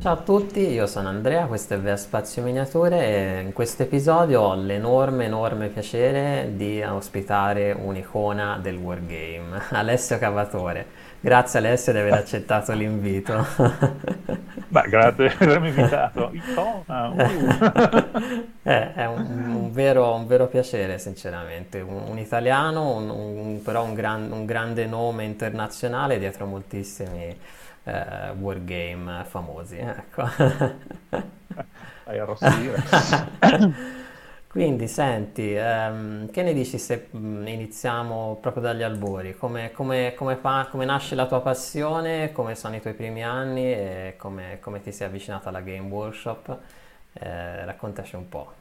Ciao 0.00 0.14
a 0.14 0.16
tutti, 0.16 0.60
io 0.60 0.86
sono 0.86 1.10
Andrea, 1.10 1.44
questo 1.44 1.74
è 1.74 1.78
Vea 1.78 1.94
Spazio 1.94 2.42
Miniature 2.42 3.04
e 3.04 3.40
in 3.42 3.52
questo 3.52 3.82
episodio 3.82 4.40
ho 4.40 4.54
l'enorme, 4.54 5.26
enorme 5.26 5.68
piacere 5.68 6.52
di 6.56 6.80
ospitare 6.80 7.72
un'icona 7.72 8.58
del 8.62 8.78
Wargame, 8.78 9.60
Alessio 9.72 10.16
Cavatore. 10.16 10.86
Grazie 11.20 11.58
Alessio 11.58 11.92
di 11.92 11.98
aver 11.98 12.14
accettato 12.14 12.72
l'invito. 12.72 13.46
Beh, 14.68 14.88
grazie 14.88 15.34
di 15.36 15.44
avermi 15.44 15.68
invitato. 15.68 16.30
Icona, 16.32 17.08
uh. 17.08 18.48
Eh, 18.62 18.94
è 18.94 19.06
un, 19.06 19.54
un 19.54 19.72
vero, 19.72 20.14
un 20.14 20.26
vero 20.26 20.46
piacere, 20.46 20.98
sinceramente. 20.98 21.80
Un, 21.80 22.04
un 22.08 22.18
italiano, 22.18 23.60
però 23.62 23.84
un, 23.84 23.92
gran- 23.92 24.32
un 24.32 24.46
grande 24.46 24.86
nome 24.86 25.24
internazionale 25.24 26.18
dietro 26.18 26.46
moltissimi 26.46 27.36
eh, 27.84 28.30
wargame 28.38 29.24
famosi. 29.24 29.76
Ecco. 29.78 30.24
Fai 32.04 32.18
arrossire. 32.18 32.82
Quindi, 34.48 34.88
senti, 34.88 35.54
ehm, 35.54 36.28
che 36.32 36.42
ne 36.42 36.52
dici 36.52 36.76
se 36.78 37.06
mh, 37.12 37.46
iniziamo 37.46 38.38
proprio 38.40 38.62
dagli 38.64 38.82
albori? 38.82 39.36
Come, 39.36 39.70
come- 39.70 40.14
come 40.16 40.36
pa- 40.36 40.66
come 40.70 40.84
nasce 40.84 41.14
la 41.14 41.26
tua 41.26 41.40
passione? 41.40 42.32
Come 42.32 42.56
sono 42.56 42.74
i 42.74 42.80
tuoi 42.80 42.94
primi 42.94 43.22
anni 43.22 43.72
e 43.72 44.14
come, 44.18 44.58
come 44.60 44.80
ti 44.80 44.90
sei 44.92 45.06
avvicinato 45.06 45.48
alla 45.48 45.60
Game 45.60 45.88
Workshop? 45.88 46.58
Eh, 47.12 47.64
raccontaci 47.64 48.16
un 48.16 48.28
po'. 48.28 48.52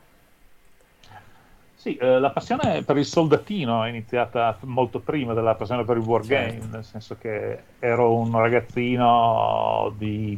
Sì, 1.80 1.96
eh, 1.96 2.20
la 2.20 2.32
passione 2.32 2.84
per 2.84 2.98
il 2.98 3.06
soldatino 3.06 3.86
è 3.86 3.88
iniziata 3.88 4.60
molto 4.64 5.00
prima 5.00 5.34
della 5.34 5.56
passione 5.56 5.86
per 5.86 5.95
il 5.95 6.03
wargame, 6.03 6.52
Certo. 6.52 6.67
nel 6.67 6.84
senso 6.84 7.16
che 7.17 7.64
ero 7.80 8.17
un 8.17 8.38
ragazzino 8.38 9.95
di 9.98 10.38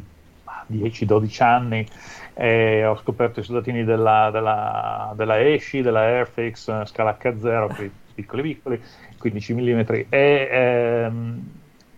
10-12 0.68 1.42
anni 1.42 1.84
e 2.32 2.86
ho 2.86 2.96
scoperto 2.96 3.40
i 3.40 3.42
soldatini 3.42 3.82
della, 3.82 4.30
della, 4.30 5.12
della 5.16 5.40
ESCI, 5.40 5.82
della 5.82 6.02
Airfix, 6.02 6.84
scala 6.84 7.18
H0, 7.20 7.74
quelli 7.74 7.92
piccoli 8.14 8.42
piccoli, 8.42 8.80
15 9.18 9.54
mm, 9.54 9.80
e, 10.10 10.48
ehm, 10.48 11.42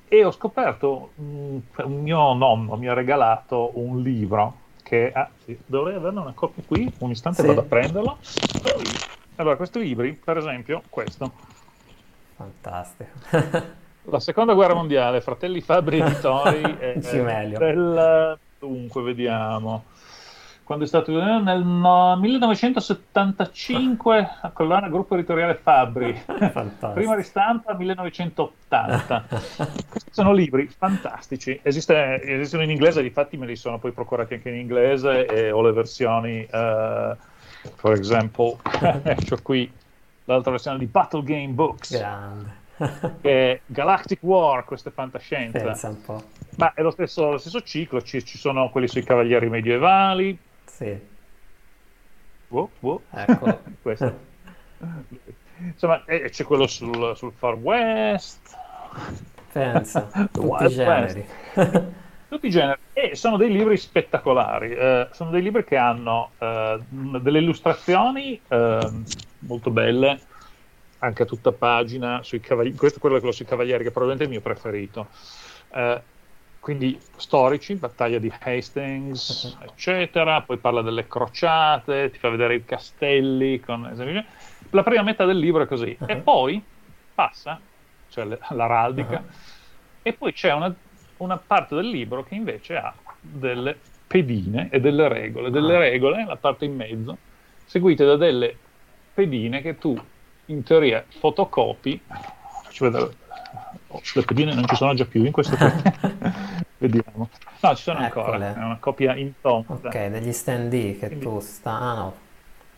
e 0.09 0.25
ho 0.25 0.31
scoperto, 0.31 1.13
un 1.17 1.61
mio 2.01 2.33
nonno 2.33 2.77
mi 2.77 2.89
ha 2.89 2.95
regalato 2.95 3.73
un 3.79 4.01
libro 4.01 4.61
che, 4.83 5.13
ah, 5.13 5.31
sì, 5.45 5.59
dovrei 5.67 5.97
averne 5.97 6.21
una 6.21 6.33
copia 6.33 6.63
qui, 6.67 6.91
un 7.01 7.11
istante 7.11 7.43
Sì. 7.43 7.47
vado 7.47 7.61
a 7.61 7.65
prenderlo. 7.65 8.19
Allora, 9.37 9.57
questi 9.57 9.79
libri, 9.81 10.13
per 10.23 10.37
esempio, 10.37 10.83
questo, 10.89 11.33
Fantastico. 12.37 13.11
La 14.07 14.21
seconda 14.21 14.53
guerra 14.53 14.75
mondiale, 14.75 15.23
Fratelli 15.23 15.63
Fabbri 15.63 15.99
Editori, 16.01 16.61
eh, 16.79 17.01
Cimelio. 17.03 17.59
del, 17.59 18.39
dunque, 18.59 19.01
vediamo, 19.03 19.85
quando 20.63 20.85
è 20.85 20.87
stato 20.87 21.11
nel 21.13 21.65
no- 21.65 22.15
1975, 22.17 24.29
a 24.43 24.51
collana 24.51 24.89
Gruppo 24.89 25.15
Editoriale 25.15 25.55
Fabbri, 25.55 26.13
Fantastico. 26.15 26.93
prima 26.93 27.15
ristampa 27.15 27.73
1980. 27.75 29.25
Questi 29.89 30.11
sono 30.11 30.33
libri 30.33 30.69
fantastici, 30.69 31.59
Esiste- 31.63 32.21
esistono 32.23 32.63
in 32.63 32.71
inglese, 32.71 33.01
difatti 33.03 33.37
me 33.39 33.47
li 33.47 33.57
sono 33.57 33.79
poi 33.79 33.93
procurati 33.93 34.35
anche 34.35 34.51
in 34.51 34.57
inglese 34.57 35.25
e 35.27 35.51
ho 35.51 35.63
le 35.63 35.73
versioni, 35.73 36.45
eh, 36.45 37.17
per 37.81 37.93
esempio, 37.93 38.59
ecco 39.03 39.37
qui 39.43 39.71
l'altra 40.25 40.51
versione 40.53 40.79
di 40.79 40.87
Battle 40.87 41.23
Game 41.23 41.53
Books 41.53 41.93
Grande. 41.97 43.61
Galactic 43.67 44.19
War, 44.23 44.65
questa 44.65 44.89
è 44.89 44.93
fantascienza. 44.93 45.61
Pensa 45.61 45.89
un 45.89 46.01
po'. 46.03 46.23
Ma 46.57 46.73
è 46.75 46.83
lo 46.83 46.91
stesso, 46.91 47.33
lo 47.33 47.39
stesso 47.39 47.61
ciclo, 47.63 48.03
ci, 48.03 48.25
ci 48.25 48.39
sono 48.39 48.69
quelli 48.71 48.89
sui 48.89 49.03
cavalieri 49.03 49.49
medievali. 49.49 50.37
Sì, 50.65 51.13
Wow, 52.49 52.71
wow. 52.81 53.01
eccolo. 53.11 53.61
Questo. 53.83 54.19
Insomma, 55.59 56.05
e- 56.05 56.31
c'è 56.31 56.45
quello 56.45 56.67
sul, 56.67 57.17
sul 57.17 57.33
Far 57.33 57.55
West. 57.55 58.57
Pensa, 59.53 60.03
tutti 60.31 60.39
i 60.41 60.43
Wild 60.49 60.69
generi. 60.69 61.27
Tutti 62.29 62.47
i 62.47 62.51
generi. 62.51 62.81
E 62.93 63.15
sono 63.17 63.37
dei 63.37 63.51
libri 63.53 63.77
spettacolari. 63.77 64.73
eh, 64.73 65.09
sono 65.13 65.31
dei 65.31 65.43
libri 65.43 65.65
che 65.65 65.77
hanno 65.77 66.35
eh, 66.39 66.85
delle 66.89 67.39
illustrazioni 67.39 68.41
eh, 68.49 68.91
molto 69.39 69.71
belle, 69.71 70.21
anche 70.99 71.23
a 71.23 71.27
tutta 71.27 71.53
pagina, 71.53 72.23
sui 72.23 72.41
cavalieri. 72.41 72.77
Questo 72.77 72.99
è 72.99 73.01
quello, 73.01 73.19
quello 73.19 73.33
sui 73.33 73.45
cavalieri, 73.45 73.85
che 73.85 73.91
probabilmente 73.91 74.25
è 74.25 74.27
il 74.27 74.33
mio 74.33 74.43
preferito. 74.43 75.11
Eh, 75.69 76.03
quindi 76.59 76.99
storici, 77.17 77.77
battaglia 77.77 78.19
di 78.19 78.33
Hastings, 78.41 79.59
eccetera. 79.63 80.43
Poi 80.43 80.59
parla 80.59 80.81
delle 80.83 81.07
crociate, 81.07 82.11
ti 82.11 82.19
fa 82.19 82.31
vedere 82.31 82.55
i 82.57 82.65
castelli. 82.65 83.61
Con... 83.61 83.83
La 84.71 84.83
prima 84.83 85.03
metà 85.03 85.25
del 85.27 85.39
libro 85.39 85.63
è 85.63 85.67
così. 85.67 85.97
E 86.07 86.15
Uh-huh. 86.15 86.23
poi 86.23 86.65
passa, 87.13 87.61
cioè 88.09 88.25
l'araldica, 88.51 89.19
Uh-huh. 89.19 89.31
e 90.03 90.13
poi 90.15 90.33
c'è 90.33 90.53
una, 90.53 90.75
una 91.19 91.37
parte 91.37 91.75
del 91.75 91.89
libro 91.89 92.23
che 92.25 92.35
invece 92.35 92.77
ha 92.77 92.93
delle 93.21 93.77
pedine 94.07 94.69
e 94.71 94.81
delle 94.81 95.09
regole. 95.09 95.51
Delle 95.51 95.77
Ah. 95.77 95.79
regole, 95.79 96.25
la 96.25 96.37
parte 96.37 96.65
in 96.65 96.75
mezzo, 96.77 97.17
seguite 97.65 98.05
da 98.05 98.17
delle 98.17 98.57
pedine 99.15 99.61
che 99.63 99.79
tu 99.79 99.99
in 100.47 100.63
teoria 100.63 101.05
fotocopi. 101.09 102.01
Faccio 102.65 102.85
vedere. 102.91 103.23
Oh, 103.89 104.01
le 104.15 104.23
pedine 104.23 104.55
non 104.55 104.67
ci 104.67 104.75
sono 104.77 104.93
già 104.95 105.05
più 105.05 105.25
in 105.25 105.31
questo 105.33 105.57
Vediamo. 106.79 107.29
No, 107.61 107.75
ci 107.77 107.83
sono 107.83 108.01
ancora. 108.01 108.27
Eccole. 108.37 108.55
È 108.55 108.65
una 108.65 108.77
copia 108.79 109.15
in 109.15 109.33
tonda. 109.41 109.73
Ok, 109.89 110.07
degli 110.09 110.33
stand-in 110.33 110.99
che 110.99 111.07
Quindi- 111.07 111.25
tu 111.25 111.41
sta... 111.41 111.71
Ah 111.81 111.95
no, 111.95 112.15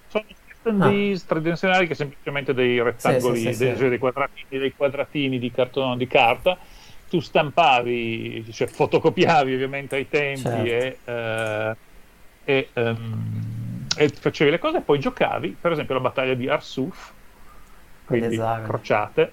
Sono 0.08 0.24
standees 0.60 1.24
tridimensionali 1.26 1.86
che 1.86 1.94
semplicemente 1.94 2.52
dei 2.52 2.80
rettangoli, 2.82 3.38
Sì, 3.38 3.46
sì, 3.46 3.52
sì, 3.54 3.64
dei, 3.64 3.76
cioè 3.76 3.88
dei 3.88 3.98
quadratini, 3.98 4.46
dei 4.58 4.74
quadratini 4.74 5.38
di 5.38 5.50
cartone 5.50 5.96
di 5.96 6.06
carta. 6.06 6.58
Tu 7.08 7.20
stampavi, 7.20 8.50
cioè 8.52 8.66
fotocopiavi 8.66 9.54
ovviamente 9.54 9.94
ai 9.96 10.08
tempi 10.08 10.40
Certo. 10.40 10.66
e, 10.66 10.98
eh, 11.04 11.76
e, 12.44 12.68
ehm, 12.72 13.86
e 13.96 14.08
facevi 14.08 14.50
le 14.50 14.58
cose 14.58 14.78
e 14.78 14.80
poi 14.80 14.98
giocavi, 14.98 15.56
per 15.60 15.72
esempio 15.72 15.94
la 15.94 16.00
battaglia 16.00 16.34
di 16.34 16.48
Arsuf, 16.48 17.12
quindi 18.04 18.34
esagoni. 18.34 18.66
crociate, 18.66 19.32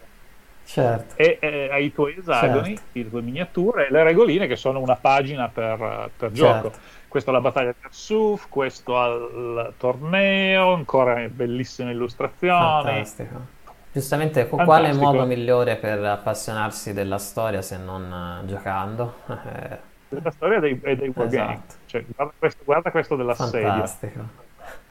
certo. 0.65 1.15
e 1.17 1.37
eh, 1.41 1.69
hai 1.71 1.85
i 1.85 1.91
tuoi 1.91 2.15
esagoni, 2.17 2.75
Certo. 2.75 2.91
le 2.91 3.09
tue 3.09 3.21
miniature 3.21 3.87
e 3.87 3.91
le 3.91 4.03
regoline 4.03 4.47
che 4.47 4.55
sono 4.55 4.79
una 4.79 4.95
pagina 4.95 5.49
per, 5.49 6.11
per 6.15 6.31
gioco. 6.31 6.69
Certo. 6.71 6.79
Questo 7.07 7.29
alla 7.29 7.41
battaglia 7.41 7.71
di 7.71 7.85
Arsuf, 7.85 8.47
questo 8.49 8.97
al 8.97 9.73
torneo, 9.77 10.73
ancora 10.73 11.27
bellissime 11.29 11.91
illustrazioni. 11.91 12.83
Fantastico. 12.83 13.61
Giustamente, 13.93 14.45
Fantastico. 14.45 14.63
quale 14.65 14.93
modo 14.93 15.25
migliore 15.25 15.75
per 15.75 16.03
appassionarsi 16.03 16.93
della 16.93 17.19
storia 17.19 17.61
se 17.61 17.77
non 17.77 18.41
eh, 18.43 18.45
giocando? 18.47 19.13
Eh, 20.13 20.19
La 20.21 20.29
storia 20.31 20.59
dei, 20.59 20.79
dei 20.79 21.11
wargame. 21.15 21.53
Esatto. 21.53 21.73
Cioè, 21.87 22.05
guarda, 22.15 22.33
questo, 22.37 22.61
guarda 22.63 22.91
questo 22.91 23.15
della 23.15 23.33
sedia, 23.33 23.69
fantastico. 23.71 24.27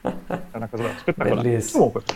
è 0.01 0.09
una 0.57 0.67
cosa 0.67 0.97
spettacolare. 0.97 1.41
Bellissimo. 1.49 1.91
Comunque, 1.91 2.15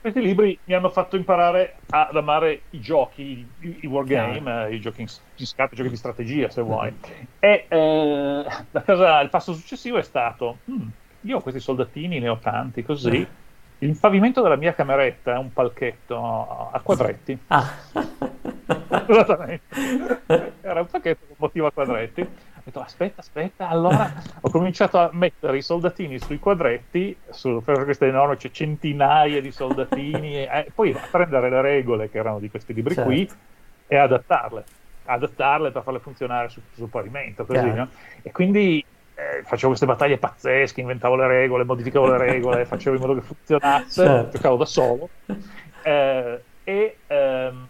questi 0.00 0.20
libri 0.20 0.58
mi 0.64 0.74
hanno 0.74 0.88
fatto 0.90 1.14
imparare 1.14 1.76
ad 1.90 2.16
amare 2.16 2.62
i 2.70 2.80
giochi, 2.80 3.46
i, 3.60 3.78
i 3.82 3.86
wargame, 3.86 4.66
eh, 4.66 4.74
i 4.74 4.80
giochi 4.80 5.02
in, 5.02 5.08
in 5.36 5.46
scatola, 5.46 5.74
i 5.74 5.76
giochi 5.76 5.88
di 5.90 5.96
strategia 5.96 6.48
se 6.50 6.62
vuoi. 6.62 6.92
E 7.38 7.66
eh, 7.68 8.44
la 8.72 8.82
cosa, 8.82 9.20
il 9.20 9.28
passo 9.28 9.52
successivo 9.52 9.98
è 9.98 10.02
stato, 10.02 10.58
"Hmm, 10.68 10.88
io 11.22 11.36
ho 11.36 11.40
questi 11.40 11.60
soldatini, 11.60 12.18
ne 12.18 12.28
ho 12.28 12.38
tanti, 12.38 12.82
così. 12.84 13.26
Il 13.80 13.96
pavimento 13.96 14.42
della 14.42 14.56
mia 14.56 14.74
cameretta 14.74 15.34
è 15.34 15.38
un 15.38 15.52
palchetto 15.52 16.70
a 16.72 16.80
quadretti. 16.82 17.38
Ah, 17.46 17.64
Esattamente. 19.06 20.22
Era 20.60 20.80
un 20.80 20.86
pacchetto 20.86 21.26
con 21.26 21.36
motivo 21.38 21.66
a 21.66 21.72
quadretti. 21.72 22.20
Ho 22.20 22.60
detto, 22.64 22.80
aspetta, 22.80 23.20
aspetta, 23.20 23.68
allora 23.68 24.12
ho 24.40 24.50
cominciato 24.50 24.98
a 24.98 25.10
mettere 25.12 25.56
i 25.56 25.62
soldatini 25.62 26.18
sui 26.18 26.38
quadretti, 26.38 27.16
su 27.30 27.62
per 27.64 27.84
queste 27.84 28.06
enormi, 28.08 28.36
c'è 28.36 28.50
centinaia 28.50 29.40
di 29.40 29.50
soldatini, 29.50 30.34
e 30.34 30.48
eh, 30.52 30.70
poi 30.74 30.92
a 30.92 31.00
prendere 31.10 31.48
le 31.48 31.60
regole 31.62 32.10
che 32.10 32.18
erano 32.18 32.38
di 32.40 32.50
questi 32.50 32.74
libri 32.74 32.94
Certo. 32.94 33.08
qui 33.08 33.30
e 33.86 33.96
adattarle, 33.96 34.64
adattarle 35.04 35.70
per 35.70 35.82
farle 35.82 36.00
funzionare 36.00 36.48
su- 36.50 36.60
sul 36.74 36.88
pavimento, 36.88 37.46
così, 37.46 37.70
no? 37.70 37.88
E 38.22 38.32
quindi 38.32 38.84
eh, 39.18 39.42
facevo 39.42 39.68
queste 39.68 39.86
battaglie 39.86 40.16
pazzesche, 40.16 40.80
inventavo 40.80 41.16
le 41.16 41.26
regole, 41.26 41.64
modificavo 41.64 42.06
le 42.06 42.18
regole, 42.18 42.64
facevo 42.66 42.94
in 42.94 43.00
modo 43.02 43.14
che 43.14 43.22
funzionasse, 43.22 44.04
Certo. 44.04 44.36
giocavo 44.36 44.56
da 44.56 44.64
solo. 44.64 45.08
Eh, 45.82 46.42
e 46.62 46.96
ehm, 47.08 47.66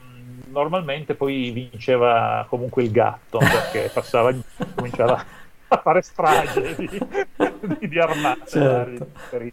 normalmente 0.48 1.14
poi 1.14 1.50
vinceva 1.50 2.44
comunque 2.50 2.82
il 2.82 2.90
gatto 2.90 3.38
perché 3.38 3.88
passava, 3.90 4.34
cominciava 4.74 5.24
a 5.68 5.76
fare 5.78 6.02
strage 6.02 6.74
di, 6.76 6.88
di, 7.78 7.88
di 7.88 7.98
armate. 7.98 8.50
Certo. 8.50 9.08
varie, 9.30 9.52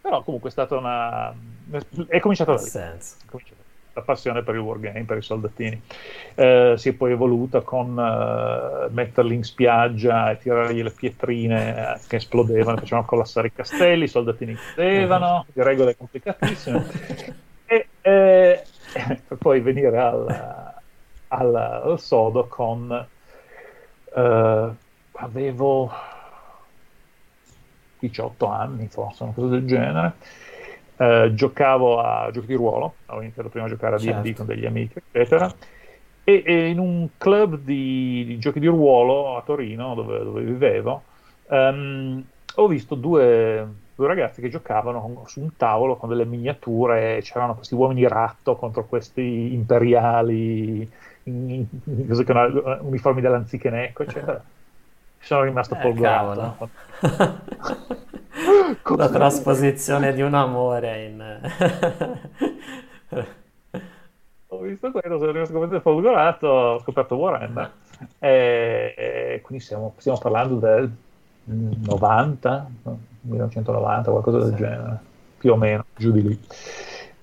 Però 0.00 0.22
comunque 0.22 0.48
è 0.48 0.52
stata 0.52 0.76
una... 0.78 1.34
è 2.06 2.20
cominciato 2.20 2.54
da 2.54 2.62
lì. 2.62 2.68
senso. 2.68 3.16
È 3.22 3.28
cominciato. 3.28 3.61
La 3.94 4.02
passione 4.02 4.42
per 4.42 4.54
il 4.54 4.60
wargame, 4.60 5.04
per 5.04 5.18
i 5.18 5.22
soldatini. 5.22 5.80
Eh, 6.34 6.74
si 6.76 6.88
è 6.88 6.92
poi 6.94 7.12
evoluta 7.12 7.60
con 7.60 7.98
eh, 7.98 8.88
metterli 8.90 9.34
in 9.34 9.44
spiaggia 9.44 10.30
e 10.30 10.38
tirargli 10.38 10.82
le 10.82 10.90
pietrine 10.90 11.94
eh, 11.94 12.00
che 12.06 12.16
esplodevano, 12.16 12.78
facevano 12.78 13.06
collassare 13.06 13.48
i 13.48 13.52
castelli, 13.52 14.04
i 14.04 14.08
soldatini 14.08 14.56
cadevano, 14.74 15.46
le 15.52 15.62
regole 15.62 15.96
complicatissime. 15.96 16.86
e 17.66 17.86
eh, 18.00 18.64
per 19.28 19.38
poi 19.38 19.60
venire 19.60 19.98
al, 19.98 20.74
al, 21.28 21.54
al 21.54 22.00
sodo 22.00 22.46
con... 22.46 23.06
Avevo 25.14 25.92
18 27.98 28.46
anni, 28.46 28.88
forse, 28.88 29.22
una 29.22 29.32
cosa 29.32 29.48
del 29.48 29.66
genere 29.66 30.12
eh, 31.02 31.34
giocavo 31.34 32.00
a 32.00 32.30
giochi 32.32 32.46
di 32.46 32.54
ruolo, 32.54 32.94
avevo 33.06 33.24
iniziato 33.24 33.48
prima 33.48 33.66
a 33.66 33.68
giocare 33.68 33.96
a 33.96 33.98
D&D 33.98 34.04
certo. 34.04 34.32
con 34.36 34.46
degli 34.46 34.66
amici, 34.66 34.94
eccetera, 35.10 35.52
e, 36.22 36.42
e, 36.46 36.68
in 36.68 36.78
un 36.78 37.08
club 37.18 37.58
di, 37.58 38.24
di, 38.24 38.38
giochi 38.38 38.60
di 38.60 38.68
ruolo 38.68 39.36
a 39.36 39.42
Torino, 39.42 39.96
dove, 39.96 40.22
dove 40.22 40.42
vivevo, 40.42 41.02
um, 41.48 42.22
ho 42.54 42.66
visto 42.68 42.94
due, 42.94 43.66
due, 43.96 44.06
ragazzi 44.06 44.40
che 44.40 44.48
giocavano 44.48 45.24
su 45.26 45.40
un 45.40 45.56
tavolo 45.56 45.96
con 45.96 46.08
delle 46.08 46.24
miniature, 46.24 47.18
c'erano 47.22 47.56
questi 47.56 47.74
uomini 47.74 48.06
ratto 48.06 48.54
contro 48.54 48.84
questi 48.84 49.52
imperiali, 49.54 50.88
in, 51.24 51.50
in, 51.50 51.66
in, 51.84 52.78
uniformi 52.82 53.20
dell'anzichenecco, 53.20 54.04
eccetera. 54.04 54.40
Sono 55.22 55.44
rimasto 55.44 55.74
eh, 55.76 55.78
folgorato. 55.78 56.68
la 58.96 59.08
trasposizione 59.08 60.12
di 60.12 60.20
un 60.20 60.34
amore 60.34 61.04
in... 61.04 61.40
ho 64.48 64.58
visto 64.58 64.90
quello, 64.90 65.18
sono 65.18 65.30
rimasto 65.30 65.52
completamente 65.52 65.80
folgorato, 65.80 66.46
ho 66.46 66.80
scoperto 66.80 67.14
Warhammer. 67.16 67.72
E, 68.18 68.94
e 68.96 69.40
quindi 69.42 69.64
stiamo, 69.64 69.94
stiamo, 69.96 70.18
parlando 70.18 70.56
del 70.56 70.90
90, 71.44 72.70
1990, 73.20 74.10
qualcosa 74.10 74.38
del 74.38 74.50
sì. 74.50 74.56
genere, 74.56 74.98
più 75.38 75.52
o 75.52 75.56
meno, 75.56 75.84
giù 75.96 76.10
di 76.10 76.22
lì. 76.22 76.40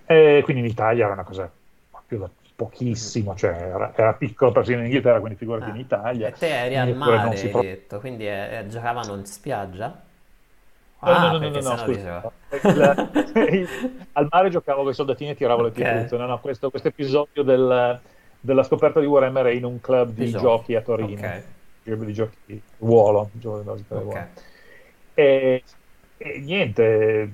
E 0.06 0.42
quindi 0.44 0.64
in 0.64 0.70
Italia 0.70 1.06
era 1.06 1.14
una 1.14 1.24
cosa 1.24 1.52
più 2.06 2.18
da 2.18 2.30
pochissimo, 2.60 3.36
cioè 3.36 3.52
era, 3.52 3.94
era 3.96 4.14
piccolo 4.16 4.52
persino 4.52 4.80
in 4.80 4.88
Inghilterra, 4.88 5.22
quindi 5.22 5.38
figurati 5.38 5.70
ah. 5.70 5.74
in 5.74 5.80
Italia. 5.80 6.28
E 6.28 6.32
te 6.34 6.50
eri 6.50 6.76
al 6.76 6.94
mare, 6.94 7.30
hai 7.30 7.48
pro... 7.48 7.62
detto, 7.62 8.00
quindi 8.02 8.28
eh, 8.28 8.66
giocavano 8.68 9.16
in 9.16 9.26
spiaggia? 9.26 10.02
Ah, 11.00 11.32
no, 11.32 11.38
no, 11.38 11.50
no, 11.50 11.60
no, 11.62 11.78
scusa. 11.78 12.32
al 14.12 14.28
mare 14.30 14.50
giocavo 14.50 14.82
con 14.82 14.92
i 14.92 14.94
soldatini 14.94 15.30
e 15.30 15.36
tiravo 15.36 15.62
le 15.62 15.72
pietruzze. 15.72 16.16
Okay. 16.16 16.20
No, 16.20 16.26
no, 16.26 16.40
questo, 16.42 16.70
questo 16.70 16.90
episodio 16.90 17.44
del, 17.44 17.98
della 18.42 18.64
scoperta 18.64 19.00
di 19.00 19.06
Warhammer 19.06 19.46
è 19.46 19.52
in 19.52 19.64
un 19.64 19.80
club 19.80 20.12
di, 20.12 20.30
giochi 20.30 20.76
a 20.76 20.82
Torino. 20.82 21.42
Di 21.82 22.14
giochi 22.14 22.36
di 22.46 22.62
ruolo. 22.80 23.30
Giochi 23.32 23.86
ruolo. 23.88 24.28
E, 25.14 25.64
niente, 26.42 27.32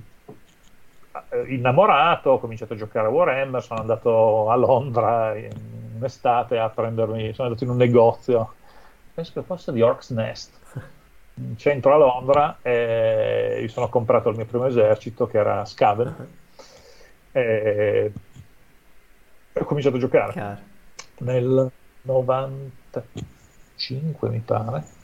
innamorato, 1.47 2.31
ho 2.31 2.39
cominciato 2.39 2.73
a 2.73 2.77
giocare 2.77 3.07
a 3.07 3.09
Warhammer, 3.09 3.63
sono 3.63 3.79
andato 3.79 4.49
a 4.49 4.55
Londra 4.55 5.35
in, 5.35 5.49
in 5.95 6.03
estate 6.03 6.57
a 6.57 6.69
prendermi, 6.69 7.33
sono 7.33 7.47
andato 7.47 7.63
in 7.63 7.71
un 7.71 7.77
negozio, 7.77 8.53
penso 9.13 9.31
che 9.33 9.43
fosse 9.43 9.71
di 9.71 9.81
Orcs 9.81 10.09
Nest. 10.11 10.59
In 11.37 11.57
centro 11.57 11.93
a 11.93 11.97
Londra 11.97 12.59
e 12.61 13.57
mi 13.61 13.67
sono 13.67 13.89
comprato 13.89 14.29
il 14.29 14.37
mio 14.37 14.45
primo 14.45 14.67
esercito 14.67 15.27
che 15.27 15.37
era 15.37 15.65
Scaven 15.65 16.27
e 17.33 18.11
ho 19.51 19.65
cominciato 19.65 19.97
a 19.97 19.99
giocare. 19.99 20.31
Chiaro. 20.31 20.59
nel 21.19 21.69
95 22.03 24.29
mi 24.29 24.39
pare 24.39 25.03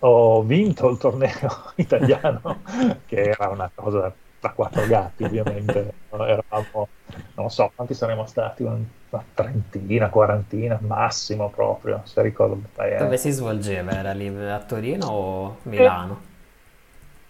ho 0.00 0.42
vinto 0.42 0.88
il 0.88 0.98
torneo 0.98 1.72
italiano 1.76 2.60
che 3.06 3.22
era 3.22 3.48
una 3.48 3.70
cosa 3.74 4.14
da 4.40 4.50
quattro 4.50 4.86
gatti 4.86 5.24
ovviamente. 5.24 5.92
Eravamo 6.10 6.88
non 7.34 7.50
so 7.50 7.70
quanti 7.74 7.94
saremmo 7.94 8.26
stati? 8.26 8.62
Una 8.62 9.24
trentina, 9.34 10.08
quarantina 10.08 10.78
massimo 10.82 11.48
proprio 11.48 12.02
se 12.04 12.20
ricordo 12.22 12.60
bene. 12.74 12.96
Dove 12.96 13.16
si 13.16 13.30
svolgeva? 13.30 13.92
era 13.92 14.12
lì 14.12 14.28
a 14.28 14.58
Torino 14.60 15.06
o 15.06 15.56
Milano? 15.62 16.20
Eh, 16.22 16.26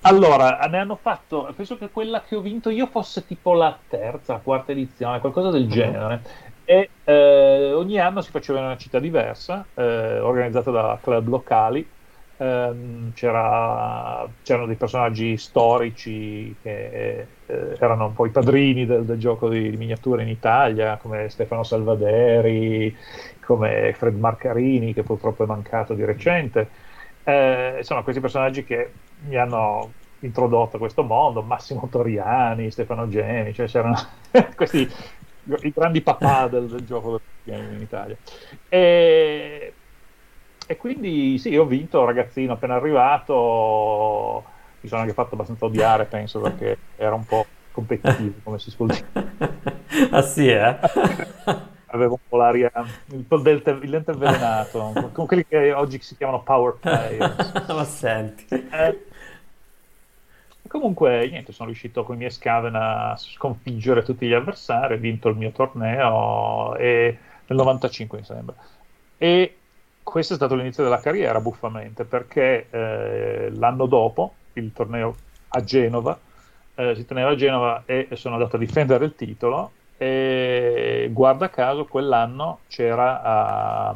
allora 0.02 0.58
ne 0.68 0.78
hanno 0.78 0.96
fatto 0.96 1.52
penso 1.56 1.76
che 1.76 1.90
quella 1.90 2.22
che 2.22 2.36
ho 2.36 2.40
vinto 2.40 2.70
io 2.70 2.86
fosse 2.86 3.26
tipo 3.26 3.52
la 3.52 3.76
terza, 3.88 4.34
la 4.34 4.38
quarta 4.40 4.72
edizione 4.72 5.20
qualcosa 5.20 5.50
del 5.50 5.68
genere. 5.68 6.46
E 6.64 6.90
eh, 7.04 7.72
ogni 7.72 7.98
anno 7.98 8.20
si 8.20 8.30
faceva 8.30 8.58
in 8.58 8.66
una 8.66 8.76
città 8.76 8.98
diversa 8.98 9.64
eh, 9.74 10.18
organizzata 10.18 10.70
da 10.70 10.98
club 11.00 11.28
locali 11.28 11.88
ehm, 12.38 13.12
c'erano 13.12 14.66
dei 14.66 14.76
personaggi 14.76 15.36
storici 15.36 16.54
che 16.62 17.26
eh, 17.46 17.76
erano 17.78 18.06
un 18.06 18.14
po' 18.14 18.26
i 18.26 18.30
padrini 18.30 18.86
del, 18.86 19.04
del 19.04 19.18
gioco 19.18 19.48
di, 19.48 19.70
di, 19.70 19.76
miniature 19.76 20.22
in 20.22 20.28
Italia, 20.28 20.96
come 20.96 21.28
Stefano 21.28 21.62
Salvaderi, 21.62 22.96
come 23.44 23.92
Fred 23.94 24.18
Marcarini, 24.18 24.94
che 24.94 25.02
purtroppo 25.02 25.44
è 25.44 25.46
mancato 25.46 25.94
di 25.94 26.04
recente. 26.04 26.68
Eh, 27.24 27.80
sono 27.82 28.02
questi 28.02 28.20
personaggi 28.20 28.64
che 28.64 28.90
mi 29.26 29.36
hanno 29.36 29.92
introdotto 30.20 30.76
a 30.76 30.78
questo 30.78 31.02
mondo, 31.02 31.42
Massimo 31.42 31.88
Toriani, 31.90 32.70
Stefano 32.70 33.08
Geni, 33.08 33.52
cioè 33.52 33.66
c'erano 33.66 33.96
questi 34.56 34.88
i 35.62 35.72
grandi 35.74 36.02
papà 36.02 36.46
del, 36.48 36.66
del 36.66 36.84
gioco 36.84 37.20
in 37.44 37.78
Italia. 37.80 38.16
E 38.68 39.72
e 40.70 40.76
quindi 40.76 41.38
sì, 41.38 41.56
ho 41.56 41.64
vinto, 41.64 42.04
ragazzino 42.04 42.52
appena 42.52 42.74
arrivato, 42.74 44.44
mi 44.82 44.88
sono 44.90 45.00
anche 45.00 45.14
fatto 45.14 45.34
abbastanza 45.34 45.64
odiare, 45.64 46.04
penso, 46.04 46.40
perché 46.40 46.76
era 46.96 47.14
un 47.14 47.24
po' 47.24 47.46
competitivo, 47.72 48.34
come 48.42 48.58
si 48.58 48.70
suol 48.70 48.88
dire. 48.88 49.32
ah 50.12 50.20
sì, 50.20 50.46
eh? 50.46 50.76
Avevo 51.90 52.18
un 52.20 52.28
po' 52.28 52.36
l'aria, 52.36 52.70
po' 53.26 53.38
del 53.38 53.62
il 53.64 53.88
lente 53.88 54.10
avvelenato, 54.10 54.92
con 55.14 55.26
quelli 55.26 55.46
che 55.46 55.72
oggi 55.72 56.02
si 56.02 56.18
chiamano 56.18 56.42
power 56.42 56.74
players. 56.78 57.64
Ma 57.66 57.84
senti. 57.84 58.46
Eh, 58.50 59.06
comunque, 60.68 61.28
niente, 61.30 61.52
sono 61.52 61.68
riuscito 61.68 62.04
con 62.04 62.16
i 62.16 62.18
miei 62.18 62.30
scaven 62.30 62.74
a 62.74 63.14
sconfiggere 63.16 64.02
tutti 64.02 64.26
gli 64.26 64.34
avversari, 64.34 64.92
ho 64.92 64.98
vinto 64.98 65.30
il 65.30 65.36
mio 65.36 65.50
torneo 65.50 66.76
e, 66.76 67.16
nel 67.46 67.58
95 67.58 68.18
mi 68.18 68.24
sembra. 68.24 68.54
E 69.16 69.57
questo 70.08 70.32
è 70.32 70.36
stato 70.36 70.54
l'inizio 70.54 70.82
della 70.82 71.00
carriera, 71.00 71.38
buffamente, 71.40 72.04
perché 72.04 72.66
eh, 72.70 73.50
l'anno 73.52 73.86
dopo, 73.86 74.34
il 74.54 74.72
torneo 74.72 75.14
a 75.48 75.62
Genova, 75.62 76.18
eh, 76.74 76.94
si 76.94 77.04
teneva 77.04 77.30
a 77.30 77.34
Genova 77.34 77.82
e 77.84 78.08
sono 78.14 78.34
andato 78.34 78.56
a 78.56 78.58
difendere 78.58 79.04
il 79.04 79.14
titolo 79.14 79.72
e 79.98 81.10
guarda 81.12 81.50
caso 81.50 81.84
quell'anno 81.84 82.60
c'era 82.68 83.20
a, 83.20 83.88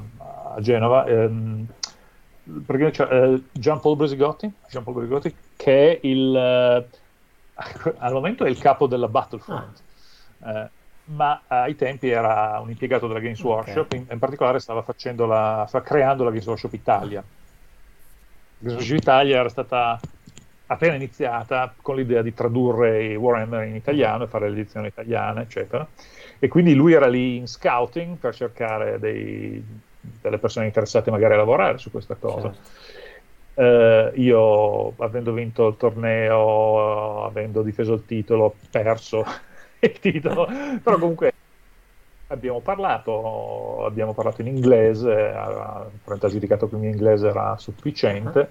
a 0.54 0.60
Genova 0.60 1.06
ehm, 1.06 1.66
eh, 2.44 3.42
Gian 3.52 3.80
Paul 3.80 3.96
Brisigotti, 3.96 4.52
che 5.56 5.92
è 5.92 5.98
il, 6.02 6.36
eh, 6.36 6.88
al 7.98 8.12
momento 8.12 8.44
è 8.44 8.50
il 8.50 8.58
capo 8.58 8.86
della 8.86 9.08
Battlefront. 9.08 9.82
Ah. 10.40 10.68
Ma 11.04 11.40
eh, 11.40 11.54
ai 11.54 11.76
tempi 11.76 12.08
era 12.08 12.60
un 12.62 12.70
impiegato 12.70 13.06
della 13.08 13.18
Games 13.18 13.42
Workshop, 13.42 13.86
okay. 13.86 13.98
in, 13.98 14.06
in, 14.10 14.18
particolare 14.18 14.60
stava, 14.60 14.84
la, 14.86 15.64
stava, 15.68 15.84
creando 15.84 16.24
la 16.24 16.30
Games 16.30 16.46
Workshop 16.46 16.72
Italia. 16.72 17.20
La 17.20 17.26
Games 18.58 18.74
Workshop 18.76 18.98
Italia 18.98 19.38
era 19.40 19.48
stata 19.48 20.00
appena 20.66 20.94
iniziata 20.94 21.74
con 21.80 21.96
l'idea 21.96 22.22
di 22.22 22.32
tradurre 22.32 23.04
i 23.04 23.16
Warhammer 23.16 23.66
in 23.66 23.74
italiano 23.74 24.24
e 24.24 24.26
fare 24.28 24.48
l'edizione 24.48 24.88
italiana, 24.88 25.42
eccetera. 25.42 25.86
E 26.38 26.48
quindi 26.48 26.74
lui 26.74 26.92
era 26.92 27.08
lì 27.08 27.36
in 27.36 27.46
scouting 27.46 28.16
per 28.16 28.34
cercare 28.34 28.98
dei, 28.98 29.62
delle 30.00 30.38
persone 30.38 30.66
interessate 30.66 31.10
magari 31.10 31.34
a 31.34 31.38
lavorare 31.38 31.78
su 31.78 31.90
questa 31.90 32.14
cosa. 32.14 32.52
Certo. 32.52 32.90
Uh, 33.54 34.18
io, 34.18 34.94
avendo 34.96 35.32
vinto 35.32 35.68
il 35.68 35.76
torneo, 35.76 37.24
avendo 37.26 37.62
difeso 37.62 37.92
il 37.92 38.06
titolo, 38.06 38.44
ho 38.44 38.54
perso 38.70 39.24
il 39.86 39.98
titolo, 39.98 40.46
però 40.82 40.98
comunque 40.98 41.32
abbiamo 42.28 42.60
parlato, 42.60 43.84
abbiamo 43.84 44.14
parlato 44.14 44.40
in 44.40 44.48
inglese, 44.48 45.12
ha 45.12 45.86
giudicato 46.28 46.68
che 46.68 46.74
il 46.74 46.80
mio 46.80 46.90
inglese 46.90 47.28
era 47.28 47.56
sufficiente 47.58 48.48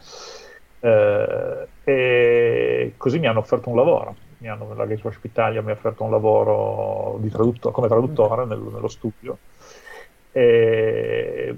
eh, 0.80 1.68
e 1.84 2.94
così 2.98 3.20
mi 3.20 3.28
hanno 3.28 3.40
offerto 3.40 3.70
un 3.70 3.76
lavoro. 3.76 4.16
Mi 4.40 4.50
hanno, 4.50 4.74
la 4.74 4.86
Workshop 4.86 5.24
Italia 5.26 5.62
mi 5.62 5.70
ha 5.70 5.74
offerto 5.74 6.04
un 6.04 6.10
lavoro 6.10 7.20
tradutto, 7.30 7.70
come 7.70 7.88
traduttore 7.88 8.46
nel, 8.46 8.60
nello 8.60 8.88
studio 8.88 9.38
e 10.32 11.56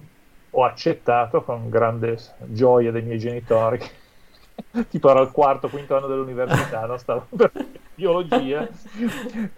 ho 0.50 0.64
accettato 0.64 1.44
con 1.44 1.70
grande 1.70 2.18
gioia 2.48 2.92
dei 2.92 3.04
miei 3.04 3.20
genitori 3.20 3.80
tipo 4.90 5.10
era 5.10 5.22
il 5.22 5.32
quarto, 5.32 5.70
quinto 5.70 5.96
anno 5.96 6.08
dell'università, 6.08 6.86
no? 6.86 6.98
stavo 6.98 7.28
per 7.36 7.52
biologia, 7.96 8.68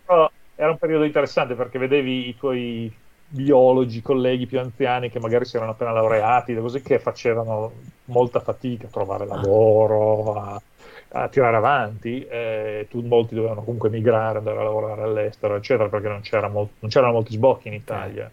però 0.05 0.29
era 0.55 0.71
un 0.71 0.77
periodo 0.77 1.03
interessante 1.03 1.55
perché 1.55 1.77
vedevi 1.77 2.29
i 2.29 2.35
tuoi 2.35 2.91
biologi, 3.27 4.01
colleghi 4.01 4.45
più 4.45 4.59
anziani 4.59 5.09
che 5.09 5.19
magari 5.19 5.45
si 5.45 5.57
erano 5.57 5.71
appena 5.71 5.91
laureati, 5.91 6.55
così 6.55 6.81
che 6.81 6.99
facevano 6.99 7.71
molta 8.05 8.39
fatica 8.39 8.87
a 8.87 8.89
trovare 8.89 9.25
lavoro, 9.25 10.33
a, 10.35 10.61
a 11.09 11.27
tirare 11.27 11.57
avanti, 11.57 12.25
eh, 12.25 12.87
tu, 12.89 13.01
molti 13.01 13.35
dovevano 13.35 13.63
comunque 13.63 13.89
migrare, 13.89 14.37
andare 14.37 14.59
a 14.59 14.63
lavorare 14.63 15.03
all'estero, 15.03 15.55
eccetera, 15.55 15.89
perché 15.89 16.07
non, 16.07 16.21
c'era 16.21 16.47
molt- 16.47 16.73
non 16.79 16.89
c'erano 16.89 17.13
molti 17.13 17.33
sbocchi 17.33 17.67
in 17.67 17.73
Italia. 17.73 18.31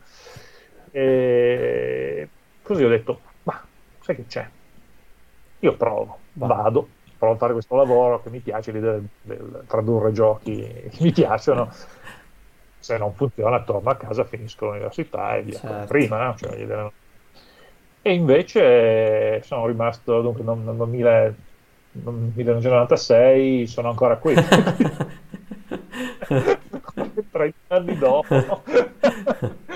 E 0.90 2.28
così 2.62 2.84
ho 2.84 2.88
detto, 2.88 3.20
ma 3.44 3.60
sai 4.00 4.16
che 4.16 4.26
c'è? 4.26 4.48
Io 5.60 5.76
provo, 5.76 6.18
vado, 6.34 6.88
provo 7.22 7.36
a 7.36 7.38
fare 7.38 7.52
questo 7.52 7.76
lavoro 7.76 8.20
che 8.20 8.30
mi 8.30 8.40
piace, 8.40 8.72
l'idea 8.72 8.94
del, 8.94 9.08
del 9.22 9.62
tradurre 9.68 10.10
giochi 10.10 10.56
che 10.90 10.90
mi 10.98 11.12
piacciono. 11.12 11.70
Se 12.80 12.98
non 12.98 13.14
funziona, 13.14 13.62
torno 13.62 13.90
a 13.90 13.94
casa, 13.94 14.24
finisco 14.24 14.66
l'università 14.66 15.36
e 15.36 15.42
via 15.42 15.56
certo. 15.60 15.86
prima. 15.86 16.24
No? 16.24 16.34
Cioè, 16.34 16.90
e 18.02 18.12
invece 18.12 19.40
sono 19.44 19.66
rimasto, 19.66 20.20
dunque, 20.20 20.42
nel 20.42 20.74
1996 21.92 23.68
sono 23.68 23.90
ancora 23.90 24.16
qui. 24.16 24.34
30 27.30 27.54
anni 27.68 27.96
dopo. 27.98 28.62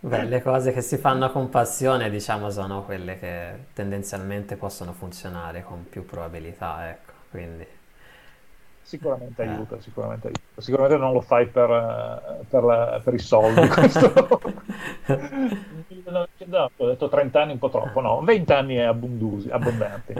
Beh, 0.00 0.24
le 0.24 0.42
cose 0.42 0.72
che 0.72 0.80
si 0.80 0.96
fanno 0.96 1.30
con 1.30 1.48
passione, 1.48 2.10
diciamo, 2.10 2.50
sono 2.50 2.82
quelle 2.82 3.18
che 3.18 3.66
tendenzialmente 3.72 4.56
possono 4.56 4.92
funzionare 4.92 5.62
con 5.62 5.88
più 5.88 6.04
probabilità, 6.04 6.88
ecco, 6.90 7.12
quindi... 7.30 7.66
Sicuramente 8.82 9.42
eh. 9.42 9.48
aiuta, 9.48 9.80
sicuramente 9.80 10.26
aiuta. 10.28 10.60
Sicuramente 10.60 10.96
non 10.96 11.12
lo 11.12 11.20
fai 11.20 11.46
per, 11.46 12.46
per, 12.48 12.62
la, 12.62 13.00
per 13.02 13.14
i 13.14 13.18
soldi, 13.18 13.66
questo... 13.68 14.52
no, 16.44 16.70
ho 16.76 16.86
detto 16.86 17.08
30 17.08 17.42
anni 17.42 17.52
un 17.52 17.58
po' 17.58 17.70
troppo, 17.70 18.00
no, 18.00 18.20
20 18.22 18.52
anni 18.52 18.74
è 18.76 18.82
abbondanti. 18.82 20.14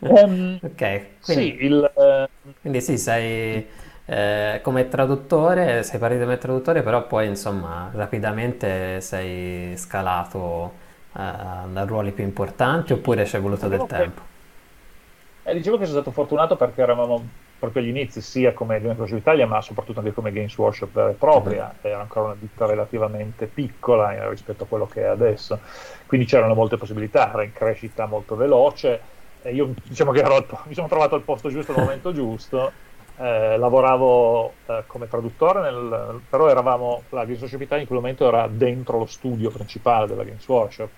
Um, 0.00 0.58
ok, 0.62 0.76
quindi, 0.76 1.22
sì, 1.22 1.64
il, 1.64 1.92
uh... 1.94 2.50
quindi 2.60 2.80
sì, 2.80 2.96
sei 2.96 3.66
eh, 4.10 4.58
come 4.62 4.88
traduttore, 4.88 5.84
sei 5.84 6.00
partito 6.00 6.24
come 6.24 6.36
traduttore, 6.36 6.82
però 6.82 7.06
poi 7.06 7.28
insomma 7.28 7.90
rapidamente 7.94 9.00
sei 9.00 9.76
scalato 9.76 10.72
eh, 11.16 11.20
da 11.68 11.84
ruoli 11.84 12.10
più 12.10 12.24
importanti 12.24 12.92
oppure 12.92 13.24
ci 13.24 13.36
è 13.36 13.40
voluto 13.40 13.68
del 13.68 13.86
tempo? 13.86 14.20
Eh, 15.44 15.54
dicevo 15.54 15.78
che 15.78 15.84
sono 15.84 16.00
stato 16.00 16.10
fortunato 16.10 16.56
perché 16.56 16.82
eravamo 16.82 17.24
proprio 17.60 17.82
agli 17.82 17.90
inizi, 17.90 18.20
sia 18.20 18.52
come 18.52 18.80
Game 18.80 18.94
Project 18.94 19.20
Italia, 19.20 19.46
ma 19.46 19.60
soprattutto 19.60 20.00
anche 20.00 20.12
come 20.12 20.32
Games 20.32 20.58
Workshop 20.58 20.90
vera 20.92 21.10
e 21.10 21.12
propria. 21.12 21.72
Era 21.80 22.00
ancora 22.00 22.26
una 22.26 22.36
ditta 22.36 22.66
relativamente 22.66 23.46
piccola 23.46 24.12
eh, 24.12 24.28
rispetto 24.28 24.64
a 24.64 24.66
quello 24.66 24.88
che 24.88 25.02
è 25.02 25.06
adesso, 25.06 25.60
quindi 26.06 26.26
c'erano 26.26 26.54
molte 26.54 26.76
possibilità, 26.76 27.30
era 27.32 27.44
in 27.44 27.52
crescita 27.52 28.06
molto 28.06 28.34
veloce. 28.34 29.18
E 29.42 29.54
io 29.54 29.72
diciamo 29.84 30.10
che 30.10 30.20
ero, 30.20 30.44
mi 30.64 30.74
sono 30.74 30.88
trovato 30.88 31.14
al 31.14 31.22
posto 31.22 31.48
giusto 31.48 31.72
al 31.72 31.78
momento 31.78 32.10
giusto 32.12 32.88
eh, 33.20 33.58
lavoravo 33.58 34.52
eh, 34.64 34.84
come 34.86 35.06
traduttore, 35.06 35.60
nel, 35.60 36.20
però 36.28 36.48
eravamo, 36.48 37.02
la 37.10 37.24
Games 37.24 37.40
Workshop 37.40 37.60
Italia 37.60 37.82
in 37.82 37.86
quel 37.88 38.00
momento 38.00 38.26
era 38.26 38.48
dentro 38.48 38.98
lo 38.98 39.04
studio 39.06 39.50
principale 39.50 40.06
della 40.06 40.24
Games 40.24 40.46
Workshop 40.48 40.88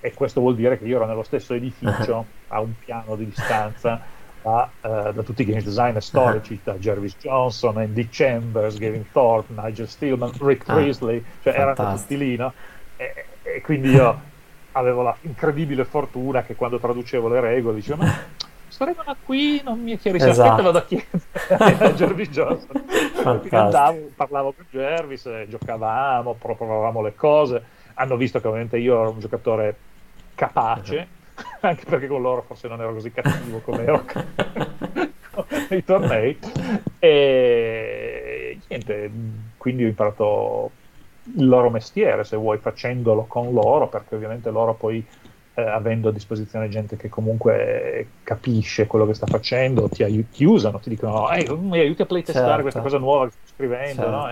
e 0.00 0.14
questo 0.14 0.40
vuol 0.40 0.54
dire 0.54 0.78
che 0.78 0.86
io 0.86 0.96
ero 0.96 1.06
nello 1.06 1.22
stesso 1.22 1.52
edificio 1.52 2.24
a 2.48 2.60
un 2.60 2.72
piano 2.82 3.14
di 3.16 3.26
distanza 3.26 4.00
da, 4.40 4.70
eh, 4.80 5.12
da 5.12 5.22
tutti 5.22 5.42
i 5.42 5.44
games 5.44 5.64
designer 5.64 6.02
storici, 6.02 6.58
da 6.64 6.74
Jervis 6.74 7.16
Johnson, 7.18 7.76
Andy 7.76 8.08
Chambers, 8.10 8.78
Gavin 8.78 9.04
Thorpe, 9.12 9.52
Nigel 9.60 9.88
Stillman, 9.88 10.32
Rick 10.40 10.66
ah, 10.68 10.74
Priestley, 10.74 11.22
cioè 11.42 11.52
fantastico. 11.52 11.82
erano 11.82 11.96
tutti 11.98 12.16
lì, 12.16 12.36
no? 12.36 12.52
E, 12.96 13.24
e 13.42 13.60
quindi 13.60 13.90
io 13.90 14.20
avevo 14.72 15.02
la 15.02 15.14
incredibile 15.22 15.84
fortuna 15.84 16.42
che 16.42 16.54
quando 16.54 16.78
traducevo 16.78 17.28
le 17.28 17.40
regole 17.40 17.76
dicevo 17.76 18.02
ma 18.02 18.14
questa 18.76 18.84
regola 18.84 19.16
qui 19.24 19.62
non 19.64 19.80
mi 19.80 19.92
è 19.92 19.98
chiarissima, 19.98 20.32
esatto. 20.32 20.62
vado 20.62 20.78
a 20.78 20.84
chiedere 20.84 21.22
a 21.48 21.92
Jervis 21.92 22.28
Johnson. 22.28 22.84
Andavo, 23.50 24.10
parlavo 24.14 24.52
con 24.52 24.66
Jervis, 24.70 25.28
giocavamo, 25.48 26.34
provavamo 26.34 27.00
le 27.00 27.14
cose. 27.14 27.62
Hanno 27.94 28.16
visto 28.16 28.38
che 28.38 28.46
ovviamente 28.46 28.76
io 28.76 29.00
ero 29.00 29.10
un 29.10 29.20
giocatore 29.20 29.76
capace, 30.34 31.08
uh-huh. 31.36 31.44
anche 31.60 31.86
perché 31.86 32.06
con 32.06 32.20
loro 32.20 32.42
forse 32.42 32.68
non 32.68 32.80
ero 32.82 32.92
così 32.92 33.10
cattivo 33.10 33.60
come 33.60 33.82
ero 33.82 34.04
nei 35.70 35.82
tornei. 35.84 36.38
E 36.98 38.58
niente, 38.68 39.10
quindi 39.56 39.84
ho 39.84 39.88
imparato 39.88 40.70
il 41.34 41.48
loro 41.48 41.70
mestiere, 41.70 42.24
se 42.24 42.36
vuoi, 42.36 42.58
facendolo 42.58 43.24
con 43.24 43.52
loro, 43.54 43.88
perché 43.88 44.14
ovviamente 44.14 44.50
loro 44.50 44.74
poi 44.74 45.04
eh, 45.56 45.62
avendo 45.62 46.10
a 46.10 46.12
disposizione 46.12 46.68
gente 46.68 46.96
che 46.96 47.08
comunque 47.08 48.08
capisce 48.22 48.86
quello 48.86 49.06
che 49.06 49.14
sta 49.14 49.26
facendo, 49.26 49.88
ti, 49.88 50.02
aiut- 50.02 50.30
ti 50.30 50.44
usano, 50.44 50.78
ti 50.78 50.90
dicono 50.90 51.30
hey, 51.30 51.48
mi 51.56 51.78
aiuti 51.78 52.02
a 52.02 52.06
playtestare 52.06 52.46
certo. 52.46 52.62
questa 52.62 52.80
cosa 52.82 52.98
nuova 52.98 53.24
che 53.24 53.32
sto 53.32 53.54
scrivendo. 53.54 54.02
Certo. 54.02 54.10
No? 54.10 54.28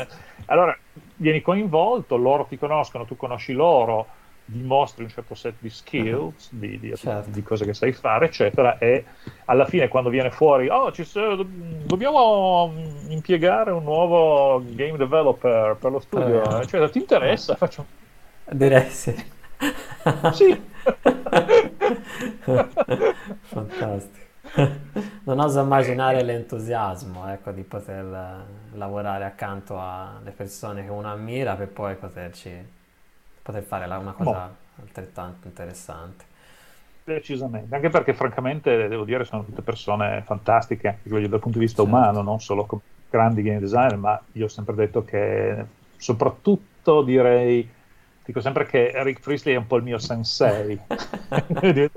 allora 0.47 0.76
vieni 1.16 1.40
coinvolto, 1.40 2.16
loro 2.16 2.45
ti 2.45 2.59
conoscono, 2.59 3.07
tu 3.07 3.16
conosci 3.16 3.54
loro, 3.54 4.07
dimostri 4.45 5.04
un 5.04 5.09
certo 5.09 5.35
set 5.35 5.54
di 5.61 5.71
skills, 5.71 6.50
uh-huh. 6.52 6.59
di, 6.59 6.78
di, 6.78 6.95
certo. 6.95 7.31
di, 7.31 7.43
cose 7.43 7.64
che 7.64 7.73
sai 7.73 7.93
fare, 7.93 8.26
eccetera, 8.26 8.76
e 8.76 9.07
alla 9.47 9.64
fine 9.64 9.88
quando 9.88 10.11
viene 10.11 10.31
fuori, 10.31 10.69
oh, 10.69 10.93
ci, 10.93 11.09
dobbiamo 11.85 12.71
impiegare 13.09 13.71
un 13.71 13.83
nuovo 13.83 14.62
game 14.62 14.99
developer 14.99 15.76
per 15.76 15.90
lo 15.90 16.00
studio, 16.00 16.43
uh, 16.43 16.57
eccetera, 16.57 16.90
ti 16.90 16.99
interessa? 16.99 17.57
Faccio... 17.57 17.87
Direi 18.50 18.90
sì. 18.90 19.33
Sì. 20.32 20.62
Fantastico. 23.42 24.23
Non 25.25 25.40
oso 25.40 25.61
immaginare 25.61 26.23
l'entusiasmo 26.23 27.28
ecco, 27.30 27.50
di 27.50 27.62
poter 27.62 28.44
lavorare 28.73 29.25
accanto 29.25 29.78
alle 29.80 30.30
persone 30.30 30.84
che 30.84 30.90
uno 30.90 31.11
ammira 31.11 31.54
per 31.54 31.68
poi 31.68 31.96
poterci, 31.96 32.52
poter 33.42 33.62
fare 33.62 33.87
una 33.87 34.12
cosa 34.12 34.30
no. 34.30 34.56
altrettanto 34.82 35.49
interessante. 35.49 36.25
Decisamente, 37.04 37.75
anche 37.75 37.90
perché 37.90 38.14
francamente 38.14 38.88
devo 38.88 39.04
dire 39.04 39.25
sono 39.25 39.44
tutte 39.44 39.61
persone 39.62 40.23
fantastiche 40.25 40.88
anche 40.88 41.28
dal 41.28 41.40
punto 41.40 41.58
di 41.58 41.64
vista 41.64 41.82
certo. 41.82 41.96
umano, 41.96 42.23
non 42.23 42.40
solo 42.40 42.64
come 42.64 42.82
grandi 43.11 43.42
game 43.42 43.61
designer, 43.61 43.96
ma 43.96 44.20
io 44.32 44.46
ho 44.46 44.49
sempre 44.49 44.75
detto 44.75 45.04
che 45.04 45.64
soprattutto 45.96 47.02
direi 47.02 47.68
dico 48.25 48.40
sempre 48.40 48.66
che 48.66 48.90
Eric 48.90 49.21
Priestley 49.21 49.54
è 49.54 49.59
un 49.59 49.66
po' 49.66 49.76
il 49.76 49.83
mio 49.83 49.99
sensei, 49.99 50.78
nel 51.49 51.90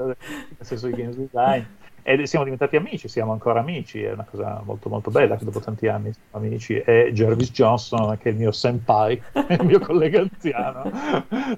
senso 0.59 0.87
di 0.87 0.93
games 0.93 1.15
design. 1.15 1.63
E 2.03 2.25
siamo 2.25 2.45
diventati 2.45 2.77
amici, 2.77 3.09
siamo 3.09 3.33
ancora 3.33 3.59
amici, 3.59 4.01
è 4.01 4.13
una 4.13 4.23
cosa 4.23 4.61
molto 4.63 4.87
molto 4.87 5.11
bella 5.11 5.35
che 5.35 5.43
dopo 5.43 5.59
tanti 5.59 5.87
anni 5.87 6.13
siamo 6.13 6.45
amici. 6.45 6.77
E 6.79 7.11
Jervis 7.11 7.51
Johnson, 7.51 8.17
che 8.17 8.29
è 8.29 8.31
il 8.31 8.37
mio 8.37 8.53
senpai, 8.53 9.21
il 9.33 9.65
mio 9.65 9.79
collega 9.79 10.21
anziano, 10.21 10.89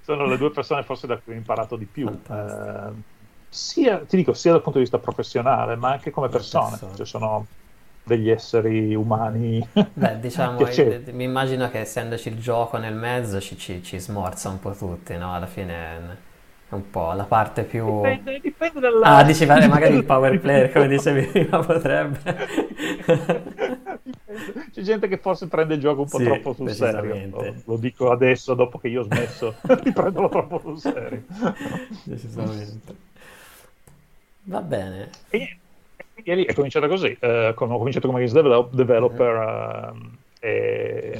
sono 0.01 0.25
le 0.25 0.37
due 0.37 0.49
persone 0.49 0.81
forse 0.81 1.05
da 1.05 1.17
cui 1.17 1.33
ho 1.33 1.37
imparato 1.37 1.75
di 1.75 1.85
più. 1.85 2.07
Eh, 2.07 2.91
sia, 3.47 3.99
ti 3.99 4.15
dico, 4.15 4.33
sia 4.33 4.51
dal 4.51 4.61
punto 4.61 4.79
di 4.79 4.85
vista 4.85 4.97
professionale, 4.97 5.75
ma 5.75 5.91
anche 5.91 6.09
come 6.09 6.29
persone. 6.29 6.79
Cioè 6.95 7.05
sono 7.05 7.45
degli 8.09 8.29
esseri 8.29 8.95
umani. 8.95 9.65
Beh, 9.93 10.17
diciamo, 10.19 10.67
mi 11.11 11.23
immagino 11.23 11.69
che 11.69 11.79
essendoci 11.79 12.29
il 12.29 12.39
gioco 12.39 12.77
nel 12.77 12.95
mezzo 12.95 13.39
ci, 13.39 13.55
ci, 13.55 13.83
ci, 13.83 13.99
smorza 13.99 14.49
un 14.49 14.59
po' 14.59 14.71
tutti, 14.71 15.15
no? 15.15 15.35
Alla 15.35 15.45
fine 15.45 15.73
è 16.67 16.73
un 16.73 16.89
po' 16.89 17.13
la 17.13 17.25
parte 17.25 17.63
più... 17.63 18.01
Dipende, 18.01 18.39
dipende 18.41 18.79
dalla... 18.79 19.05
Ah, 19.17 19.23
dici 19.23 19.45
magari 19.45 19.93
il 19.95 20.03
power 20.03 20.39
player, 20.39 20.71
come 20.71 20.87
dicevi 20.87 21.25
prima, 21.27 21.59
potrebbe... 21.59 22.19
C'è 24.71 24.81
gente 24.81 25.07
che 25.07 25.17
forse 25.17 25.47
prende 25.47 25.75
il 25.75 25.79
gioco 25.79 26.01
un 26.01 26.09
po' 26.09 26.17
sì, 26.17 26.23
troppo 26.23 26.53
sul 26.53 26.71
serio. 26.71 27.29
Lo, 27.29 27.53
lo, 27.63 27.77
dico 27.77 28.09
adesso, 28.09 28.55
dopo 28.55 28.79
che 28.79 28.87
io 28.87 29.01
ho 29.01 29.03
smesso 29.03 29.55
di 29.83 29.91
prenderlo 29.91 30.29
troppo 30.29 30.59
sul 30.59 30.79
serio. 30.79 31.23
Decisamente. 32.03 32.95
Va 34.43 34.61
bene. 34.61 35.09
E 35.29 35.58
e 36.23 36.35
lì 36.35 36.45
è 36.45 36.53
cominciata 36.53 36.87
così, 36.87 37.17
uh, 37.21 37.53
ho 37.55 37.77
cominciato 37.77 38.07
come 38.07 38.19
games 38.19 38.33
develop- 38.33 38.73
developer 38.73 39.93
uh, 39.93 40.09
e... 40.39 41.17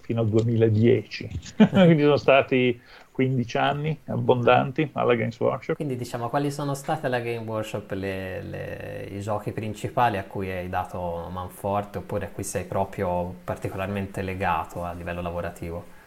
fino 0.00 0.20
al 0.20 0.28
2010, 0.28 1.30
quindi 1.70 2.02
sono 2.02 2.16
stati 2.16 2.80
15 3.12 3.58
anni 3.58 3.98
abbondanti 4.06 4.90
alla 4.94 5.14
Games 5.14 5.38
Workshop. 5.38 5.76
Quindi 5.76 5.96
diciamo, 5.96 6.28
quali 6.28 6.50
sono 6.50 6.74
state 6.74 7.06
alla 7.06 7.20
Game 7.20 7.46
Workshop 7.46 7.90
le, 7.92 8.42
le, 8.42 9.08
i 9.10 9.20
giochi 9.20 9.52
principali 9.52 10.16
a 10.16 10.24
cui 10.24 10.50
hai 10.50 10.68
dato 10.68 11.28
manforte 11.30 11.98
oppure 11.98 12.26
a 12.26 12.28
cui 12.30 12.44
sei 12.44 12.64
proprio 12.64 13.34
particolarmente 13.44 14.22
legato 14.22 14.82
a 14.82 14.92
livello 14.92 15.20
lavorativo? 15.20 16.00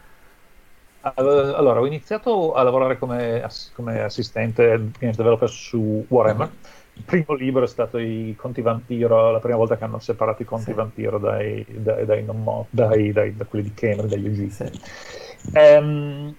Allora, 1.14 1.80
ho 1.80 1.86
iniziato 1.86 2.52
a 2.54 2.62
lavorare 2.64 2.98
come, 2.98 3.46
come 3.74 4.00
assistente 4.00 4.90
games 4.98 5.16
developer 5.16 5.48
su 5.48 6.04
Warhammer 6.08 6.48
il 6.48 6.75
primo 7.04 7.34
libro 7.34 7.64
è 7.64 7.68
stato 7.68 7.98
i 7.98 8.34
conti 8.36 8.62
vampiro, 8.62 9.30
la 9.30 9.38
prima 9.38 9.56
volta 9.56 9.76
che 9.76 9.84
hanno 9.84 9.98
separato 9.98 10.42
i 10.42 10.44
conti 10.44 10.64
sì. 10.64 10.72
vampiro 10.72 11.18
dai, 11.18 11.64
dai, 11.68 12.04
dai, 12.04 12.24
mo, 12.24 12.66
dai, 12.70 13.12
da 13.12 13.44
quelli 13.44 13.64
di 13.64 13.74
Cameron, 13.74 14.08
dagli 14.08 14.28
UG. 14.28 14.48
Sì. 14.48 14.70
Um, 15.52 16.34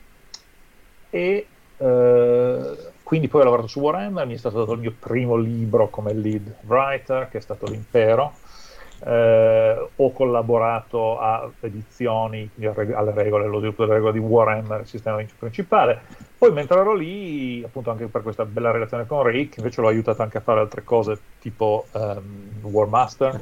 e 1.10 1.48
uh, 1.78 2.78
quindi 3.04 3.30
poi 3.30 3.42
ho 3.42 3.44
lavorato 3.46 3.68
su 3.68 3.80
Warhammer, 3.80 4.26
mi 4.26 4.34
è 4.34 4.38
stato 4.38 4.58
dato 4.58 4.74
il 4.74 4.80
mio 4.80 4.94
primo 4.98 5.38
libro 5.38 5.90
come 5.90 6.14
lead 6.14 6.56
writer, 6.66 7.30
che 7.30 7.38
è 7.38 7.42
stato 7.42 7.66
L'Impero. 7.68 8.34
Eh, 9.00 9.90
ho 9.96 10.12
collaborato 10.12 11.20
a 11.20 11.52
edizioni, 11.62 12.50
alle 12.62 13.14
regole, 13.14 13.46
allo 13.46 13.60
sviluppo 13.60 13.84
delle 13.84 13.96
regole 13.96 14.14
di 14.14 14.20
Warhammer, 14.20 14.82
il 14.82 14.88
sistema 14.88 15.24
principale. 15.38 16.02
Poi 16.38 16.52
mentre 16.52 16.80
ero 16.80 16.94
lì, 16.94 17.64
appunto 17.64 17.92
anche 17.92 18.08
per 18.08 18.22
questa 18.22 18.46
bella 18.46 18.72
relazione 18.72 19.06
con 19.06 19.24
Rick, 19.24 19.58
invece 19.58 19.82
l'ho 19.82 19.88
aiutato 19.88 20.22
anche 20.22 20.38
a 20.38 20.42
fare 20.42 20.60
altre 20.60 20.84
cose 20.84 21.20
tipo 21.40 21.86
um, 21.94 22.60
War 22.62 22.88
Master. 22.88 23.34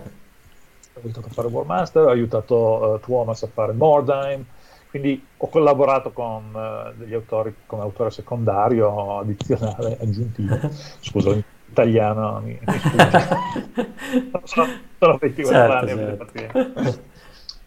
Ho 0.94 1.00
aiutato 1.02 1.28
a 1.28 1.32
fare 1.32 1.48
War 1.48 1.66
Master, 1.66 2.04
ho 2.04 2.10
aiutato 2.10 2.56
uh, 2.56 3.00
Tuomas 3.00 3.44
a 3.44 3.48
fare 3.48 3.74
Mordheim, 3.74 4.46
quindi 4.90 5.26
ho 5.36 5.50
collaborato 5.50 6.12
con 6.12 6.54
uh, 6.54 6.98
degli 6.98 7.14
autori 7.14 7.54
come 7.66 7.82
autore 7.82 8.12
secondario, 8.12 9.20
addizionale, 9.20 9.98
aggiuntivo. 10.00 10.58
Scusa, 11.02 11.32
in 11.32 11.44
italiano 11.68 12.42
mi, 12.42 12.60
mi 12.60 12.80
sono, 14.44 14.68
sono 14.98 15.18
24 15.18 15.88
certo, 15.88 15.92
anni. 15.92 16.18
Certo. 16.34 17.04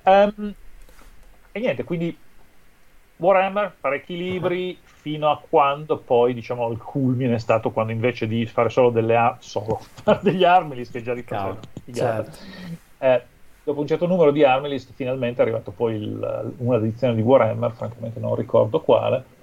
Um, 0.05 0.55
e 1.52 1.61
niente, 1.61 1.85
quindi 1.85 2.17
Warhammer, 3.17 3.75
parecchi 3.81 4.17
libri, 4.17 4.78
fino 4.83 5.31
a 5.31 5.40
quando 5.49 5.99
poi, 5.99 6.35
diciamo, 6.35 6.71
il 6.71 6.78
culmine 6.78 7.35
è 7.35 7.38
stato 7.38 7.71
quando 7.71 7.93
invece 7.93 8.26
di 8.26 8.47
fare 8.47 8.69
solo 8.69 8.90
delle 8.90 9.17
ar- 9.17 9.37
solo, 9.40 9.81
degli 10.23 10.45
armi, 10.45 10.87
che 10.87 11.02
già 11.02 11.14
di 11.14 11.25
certo. 11.93 12.38
eh, 12.99 13.23
dopo 13.64 13.81
un 13.81 13.87
certo 13.87 14.07
numero 14.07 14.31
di 14.31 14.45
Armelist 14.45 14.93
finalmente 14.95 15.40
è 15.40 15.43
arrivato 15.43 15.73
poi 15.73 15.97
il, 15.97 16.55
una 16.59 16.76
edizione 16.76 17.14
di 17.14 17.23
Warhammer, 17.23 17.73
francamente 17.73 18.21
non 18.21 18.35
ricordo 18.35 18.81
quale. 18.81 19.37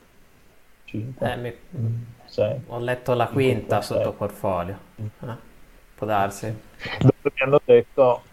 5, 0.86 1.32
eh, 1.32 1.36
mi... 1.38 1.54
6. 2.36 2.62
Ho 2.68 2.80
letto 2.80 3.14
la 3.14 3.28
quinta 3.28 3.80
5, 3.80 3.82
sotto 3.82 4.12
portfolio. 4.12 4.78
Eh, 4.98 5.36
può 5.96 6.06
darsi. 6.06 6.54
Dove 7.00 7.14
mi 7.24 7.42
hanno 7.42 7.62
detto 7.64 8.24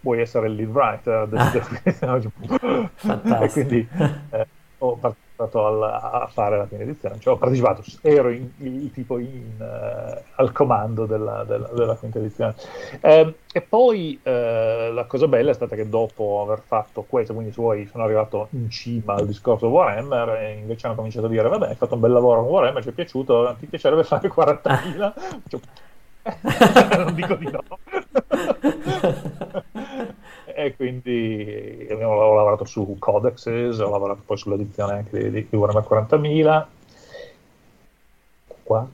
vuoi 0.00 0.20
essere 0.20 0.48
il 0.48 0.54
lead 0.54 0.70
writer 0.70 1.28
Fantastico. 2.94 3.44
e 3.44 3.48
quindi 3.48 3.88
eh, 4.30 4.46
ho 4.78 4.98
partecipato 5.38 5.66
al, 5.66 5.82
a 5.82 6.28
fare 6.30 6.56
la 6.56 6.64
prima 6.64 6.82
edizione, 6.82 7.18
cioè 7.20 7.34
ho 7.34 7.36
partecipato, 7.36 7.84
ero 8.00 8.30
in, 8.30 8.50
in, 8.58 8.90
tipo 8.90 9.18
in, 9.18 9.54
uh, 9.58 10.20
al 10.34 10.52
comando 10.52 11.06
della, 11.06 11.44
della, 11.44 11.68
della 11.68 11.94
quinta 11.94 12.18
edizione. 12.18 12.54
Eh, 13.00 13.34
e 13.52 13.60
poi 13.60 14.18
eh, 14.22 14.90
la 14.92 15.04
cosa 15.04 15.28
bella 15.28 15.50
è 15.50 15.54
stata 15.54 15.76
che 15.76 15.88
dopo 15.88 16.42
aver 16.42 16.62
fatto 16.66 17.04
questo, 17.08 17.32
quindi 17.32 17.52
su 17.52 17.62
voi 17.62 17.86
sono 17.86 18.04
arrivato 18.04 18.48
in 18.50 18.68
cima 18.68 19.14
al 19.14 19.26
discorso 19.26 19.68
Warhammer 19.68 20.40
e 20.40 20.58
invece 20.58 20.86
hanno 20.86 20.96
cominciato 20.96 21.26
a 21.26 21.30
dire 21.30 21.48
vabbè 21.48 21.68
hai 21.68 21.76
fatto 21.76 21.94
un 21.94 22.00
bel 22.00 22.12
lavoro 22.12 22.42
con 22.42 22.50
Warhammer, 22.50 22.82
ci 22.82 22.88
è 22.88 22.92
piaciuto, 22.92 23.56
ti 23.58 23.66
piacerebbe 23.66 24.04
fare 24.04 24.28
40.000? 24.28 25.12
Cioè, 25.48 25.60
non 26.98 27.14
dico 27.14 27.34
di 27.36 27.50
no. 27.50 27.62
e 30.58 30.74
quindi 30.74 31.86
abbiamo, 31.88 32.14
ho 32.14 32.34
lavorato 32.34 32.64
su 32.64 32.96
Codexes, 32.98 33.78
ho 33.78 33.90
lavorato 33.90 34.22
poi 34.26 34.36
sull'edizione 34.36 34.92
anche 34.92 35.30
di, 35.30 35.46
di 35.48 35.56
Warhammer 35.56 35.86
40.000. 35.88 36.64
Qua? 38.64 38.88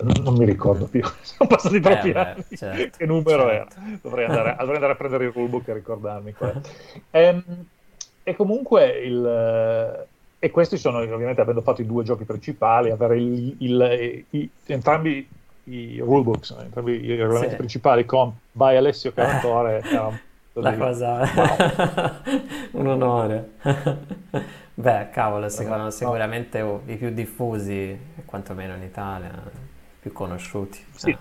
Non 0.00 0.36
mi 0.36 0.44
ricordo 0.44 0.84
più, 0.84 1.02
sono 1.22 1.48
passati 1.48 1.80
troppi 1.80 2.10
eh, 2.10 2.18
anni. 2.18 2.44
Certo, 2.54 2.98
che 2.98 3.06
numero 3.06 3.48
certo. 3.48 3.76
era? 3.80 3.98
Dovrei 4.02 4.26
andare, 4.26 4.54
dovrei 4.58 4.74
andare, 4.74 4.92
a 4.92 4.96
prendere 4.96 5.24
il 5.24 5.32
rulebook 5.32 5.68
e 5.68 5.72
ricordarmi. 5.72 6.34
e, 6.38 6.60
ehm, 7.10 7.66
e 8.22 8.36
comunque 8.36 8.86
il, 8.98 10.06
e 10.38 10.50
questi 10.50 10.76
sono 10.76 10.98
ovviamente 10.98 11.40
avendo 11.40 11.62
fatto 11.62 11.80
i 11.80 11.86
due 11.86 12.04
giochi 12.04 12.24
principali, 12.24 12.90
avere 12.90 13.16
il, 13.16 13.56
il, 13.60 14.24
i, 14.28 14.50
entrambi 14.66 15.26
i 15.64 15.98
rulebooks, 16.00 16.50
entrambi 16.60 17.02
i 17.02 17.14
regolamenti 17.14 17.50
sì. 17.50 17.56
principali 17.56 18.04
con 18.04 18.30
by 18.52 18.76
Alessio 18.76 19.10
eh. 19.14 19.22
era 19.22 20.30
la 20.54 20.76
cosa 20.76 21.20
wow. 22.24 22.40
un 22.72 22.86
onore 22.86 23.52
beh 24.74 25.08
cavolo 25.10 25.48
secondo, 25.48 25.90
sicuramente 25.90 26.60
oh, 26.60 26.82
i 26.86 26.96
più 26.96 27.10
diffusi 27.10 27.98
quantomeno 28.26 28.74
in 28.74 28.82
Italia 28.82 29.30
più 30.00 30.12
conosciuti 30.12 30.84
sì, 30.94 31.10
eh. 31.10 31.18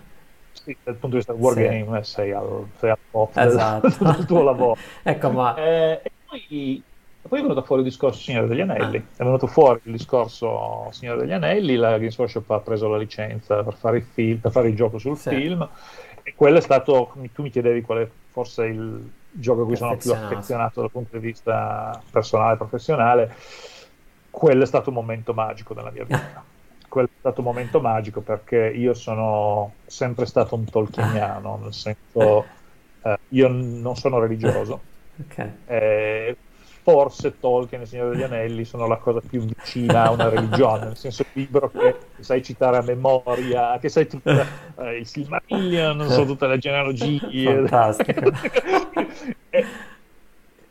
sì 0.51 0.75
dal 0.83 0.95
punto 0.95 1.07
di 1.07 1.15
vista 1.17 1.31
del 1.31 1.41
wargame 1.41 2.03
sì. 2.03 2.11
sei, 2.11 2.31
al, 2.31 2.67
sei 2.77 2.89
al 2.89 2.97
top 3.09 3.37
esatto. 3.37 3.87
del, 3.87 3.97
del, 4.15 4.25
tuo 4.25 4.43
lavoro 4.43 4.77
ecco 5.01 5.29
ma 5.29 5.55
eh, 5.55 6.01
e 6.03 6.11
poi 6.25 6.83
poi 7.27 7.37
è 7.39 7.41
venuto 7.43 7.61
fuori 7.61 7.83
il 7.83 7.87
discorso 7.87 8.19
Signore 8.19 8.47
degli 8.47 8.61
Anelli, 8.61 8.97
ah. 8.97 9.03
è 9.15 9.23
venuto 9.23 9.45
fuori 9.45 9.79
il 9.83 9.91
discorso 9.91 10.89
Signore 10.91 11.21
degli 11.21 11.31
Anelli, 11.31 11.75
la 11.75 11.91
Games 11.97 12.17
Workshop 12.17 12.49
ha 12.49 12.59
preso 12.59 12.89
la 12.89 12.97
licenza 12.97 13.63
per 13.63 13.75
fare 13.75 13.97
il, 13.97 14.03
film, 14.03 14.39
per 14.39 14.51
fare 14.51 14.69
il 14.69 14.75
gioco 14.75 14.97
sul 14.97 15.15
sì. 15.17 15.29
film 15.29 15.69
e 16.23 16.33
quello 16.35 16.57
è 16.57 16.61
stato, 16.61 17.13
tu 17.31 17.43
mi 17.43 17.51
chiedevi 17.51 17.81
qual 17.83 17.99
è 17.99 18.09
forse 18.31 18.65
il 18.65 19.11
gioco 19.31 19.61
a 19.61 19.65
cui 19.65 19.75
sono 19.75 19.97
più 19.97 20.13
affezionato 20.13 20.81
dal 20.81 20.91
punto 20.91 21.17
di 21.17 21.25
vista 21.25 22.01
personale 22.11 22.53
e 22.53 22.57
professionale, 22.57 23.35
quello 24.29 24.63
è 24.63 24.65
stato 24.65 24.89
un 24.89 24.95
momento 24.95 25.33
magico 25.33 25.73
nella 25.73 25.91
mia 25.91 26.03
vita. 26.03 26.43
quello 26.91 27.07
è 27.07 27.19
stato 27.19 27.39
un 27.39 27.47
momento 27.47 27.79
magico 27.79 28.19
perché 28.19 28.57
io 28.57 28.93
sono 28.93 29.75
sempre 29.85 30.25
stato 30.25 30.55
un 30.55 30.65
tolkieniano, 30.65 31.59
nel 31.63 31.73
senso 31.73 32.45
eh, 33.03 33.19
io 33.29 33.47
non 33.47 33.95
sono 33.95 34.19
religioso. 34.19 34.81
Okay. 35.27 35.51
Eh, 35.67 36.37
forse 36.91 37.39
Tolkien 37.39 37.79
e 37.79 37.83
il 37.83 37.89
Signore 37.89 38.09
degli 38.11 38.23
Anelli 38.23 38.65
sono 38.65 38.85
la 38.85 38.97
cosa 38.97 39.21
più 39.27 39.41
vicina 39.41 40.03
a 40.03 40.11
una 40.11 40.27
religione, 40.27 40.85
nel 40.85 40.97
senso 40.97 41.21
il 41.21 41.29
libro 41.31 41.71
che 41.71 41.95
sai 42.19 42.43
citare 42.43 42.77
a 42.77 42.81
memoria, 42.81 43.77
che 43.79 43.87
sai 43.87 44.07
tutta 44.07 44.45
eh, 44.77 44.97
il 44.97 45.07
Silmarillion, 45.07 45.95
non 45.95 46.09
so 46.09 46.25
tutte 46.25 46.47
le 46.47 46.57
genealogie. 46.57 47.19
E, 49.53 49.65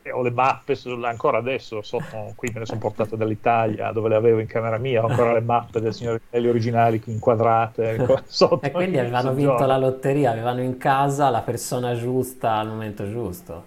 e 0.01 0.11
ho 0.11 0.23
le 0.23 0.31
mappe 0.31 0.79
ancora 1.03 1.37
adesso, 1.37 1.83
sono, 1.83 2.33
qui 2.35 2.51
me 2.53 2.61
ne 2.61 2.67
sono 2.67 2.79
portate 2.79 3.17
dall'Italia 3.17 3.93
dove 3.93 4.09
le 4.09 4.15
avevo 4.15 4.39
in 4.39 4.47
camera 4.47 4.79
mia, 4.79 5.05
ho 5.05 5.09
ancora 5.09 5.35
le 5.35 5.41
mappe 5.41 5.81
del 5.81 5.93
Signore 5.93 6.19
degli 6.19 6.39
Anelli 6.39 6.49
originali 6.49 7.03
inquadrate. 7.05 8.07
Sotto, 8.25 8.63
e 8.63 8.71
quindi 8.71 8.99
avevano 8.99 9.35
vinto 9.35 9.53
giorno. 9.53 9.67
la 9.67 9.77
lotteria, 9.77 10.31
avevano 10.31 10.63
in 10.63 10.79
casa 10.79 11.29
la 11.29 11.43
persona 11.43 11.95
giusta 11.95 12.55
al 12.55 12.69
momento 12.69 13.11
giusto. 13.11 13.65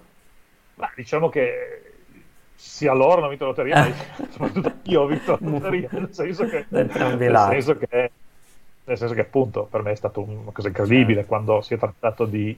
Ma 0.76 0.90
diciamo 0.96 1.30
che 1.30 1.83
sia 2.64 2.94
loro 2.94 3.18
hanno 3.18 3.28
vinto 3.28 3.44
la 3.44 3.50
lotteria, 3.50 3.88
ma 4.18 4.28
soprattutto 4.30 4.74
io 4.84 5.02
ho 5.02 5.06
vinto 5.06 5.38
la 5.38 5.38
lotteria, 5.50 5.90
nel 5.92 6.14
senso 6.14 6.46
che, 6.46 6.66
nel 6.70 6.90
senso 6.90 7.78
che, 7.78 8.12
nel 8.86 8.98
senso 8.98 9.14
che 9.14 9.22
appunto 9.22 9.68
per 9.70 9.82
me 9.82 9.92
è 9.92 9.96
stato 9.96 10.22
una 10.22 10.52
cosa 10.54 10.70
incredibile 10.70 11.16
certo. 11.16 11.28
quando 11.28 11.62
si 11.62 11.74
è 11.74 11.78
trattato 11.78 12.26
di 12.26 12.58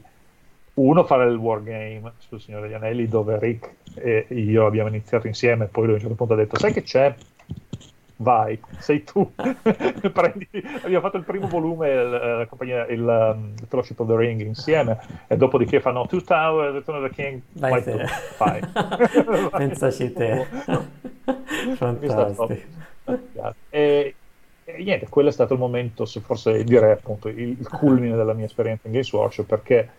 uno 0.75 1.03
fare 1.05 1.25
il 1.25 1.35
wargame 1.35 2.13
sul 2.19 2.39
Signore 2.39 2.67
degli 2.67 2.75
Anelli 2.75 3.07
dove 3.07 3.39
Rick 3.39 3.71
e 3.95 4.27
io 4.29 4.67
abbiamo 4.67 4.89
iniziato 4.89 5.25
insieme 5.25 5.65
e 5.65 5.67
poi 5.67 5.85
lui 5.85 5.93
a 5.93 5.95
un 5.95 6.01
certo 6.01 6.15
punto 6.15 6.33
ha 6.33 6.37
detto 6.37 6.59
sai 6.59 6.71
che 6.71 6.83
c'è 6.83 7.15
vai, 8.17 8.59
sei 8.79 9.03
tu. 9.03 9.31
Prendi, 9.35 10.47
abbiamo 10.83 11.01
fatto 11.01 11.17
il 11.17 11.23
primo 11.23 11.47
volume, 11.47 11.89
il, 11.89 12.13
eh, 12.13 12.37
la 12.37 12.45
compagnia, 12.47 12.85
il, 12.87 13.01
um, 13.01 13.53
il, 13.59 13.67
Fellowship 13.67 13.99
of 13.99 14.07
the 14.07 14.15
Ring 14.15 14.41
insieme, 14.41 14.99
e 15.27 15.35
dopodiché 15.37 15.81
fanno 15.81 16.05
Two 16.07 16.21
Towers, 16.21 16.73
Return 16.73 17.03
of 17.03 17.09
the 17.09 17.15
King, 17.15 17.41
vai, 17.53 17.71
vai 17.71 17.83
tu, 17.83 18.05
fai. 18.07 18.61
Pensaci 19.51 20.13
te. 20.13 20.45
Fantastico. 21.75 22.47
E, 23.69 24.15
e, 24.63 24.83
niente, 24.83 25.07
quello 25.09 25.29
è 25.29 25.31
stato 25.31 25.53
il 25.53 25.59
momento, 25.59 26.05
forse 26.05 26.63
direi 26.63 26.91
appunto, 26.91 27.27
il, 27.27 27.49
il 27.59 27.69
culmine 27.69 28.15
della 28.15 28.33
mia 28.33 28.45
esperienza 28.45 28.87
in 28.87 28.93
Games 28.93 29.11
Workshop, 29.11 29.45
perché 29.45 29.89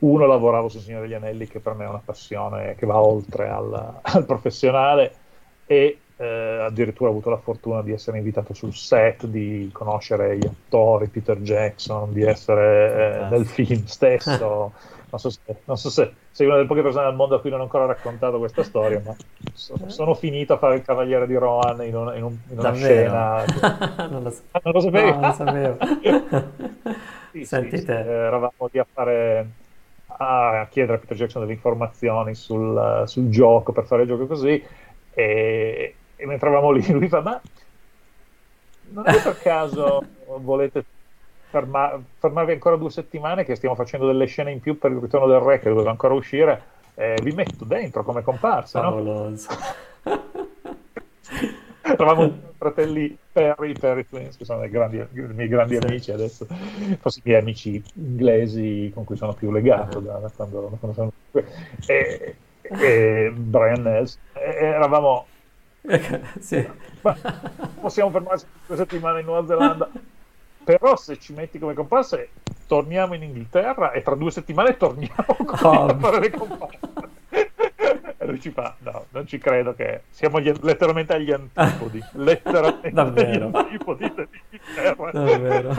uno 0.00 0.26
lavoravo 0.26 0.68
sul 0.68 0.80
Signore 0.80 1.06
degli 1.06 1.14
Anelli, 1.14 1.48
che 1.48 1.58
per 1.60 1.74
me 1.74 1.84
è 1.84 1.88
una 1.88 2.02
passione 2.04 2.74
che 2.76 2.86
va 2.86 3.00
oltre 3.00 3.48
al, 3.48 4.00
al 4.00 4.24
professionale, 4.26 5.12
e 5.66 5.98
eh, 6.20 6.64
addirittura 6.66 7.08
ho 7.08 7.12
avuto 7.12 7.30
la 7.30 7.38
fortuna 7.38 7.80
di 7.80 7.92
essere 7.92 8.18
invitato 8.18 8.52
sul 8.52 8.74
set, 8.74 9.26
di 9.26 9.70
conoscere 9.72 10.36
gli 10.36 10.46
attori, 10.46 11.06
Peter 11.06 11.38
Jackson, 11.38 12.12
di 12.12 12.22
essere 12.22 13.26
eh, 13.26 13.28
nel 13.30 13.46
film 13.46 13.84
stesso. 13.84 14.72
Non 15.10 15.18
so, 15.18 15.30
se, 15.30 15.40
non 15.64 15.78
so 15.78 15.88
se 15.88 16.12
sei 16.30 16.44
una 16.44 16.56
delle 16.56 16.68
poche 16.68 16.82
persone 16.82 17.06
al 17.06 17.14
mondo 17.14 17.34
a 17.34 17.40
cui 17.40 17.48
non 17.48 17.60
ho 17.60 17.62
ancora 17.62 17.86
raccontato 17.86 18.36
questa 18.36 18.62
storia, 18.62 19.00
ma 19.02 19.16
so, 19.54 19.74
sono 19.86 20.12
finito 20.12 20.52
a 20.52 20.58
fare 20.58 20.74
il 20.74 20.82
Cavaliere 20.82 21.26
di 21.26 21.34
Rohan 21.34 21.82
in, 21.82 21.96
un, 21.96 22.14
in, 22.14 22.22
un, 22.24 22.36
in 22.50 22.58
una 22.58 22.74
scena. 22.74 23.42
non, 24.10 24.22
lo 24.24 24.28
so. 24.28 24.42
Ah, 24.50 24.60
non 24.64 24.74
lo 24.74 24.80
sapevi? 24.80 25.10
No, 25.12 25.18
non 25.18 25.28
lo 25.28 25.32
sapevo. 25.32 25.78
sì, 27.32 27.44
Sentite. 27.46 27.78
Sì, 27.80 27.90
eravamo 27.90 28.68
lì 28.70 28.78
a 28.78 28.86
fare 28.92 29.48
a 30.08 30.66
chiedere 30.70 30.98
a 30.98 31.00
Peter 31.00 31.16
Jackson 31.16 31.40
delle 31.40 31.54
informazioni 31.54 32.34
sul, 32.34 33.04
sul 33.06 33.30
gioco 33.30 33.72
per 33.72 33.86
fare 33.86 34.02
il 34.02 34.08
gioco 34.08 34.26
così 34.26 34.62
e, 35.18 35.94
e 36.20 36.26
mentre 36.26 36.48
eravamo 36.48 36.72
lì 36.72 36.84
lui 36.92 37.08
fa 37.08 37.20
ma 37.20 37.40
non 38.90 39.06
è 39.06 39.22
per 39.22 39.38
caso 39.38 40.02
volete 40.40 40.84
ferma, 41.48 42.00
fermarvi 42.18 42.52
ancora 42.52 42.76
due 42.76 42.90
settimane 42.90 43.44
che 43.44 43.54
stiamo 43.54 43.74
facendo 43.74 44.06
delle 44.06 44.26
scene 44.26 44.50
in 44.50 44.60
più 44.60 44.78
per 44.78 44.90
il 44.90 44.98
ritorno 44.98 45.26
del 45.26 45.40
re 45.40 45.58
che 45.60 45.68
doveva 45.68 45.90
ancora 45.90 46.14
uscire, 46.14 46.62
eh, 46.94 47.18
vi 47.22 47.32
metto 47.32 47.64
dentro 47.64 48.02
come 48.02 48.22
comparsa, 48.22 48.80
Favoloso. 48.80 49.48
no? 50.04 50.46
Eravamo 51.82 52.38
fratelli 52.58 53.16
Perry, 53.32 53.72
Perry 53.72 54.06
Twins, 54.06 54.36
che 54.36 54.44
sono 54.44 54.68
grandi, 54.68 54.98
i 54.98 55.08
miei 55.12 55.48
grandi 55.48 55.76
amici 55.76 56.12
adesso, 56.12 56.46
forse 57.00 57.20
i 57.20 57.22
miei 57.24 57.40
amici 57.40 57.82
inglesi 57.94 58.90
con 58.92 59.04
cui 59.04 59.16
sono 59.16 59.32
più 59.32 59.50
legato 59.50 60.00
da, 60.00 60.18
da 60.18 60.30
quando, 60.34 60.68
da 60.68 60.76
quando 60.76 60.92
sono... 60.92 61.12
E, 61.86 62.36
e 62.60 63.32
Brian 63.34 63.82
Nels, 63.82 64.18
eravamo... 64.34 65.26
sì. 66.40 66.68
possiamo 67.80 68.10
fermarci 68.10 68.44
due 68.66 68.76
settimane 68.76 69.20
in 69.20 69.26
Nuova 69.26 69.46
Zelanda, 69.46 69.88
però 70.64 70.96
se 70.96 71.18
ci 71.18 71.32
metti 71.32 71.58
come 71.58 71.74
comparse 71.74 72.30
torniamo 72.66 73.14
in 73.14 73.22
Inghilterra 73.22 73.92
e 73.92 74.02
tra 74.02 74.14
due 74.14 74.30
settimane 74.30 74.76
torniamo 74.76 75.24
oh. 75.26 75.86
a 75.86 75.96
fare 75.98 76.20
le 76.20 76.30
comparse 76.30 76.78
e 78.18 78.26
lui 78.26 78.40
ci 78.40 78.50
fa 78.50 78.74
no 78.80 79.06
non 79.10 79.26
ci 79.26 79.38
credo 79.38 79.74
che 79.74 80.02
siamo 80.10 80.40
gli, 80.40 80.52
letteralmente 80.60 81.14
agli 81.14 81.32
antipodi 81.32 82.02
letteralmente 82.12 82.90
Davvero? 82.90 83.46
agli 83.46 83.56
antipodi 83.56 84.12
dell'Inghilterra 84.14 85.10
Davvero? 85.10 85.74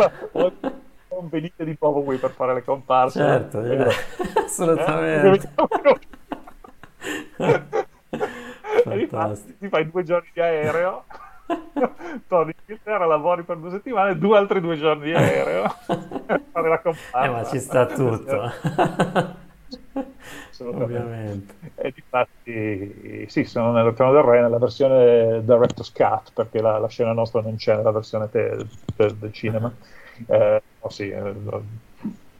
non 1.11 1.29
venite 1.29 1.65
di 1.65 1.77
nuovo 1.79 2.01
qui 2.01 2.17
per 2.17 2.31
fare 2.31 2.53
le 2.53 2.63
comparse 2.63 3.19
certo 3.19 3.61
eh, 3.61 3.93
assolutamente 4.45 5.51
eh? 7.37 7.63
Ti 9.57 9.67
fai 9.69 9.89
due 9.89 10.03
giorni 10.03 10.29
di 10.33 10.41
aereo 10.41 11.05
torni 12.27 12.51
in 12.51 12.57
Inghilterra, 12.59 13.05
lavori 13.05 13.43
per 13.43 13.57
due 13.57 13.71
settimane, 13.71 14.17
due 14.17 14.37
altri 14.37 14.61
due 14.61 14.77
giorni 14.77 15.05
di 15.05 15.13
aereo 15.13 15.67
fare 16.51 16.69
la 16.69 16.79
comparsa. 16.79 17.23
Eh, 17.23 17.29
ma 17.29 17.43
ci 17.45 17.59
sta 17.59 17.85
tutto. 17.87 18.51
Ovviamente. 20.61 21.53
E 21.75 21.93
difatti, 21.93 23.25
sì, 23.29 23.45
sono 23.45 23.71
nel 23.71 23.93
Trono 23.93 24.11
del 24.11 24.23
Re 24.23 24.41
nella 24.41 24.57
versione 24.57 25.41
Director's 25.43 25.91
Cut, 25.91 26.33
perché 26.33 26.61
la, 26.61 26.77
la 26.79 26.89
scena 26.89 27.13
nostra 27.13 27.39
non 27.41 27.55
c'è 27.55 27.77
nella 27.77 27.91
versione 27.91 28.29
te, 28.29 28.65
te, 28.95 29.15
del 29.17 29.31
cinema. 29.31 29.71
Eh, 30.27 30.61
oh, 30.79 30.89
sì, 30.89 31.09
eh, 31.09 31.33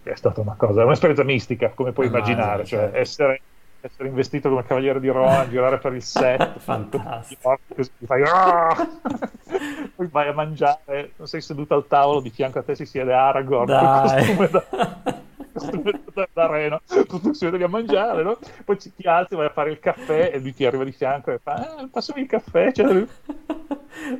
è 0.03 0.15
stata 0.15 0.41
una 0.41 0.55
cosa, 0.57 0.83
un'esperienza 0.83 1.23
mistica, 1.23 1.69
come 1.69 1.93
puoi 1.93 2.07
ah, 2.07 2.09
immaginare, 2.09 2.65
cioè 2.65 2.79
certo. 2.79 2.97
essere 2.97 3.41
essere 3.81 4.09
investito 4.09 4.49
come 4.49 4.65
cavaliere 4.65 4.99
di 4.99 5.07
Rohan, 5.09 5.49
girare 5.49 5.77
per 5.77 5.93
il 5.93 6.03
set, 6.03 6.57
fantastico. 6.59 7.59
Così 7.75 7.91
fai, 8.05 8.23
ah! 8.25 8.75
poi 9.95 10.07
vai 10.07 10.27
a 10.27 10.33
mangiare, 10.33 11.11
sei 11.23 11.41
seduto 11.41 11.75
al 11.75 11.87
tavolo, 11.87 12.21
di 12.21 12.29
fianco 12.29 12.59
a 12.59 12.63
te 12.63 12.75
si 12.75 12.85
siede 12.85 13.13
Aragorn, 13.13 13.65
Dai. 13.65 14.25
costume 14.25 14.49
da, 14.49 14.63
costume 15.53 16.01
da 16.33 16.47
reno, 16.47 16.81
tutti 17.07 17.33
si 17.33 17.45
vedono 17.45 17.65
a 17.65 17.69
mangiare, 17.69 18.23
no? 18.23 18.37
poi 18.65 18.77
ti 18.77 18.91
alzi, 19.03 19.35
vai 19.35 19.47
a 19.47 19.51
fare 19.51 19.71
il 19.71 19.79
caffè 19.79 20.31
e 20.33 20.39
lui 20.39 20.53
ti 20.53 20.65
arriva 20.65 20.83
di 20.83 20.91
fianco 20.91 21.31
e 21.31 21.39
fa, 21.39 21.81
eh, 21.81 21.87
passami 21.87 22.21
il 22.21 22.27
caffè, 22.27 22.71
cioè, 22.71 23.05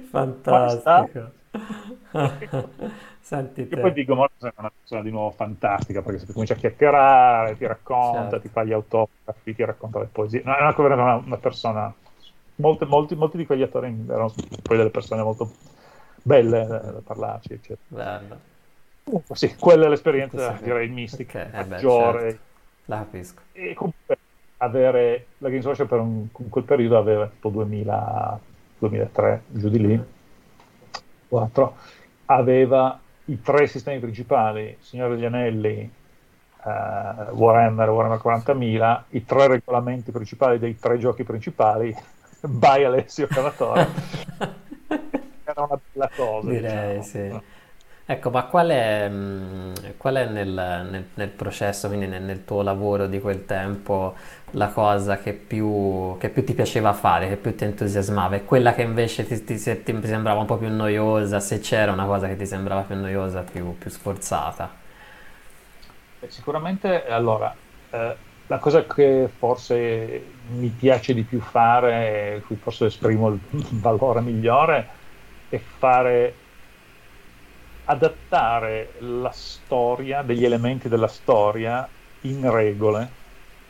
fantastico. 0.10 1.38
Senti. 3.20 3.68
E 3.68 3.78
poi 3.78 3.92
Viggo 3.92 4.16
Mortensen 4.16 4.52
è 4.56 4.60
una 4.60 4.72
persona 4.78 5.02
di 5.02 5.12
nuovo 5.12 5.32
fantastica 5.32 6.02
perché 6.02 6.20
se 6.20 6.32
comincia 6.32 6.54
a 6.54 6.58
chiacchierare, 6.58 7.58
ti 7.58 7.66
racconta, 7.66 8.22
certo. 8.22 8.42
ti 8.42 8.48
fa 8.48 8.64
gli 8.64 8.74
autografi, 8.74 9.54
ti 9.54 9.64
racconta 9.64 10.00
le 10.00 10.10
poesie. 10.12 10.42
No, 10.44 10.56
è 10.56 10.74
una, 10.76 11.16
una, 11.16 11.38
persona. 11.38 11.94
Molti, 12.56 12.86
molti, 12.86 13.16
molti, 13.16 13.38
di 13.38 13.46
quegli 13.46 13.62
attori 13.62 14.06
erano 14.08 14.34
poi 14.62 14.78
delle 14.78 14.90
persone 14.90 15.22
molto 15.22 15.52
belle 16.22 16.66
da, 16.66 17.02
parlarci, 17.04 17.54
eccetera. 17.54 18.22
Comunque, 19.04 19.36
sì, 19.36 19.56
quella 19.56 19.86
è 19.86 19.90
l'esperienza, 19.90 20.58
sì, 20.58 20.64
direi, 20.64 20.90
mistica, 20.90 21.46
okay. 21.48 21.68
maggiore. 21.68 22.20
Eh 22.20 22.24
beh, 22.24 22.30
certo. 22.30 22.48
La 22.86 22.98
capisco. 22.98 23.42
E 23.54 23.74
comunque 23.76 24.18
avere 24.58 25.28
la 25.38 25.50
Games 25.50 25.66
Workshop 25.66 25.88
per 25.88 26.00
un, 26.00 26.28
in 26.38 26.50
quel 26.50 26.64
periodo 26.64 26.98
aveva 26.98 27.28
tipo 27.28 27.50
2000, 27.50 28.40
2003, 28.80 29.44
giù 29.48 29.70
di 29.70 29.80
lì, 29.80 30.04
4, 31.30 31.76
aveva 32.26 33.00
i 33.26 33.42
tre 33.42 33.68
sistemi 33.68 34.00
principali, 34.00 34.76
Signore 34.82 35.16
degli 35.16 35.26
Anelli, 35.26 35.90
uh, 36.64 36.70
Warhammer, 37.32 37.90
Warhammer 37.90 38.20
40.000, 38.22 39.02
i 39.10 39.24
tre 39.24 39.48
regolamenti 39.48 40.12
principali 40.12 40.60
dei 40.60 40.78
tre 40.78 40.98
giochi 40.98 41.24
principali, 41.24 41.96
by 42.42 42.84
Alessio 42.84 43.28
Cavatore. 43.28 43.88
Era 45.46 45.64
una 45.64 45.80
bella 45.92 46.10
cosa. 46.16 46.50
Direi, 46.50 47.00
diciamo. 47.00 47.40
sì. 47.40 47.42
Ecco, 48.12 48.32
ma 48.32 48.46
qual 48.46 48.70
è, 48.70 49.08
mm, 49.08 49.74
qual 49.98 50.16
è 50.16 50.26
nel, 50.26 50.48
nel, 50.48 51.06
nel, 51.14 51.28
processo, 51.28 51.90
quindi 51.90 52.08
nel, 52.08 52.24
nel, 52.24 52.44
tuo 52.44 52.64
lavoro 52.64 53.06
di 53.06 53.22
quel 53.22 53.46
tempo, 53.46 54.16
la 54.54 54.70
cosa 54.70 55.20
che 55.20 55.34
più, 55.34 56.18
che 56.18 56.30
più, 56.30 56.44
ti 56.44 56.56
piaceva 56.56 56.92
fare, 56.94 57.28
che 57.28 57.36
più 57.36 57.56
ti 57.56 57.66
entusiasmava 57.66 58.38
e 58.38 58.46
quella 58.46 58.74
che 58.74 58.82
invece 58.82 59.28
ti, 59.28 59.44
ti, 59.44 59.84
ti, 59.84 60.08
sembrava 60.08 60.40
un 60.40 60.48
po' 60.48 60.58
più 60.58 60.74
noiosa, 60.74 61.40
se 61.40 61.60
c'era 61.60 61.92
una 61.92 62.06
cosa 62.06 62.28
che 62.28 62.36
ti 62.36 62.48
sembrava 62.48 62.82
più 62.82 62.96
noiosa, 62.96 63.42
più, 63.42 63.78
più 63.78 63.92
sforzata? 63.92 64.74
Sicuramente, 66.30 67.06
allora, 67.06 67.56
eh, 67.92 68.16
la 68.48 68.58
cosa 68.58 68.88
che 68.88 69.30
forse 69.38 70.24
mi 70.48 70.70
piace 70.70 71.14
di 71.14 71.22
più 71.22 71.40
fare, 71.42 72.42
qui 72.48 72.56
forse 72.56 72.88
esprimo 72.88 73.28
il 73.30 73.40
valore 73.80 74.22
migliore, 74.22 74.88
è 75.48 75.60
fare 75.60 76.39
adattare 77.90 78.94
la 79.00 79.32
storia, 79.32 80.22
degli 80.22 80.46
elementi 80.46 80.88
della 80.88 81.08
storia 81.08 81.88
in 82.22 82.50
regole, 82.52 83.10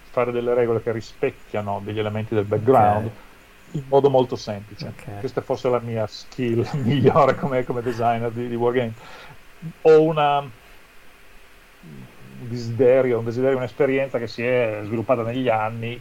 fare 0.09 0.33
delle 0.33 0.53
regole 0.53 0.81
che 0.83 0.91
rispecchiano 0.91 1.79
degli 1.83 1.99
elementi 1.99 2.35
del 2.35 2.43
background 2.43 3.05
okay. 3.05 3.17
in 3.71 3.83
modo 3.87 4.09
molto 4.09 4.35
semplice. 4.35 4.91
Okay. 4.97 5.19
Questa 5.19 5.39
è 5.39 5.43
forse 5.43 5.69
la 5.69 5.79
mia 5.79 6.05
skill 6.05 6.67
migliore 6.83 7.35
come, 7.35 7.63
come 7.63 7.81
designer 7.81 8.29
di, 8.29 8.49
di 8.49 8.55
wargame. 8.55 8.91
Ho 9.83 10.01
una, 10.01 10.39
un 10.39 10.49
desiderio, 12.39 13.19
un 13.19 13.25
desiderio, 13.25 13.55
un'esperienza 13.55 14.19
che 14.19 14.27
si 14.27 14.43
è 14.43 14.81
sviluppata 14.83 15.23
negli 15.23 15.47
anni, 15.47 15.99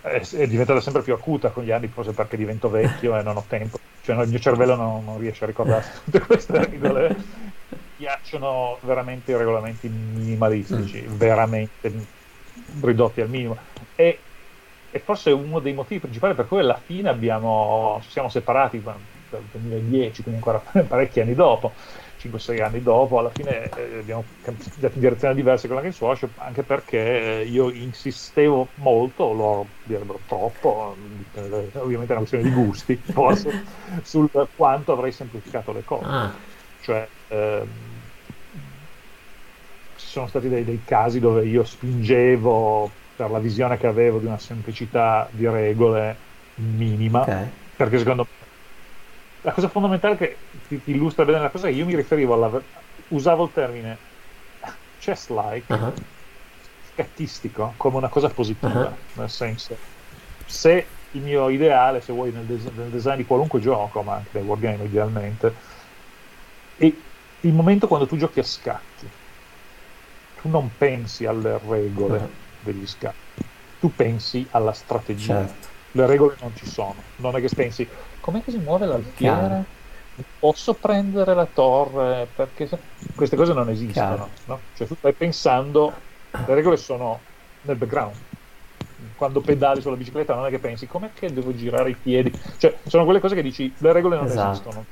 è, 0.00 0.26
è 0.26 0.46
diventata 0.46 0.80
sempre 0.80 1.02
più 1.02 1.12
acuta 1.12 1.50
con 1.50 1.64
gli 1.64 1.70
anni, 1.70 1.88
forse 1.88 2.12
perché 2.12 2.38
divento 2.38 2.70
vecchio 2.70 3.14
e 3.18 3.22
non 3.22 3.36
ho 3.36 3.44
tempo 3.46 3.78
cioè 4.02 4.20
il 4.20 4.28
mio 4.28 4.38
cervello 4.40 4.74
non, 4.74 5.04
non 5.04 5.18
riesce 5.18 5.44
a 5.44 5.46
ricordarsi 5.46 5.90
tutte 6.04 6.20
queste 6.20 6.64
regole. 6.64 7.16
Piacciono 8.02 8.78
veramente 8.80 9.30
i 9.30 9.36
regolamenti 9.36 9.88
minimalistici, 9.88 11.04
mm. 11.06 11.16
veramente 11.16 11.92
ridotti 12.80 13.20
al 13.20 13.28
minimo. 13.28 13.56
E, 13.94 14.18
e, 14.90 14.98
forse 14.98 15.30
uno 15.30 15.60
dei 15.60 15.72
motivi 15.72 16.00
principali 16.00 16.34
per 16.34 16.48
cui 16.48 16.58
alla 16.58 16.80
fine 16.84 17.08
abbiamo, 17.10 18.00
ci 18.02 18.10
siamo 18.10 18.28
separati 18.28 18.82
dal 18.82 18.96
2010, 19.52 20.22
quindi 20.22 20.40
ancora 20.44 20.58
parecchi 20.82 21.20
anni 21.20 21.36
dopo, 21.36 21.74
5-6 22.20 22.60
anni 22.60 22.82
dopo, 22.82 23.20
alla 23.20 23.30
fine 23.30 23.70
eh, 23.70 23.98
abbiamo 24.00 24.24
cambiato 24.42 24.94
in 24.94 25.00
direzioni 25.00 25.34
diverse 25.36 25.68
con 25.68 25.76
la 25.76 25.82
Games 25.82 26.00
Workshop, 26.00 26.30
anche 26.38 26.64
perché 26.64 27.42
eh, 27.42 27.44
io 27.44 27.70
insistevo 27.70 28.66
molto, 28.74 29.32
loro 29.32 29.66
direbbero 29.84 30.18
troppo, 30.26 30.96
ovviamente 31.34 32.12
è 32.12 32.16
una 32.16 32.26
questione 32.26 32.42
di 32.42 32.50
gusti, 32.50 32.96
forse, 33.12 33.64
sul 34.02 34.28
quanto 34.56 34.90
avrei 34.90 35.12
semplificato 35.12 35.70
le 35.70 35.84
cose. 35.84 36.04
Ah. 36.04 36.50
Cioè, 36.80 37.06
ehm, 37.28 37.91
sono 40.12 40.26
stati 40.26 40.50
dei, 40.50 40.62
dei 40.62 40.82
casi 40.84 41.20
dove 41.20 41.46
io 41.46 41.64
spingevo 41.64 42.90
per 43.16 43.30
la 43.30 43.38
visione 43.38 43.78
che 43.78 43.86
avevo 43.86 44.18
di 44.18 44.26
una 44.26 44.38
semplicità 44.38 45.26
di 45.30 45.48
regole 45.48 46.14
minima, 46.56 47.22
okay. 47.22 47.48
perché 47.74 47.96
secondo 47.96 48.26
me 48.28 48.40
la 49.40 49.52
cosa 49.52 49.68
fondamentale 49.68 50.18
che 50.18 50.36
ti, 50.68 50.84
ti, 50.84 50.90
illustra 50.90 51.24
bene 51.24 51.40
la 51.40 51.48
cosa 51.48 51.68
è 51.68 51.70
che 51.70 51.78
io 51.78 51.86
mi 51.86 51.96
riferivo 51.96 52.34
alla 52.34 52.60
usavo 53.08 53.44
il 53.44 53.50
termine 53.54 53.96
chess-like 54.98 55.72
uh-huh. 55.72 55.94
scattistico 56.92 57.72
come 57.78 57.96
una 57.96 58.08
cosa 58.08 58.28
positiva 58.28 58.68
uh-huh. 58.68 58.94
nel 59.14 59.30
senso 59.30 59.76
se 60.44 60.86
il 61.12 61.22
mio 61.22 61.48
ideale 61.48 62.02
se 62.02 62.12
vuoi 62.12 62.30
nel, 62.32 62.44
des- 62.44 62.70
nel, 62.76 62.90
design 62.90 63.16
di 63.16 63.24
qualunque 63.24 63.60
gioco 63.60 64.02
ma 64.02 64.16
anche 64.16 64.28
del 64.32 64.44
wargame 64.44 64.84
idealmente 64.84 65.54
è 66.76 66.92
il 67.40 67.52
momento 67.52 67.88
quando 67.88 68.06
tu 68.06 68.16
giochi 68.16 68.38
a 68.38 68.44
scacchi 68.44 69.08
tu 70.42 70.48
non 70.48 70.70
pensi 70.76 71.24
alle 71.24 71.58
regole 71.66 72.18
uh-huh. 72.18 72.28
degli 72.60 72.86
scacchi 72.86 73.42
tu 73.80 73.90
pensi 73.94 74.46
alla 74.50 74.72
strategia 74.72 75.46
certo. 75.46 75.68
le 75.92 76.06
regole 76.06 76.36
non 76.40 76.54
ci 76.54 76.66
sono 76.66 76.96
non 77.16 77.34
è 77.36 77.40
che 77.40 77.48
pensi 77.54 77.88
com'è 78.22 78.42
che 78.42 78.52
si 78.52 78.58
muove 78.58 78.86
l'alfiere? 78.86 79.80
Posso 80.38 80.74
prendere 80.74 81.34
la 81.34 81.46
torre? 81.46 82.26
Perché 82.34 82.68
queste 83.14 83.36
cose 83.36 83.52
non 83.52 83.68
esistono. 83.68 84.28
No? 84.46 84.60
Cioè, 84.76 84.86
tu 84.86 84.94
stai 84.94 85.12
pensando, 85.12 85.92
le 86.30 86.54
regole 86.54 86.76
sono 86.76 87.20
nel 87.62 87.76
background. 87.76 88.14
Quando 89.16 89.40
pedali 89.40 89.80
sulla 89.80 89.96
bicicletta 89.96 90.34
non 90.34 90.46
è 90.46 90.50
che 90.50 90.58
pensi 90.58 90.86
com'è 90.86 91.10
che 91.12 91.32
devo 91.32 91.54
girare 91.54 91.90
i 91.90 91.96
piedi. 92.00 92.32
Cioè, 92.56 92.78
sono 92.86 93.04
quelle 93.04 93.20
cose 93.20 93.34
che 93.34 93.42
dici, 93.42 93.72
le 93.78 93.92
regole 93.92 94.16
non 94.16 94.26
esatto. 94.26 94.50
esistono. 94.50 94.84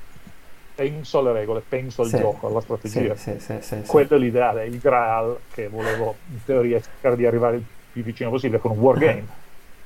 Penso 0.81 1.19
alle 1.19 1.33
regole, 1.33 1.65
penso 1.67 2.03
al 2.03 2.13
Sì, 2.13 2.17
gioco, 2.17 2.47
alla 2.47 2.61
strategia. 2.61 3.17
sì, 3.17 3.83
sì. 3.85 3.85
Quello 3.85 4.17
è 4.17 4.19
l'ideale, 4.19 4.67
il 4.67 4.79
Graal 4.79 5.47
che 5.51 5.69
volevo 5.69 6.23
in 6.29 6.43
teoria 6.43 6.81
cercare 6.81 7.17
di 7.17 7.27
arrivare 7.27 7.57
il 7.57 7.69
più 7.91 8.03
vicino 8.03 8.31
possibile 8.31 8.61
con 8.61 8.73
un 8.73 8.79
wargame. 8.79 9.33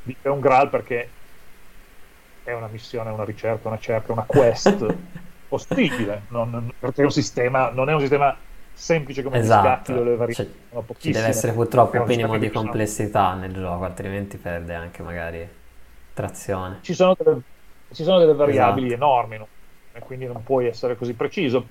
Dico 0.01 0.29
è 0.29 0.31
un 0.31 0.41
Graal 0.41 0.69
perché 0.71 1.17
è 2.43 2.53
una 2.53 2.69
missione, 2.69 3.11
una 3.11 3.25
ricerca, 3.25 3.69
una 3.69 3.79
cerca, 3.79 4.13
una 4.13 4.27
quest 4.27 5.01
possibile, 5.47 6.27
non, 6.29 6.71
perché 6.79 7.03
è 7.03 7.05
un 7.05 7.11
sistema, 7.11 7.71
non 7.71 7.89
è 7.89 7.95
un 7.95 8.01
sistema 8.01 8.39
semplice 8.73 9.23
come 9.23 9.41
gli 9.41 9.45
scacchi 9.45 9.93
Esatto, 9.93 9.93
dove 9.93 10.11
le 10.11 10.17
varie 10.17 10.37
Cioè, 10.37 10.51
ci 10.97 11.11
deve 11.11 11.27
essere 11.29 11.53
purtroppo 11.53 11.99
un 11.99 12.03
un 12.03 12.07
minimo 12.07 12.39
di 12.39 12.49
che 12.51 12.57
sono- 12.57 12.79
complessità 12.81 13.35
nel 13.35 13.53
gioco, 13.53 13.85
altrimenti 13.85 14.39
perde 14.39 14.75
anche 14.75 15.03
magari 15.03 15.47
trazione. 16.13 16.81
ci 16.81 16.95
sono 16.95 17.15
delle, 17.19 17.43
ci 17.91 18.05
sono 18.05 18.19
delle 18.19 18.35
variabili 18.35 18.93
Esatto. 18.93 18.93
enormi 18.93 19.39
no? 19.39 19.51
E 19.95 20.01
quindi 20.01 20.27
non 20.27 20.43
puoi 20.43 20.67
essere 20.67 20.97
così 20.97 21.15
preciso. 21.15 21.67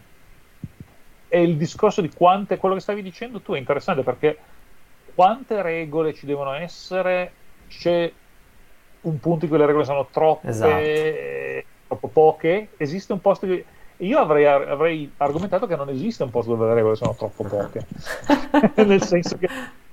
E 1.27 1.41
il 1.41 1.57
discorso 1.57 2.01
di 2.01 2.09
quante, 2.09 2.57
quello 2.57 2.75
che 2.75 2.81
stavi 2.81 3.01
dicendo 3.01 3.41
tu 3.41 3.53
è 3.53 3.57
interessante 3.57 4.03
perché 4.03 4.37
quante 5.13 5.61
regole 5.61 6.13
ci 6.13 6.25
devono 6.25 6.53
essere? 6.53 7.33
C'è 7.67 8.11
un 9.01 9.19
punto 9.19 9.43
in 9.43 9.49
cui 9.49 9.59
le 9.59 9.65
regole 9.65 9.83
sono 9.83 10.07
troppe, 10.09 10.47
Esatto. 10.47 11.67
troppo 11.87 12.07
poche. 12.07 12.69
Esiste 12.77 13.11
un 13.13 13.19
posto 13.19 13.45
che 13.45 13.65
io 13.97 14.19
avrei, 14.19 14.45
avrei 14.45 15.11
argomentato 15.17 15.67
che 15.67 15.75
non 15.75 15.89
esiste 15.89 16.23
un 16.23 16.29
posto 16.29 16.51
dove 16.55 16.67
le 16.67 16.73
regole 16.75 16.95
sono 16.95 17.15
troppo 17.15 17.43
poche, 17.43 17.85
nel 18.75 19.01
senso 19.01 19.37
che 19.37 19.47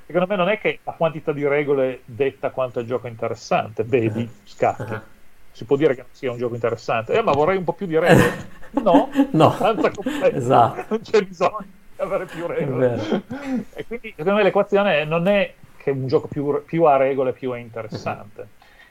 secondo 0.07 0.27
me 0.29 0.37
non 0.37 0.49
è 0.49 0.59
che 0.59 0.81
la 0.85 0.93
quantità 0.93 1.33
di 1.33 1.47
regole 1.47 2.03
detta 2.05 2.51
quanto 2.51 2.81
il 2.81 2.87
gioco 2.87 3.07
è 3.07 3.11
interessante. 3.11 3.83
Vedi, 3.85 4.29
scacchi. 4.45 5.19
Si 5.61 5.67
può 5.67 5.77
dire 5.77 5.95
che 5.95 6.05
sia 6.13 6.33
un 6.33 6.39
gioco 6.39 6.55
interessante, 6.55 7.13
eh, 7.13 7.21
ma 7.21 7.33
vorrei 7.33 7.59
un 7.59 7.65
po' 7.65 7.75
più 7.75 7.85
di 7.87 7.99
regole. 7.99 8.59
No, 8.83 9.11
No, 9.33 9.55
esatto. 10.33 10.85
non 10.89 11.01
c'è 11.03 11.21
bisogno 11.23 11.57
di 11.61 12.01
avere 12.03 12.25
più 12.25 12.47
regole. 12.47 13.23
E 13.75 13.85
quindi 13.85 14.15
secondo 14.17 14.39
me 14.39 14.43
l'equazione 14.45 15.05
non 15.05 15.27
è 15.29 15.53
che 15.77 15.91
un 15.91 16.07
gioco 16.07 16.29
più, 16.29 16.63
più 16.65 16.85
ha 16.85 16.97
regole 16.97 17.33
più 17.33 17.53
è 17.53 17.59
interessante. 17.59 18.47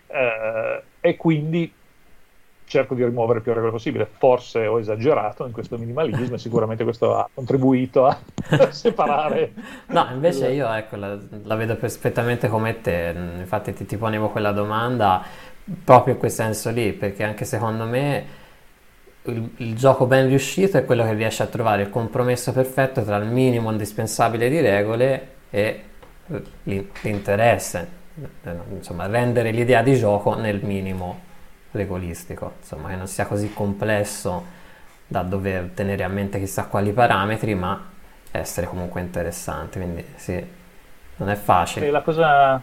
Eh, 0.05 0.83
e 0.99 1.15
quindi 1.15 1.73
cerco 2.65 2.93
di 2.93 3.03
rimuovere 3.03 3.39
più 3.41 3.51
regole 3.51 3.71
possibile. 3.71 4.05
Forse 4.05 4.67
ho 4.67 4.79
esagerato 4.79 5.45
in 5.47 5.53
questo 5.53 5.75
minimalismo 5.77 6.35
e 6.35 6.37
sicuramente 6.37 6.83
questo 6.83 7.17
ha 7.17 7.27
contribuito 7.33 8.05
a 8.05 8.15
separare. 8.69 9.53
No, 9.87 10.07
invece 10.11 10.51
io 10.51 10.71
ecco, 10.71 10.97
la, 10.97 11.17
la 11.45 11.55
vedo 11.55 11.75
perfettamente 11.77 12.47
come 12.47 12.79
te, 12.81 13.15
infatti 13.39 13.73
ti, 13.73 13.85
ti 13.87 13.97
ponevo 13.97 14.29
quella 14.29 14.51
domanda 14.51 15.23
proprio 15.83 16.13
in 16.13 16.19
quel 16.19 16.31
senso 16.31 16.69
lì, 16.71 16.93
perché 16.93 17.23
anche 17.23 17.45
secondo 17.45 17.85
me 17.85 18.37
il, 19.23 19.49
il 19.57 19.75
gioco 19.75 20.05
ben 20.05 20.27
riuscito 20.27 20.77
è 20.77 20.85
quello 20.85 21.03
che 21.03 21.13
riesce 21.13 21.43
a 21.43 21.47
trovare 21.47 21.83
il 21.83 21.89
compromesso 21.89 22.51
perfetto 22.51 23.03
tra 23.03 23.17
il 23.17 23.27
minimo 23.27 23.71
indispensabile 23.71 24.49
di 24.49 24.59
regole 24.61 25.27
e 25.49 25.83
l'in- 26.63 26.87
l'interesse, 27.01 27.87
insomma, 28.69 29.07
rendere 29.07 29.51
l'idea 29.51 29.81
di 29.81 29.95
gioco 29.95 30.35
nel 30.35 30.63
minimo 30.63 31.27
regolistico, 31.71 32.53
insomma, 32.59 32.89
che 32.89 32.95
non 32.95 33.07
sia 33.07 33.25
così 33.25 33.53
complesso 33.53 34.57
da 35.05 35.21
dover 35.23 35.71
tenere 35.73 36.03
a 36.03 36.07
mente 36.07 36.39
chissà 36.39 36.65
quali 36.65 36.91
parametri, 36.91 37.55
ma 37.55 37.87
essere 38.31 38.67
comunque 38.67 39.01
interessante, 39.01 39.79
quindi 39.79 40.05
sì, 40.15 40.43
non 41.17 41.29
è 41.29 41.35
facile. 41.35 41.89
la 41.89 42.01
cosa 42.01 42.61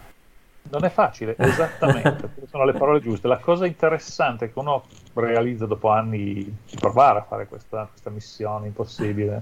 non 0.69 0.83
è 0.83 0.89
facile, 0.89 1.35
esattamente, 1.39 2.29
sono 2.49 2.65
le 2.65 2.73
parole 2.73 2.99
giuste. 2.99 3.27
La 3.27 3.37
cosa 3.37 3.65
interessante 3.65 4.51
che 4.51 4.59
uno 4.59 4.83
realizza 5.13 5.65
dopo 5.65 5.89
anni 5.89 6.33
di 6.33 6.75
provare 6.79 7.19
a 7.19 7.23
fare 7.23 7.47
questa, 7.47 7.87
questa 7.89 8.09
missione 8.09 8.67
impossibile, 8.67 9.41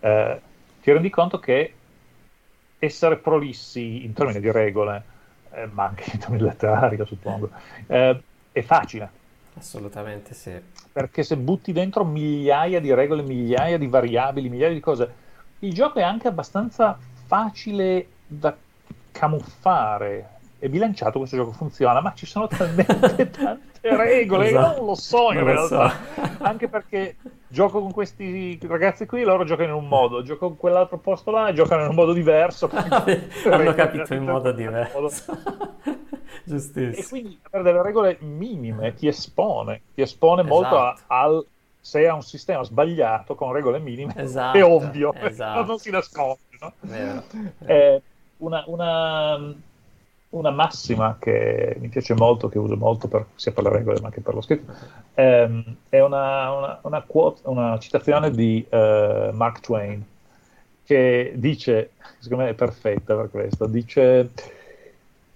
eh, 0.00 0.40
ti 0.82 0.92
rendi 0.92 1.10
conto 1.10 1.38
che 1.38 1.72
essere 2.78 3.16
prolissi 3.16 4.04
in 4.04 4.12
termini 4.12 4.40
di 4.40 4.50
regole, 4.50 5.02
eh, 5.52 5.66
ma 5.66 5.84
anche 5.84 6.10
in 6.12 6.18
termini 6.18 6.42
letterari, 6.42 6.98
suppongo, 7.04 7.50
eh, 7.86 8.22
è 8.52 8.62
facile. 8.62 9.24
Assolutamente 9.58 10.34
sì. 10.34 10.52
perché 10.92 11.22
se 11.22 11.38
butti 11.38 11.72
dentro 11.72 12.04
migliaia 12.04 12.78
di 12.78 12.92
regole, 12.92 13.22
migliaia 13.22 13.78
di 13.78 13.86
variabili, 13.86 14.50
migliaia 14.50 14.74
di 14.74 14.80
cose, 14.80 15.14
il 15.60 15.72
gioco 15.72 15.98
è 15.98 16.02
anche 16.02 16.28
abbastanza 16.28 16.98
facile 17.26 18.06
da 18.26 18.54
camuffare. 19.10 20.34
È 20.58 20.68
bilanciato 20.68 21.18
questo 21.18 21.36
gioco, 21.36 21.52
funziona, 21.52 22.00
ma 22.00 22.12
ci 22.14 22.24
sono 22.26 22.46
talmente 22.46 23.28
tante 23.30 23.60
regole, 23.82 24.48
io 24.50 24.58
Esatto. 24.58 24.76
non 24.78 24.86
lo 24.86 24.94
so 24.94 25.30
in 25.30 25.38
Non 25.38 25.44
realtà. 25.44 25.90
so. 25.90 26.44
Anche 26.44 26.68
perché 26.68 27.16
gioco 27.48 27.80
con 27.80 27.92
questi 27.92 28.58
ragazzi 28.66 29.04
qui, 29.06 29.22
loro 29.22 29.44
giocano 29.44 29.68
in 29.68 29.74
un 29.82 29.86
modo, 29.88 30.22
gioco 30.22 30.48
con 30.48 30.56
quell'altro 30.56 30.96
posto 30.98 31.30
là 31.30 31.48
e 31.48 31.52
giocano 31.52 31.82
in 31.82 31.90
un 31.90 31.94
modo 31.94 32.12
diverso. 32.14 32.70
Hanno 32.72 33.74
capito 33.74 34.14
in 34.14 34.24
modo 34.24 34.50
diverso. 34.52 35.32
E 35.84 35.94
Giustissimo. 36.44 37.06
quindi 37.08 37.38
avere 37.50 37.62
delle 37.70 37.82
regole 37.82 38.16
minime 38.20 38.94
ti 38.94 39.08
espone, 39.08 39.82
ti 39.94 40.00
espone 40.02 40.42
molto 40.42 40.78
a- 40.78 40.92
Esatto. 40.94 41.12
al 41.12 41.46
se 41.80 42.08
ha 42.08 42.14
un 42.14 42.22
sistema 42.22 42.64
sbagliato 42.64 43.34
con 43.36 43.52
regole 43.52 43.78
minime, 43.78 44.12
Esatto, 44.16 44.56
è 44.58 44.64
ovvio, 44.64 45.12
esatto. 45.12 45.64
non 45.64 45.78
si 45.78 45.90
nasconde. 45.90 46.40
no? 46.60 46.72
Vero. 46.80 47.22
Eh, 47.64 48.02
una, 48.38 48.64
una- 48.66 49.54
una 50.30 50.50
massima 50.50 51.16
che 51.18 51.76
mi 51.80 51.88
piace 51.88 52.14
molto, 52.14 52.48
che 52.48 52.58
uso 52.58 52.76
molto 52.76 53.08
per- 53.08 53.26
sia 53.36 53.52
per 53.52 53.64
le 53.64 53.70
regole 53.70 54.00
ma 54.00 54.06
anche 54.06 54.20
per 54.20 54.34
lo 54.34 54.40
scritto, 54.42 54.72
ehm, 55.14 55.76
è 55.88 56.00
una, 56.00 56.52
una- 56.52 56.78
una 56.82 57.00
quote- 57.02 57.40
una 57.44 57.78
citazione 57.78 58.30
di 58.30 58.64
eh, 58.68 59.30
Mark 59.32 59.60
Twain 59.60 60.04
che 60.84 61.32
dice, 61.36 61.92
secondo 62.18 62.44
me 62.44 62.50
è 62.50 62.54
perfetta 62.54 63.14
per 63.16 63.30
questo, 63.30 63.66
dice 63.66 64.30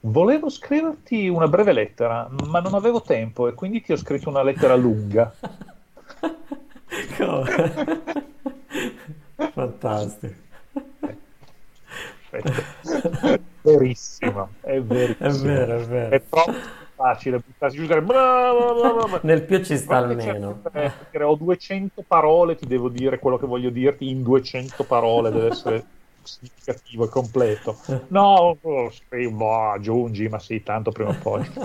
volevo 0.02 0.48
scriverti 0.48 1.28
una 1.28 1.46
breve 1.48 1.72
lettera 1.72 2.26
ma 2.46 2.60
non 2.60 2.72
avevo 2.74 3.02
tempo 3.02 3.48
e 3.48 3.54
quindi 3.54 3.82
ti 3.82 3.92
ho 3.92 3.96
scritto 3.96 4.28
una 4.30 4.42
lettera 4.42 4.74
lunga. 4.74 5.32
Fantastico. 9.54 10.49
Perfetto. 12.30 13.42
Verissimo, 13.62 14.48
è 14.60 14.80
verissimo. 14.80 15.28
È 15.28 15.32
vero, 15.32 15.76
è 15.76 15.84
vero. 15.84 16.14
È 16.14 16.22
troppo 16.28 16.52
facile 16.94 17.38
buttarsi 17.38 17.76
giù 17.76 17.82
e 17.82 17.86
dire. 17.86 19.20
Nel 19.22 19.42
più 19.42 19.62
ci 19.62 19.76
sta 19.76 19.98
almeno. 19.98 20.62
certo, 20.72 21.24
ho 21.24 21.34
200 21.34 22.04
parole, 22.06 22.56
ti 22.56 22.66
devo 22.66 22.88
dire 22.88 23.18
quello 23.18 23.36
che 23.36 23.46
voglio 23.46 23.70
dirti 23.70 24.08
in 24.08 24.22
200 24.22 24.84
parole, 24.84 25.30
deve 25.30 25.48
essere 25.48 25.84
significativo 26.22 27.04
e 27.04 27.08
completo. 27.08 27.76
No, 28.08 28.56
oh, 28.60 28.90
scrivo, 28.90 29.72
aggiungi, 29.72 30.28
ma 30.28 30.38
sì, 30.38 30.62
tanto 30.62 30.90
prima 30.90 31.10
o 31.10 31.16
poi. 31.20 31.50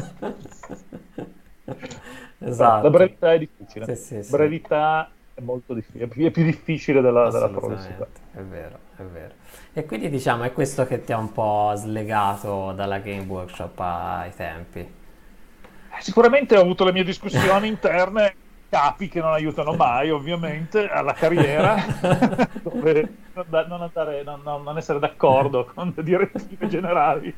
Esatto. 2.38 2.84
La 2.84 2.90
brevità 2.90 3.34
è 3.34 3.40
difficile. 3.40 3.96
Sì, 3.96 3.96
sì, 3.96 4.24
sì. 4.24 4.32
Brevità 4.32 5.10
è 5.34 5.42
molto 5.42 5.74
difficile, 5.74 6.06
è 6.06 6.08
più- 6.08 6.44
difficile 6.44 7.02
della, 7.02 7.30
della 7.30 7.48
è 7.48 8.42
vero, 8.42 8.80
è 8.96 9.04
vero. 9.04 9.34
E 9.78 9.86
quindi 9.86 10.10
diciamo 10.10 10.44
è 10.44 10.54
questo 10.54 10.86
che 10.86 11.04
ti 11.04 11.12
ha 11.12 11.18
un 11.18 11.32
po' 11.34 11.74
slegato 11.76 12.72
dalla 12.72 13.00
Game 13.00 13.26
Workshop 13.26 13.78
ai 13.82 14.34
tempi. 14.34 14.80
Eh, 14.80 16.02
Sicuramente 16.02 16.56
ho 16.58 16.62
avuto 16.62 16.86
le 16.86 16.92
mie 16.94 17.04
discussioni 17.04 17.68
interne, 17.70 18.36
capi 18.70 19.10
che 19.10 19.20
non 19.20 19.34
aiutano 19.34 19.74
mai, 19.74 20.10
ovviamente, 20.12 20.88
alla 20.88 21.14
carriera, 21.14 21.76
dove 22.64 23.16
non, 23.34 23.46
da- 23.50 23.66
non 23.68 23.82
andare- 23.82 24.24
non- 24.24 24.42
non- 24.44 24.78
essere 24.78 25.00
d'accordo 25.00 25.66
con 25.66 25.92
le 25.96 26.04
direttive 26.04 26.68
generali 26.68 27.36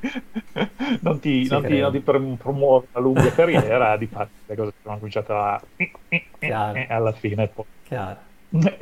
non 1.02 1.19
ti, 1.19 1.43
Ci 1.45 1.50
non 1.52 1.63
ti- 1.65 1.80
non 1.80 1.91
ti 1.91 2.02
prom- 2.02 2.38
promuove 2.38 2.88
una 2.91 3.02
lunga 3.04 3.32
carriera, 3.34 3.97
di 3.97 4.08
fatto 4.08 4.32
le 4.45 4.56
cose 4.56 4.73
sono 4.82 4.97
cominciate 4.97 5.34
a... 5.34 5.62
E 6.39 6.88
alla 6.88 7.12
fine 7.13 7.47
poi 7.47 7.65
Chiaro. 7.84 8.19
finita. 8.50 8.78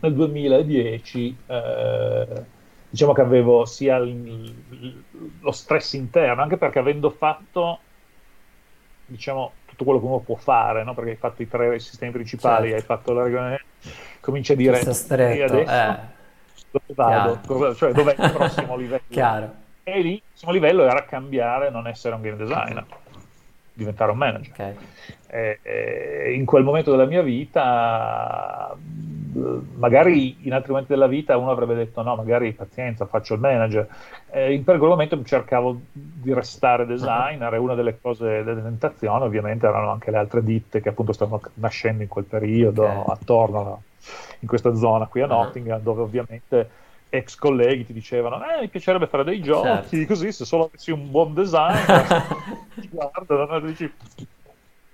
Nel 0.00 0.14
2010 0.14 1.36
eh, 1.46 2.44
diciamo 2.90 3.12
che 3.12 3.20
avevo 3.20 3.64
sia 3.64 3.96
il- 3.96 5.02
lo 5.40 5.50
stress 5.52 5.94
interno, 5.94 6.42
anche 6.42 6.56
perché 6.56 6.78
avendo 6.78 7.10
fatto 7.10 7.78
diciamo 9.06 9.52
tutto 9.66 9.84
quello 9.84 9.98
che 10.00 10.06
uno 10.06 10.18
può 10.20 10.36
fare, 10.36 10.84
no? 10.84 10.94
perché 10.94 11.10
hai 11.10 11.16
fatto 11.16 11.42
i 11.42 11.48
tre 11.48 11.78
sistemi 11.78 12.12
principali, 12.12 12.70
Certo. 12.70 12.92
hai 12.92 12.98
fatto 12.98 13.12
la 13.12 13.22
regola, 13.24 13.56
cominci 14.20 14.52
a 14.52 14.56
dire 14.56 14.72
Questo 14.72 14.90
"E 14.90 14.94
stretto, 14.94 15.52
adesso 15.54 15.72
eh, 15.72 15.98
dove 16.70 16.94
vado? 16.94 17.40
Chiaro. 17.46 17.74
Cioè 17.74 17.92
dov'è 17.92 18.16
il 18.18 18.30
prossimo 18.30 18.76
livello? 18.76 19.02
chiaro. 19.08 19.54
E 19.82 20.00
lì 20.02 20.12
il 20.14 20.22
prossimo 20.28 20.52
livello 20.52 20.82
era 20.84 21.04
cambiare, 21.04 21.70
non 21.70 21.86
essere 21.88 22.14
un 22.14 22.20
game 22.20 22.36
designer. 22.36 22.86
Diventare 23.80 24.12
un 24.12 24.18
manager. 24.18 24.52
Okay. 24.52 24.76
E, 25.28 25.58
e 25.62 26.32
in 26.34 26.44
quel 26.44 26.64
momento 26.64 26.90
della 26.90 27.06
mia 27.06 27.22
vita, 27.22 28.76
magari 29.76 30.38
in 30.42 30.52
altri 30.52 30.70
momenti 30.70 30.92
della 30.92 31.06
vita 31.06 31.36
uno 31.36 31.50
avrebbe 31.50 31.74
detto 31.74 32.02
no, 32.02 32.16
magari 32.16 32.52
pazienza, 32.52 33.06
faccio 33.06 33.34
il 33.34 33.40
manager. 33.40 33.88
E 34.30 34.54
in 34.54 34.64
quel 34.64 34.78
momento 34.78 35.22
cercavo 35.24 35.80
di 35.92 36.32
restare 36.32 36.86
designer 36.86 37.52
e 37.54 37.58
una 37.58 37.74
delle 37.74 37.98
cose, 38.00 38.42
delle 38.42 38.62
tentazioni 38.62 39.24
ovviamente 39.24 39.66
erano 39.66 39.90
anche 39.90 40.10
le 40.10 40.18
altre 40.18 40.42
ditte 40.42 40.80
che 40.80 40.88
appunto 40.88 41.12
stavano 41.12 41.40
nascendo 41.54 42.02
in 42.02 42.08
quel 42.08 42.24
periodo 42.24 42.84
okay. 42.84 43.04
attorno 43.06 43.82
in 44.40 44.48
questa 44.48 44.74
zona 44.74 45.06
qui 45.06 45.20
a 45.20 45.26
Nottingham, 45.26 45.78
uh-huh. 45.78 45.82
dove 45.82 46.02
ovviamente 46.02 46.70
ex 47.10 47.34
colleghi 47.34 47.84
ti 47.84 47.92
dicevano 47.92 48.42
eh, 48.44 48.60
mi 48.60 48.68
piacerebbe 48.68 49.06
fare 49.06 49.24
dei 49.24 49.42
giochi 49.42 49.96
certo. 49.96 50.06
così 50.06 50.32
se 50.32 50.44
solo 50.44 50.66
avessi 50.66 50.90
un 50.90 51.10
buon 51.10 51.34
design 51.34 51.76
ti 52.80 52.88
guardano 52.88 53.56
e 53.56 53.62
dici 53.62 53.92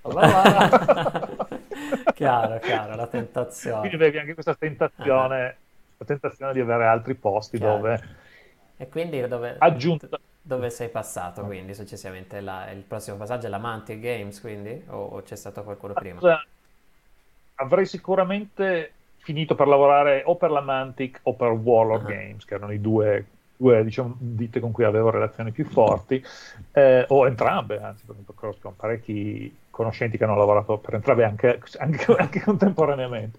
chiaro, 2.14 2.58
chiaro, 2.60 2.94
la 2.94 3.06
tentazione. 3.06 3.80
Quindi 3.80 3.96
avevi 3.96 4.18
anche 4.18 4.34
questa 4.34 4.54
tentazione, 4.54 5.44
uh-huh. 5.44 5.54
la 5.98 6.04
tentazione 6.04 6.52
di 6.52 6.60
avere 6.60 6.86
altri 6.86 7.14
posti 7.14 7.58
chiaro. 7.58 7.76
dove... 7.76 8.02
E 8.76 8.88
quindi 8.88 9.26
dove, 9.26 9.56
aggiunta... 9.58 10.08
dove 10.40 10.70
sei 10.70 10.90
passato 10.90 11.44
quindi 11.44 11.74
successivamente? 11.74 12.40
La, 12.40 12.70
il 12.70 12.82
prossimo 12.82 13.16
passaggio 13.16 13.46
è 13.46 13.48
la 13.48 13.58
Mantic 13.58 13.98
Games 13.98 14.40
quindi? 14.40 14.84
O, 14.88 14.96
o 14.96 15.22
c'è 15.22 15.36
stato 15.36 15.62
qualcuno 15.62 15.94
prima? 15.94 16.20
Avrei 17.54 17.86
sicuramente 17.86 18.92
finito 19.26 19.56
per 19.56 19.66
lavorare 19.66 20.22
o 20.24 20.36
per 20.36 20.52
la 20.52 20.60
Mantic 20.60 21.18
o 21.24 21.34
per 21.34 21.50
Warlord 21.50 22.02
uh-huh. 22.02 22.08
Games, 22.08 22.44
che 22.44 22.54
erano 22.54 22.72
i 22.72 22.80
due, 22.80 23.26
due 23.56 23.82
diciamo, 23.82 24.14
ditte 24.18 24.60
con 24.60 24.70
cui 24.70 24.84
avevo 24.84 25.10
relazioni 25.10 25.50
più 25.50 25.64
forti, 25.64 26.24
eh, 26.70 27.04
o 27.08 27.26
entrambe, 27.26 27.80
anzi, 27.82 28.04
perché 28.04 28.22
conosco 28.32 28.72
parecchi 28.76 29.52
conoscenti 29.68 30.16
che 30.16 30.22
hanno 30.22 30.36
lavorato 30.36 30.78
per 30.78 30.94
entrambe 30.94 31.24
anche, 31.24 31.60
anche, 31.78 32.04
anche 32.16 32.40
contemporaneamente. 32.40 33.38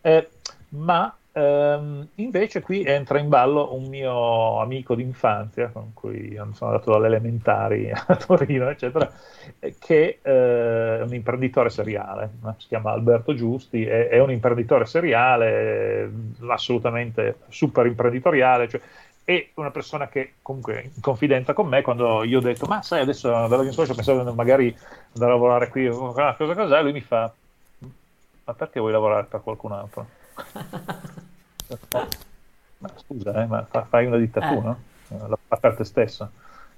Eh, 0.00 0.28
ma 0.70 1.14
ehm, 1.38 2.08
invece 2.16 2.60
qui 2.60 2.82
entra 2.82 3.18
in 3.18 3.28
ballo 3.28 3.74
un 3.74 3.84
mio 3.88 4.60
amico 4.60 4.94
d'infanzia 4.94 5.68
con 5.68 5.92
cui 5.94 6.34
sono 6.52 6.70
andato 6.70 6.94
alle 6.94 7.06
elementari 7.06 7.90
a 7.94 8.16
Torino, 8.16 8.68
eccetera, 8.68 9.10
che 9.78 10.18
eh, 10.20 10.98
è 10.98 11.02
un 11.02 11.14
imprenditore 11.14 11.70
seriale, 11.70 12.30
si 12.58 12.66
chiama 12.68 12.92
Alberto 12.92 13.34
Giusti, 13.34 13.84
è, 13.84 14.08
è, 14.08 14.18
un 14.20 14.30
imprenditore 14.30 14.86
seriale, 14.86 16.10
assolutamente 16.46 17.36
super 17.48 17.86
imprenditoriale, 17.86 18.68
cioè, 18.68 18.80
è 19.24 19.48
una 19.54 19.70
persona 19.70 20.08
che 20.08 20.34
comunque 20.40 20.90
in 20.94 21.02
confidenza 21.02 21.52
con 21.52 21.68
me 21.68 21.82
quando 21.82 22.24
io 22.24 22.38
ho 22.38 22.40
detto 22.40 22.64
ma 22.64 22.80
sai 22.80 23.02
adesso 23.02 23.28
dall'open 23.28 23.72
social 23.72 23.94
pensavo 23.94 24.32
magari 24.32 24.74
andare 25.12 25.30
a 25.30 25.34
lavorare 25.34 25.68
qui 25.68 25.86
cosa 25.86 26.34
cos'è? 26.34 26.80
Lui 26.80 26.92
mi 26.92 27.02
fa 27.02 27.30
ma 28.44 28.54
perché 28.54 28.80
vuoi 28.80 28.92
lavorare 28.92 29.26
per 29.26 29.42
qualcun 29.42 29.72
altro 29.72 30.06
ma 32.78 32.90
scusa 32.96 33.42
eh, 33.42 33.46
ma 33.46 33.66
fai 33.88 34.06
una 34.06 34.16
dittatura 34.16 34.76
eh. 35.08 35.16
no? 35.16 35.38
per 35.60 35.74
te 35.74 35.84
stesso 35.84 36.30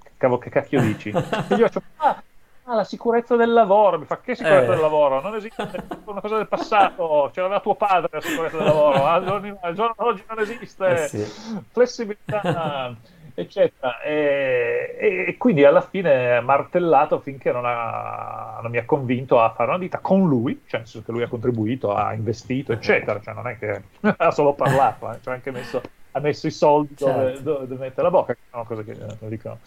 che, 0.02 0.38
che 0.38 0.50
cacchio 0.50 0.80
dici 0.82 1.08
io 1.08 1.22
faccio 1.56 1.82
ah 1.96 2.22
Ah, 2.70 2.76
la 2.76 2.84
sicurezza 2.84 3.34
del 3.34 3.52
lavoro, 3.52 3.98
mi 3.98 4.04
fa 4.04 4.20
che 4.20 4.36
sicurezza 4.36 4.66
eh. 4.66 4.68
del 4.68 4.78
lavoro? 4.78 5.20
Non 5.20 5.34
esiste, 5.34 5.60
è 5.60 5.82
una 6.04 6.20
cosa 6.20 6.36
del 6.36 6.46
passato, 6.46 7.28
c'era 7.32 7.48
tuo 7.58 7.74
padre 7.74 8.10
la 8.12 8.20
sicurezza 8.20 8.58
del 8.58 8.66
lavoro, 8.66 9.06
al 9.06 9.24
giorno, 9.24 9.58
al 9.60 9.74
giorno 9.74 9.94
d'oggi 9.98 10.24
non 10.28 10.38
esiste, 10.38 11.02
eh 11.02 11.08
sì. 11.08 11.64
flessibilità, 11.72 12.94
eccetera. 13.42 14.00
E, 14.00 14.96
e, 15.28 15.36
quindi 15.36 15.64
alla 15.64 15.80
fine 15.80 16.40
martellato 16.40 17.20
finché 17.20 17.52
non, 17.52 17.64
ha, 17.64 18.58
non, 18.62 18.70
mi 18.70 18.78
ha 18.78 18.84
convinto 18.84 19.40
a 19.40 19.50
fare 19.50 19.70
una 19.70 19.78
ditta 19.78 19.98
con 19.98 20.28
lui, 20.28 20.62
cioè 20.66 20.80
nel 20.80 20.88
senso 20.88 21.04
che 21.04 21.12
lui 21.12 21.22
ha 21.22 21.28
contribuito, 21.28 21.94
ha 21.94 22.12
investito, 22.12 22.72
eccetera, 22.72 23.20
cioè 23.20 23.34
non 23.34 23.48
è 23.48 23.58
che 23.58 23.82
ha 24.16 24.30
solo 24.30 24.54
parlato, 24.54 25.12
eh, 25.12 25.18
cioè 25.22 25.34
anche 25.34 25.50
messo, 25.50 25.82
ha 26.12 26.20
messo 26.20 26.46
i 26.46 26.50
soldi 26.50 26.96
certo. 26.96 27.18
dove, 27.18 27.42
dove, 27.42 27.66
dove 27.66 27.84
mette 27.84 28.02
la 28.02 28.10
bocca, 28.10 28.34
che 28.34 28.40
sono 28.50 28.64
cose 28.64 28.84
che 28.84 28.92
eh, 28.92 29.28
dicono 29.28 29.58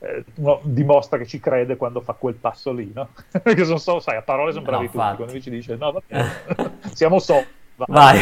eh, 0.00 0.24
uno 0.36 0.60
dimostra 0.64 1.16
che 1.16 1.26
ci 1.26 1.38
crede 1.40 1.76
quando 1.76 2.00
fa 2.00 2.12
quel 2.14 2.34
passo 2.34 2.72
lì, 2.72 2.90
no? 2.94 3.08
Perché 3.30 3.64
sono 3.64 3.78
solo, 3.78 4.00
sai, 4.00 4.16
a 4.16 4.22
parole 4.22 4.52
sono 4.52 4.64
bravi 4.64 4.84
no, 4.86 4.90
tutti, 4.90 5.04
quando 5.04 5.24
invece 5.26 5.50
dice 5.50 5.76
no, 5.76 5.92
va 5.92 6.02
bene, 6.06 6.30
siamo 6.92 7.18
soli, 7.18 7.46
vai. 7.76 8.20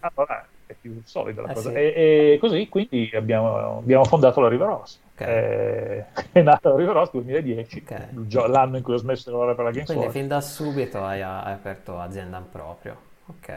allora 0.00 0.46
è 0.68 0.74
più 0.78 1.00
solida 1.04 1.42
la 1.42 1.50
eh 1.50 1.54
cosa. 1.54 1.70
Sì. 1.70 1.76
E, 1.76 2.32
e, 2.32 2.38
così 2.38 2.68
quindi 2.68 3.10
abbiamo, 3.14 3.78
abbiamo 3.78 4.04
fondato 4.04 4.40
la 4.40 4.48
Riveros. 4.48 5.00
Okay. 5.14 5.26
È, 5.26 6.06
è 6.32 6.42
nata 6.42 6.68
la 6.68 6.76
Riveros 6.76 7.10
2010, 7.12 7.84
okay. 7.84 8.48
l'anno 8.48 8.76
in 8.76 8.82
cui 8.82 8.92
ho 8.92 8.98
smesso 8.98 9.24
di 9.24 9.30
lavorare 9.30 9.56
per 9.56 9.64
la 9.64 9.70
Games 9.70 9.86
Quindi 9.86 10.10
fin 10.10 10.28
da 10.28 10.40
subito 10.40 11.02
hai, 11.02 11.22
hai 11.22 11.52
aperto 11.52 11.98
azienda 11.98 12.36
in 12.36 12.44
proprio. 12.50 12.96
Ok. 13.26 13.52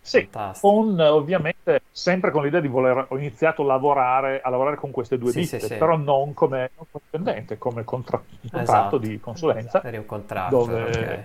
Sì, 0.00 0.26
con, 0.60 0.98
ovviamente 0.98 1.82
sempre 1.90 2.30
con 2.30 2.42
l'idea 2.42 2.60
di 2.60 2.68
voler, 2.68 3.06
ho 3.08 3.18
iniziato 3.18 3.60
a 3.60 3.66
lavorare, 3.66 4.40
a 4.40 4.48
lavorare 4.48 4.76
con 4.76 4.90
queste 4.90 5.18
due 5.18 5.32
sì, 5.32 5.40
ditte, 5.40 5.60
sì, 5.60 5.66
sì. 5.66 5.76
però 5.76 5.98
non 5.98 6.32
come 6.32 6.70
dipendente, 6.90 7.58
come 7.58 7.84
contra, 7.84 8.22
contratto 8.40 8.62
esatto. 8.62 8.98
di 8.98 9.20
consulenza. 9.20 9.80
Per 9.80 9.98
un 9.98 10.06
contratto, 10.06 10.56
dove, 10.56 10.82
okay. 10.82 11.24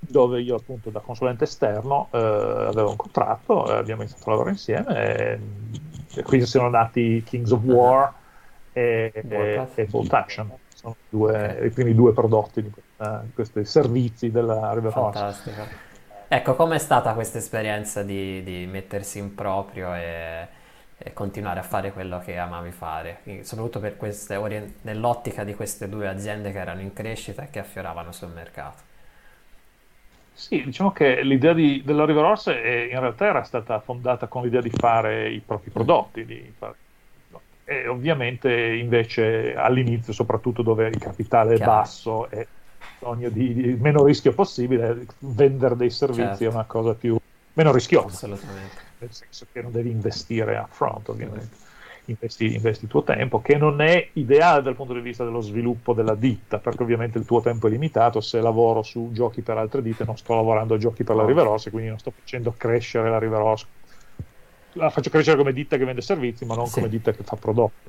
Dove, 0.00 0.40
io 0.40 0.56
appunto 0.56 0.90
da 0.90 1.00
consulente 1.00 1.44
esterno 1.44 2.08
eh, 2.10 2.18
avevo 2.18 2.90
un 2.90 2.96
contratto, 2.96 3.70
eh, 3.70 3.76
abbiamo 3.76 4.02
iniziato 4.02 4.24
a 4.26 4.30
lavorare 4.30 4.54
insieme 4.54 5.38
e, 6.14 6.22
quindi 6.22 6.46
sono 6.46 6.68
nati 6.68 7.22
Kings 7.24 7.52
of 7.52 7.62
War 7.62 8.12
e, 8.72 9.12
e, 9.14 9.66
e 9.74 9.84
Bolt 9.84 10.12
Action. 10.12 10.50
Sono 10.74 10.96
due, 11.08 11.60
i 11.64 11.70
primi 11.70 11.94
due 11.94 12.12
prodotti 12.12 12.62
di, 12.62 12.70
questa, 12.70 13.20
di 13.22 13.32
questi 13.34 13.64
servizi 13.66 14.30
della 14.30 14.72
River 14.72 14.92
Fantastico. 14.92 15.88
Ecco, 16.26 16.54
com'è 16.54 16.78
stata 16.78 17.12
questa 17.12 17.38
esperienza 17.38 18.02
di, 18.02 18.42
di 18.42 18.66
mettersi 18.66 19.18
in 19.18 19.34
proprio 19.34 19.94
e, 19.94 20.46
e, 20.96 21.12
continuare 21.12 21.60
a 21.60 21.62
fare 21.64 21.92
quello 21.92 22.18
che 22.20 22.38
amavi 22.38 22.70
fare, 22.70 23.20
soprattutto 23.42 23.80
per 23.80 23.96
queste, 23.96 24.38
nell'ottica 24.82 25.44
di 25.44 25.54
queste 25.54 25.88
due 25.88 26.08
aziende 26.08 26.50
che 26.50 26.58
erano 26.58 26.80
in 26.80 26.92
crescita 26.92 27.42
e 27.42 27.50
che 27.50 27.58
affioravano 27.58 28.12
sul 28.12 28.30
mercato? 28.30 28.89
Sì, 30.32 30.62
diciamo 30.64 30.92
che 30.92 31.22
l'idea 31.22 31.52
di, 31.52 31.82
della 31.84 32.04
River 32.04 32.24
Horse 32.24 32.88
in 32.90 32.98
realtà 32.98 33.26
era 33.26 33.42
stata 33.42 33.78
fondata 33.80 34.26
con 34.26 34.42
l'idea 34.42 34.60
di 34.60 34.70
fare 34.70 35.30
i 35.30 35.40
propri 35.44 35.70
prodotti, 35.70 36.54
fare... 36.56 36.74
e 37.64 37.86
ovviamente 37.86 38.50
invece 38.74 39.54
all'inizio, 39.54 40.12
soprattutto 40.12 40.62
dove 40.62 40.88
il 40.88 40.98
capitale 40.98 41.56
Chiaro. 41.56 41.70
è 41.70 41.74
basso 41.74 42.30
e 42.30 42.46
bisogno 42.98 43.28
di, 43.28 43.54
di, 43.54 43.76
meno 43.78 44.04
rischio 44.04 44.32
possibile, 44.32 45.06
vendere 45.18 45.76
dei 45.76 45.90
servizi 45.90 46.28
certo. 46.28 46.44
è 46.44 46.48
una 46.48 46.64
cosa 46.64 46.94
più 46.94 47.18
meno 47.54 47.72
rischiosa. 47.72 48.06
Assolutamente. 48.26 48.88
Nel 48.98 49.12
senso 49.12 49.46
che 49.50 49.62
non 49.62 49.72
devi 49.72 49.90
investire 49.90 50.56
a 50.56 50.66
front, 50.68 51.08
ovviamente. 51.08 51.68
Investi, 52.06 52.54
investi, 52.54 52.84
il 52.84 52.90
tuo 52.90 53.02
tempo, 53.02 53.40
che 53.40 53.56
non 53.56 53.80
è 53.80 54.08
ideale 54.14 54.62
dal 54.62 54.74
punto 54.74 54.92
di 54.92 55.00
vista 55.00 55.24
dello 55.24 55.40
sviluppo 55.40 55.92
della 55.92 56.14
ditta, 56.14 56.58
perché 56.58 56.82
ovviamente 56.82 57.18
il 57.18 57.24
tuo 57.24 57.40
tempo 57.40 57.66
è 57.66 57.70
limitato. 57.70 58.20
Se 58.20 58.40
lavoro 58.40 58.82
su 58.82 59.10
giochi 59.12 59.42
per 59.42 59.58
altre 59.58 59.82
ditte, 59.82 60.04
non 60.04 60.16
sto 60.16 60.34
lavorando 60.34 60.74
a 60.74 60.78
giochi 60.78 61.04
per 61.04 61.16
la 61.16 61.24
Riveros, 61.24 61.68
quindi 61.70 61.88
non 61.88 61.98
sto 61.98 62.12
facendo 62.16 62.54
crescere 62.56 63.10
la 63.10 63.18
Riveros. 63.18 63.66
La 64.74 64.90
faccio 64.90 65.10
crescere 65.10 65.36
come 65.36 65.52
ditta 65.52 65.76
che 65.76 65.84
vende 65.84 66.00
servizi, 66.00 66.44
ma 66.44 66.54
non 66.54 66.66
sì. 66.66 66.74
come 66.74 66.88
ditta 66.88 67.12
che 67.12 67.22
fa 67.22 67.36
prodotti 67.36 67.88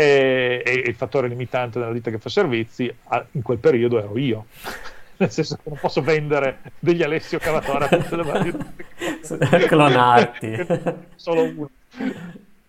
e, 0.00 0.62
e, 0.64 0.72
il 0.72 0.94
fattore 0.94 1.28
limitante 1.28 1.78
della 1.78 1.92
ditta 1.92 2.10
che 2.10 2.18
fa 2.18 2.28
servizi 2.28 2.92
in 3.32 3.42
quel 3.42 3.58
periodo 3.58 3.98
ero 3.98 4.16
io 4.16 4.46
nel 5.18 5.30
senso 5.30 5.56
che 5.56 5.68
non 5.68 5.78
posso 5.78 6.00
vendere 6.00 6.60
degli 6.78 7.02
Alessio 7.02 7.38
Cavatore 7.38 7.84
a 7.84 7.88
tutte 7.88 8.16
le 8.16 8.22
varie 8.22 9.66
clonarti 9.68 10.66
solo 11.16 11.42
uno 11.42 11.70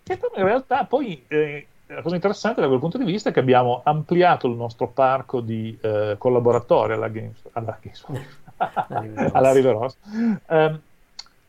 che 0.04 0.18
però 0.18 0.34
in 0.36 0.44
realtà 0.44 0.86
poi 0.86 1.24
eh, 1.28 1.66
la 1.88 2.02
cosa 2.02 2.16
interessante 2.16 2.62
da 2.62 2.68
quel 2.68 2.80
punto 2.80 2.98
di 2.98 3.04
vista 3.04 3.30
è 3.30 3.34
che 3.34 3.40
abbiamo 3.40 3.82
ampliato 3.84 4.48
il 4.48 4.56
nostro 4.56 4.88
parco 4.88 5.42
di 5.42 5.78
eh, 5.82 6.16
collaboratori 6.18 6.94
alla 6.94 7.10
Games, 7.10 7.42
alla, 7.52 7.78
Games, 7.82 8.38
alla 9.34 9.52
Riveros. 9.52 9.98
Um, 10.48 10.80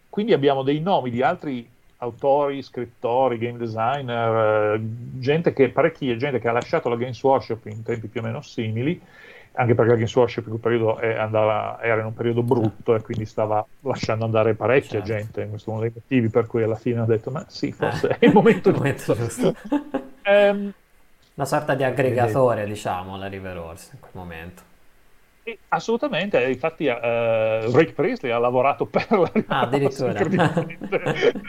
quindi 0.08 0.32
abbiamo 0.32 0.62
dei 0.62 0.80
nomi 0.80 1.10
di 1.10 1.22
altri 1.22 1.68
autori, 1.98 2.62
scrittori, 2.62 3.38
game 3.38 3.58
designer, 3.58 4.74
eh, 4.74 4.80
gente 5.18 5.52
che, 5.52 5.70
parecchia 5.70 6.16
gente 6.16 6.40
che 6.40 6.48
ha 6.48 6.52
lasciato 6.52 6.88
la 6.88 6.96
Games 6.96 7.22
Workshop 7.22 7.66
in 7.66 7.82
tempi 7.82 8.08
più 8.08 8.20
o 8.20 8.24
meno 8.24 8.42
simili, 8.42 9.00
anche 9.54 9.74
perché 9.74 9.90
la 9.90 9.96
Games 9.96 10.14
Workshop 10.14 10.44
in 10.44 10.50
quel 10.50 10.60
periodo 10.60 10.98
andava, 11.18 11.78
era 11.82 12.00
in 12.00 12.06
un 12.06 12.14
periodo 12.14 12.42
brutto 12.42 12.94
e 12.94 13.02
quindi 13.02 13.26
stava 13.26 13.64
lasciando 13.80 14.24
andare 14.24 14.54
parecchia 14.54 15.02
certo. 15.02 15.06
gente, 15.06 15.48
questo 15.48 15.70
è 15.70 15.72
uno 15.72 15.82
dei 15.82 15.92
motivi 15.94 16.28
per 16.28 16.46
cui 16.46 16.62
alla 16.62 16.76
fine 16.76 17.00
ho 17.00 17.06
detto 17.06 17.30
ma 17.30 17.44
sì, 17.48 17.72
forse 17.72 18.08
eh, 18.08 18.18
è 18.18 18.26
il 18.26 18.32
momento, 18.32 18.72
giusto. 18.72 19.14
giusto. 19.14 19.54
um, 20.26 20.72
Una 21.34 21.46
sorta 21.46 21.74
di 21.74 21.82
aggregatore, 21.82 22.66
diciamo, 22.66 23.16
la 23.16 23.26
River 23.26 23.56
Horse 23.56 23.90
in 23.94 24.00
quel 24.00 24.12
momento. 24.12 24.62
E 25.44 25.58
assolutamente, 25.68 26.40
infatti 26.44 26.86
uh, 26.86 27.74
Rick 27.74 27.94
Priestley 27.94 28.30
ha 28.30 28.38
lavorato 28.38 28.84
per 28.84 29.06
la 29.10 29.32
ah, 29.46 29.60
addirittura 29.62 30.12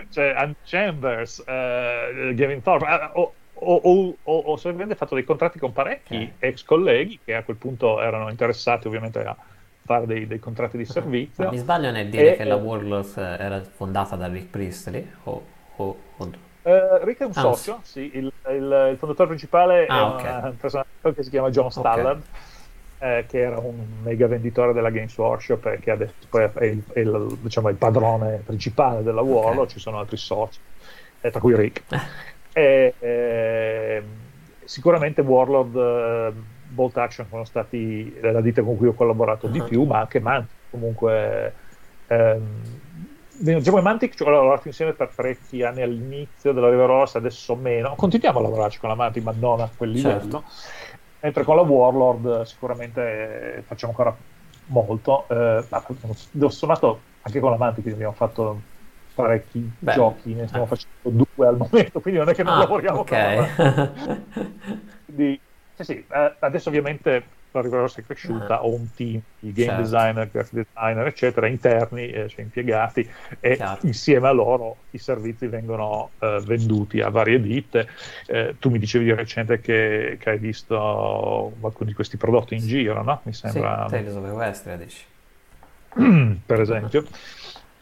cioè 0.09 0.33
Ann 0.35 0.51
Chambers, 0.63 1.39
uh, 1.39 2.33
Gavin 2.33 2.61
Thorpe, 2.63 3.11
uh, 3.13 3.31
ho, 3.63 4.15
ho, 4.23 4.37
ho, 4.37 4.55
semplicemente 4.57 4.95
fatto 4.95 5.15
dei 5.15 5.23
contratti 5.23 5.59
con 5.59 5.71
parecchi 5.71 6.15
okay. 6.15 6.49
ex 6.49 6.63
colleghi 6.63 7.19
che 7.23 7.35
a 7.35 7.43
quel 7.43 7.57
punto 7.57 8.01
erano 8.01 8.29
interessati 8.29 8.87
ovviamente 8.87 9.19
a 9.19 9.35
fare 9.85 10.05
dei, 10.05 10.27
dei 10.27 10.39
contratti 10.39 10.77
di 10.77 10.85
servizio. 10.85 11.49
Mi 11.49 11.57
sbaglio 11.57 11.91
nel 11.91 12.09
dire 12.09 12.33
e, 12.33 12.37
che 12.37 12.43
la 12.43 12.55
Warlords 12.55 13.17
era 13.17 13.61
fondata 13.61 14.15
da 14.15 14.27
Rick 14.27 14.47
Priestley? 14.47 15.11
O, 15.23 15.43
o, 15.75 15.97
o... 16.17 16.29
Uh, 16.63 17.03
Rick 17.03 17.19
è 17.19 17.25
un 17.25 17.31
ah, 17.35 17.41
socio, 17.41 17.79
sì, 17.83 18.09
il, 18.13 18.31
il, 18.49 18.89
il, 18.91 18.95
fondatore 18.97 19.27
principale 19.27 19.85
ah, 19.85 19.97
è 19.97 20.01
okay. 20.01 20.49
un 20.49 20.55
personaggio 20.61 21.13
che 21.13 21.23
si 21.23 21.29
chiama 21.29 21.49
John 21.49 21.69
Stallard. 21.69 22.19
Okay 22.19 22.51
eh, 23.03 23.25
che 23.27 23.39
era 23.39 23.59
un 23.59 23.85
mega 24.01 24.27
venditore 24.27 24.71
della 24.71 24.89
Games 24.89 25.15
Workshop 25.17 25.65
e 25.65 25.79
che 25.79 25.91
adesso 25.91 26.13
poi 26.29 26.43
è 26.43 26.63
il, 26.63 26.83
è 26.93 26.99
il, 26.99 27.37
diciamo, 27.41 27.67
il 27.67 27.75
padrone 27.75 28.41
principale 28.45 29.03
del 29.03 29.13
lavoro, 29.13 29.49
okay. 29.49 29.67
ci 29.67 29.79
sono 29.79 29.99
altri 29.99 30.15
soci, 30.15 30.57
eh, 31.19 31.29
tra 31.29 31.41
cui 31.41 31.53
Rick. 31.53 31.83
e, 32.53 32.93
eh, 32.99 34.03
sicuramente 34.63 35.21
Warlord, 35.21 35.75
eh, 35.75 36.33
Bolt 36.69 36.97
Action 36.97 37.27
sono 37.29 37.45
stati 37.45 38.17
la 38.21 38.41
ditta 38.41 38.63
con 38.63 38.77
cui 38.77 38.87
ho 38.87 38.93
collaborato 38.93 39.47
di 39.47 39.61
più, 39.61 39.83
ma 39.83 39.99
anche 39.99 40.19
Mantic 40.19 40.55
comunque. 40.69 41.53
Ehm, 42.07 42.61
diciamo 43.37 43.77
che 43.77 43.83
Mantic 43.83 44.15
ci 44.15 44.23
ho 44.23 44.29
lavorato 44.29 44.67
insieme 44.67 44.93
per 44.93 45.11
parecchi 45.13 45.63
anni 45.63 45.81
all'inizio 45.81 46.51
della 46.51 46.69
Riva 46.69 46.85
Rossa, 46.85 47.17
adesso 47.17 47.55
meno. 47.55 47.95
Continuiamo 47.95 48.39
a 48.39 48.41
lavorarci 48.41 48.79
con 48.79 48.89
la 48.89 48.95
Mantic, 48.95 49.23
ma 49.23 49.33
non 49.37 49.59
a 49.59 49.69
quel 49.75 49.91
livello. 49.91 50.19
Certo 50.19 50.43
mentre 51.23 51.43
con 51.45 51.55
la 51.55 51.61
Warlord 51.61 52.41
sicuramente 52.41 53.63
facciamo 53.65 53.93
ancora 53.93 54.15
molto. 54.67 55.25
Eh, 55.29 55.65
ho 56.39 56.49
suonato 56.49 56.99
anche 57.21 57.39
con 57.39 57.51
la 57.51 57.57
Mantic, 57.57 57.81
quindi 57.81 58.03
abbiamo 58.03 58.13
fatto 58.13 58.61
parecchi 59.13 59.71
Beh. 59.79 59.93
giochi, 59.93 60.33
ne 60.33 60.47
stiamo 60.47 60.65
eh. 60.65 60.67
facendo 60.67 61.25
due 61.35 61.47
al 61.47 61.57
momento, 61.57 61.99
quindi 61.99 62.19
non 62.19 62.29
è 62.29 62.33
che 62.33 62.43
non 62.43 62.53
ah, 62.53 62.59
lavoriamo 62.59 62.99
okay. 62.99 63.49
quindi, 65.05 65.39
sì, 65.75 65.83
sì, 65.83 66.05
eh, 66.11 66.35
adesso 66.39 66.69
ovviamente 66.69 67.23
la 67.53 67.61
Riverosa 67.61 68.01
è 68.01 68.03
cresciuta, 68.03 68.61
uh-huh. 68.61 68.67
ho 68.67 68.75
un 68.75 68.87
team 68.95 69.21
di 69.39 69.51
game 69.53 69.67
certo. 69.67 69.81
designer, 69.81 70.29
graphic 70.31 70.65
designer, 70.65 71.07
eccetera, 71.07 71.47
interni, 71.47 72.09
eh, 72.09 72.27
cioè 72.27 72.41
impiegati, 72.41 73.07
e 73.39 73.55
Chiaro. 73.55 73.79
insieme 73.83 74.27
a 74.27 74.31
loro 74.31 74.77
i 74.91 74.97
servizi 74.97 75.45
vengono 75.47 76.11
eh, 76.19 76.41
venduti 76.43 76.99
a 77.01 77.09
varie 77.09 77.39
ditte. 77.39 77.87
Eh, 78.25 78.55
tu 78.59 78.69
mi 78.69 78.79
dicevi 78.79 79.05
di 79.05 79.13
recente 79.13 79.61
che, 79.61 80.17
che, 80.19 80.29
hai 80.31 80.39
visto 80.39 81.53
alcuni 81.61 81.89
di 81.89 81.95
questi 81.95 82.17
prodotti 82.17 82.55
in 82.55 82.65
giro, 82.65 83.03
no? 83.03 83.21
Mi 83.23 83.33
sembra... 83.33 83.85
Sì, 83.87 83.95
Tales 83.95 84.15
of 84.15 84.25
Equestria, 84.25 84.75
dici. 84.75 85.05
per 86.45 86.59
esempio. 86.59 87.05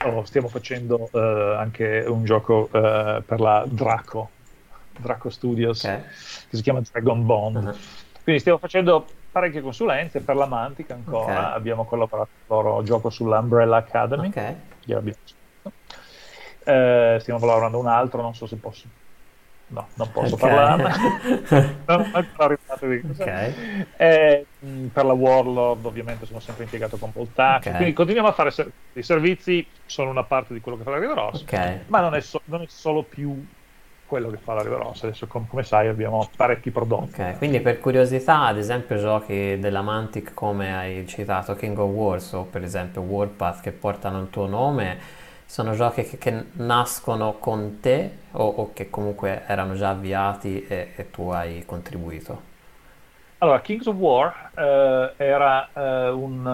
Oh, 0.04 0.24
stiamo 0.26 0.47
facendo 0.47 1.10
uh, 1.12 1.18
anche 1.58 2.04
un 2.08 2.24
gioco 2.24 2.70
uh, 2.72 3.22
per 3.24 3.39
la 3.39 3.64
Draco, 3.68 4.30
Draco 4.97 5.30
Studios, 5.30 5.84
okay. 5.84 6.02
che 6.49 6.58
si 6.58 6.62
chiama 6.62 6.82
Dragon 6.82 7.26
Bond. 7.26 7.56
Uh-huh. 7.58 7.76
Quindi 8.24 8.41
stiamo 8.41 8.58
facendo 8.58 9.06
parecchie 9.32 9.62
consulenze 9.62 10.22
per 10.22 10.36
la 10.36 10.45
Mantic 10.45 10.91
ancora, 10.91 11.41
okay. 11.41 11.56
abbiamo 11.56 11.86
collaborato 11.86 12.30
con 12.45 12.64
loro 12.64 12.84
gioco 12.84 13.10
sull'Umbrella 13.10 13.78
Academy, 13.78 14.28
okay. 14.28 14.56
eh, 16.64 17.18
stiamo 17.20 17.45
lavorando 17.45 17.80
un 17.80 17.88
altro, 17.88 18.22
non 18.22 18.36
so 18.36 18.45
se 18.45 18.56
posso 18.58 18.88
no, 19.72 19.88
non 19.95 20.11
posso 20.11 20.36
okay. 20.36 20.49
parlarne. 20.49 20.93
non 21.86 22.11
ho 22.13 22.43
arrivato 22.43 22.88
di 22.88 23.01
okay. 23.19 23.53
eh, 23.97 24.45
per 24.91 25.05
la 25.05 25.13
Warlord 25.13 25.86
ovviamente 25.86 26.26
sono 26.26 26.39
sempre 26.39 26.63
impiegato 26.63 26.97
con 26.97 27.11
Voltax, 27.13 27.65
okay. 27.65 27.76
quindi 27.76 27.93
continuiamo 27.93 28.30
a 28.30 28.34
fare 28.34 28.51
ser- 28.51 28.72
i 28.93 29.03
servizi, 29.03 29.65
sono 29.86 30.09
una 30.09 30.24
parte 30.24 30.53
di 30.53 30.61
quello 30.61 30.78
che 30.78 30.84
fa 30.84 30.97
la 30.97 31.13
Rossa, 31.13 31.43
okay. 31.43 31.82
ma 31.88 31.99
non 31.99 32.15
è, 32.15 32.22
so- 32.22 32.41
non 32.45 32.61
è, 32.61 32.65
solo 32.67 33.03
più 33.03 33.45
quello 34.11 34.30
che 34.30 34.38
fa 34.43 34.53
la 34.55 34.61
Riva 34.61 34.76
Rossa. 34.76 35.07
Adesso, 35.07 35.26
com- 35.26 35.47
come 35.47 35.63
sai, 35.63 35.88
abbiamo 35.88 36.30
parecchi 36.36 36.69
prodotti. 36.69 37.24
Quindi 37.38 37.61
per 37.61 37.80
curiosità, 37.80 38.41
ad 38.41 38.57
esempio, 38.57 38.97
giochi 38.97 39.57
della 39.57 39.82
Mantic 39.82 40.34
come 40.34 40.76
hai 40.76 41.07
citato 41.07 41.55
King 41.55 41.78
of 41.78 41.89
Wars 41.89 42.34
o 42.34 42.43
per 42.43 42.61
esempio 42.61 42.99
Warpath 42.99 43.61
che 43.61 43.72
portano 43.72 44.19
il 44.19 44.30
tuo 44.30 44.47
nome, 44.47 44.99
sono 45.52 45.74
giochi 45.74 46.04
che, 46.04 46.18
che 46.18 46.45
nascono 46.54 47.34
con 47.34 47.82
te 47.82 48.20
o, 48.32 48.47
o, 48.47 48.72
che 48.72 48.89
comunque 48.89 49.43
erano 49.47 49.74
già 49.74 49.89
avviati 49.89 50.66
e, 50.66 50.93
e 50.95 51.12
tu 51.12 51.30
hai 51.30 51.66
contribuito? 51.66 52.41
Allora, 53.39 53.60
Kings 53.60 53.86
of 53.88 53.95
War 53.97 54.52
eh, 54.56 55.14
era 55.18 55.68
eh, 55.74 56.08
un, 56.08 56.45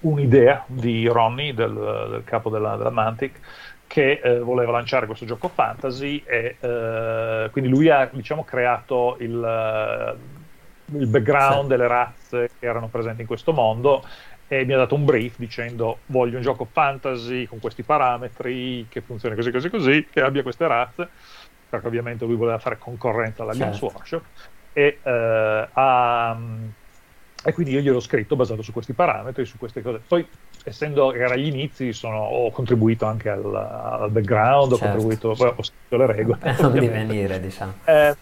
uh, 0.00 0.08
un'idea 0.08 0.64
di 0.64 1.06
Ronnie, 1.06 1.52
del, 1.52 1.74
del 2.12 2.24
capo 2.24 2.48
della, 2.48 2.76
della 2.76 2.88
Mantic, 2.88 3.40
che 3.86 4.20
eh, 4.24 4.38
voleva 4.38 4.72
lanciare 4.72 5.04
questo 5.04 5.26
gioco 5.26 5.48
fantasy 5.48 6.22
e 6.24 6.56
eh, 6.58 7.48
quindi 7.52 7.68
lui 7.68 7.90
ha 7.90 8.08
diciamo, 8.10 8.42
creato 8.42 9.16
il, 9.20 9.34
uh, 9.34 10.96
il 10.96 11.06
background 11.08 11.62
sì. 11.62 11.68
delle 11.68 11.88
razze 11.88 12.50
che 12.58 12.66
erano 12.66 12.88
presenti 12.88 13.20
in 13.20 13.26
questo 13.26 13.52
mondo 13.52 14.02
e 14.48 14.64
mi 14.64 14.72
ha 14.72 14.76
dato 14.76 14.94
un 14.94 15.04
brief 15.04 15.34
dicendo 15.36 15.98
voglio 16.06 16.36
un 16.36 16.42
gioco 16.42 16.68
fantasy 16.70 17.46
con 17.46 17.58
questi 17.58 17.82
parametri 17.82 18.86
che 18.88 19.00
funzioni 19.00 19.34
così 19.34 19.50
così 19.50 19.70
così 19.70 20.06
che 20.10 20.20
abbia 20.20 20.42
queste 20.42 20.66
razze 20.66 21.08
perché 21.68 21.86
ovviamente 21.86 22.24
lui 22.24 22.36
voleva 22.36 22.58
fare 22.58 22.78
concorrenza 22.78 23.42
alla 23.42 23.52
certo. 23.52 23.66
Games 23.66 23.82
Workshop 23.82 24.24
e, 24.72 24.98
uh, 25.02 25.68
ha, 25.72 26.38
e 27.44 27.52
quindi 27.52 27.72
io 27.72 27.80
gliel'ho 27.80 28.00
scritto 28.00 28.36
basato 28.36 28.62
su 28.62 28.72
questi 28.72 28.92
parametri 28.92 29.44
su 29.44 29.58
queste 29.58 29.82
cose 29.82 30.00
poi 30.06 30.26
essendo 30.66 31.10
che 31.10 31.18
era 31.18 31.34
agli 31.34 31.46
inizi, 31.46 31.92
sono, 31.92 32.18
ho 32.18 32.50
contribuito 32.50 33.06
anche 33.06 33.30
al, 33.30 33.54
al 33.54 34.10
background, 34.10 34.70
certo. 34.70 34.84
ho 34.84 34.88
contribuito, 34.88 35.34
poi 35.34 35.52
ho 35.54 35.62
scritto 35.62 35.96
le 35.96 36.06
regole. 36.06 36.56
Non 36.58 36.72
divenire, 36.72 37.40
diciamo. 37.40 37.74
Eh, 37.84 38.16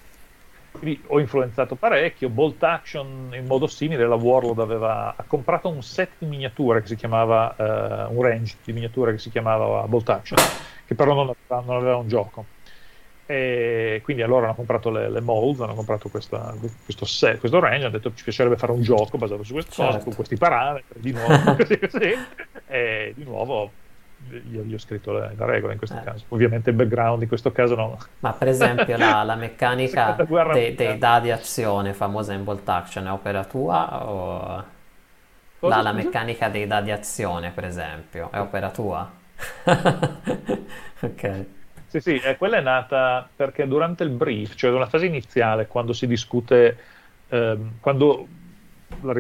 quindi 0.78 1.00
ho 1.06 1.20
influenzato 1.20 1.76
parecchio. 1.76 2.28
Bolt 2.28 2.62
Action, 2.62 3.32
in 3.34 3.46
modo 3.46 3.66
simile, 3.66 4.06
la 4.06 4.16
Warlord 4.16 4.58
aveva 4.58 5.14
ha 5.16 5.24
comprato 5.26 5.68
un 5.68 5.82
set 5.82 6.10
di 6.18 6.26
miniature 6.26 6.80
che 6.82 6.88
si 6.88 6.96
chiamava, 6.96 7.54
eh, 7.56 8.12
un 8.12 8.22
range 8.22 8.56
di 8.64 8.72
miniature 8.72 9.12
che 9.12 9.18
si 9.18 9.30
chiamava 9.30 9.86
Bolt 9.86 10.08
Action, 10.08 10.38
che 10.84 10.94
però 10.94 11.14
non 11.14 11.34
aveva, 11.34 11.64
non 11.64 11.76
aveva 11.76 11.96
un 11.96 12.08
gioco. 12.08 12.46
E 13.26 14.00
quindi 14.04 14.22
allora 14.22 14.46
hanno 14.46 14.54
comprato 14.54 14.90
le, 14.90 15.08
le 15.08 15.20
molds, 15.20 15.60
hanno 15.60 15.74
comprato 15.74 16.10
questa, 16.10 16.54
questo, 16.84 17.06
set, 17.06 17.38
questo 17.38 17.58
range, 17.58 17.86
hanno 17.86 17.96
detto 17.96 18.12
ci 18.14 18.22
piacerebbe 18.22 18.56
fare 18.56 18.72
un 18.72 18.82
gioco 18.82 19.16
basato 19.16 19.42
su 19.44 19.52
queste 19.52 19.70
certo. 19.70 19.92
cose, 19.92 20.04
con 20.04 20.14
questi 20.14 20.36
parametri, 20.36 21.00
di 21.00 21.12
nuovo, 21.12 21.56
così, 21.56 21.78
così. 21.78 22.12
E 22.66 23.12
di 23.16 23.24
nuovo 23.24 23.70
io 24.50 24.62
gli 24.62 24.74
ho 24.74 24.78
scritto 24.78 25.12
le, 25.12 25.34
la 25.36 25.44
regola 25.44 25.72
in 25.72 25.78
questo 25.78 25.98
eh. 25.98 26.02
caso. 26.02 26.24
Ovviamente 26.28 26.70
il 26.70 26.76
background 26.76 27.22
in 27.22 27.28
questo 27.28 27.52
caso 27.52 27.74
no. 27.74 27.98
Ma 28.20 28.32
per 28.32 28.48
esempio 28.48 28.96
la, 28.96 29.22
la 29.22 29.36
meccanica 29.36 30.16
dei, 30.52 30.74
dei 30.74 30.98
dadi 30.98 31.30
azione 31.30 31.92
famosa 31.92 32.32
in 32.32 32.44
Bolt 32.44 32.68
Action 32.68 33.06
è 33.06 33.12
opera 33.12 33.44
tua 33.44 34.08
o 34.08 34.64
la, 35.60 35.82
la 35.82 35.92
meccanica 35.92 36.48
dei 36.48 36.66
dadi 36.66 36.90
azione 36.90 37.50
per 37.50 37.64
esempio 37.64 38.30
è 38.30 38.40
opera 38.40 38.70
tua? 38.70 39.10
ok. 41.00 41.44
Sì, 41.86 42.00
sì, 42.00 42.16
eh, 42.16 42.36
quella 42.36 42.56
è 42.56 42.60
nata 42.60 43.28
perché 43.36 43.68
durante 43.68 44.02
il 44.02 44.10
brief, 44.10 44.56
cioè 44.56 44.72
nella 44.72 44.88
fase 44.88 45.06
iniziale, 45.06 45.68
quando 45.68 45.92
si 45.92 46.08
discute, 46.08 46.76
ehm, 47.28 47.74
quando 47.78 48.26
la 49.02 49.12
mm, 49.12 49.16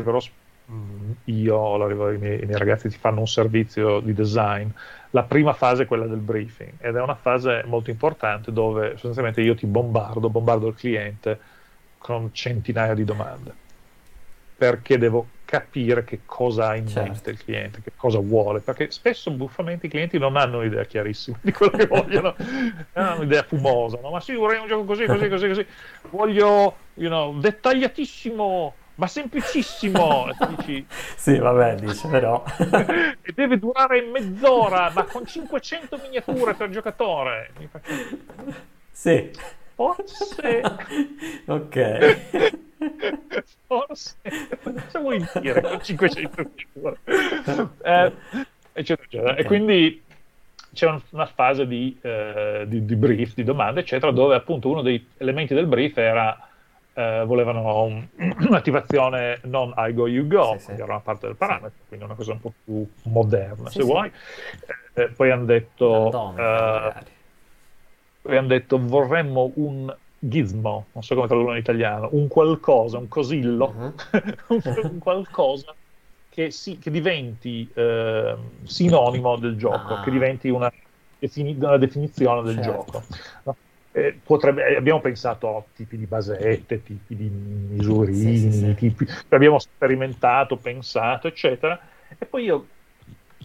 io 1.24 1.56
o 1.56 2.10
i, 2.10 2.18
miei, 2.18 2.42
i 2.42 2.46
miei 2.46 2.58
ragazzi 2.58 2.88
ti 2.88 2.96
fanno 2.96 3.20
un 3.20 3.28
servizio 3.28 4.00
di 4.00 4.12
design, 4.12 4.68
la 5.10 5.22
prima 5.24 5.52
fase 5.52 5.82
è 5.82 5.86
quella 5.86 6.06
del 6.06 6.18
briefing 6.18 6.72
ed 6.78 6.96
è 6.96 7.00
una 7.00 7.14
fase 7.14 7.62
molto 7.66 7.90
importante 7.90 8.52
dove 8.52 8.92
sostanzialmente 8.92 9.40
io 9.42 9.54
ti 9.54 9.66
bombardo, 9.66 10.30
bombardo 10.30 10.68
il 10.68 10.74
cliente 10.74 11.38
con 11.98 12.30
centinaia 12.32 12.94
di 12.94 13.04
domande 13.04 13.62
perché 14.56 14.98
devo 14.98 15.26
capire 15.44 16.04
che 16.04 16.20
cosa 16.24 16.68
ha 16.68 16.76
in 16.76 16.88
certo. 16.88 17.10
mente 17.10 17.30
il 17.30 17.38
cliente, 17.38 17.82
che 17.82 17.92
cosa 17.94 18.18
vuole, 18.18 18.60
perché 18.60 18.90
spesso 18.90 19.30
buffamente 19.30 19.86
i 19.86 19.88
clienti 19.88 20.18
non 20.18 20.36
hanno 20.36 20.58
un'idea 20.58 20.84
chiarissima 20.84 21.38
di 21.40 21.52
quello 21.52 21.76
che 21.76 21.86
vogliono, 21.86 22.34
hanno 22.94 23.20
un'idea 23.20 23.42
fumosa, 23.42 23.98
no? 24.00 24.10
ma 24.10 24.20
sì, 24.20 24.34
vorrei 24.34 24.58
un 24.60 24.66
gioco 24.66 24.84
così, 24.84 25.06
così, 25.06 25.28
così, 25.28 25.48
così, 25.48 25.66
voglio, 26.10 26.76
you 26.94 27.08
know, 27.08 27.38
dettagliatissimo, 27.38 28.74
ma 28.96 29.06
semplicissimo. 29.06 30.28
dici, 30.56 30.84
sì, 31.16 31.38
vabbè, 31.38 31.76
dice 31.76 32.08
però. 32.08 32.42
e 33.22 33.32
deve 33.34 33.58
durare 33.58 34.02
mezz'ora, 34.02 34.90
ma 34.94 35.04
con 35.04 35.26
500 35.26 35.98
miniature 36.02 36.54
per 36.54 36.70
giocatore. 36.70 37.50
Mi 37.58 37.68
faccio... 37.68 37.92
Sì. 38.90 39.30
Forse. 39.74 40.62
ok. 41.46 42.50
Forse. 43.66 44.16
Cosa 44.62 44.98
vuoi 45.00 45.26
dire 45.40 45.60
con 45.60 45.82
500 45.82 46.50
figure? 46.54 46.98
Eh, 47.82 48.12
eccetera, 48.72 49.06
eccetera. 49.06 49.34
E 49.34 49.44
quindi 49.44 50.02
c'è 50.74 50.92
una 51.10 51.26
fase 51.26 51.66
di, 51.66 51.96
eh, 52.02 52.64
di, 52.66 52.84
di, 52.84 52.96
brief, 52.96 53.34
di 53.34 53.44
domande, 53.44 53.80
eccetera, 53.80 54.12
dove 54.12 54.34
appunto 54.34 54.68
uno 54.68 54.82
dei 54.82 55.04
elementi 55.16 55.54
del 55.54 55.66
brief 55.66 55.96
era 55.96 56.48
eh, 56.94 57.24
volevano 57.26 57.82
un, 57.82 58.06
un'attivazione 58.48 59.40
non 59.44 59.74
I 59.76 59.92
go, 59.92 60.06
you 60.06 60.26
go, 60.26 60.56
sì, 60.58 60.66
sì. 60.66 60.70
era 60.72 60.84
una 60.84 61.00
parte 61.00 61.26
del 61.26 61.36
parametro, 61.36 61.72
sì. 61.82 61.88
quindi 61.88 62.04
una 62.06 62.14
cosa 62.14 62.32
un 62.32 62.40
po' 62.40 62.52
più 62.64 62.86
moderna, 63.04 63.68
se 63.68 63.82
vuoi. 63.82 64.10
Eh, 64.94 65.02
eh, 65.02 65.08
poi 65.08 65.30
hanno 65.30 65.44
detto, 65.44 66.32
poi 68.22 68.36
hanno 68.36 68.46
detto 68.46 68.78
vorremmo 68.80 69.50
un 69.56 69.94
gizmo, 70.18 70.86
non 70.92 71.02
so 71.02 71.14
come 71.14 71.26
tradurlo 71.26 71.52
in 71.52 71.58
italiano, 71.58 72.08
un 72.12 72.28
qualcosa, 72.28 72.98
un 72.98 73.08
cosillo, 73.08 73.74
uh-huh. 74.48 74.60
un, 74.82 74.98
qualcosa 74.98 75.74
che, 76.30 76.50
si, 76.50 76.78
che 76.78 76.90
diventi 76.90 77.68
eh, 77.74 78.36
sinonimo 78.62 79.36
del 79.36 79.56
gioco, 79.56 79.94
ah. 79.94 80.02
che 80.02 80.10
diventi 80.10 80.48
una, 80.48 80.72
defini- 81.18 81.56
una 81.58 81.76
definizione 81.76 82.42
del 82.42 82.62
certo. 82.62 82.70
gioco. 82.70 83.02
No? 83.42 83.56
Eh, 83.96 84.18
potrebbe, 84.24 84.66
eh, 84.66 84.74
abbiamo 84.74 85.00
pensato 85.00 85.56
a 85.56 85.62
tipi 85.72 85.96
di 85.96 86.06
basette, 86.06 86.82
tipi 86.82 87.14
di 87.14 87.28
misurini, 87.28 88.36
sì, 88.36 88.50
sì, 88.50 88.58
sì. 88.58 88.74
Tipi, 88.74 89.06
abbiamo 89.28 89.60
sperimentato, 89.60 90.56
pensato, 90.56 91.28
eccetera. 91.28 91.78
E 92.18 92.26
poi 92.26 92.42
io, 92.42 92.66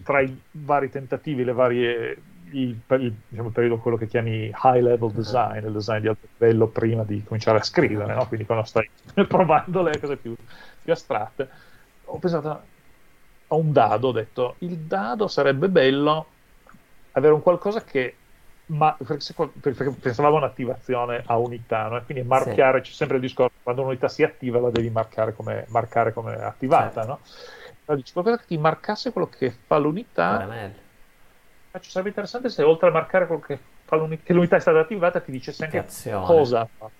tra 0.02 0.20
i 0.20 0.36
vari 0.50 0.90
tentativi, 0.90 1.44
le 1.44 1.52
varie, 1.52 2.18
il, 2.50 2.76
il, 2.88 3.14
diciamo, 3.28 3.50
periodo 3.50 3.78
quello 3.78 3.96
che 3.96 4.08
chiami 4.08 4.46
high 4.46 4.82
level 4.82 5.12
design, 5.12 5.66
il 5.66 5.72
design 5.72 6.00
di 6.00 6.08
alto 6.08 6.26
livello 6.36 6.66
prima 6.66 7.04
di 7.04 7.22
cominciare 7.22 7.58
a 7.58 7.62
scrivere, 7.62 8.12
no? 8.12 8.26
quindi 8.26 8.44
quando 8.44 8.64
stai 8.64 8.90
provando 9.28 9.82
le 9.82 10.00
cose 10.00 10.16
più, 10.16 10.34
più 10.82 10.92
astratte, 10.92 11.48
ho 12.06 12.18
pensato 12.18 12.48
a 13.46 13.54
un 13.54 13.70
dado, 13.70 14.08
ho 14.08 14.12
detto 14.12 14.56
il 14.58 14.78
dado 14.78 15.28
sarebbe 15.28 15.68
bello 15.68 16.26
avere 17.12 17.34
un 17.34 17.40
qualcosa 17.40 17.84
che 17.84 18.14
ma 18.70 18.96
perché, 18.96 19.90
pensavamo 19.90 20.36
un'attivazione 20.36 21.22
a 21.26 21.36
unità, 21.38 21.88
no? 21.88 22.02
quindi 22.04 22.26
marcare, 22.26 22.78
sì. 22.78 22.90
c'è 22.90 22.96
sempre 22.96 23.16
il 23.16 23.22
discorso, 23.22 23.56
quando 23.62 23.82
un'unità 23.82 24.08
si 24.08 24.22
attiva 24.22 24.60
la 24.60 24.70
devi 24.70 24.90
marcare 24.90 25.34
come, 25.34 25.64
marcare 25.68 26.12
come 26.12 26.34
attivata, 26.34 27.02
certo. 27.02 27.08
no? 27.08 27.18
Allora, 27.84 27.96
dici 27.96 28.12
qualcosa 28.12 28.38
che 28.38 28.46
ti 28.46 28.58
marcasse 28.58 29.12
quello 29.12 29.28
che 29.28 29.52
fa 29.66 29.78
l'unità, 29.78 30.70
ci 31.80 31.90
sarebbe 31.90 32.08
interessante 32.10 32.48
se 32.48 32.62
oltre 32.62 32.88
a 32.88 32.92
marcare 32.92 33.26
quello 33.26 33.42
che 33.42 33.58
fa 33.84 33.96
l'unità, 33.96 34.22
che 34.24 34.32
l'unità 34.32 34.56
è 34.56 34.60
stata 34.60 34.78
attivata 34.78 35.20
ti 35.20 35.32
dicesse 35.32 35.64
anche 35.64 35.84
cosa 36.24 36.68
fa 36.78 36.90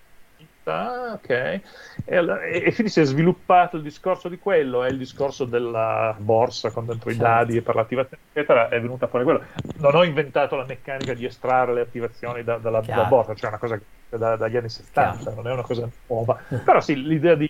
Ah, 0.63 1.13
ok. 1.13 1.29
E, 1.29 1.61
e, 2.05 2.73
quindi 2.73 2.89
si 2.89 3.01
è 3.01 3.03
sviluppato 3.03 3.77
il 3.77 3.83
discorso 3.83 4.29
di 4.29 4.37
quello, 4.37 4.83
è 4.83 4.89
il 4.89 4.97
discorso 4.97 5.45
della 5.45 6.15
borsa 6.19 6.69
con 6.69 6.85
dentro 6.85 7.09
certo. 7.09 7.25
i 7.25 7.27
dadi 7.27 7.57
e 7.57 7.61
per 7.61 7.75
l'attivazione, 7.75 8.23
eccetera, 8.31 8.69
è 8.69 8.79
venuta 8.79 9.07
fuori 9.07 9.25
quello. 9.25 9.43
Non 9.77 9.95
ho 9.95 10.03
inventato 10.03 10.55
la 10.55 10.65
meccanica 10.65 11.13
di 11.13 11.25
estrarre 11.25 11.73
le 11.73 11.81
attivazioni 11.81 12.43
da, 12.43 12.57
dalla, 12.57 12.81
dalla, 12.81 13.05
borsa, 13.05 13.33
cioè 13.33 13.49
una 13.49 13.57
cosa 13.57 13.79
da, 14.09 14.35
dagli 14.35 14.57
anni 14.57 14.69
70, 14.69 15.17
Chiaro. 15.17 15.35
non 15.35 15.47
è 15.47 15.53
una 15.53 15.63
cosa 15.63 15.89
nuova. 16.07 16.39
Però 16.63 16.79
sì, 16.79 17.01
l'idea 17.01 17.35
di 17.35 17.49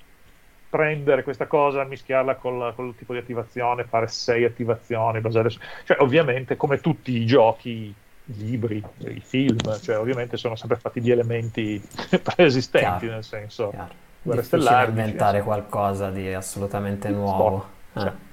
prendere 0.69 1.23
questa 1.23 1.47
cosa, 1.47 1.83
mischiarla 1.83 2.35
col, 2.35 2.71
col 2.75 2.95
tipo 2.95 3.11
di 3.11 3.19
attivazione, 3.19 3.83
fare 3.83 4.07
sei 4.07 4.45
attivazioni, 4.45 5.19
basare 5.19 5.49
su... 5.49 5.59
Cioè, 5.83 5.97
ovviamente, 5.99 6.55
come 6.55 6.79
tutti 6.79 7.11
i 7.11 7.25
giochi 7.25 7.93
i 8.25 8.37
libri, 8.37 8.83
i 8.99 9.21
film, 9.23 9.57
cioè 9.81 9.97
ovviamente 9.97 10.37
sono 10.37 10.55
sempre 10.55 10.77
fatti 10.77 11.01
di 11.01 11.11
elementi 11.11 11.81
preesistenti, 12.21 12.99
chiaro, 12.99 13.13
nel 13.13 13.23
senso 13.23 13.69
chiaro. 13.69 13.93
guerre 14.21 14.43
stellari. 14.43 14.89
inventare 14.89 15.37
cioè, 15.37 15.45
qualcosa 15.45 16.09
di 16.09 16.33
assolutamente 16.33 17.09
nuovo. 17.09 17.67
Cioè, 17.93 18.05
eh. 18.07 18.29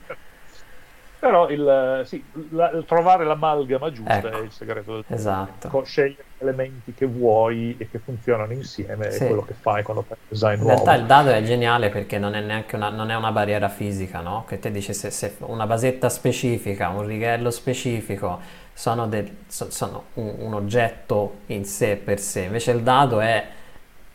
Però 1.19 1.49
il, 1.49 2.03
sì, 2.05 2.23
la, 2.51 2.71
trovare 2.87 3.25
l'amalgama 3.25 3.91
giusta 3.91 4.19
ecco, 4.19 4.29
è 4.29 4.41
il 4.41 4.53
segreto 4.53 4.95
del 4.95 5.05
esatto. 5.09 5.53
Tempo. 5.59 5.83
Scegliere 5.83 6.23
gli 6.39 6.43
elementi 6.43 6.95
che 6.95 7.07
vuoi 7.07 7.75
e 7.77 7.91
che 7.91 7.99
funzionano 7.99 8.53
insieme 8.53 9.11
sì. 9.11 9.25
è 9.25 9.27
quello 9.27 9.43
che 9.43 9.55
fai 9.55 9.83
quando 9.83 10.03
fai 10.03 10.17
il 10.21 10.27
design 10.29 10.53
In 10.53 10.61
nuovo. 10.61 10.75
realtà 10.75 10.95
il 10.95 11.07
dado 11.07 11.31
è 11.31 11.43
geniale 11.43 11.89
perché 11.89 12.19
non 12.19 12.37
è 12.37 12.41
neanche 12.41 12.77
una, 12.77 12.91
non 12.91 13.11
è 13.11 13.17
una 13.17 13.33
barriera 13.33 13.69
fisica, 13.69 14.21
no? 14.21 14.45
Che 14.47 14.61
te 14.61 14.71
dici 14.71 14.95
se, 14.95 15.11
se 15.11 15.35
una 15.41 15.67
basetta 15.67 16.09
specifica, 16.09 16.89
un 16.91 17.05
righello 17.05 17.51
specifico 17.51 18.67
sono, 18.79 19.09
del, 19.09 19.29
so, 19.49 19.73
sono 19.73 20.05
un, 20.15 20.35
un, 20.39 20.55
oggetto 20.55 21.39
in 21.47 21.65
sé 21.65 21.97
per 21.97 22.21
sé, 22.21 22.43
invece 22.43 22.71
il 22.71 22.83
dado 22.83 23.19
è, 23.19 23.45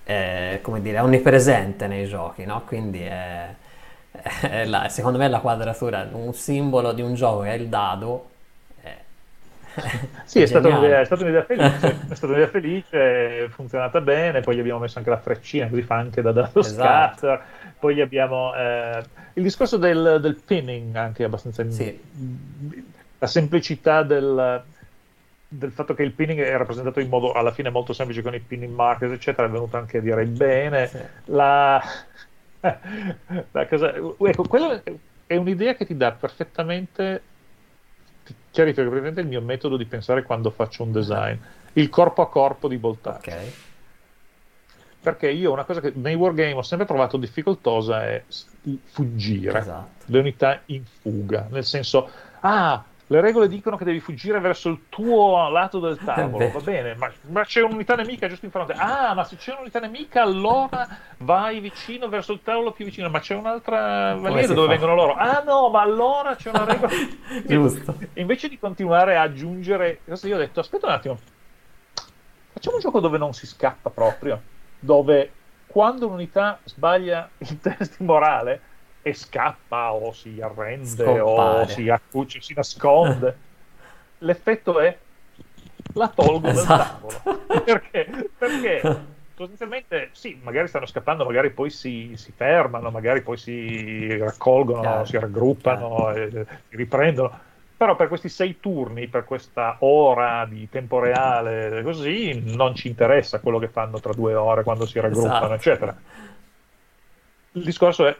è 0.05 0.59
come 0.61 0.81
dire, 0.81 1.01
onnipresente 1.01 1.85
nei 1.87 2.07
giochi, 2.07 2.45
no? 2.45 2.63
Quindi 2.65 3.01
è, 3.01 3.53
è 4.39 4.63
la, 4.63 4.87
secondo 4.87 5.17
me 5.17 5.27
la 5.27 5.39
quadratura, 5.39 6.07
un 6.13 6.33
simbolo 6.33 6.93
di 6.93 7.01
un 7.01 7.13
gioco 7.13 7.43
è 7.43 7.51
il 7.51 7.67
dado. 7.67 8.29
È, 8.81 8.95
sì, 10.23 10.39
è, 10.43 10.45
stata 10.45 10.69
un'idea, 10.69 11.03
felice, 11.43 12.05
è 12.07 12.15
stata 12.15 12.27
un'idea 12.27 12.47
felice, 12.47 13.43
è 13.43 13.47
funzionata 13.49 13.99
bene, 13.99 14.39
poi 14.39 14.55
gli 14.55 14.59
abbiamo 14.59 14.79
messo 14.79 14.97
anche 14.97 15.09
la 15.09 15.19
freccina, 15.19 15.67
così 15.67 15.81
fa 15.81 15.95
anche 15.95 16.21
da 16.21 16.31
dado 16.31 16.61
esatto. 16.61 17.17
scatter, 17.17 17.43
poi 17.79 17.99
abbiamo 17.99 18.55
eh, 18.55 19.03
il 19.33 19.43
discorso 19.43 19.75
del, 19.75 20.19
del, 20.21 20.35
pinning 20.35 20.95
anche 20.95 21.25
abbastanza... 21.25 21.69
Sì 21.69 22.91
la 23.23 23.29
semplicità 23.29 24.03
del, 24.03 24.61
del, 25.47 25.71
fatto 25.71 25.93
che 25.93 26.03
il 26.03 26.11
pinning 26.11 26.41
è 26.41 26.57
rappresentato 26.57 26.99
in 26.99 27.07
modo 27.07 27.31
alla 27.31 27.53
fine 27.53 27.69
molto 27.69 27.93
semplice 27.93 28.21
con 28.21 28.35
i 28.35 28.39
pinning 28.41 28.73
markers, 28.73 29.13
eccetera, 29.13 29.47
è 29.47 29.49
venuto 29.49 29.77
anche 29.77 29.99
a 29.99 30.01
dire 30.01 30.25
bene. 30.25 30.87
Sì. 30.87 30.99
La, 31.25 31.81
la 32.59 33.67
cosa, 33.67 33.93
ecco, 33.95 34.43
quella 34.43 34.83
è 35.25 35.35
un'idea 35.37 35.73
che 35.75 35.85
ti 35.85 35.95
dà 35.95 36.11
perfettamente, 36.11 37.21
ti 38.25 38.35
chiarifica 38.51 38.81
perfettamente 38.81 39.21
il 39.21 39.27
mio 39.27 39.41
metodo 39.41 39.77
di 39.77 39.85
pensare 39.85 40.23
quando 40.23 40.49
faccio 40.49 40.83
un 40.83 40.91
design, 40.91 41.37
il 41.73 41.87
corpo 41.87 42.23
a 42.23 42.29
corpo 42.29 42.67
di 42.67 42.75
voltaggio. 42.75 43.29
Okay. 43.29 43.53
Perché 44.99 45.29
io 45.29 45.53
una 45.53 45.63
cosa 45.63 45.79
che 45.79 45.93
nei 45.95 46.15
wargame 46.15 46.51
ho 46.51 46.61
sempre 46.61 46.85
trovato 46.85 47.15
difficoltosa 47.15 48.05
è 48.05 48.21
fuggire, 48.83 49.57
esatto. 49.57 50.03
le 50.07 50.19
unità 50.19 50.61
in 50.65 50.83
fuga, 50.83 51.47
nel 51.49 51.63
senso, 51.63 52.09
ah, 52.41 52.83
le 53.13 53.21
regole 53.21 53.47
dicono 53.47 53.77
che 53.77 53.85
devi 53.85 53.99
fuggire 53.99 54.39
verso 54.39 54.69
il 54.69 54.85
tuo 54.89 55.47
lato 55.49 55.79
del 55.79 55.99
tavolo, 56.03 56.49
va 56.49 56.59
bene, 56.61 56.95
ma, 56.95 57.11
ma, 57.29 57.43
c'è 57.45 57.61
un'unità 57.61 57.93
nemica 57.93 58.27
giusto 58.27 58.45
in 58.45 58.51
fronte. 58.51 58.73
Ah, 58.73 59.13
ma 59.13 59.23
se 59.23 59.35
c'è 59.35 59.53
un'unità 59.53 59.79
nemica, 59.79 60.23
allora 60.23 60.87
vai 61.17 61.59
vicino 61.59 62.09
verso 62.09 62.33
il 62.33 62.41
tavolo 62.41 62.71
più 62.71 62.85
vicino, 62.85 63.09
ma 63.09 63.19
c'è 63.19 63.35
un'altra 63.35 64.15
valiera 64.15 64.51
dove 64.55 64.65
fa? 64.65 64.71
vengono 64.71 64.95
loro. 64.95 65.13
Ah, 65.13 65.43
no, 65.45 65.69
ma 65.69 65.81
allora 65.81 66.35
c'è 66.35 66.49
una 66.49 66.65
regola. 66.65 66.91
giusto. 67.45 67.95
Invece 68.13 68.49
di 68.49 68.57
continuare 68.57 69.15
a 69.15 69.21
aggiungere, 69.21 69.99
io 70.05 70.35
ho 70.35 70.39
detto, 70.39 70.61
aspetta 70.61 70.87
un 70.87 70.93
attimo, 70.93 71.19
facciamo 72.51 72.77
un 72.77 72.81
gioco 72.81 72.99
dove 72.99 73.19
non 73.19 73.33
si 73.33 73.45
scappa 73.45 73.91
proprio, 73.91 74.41
dove 74.79 75.31
quando 75.67 76.07
un'unità 76.07 76.57
sbaglia 76.63 77.29
il 77.37 77.59
test 77.61 77.99
morale 77.99 78.71
e 79.03 79.13
scappa 79.13 79.93
o 79.93 80.13
si 80.13 80.39
arrende 80.41 81.03
Scompare. 81.03 81.61
o 81.61 81.67
si 81.67 81.89
accuccia, 81.89 82.39
si 82.41 82.53
nasconde. 82.53 83.37
L'effetto 84.19 84.79
è 84.79 84.97
la 85.93 86.07
tolgo 86.07 86.47
esatto. 86.47 87.07
dal 87.07 87.21
tavolo. 87.21 87.61
Perché? 87.63 88.29
Perché 88.37 88.81
sostanzialmente 89.35 90.09
sì, 90.13 90.39
magari 90.41 90.67
stanno 90.67 90.85
scappando, 90.85 91.25
magari 91.25 91.51
poi 91.51 91.69
si, 91.69 92.13
si 92.15 92.31
fermano, 92.35 92.89
magari 92.91 93.21
poi 93.21 93.37
si 93.37 94.17
raccolgono, 94.17 94.81
Chiaro. 94.81 95.05
si 95.05 95.19
raggruppano, 95.19 96.11
e, 96.13 96.29
si 96.69 96.75
riprendono. 96.75 97.51
Però 97.75 97.97
per 97.97 98.07
questi 98.07 98.29
sei 98.29 98.59
turni, 98.61 99.07
per 99.07 99.25
questa 99.25 99.75
ora 99.79 100.45
di 100.47 100.69
tempo 100.69 100.99
reale, 100.99 101.81
così, 101.83 102.41
non 102.55 102.75
ci 102.75 102.87
interessa 102.87 103.39
quello 103.39 103.59
che 103.59 103.67
fanno 103.67 103.99
tra 103.99 104.13
due 104.13 104.35
ore 104.35 104.63
quando 104.63 104.85
si 104.85 104.99
raggruppano, 104.99 105.35
esatto. 105.37 105.53
eccetera. 105.53 105.97
Il 107.55 107.63
discorso 107.63 108.07
è 108.07 108.15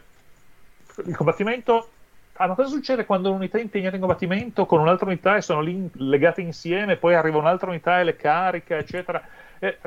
il 1.06 1.16
combattimento 1.16 1.88
ah, 2.36 2.46
ma 2.46 2.54
cosa 2.54 2.68
succede 2.68 3.04
quando 3.04 3.30
un'unità 3.30 3.58
è 3.58 3.60
impegnata 3.60 3.94
in 3.94 4.00
combattimento 4.00 4.66
con 4.66 4.80
un'altra 4.80 5.06
unità 5.06 5.36
e 5.36 5.42
sono 5.42 5.60
lì 5.60 5.88
legate 5.94 6.40
insieme, 6.40 6.96
poi 6.96 7.14
arriva 7.14 7.38
un'altra 7.38 7.68
unità 7.68 8.00
e 8.00 8.04
le 8.04 8.16
carica, 8.16 8.76
eccetera? 8.76 9.22
E, 9.58 9.78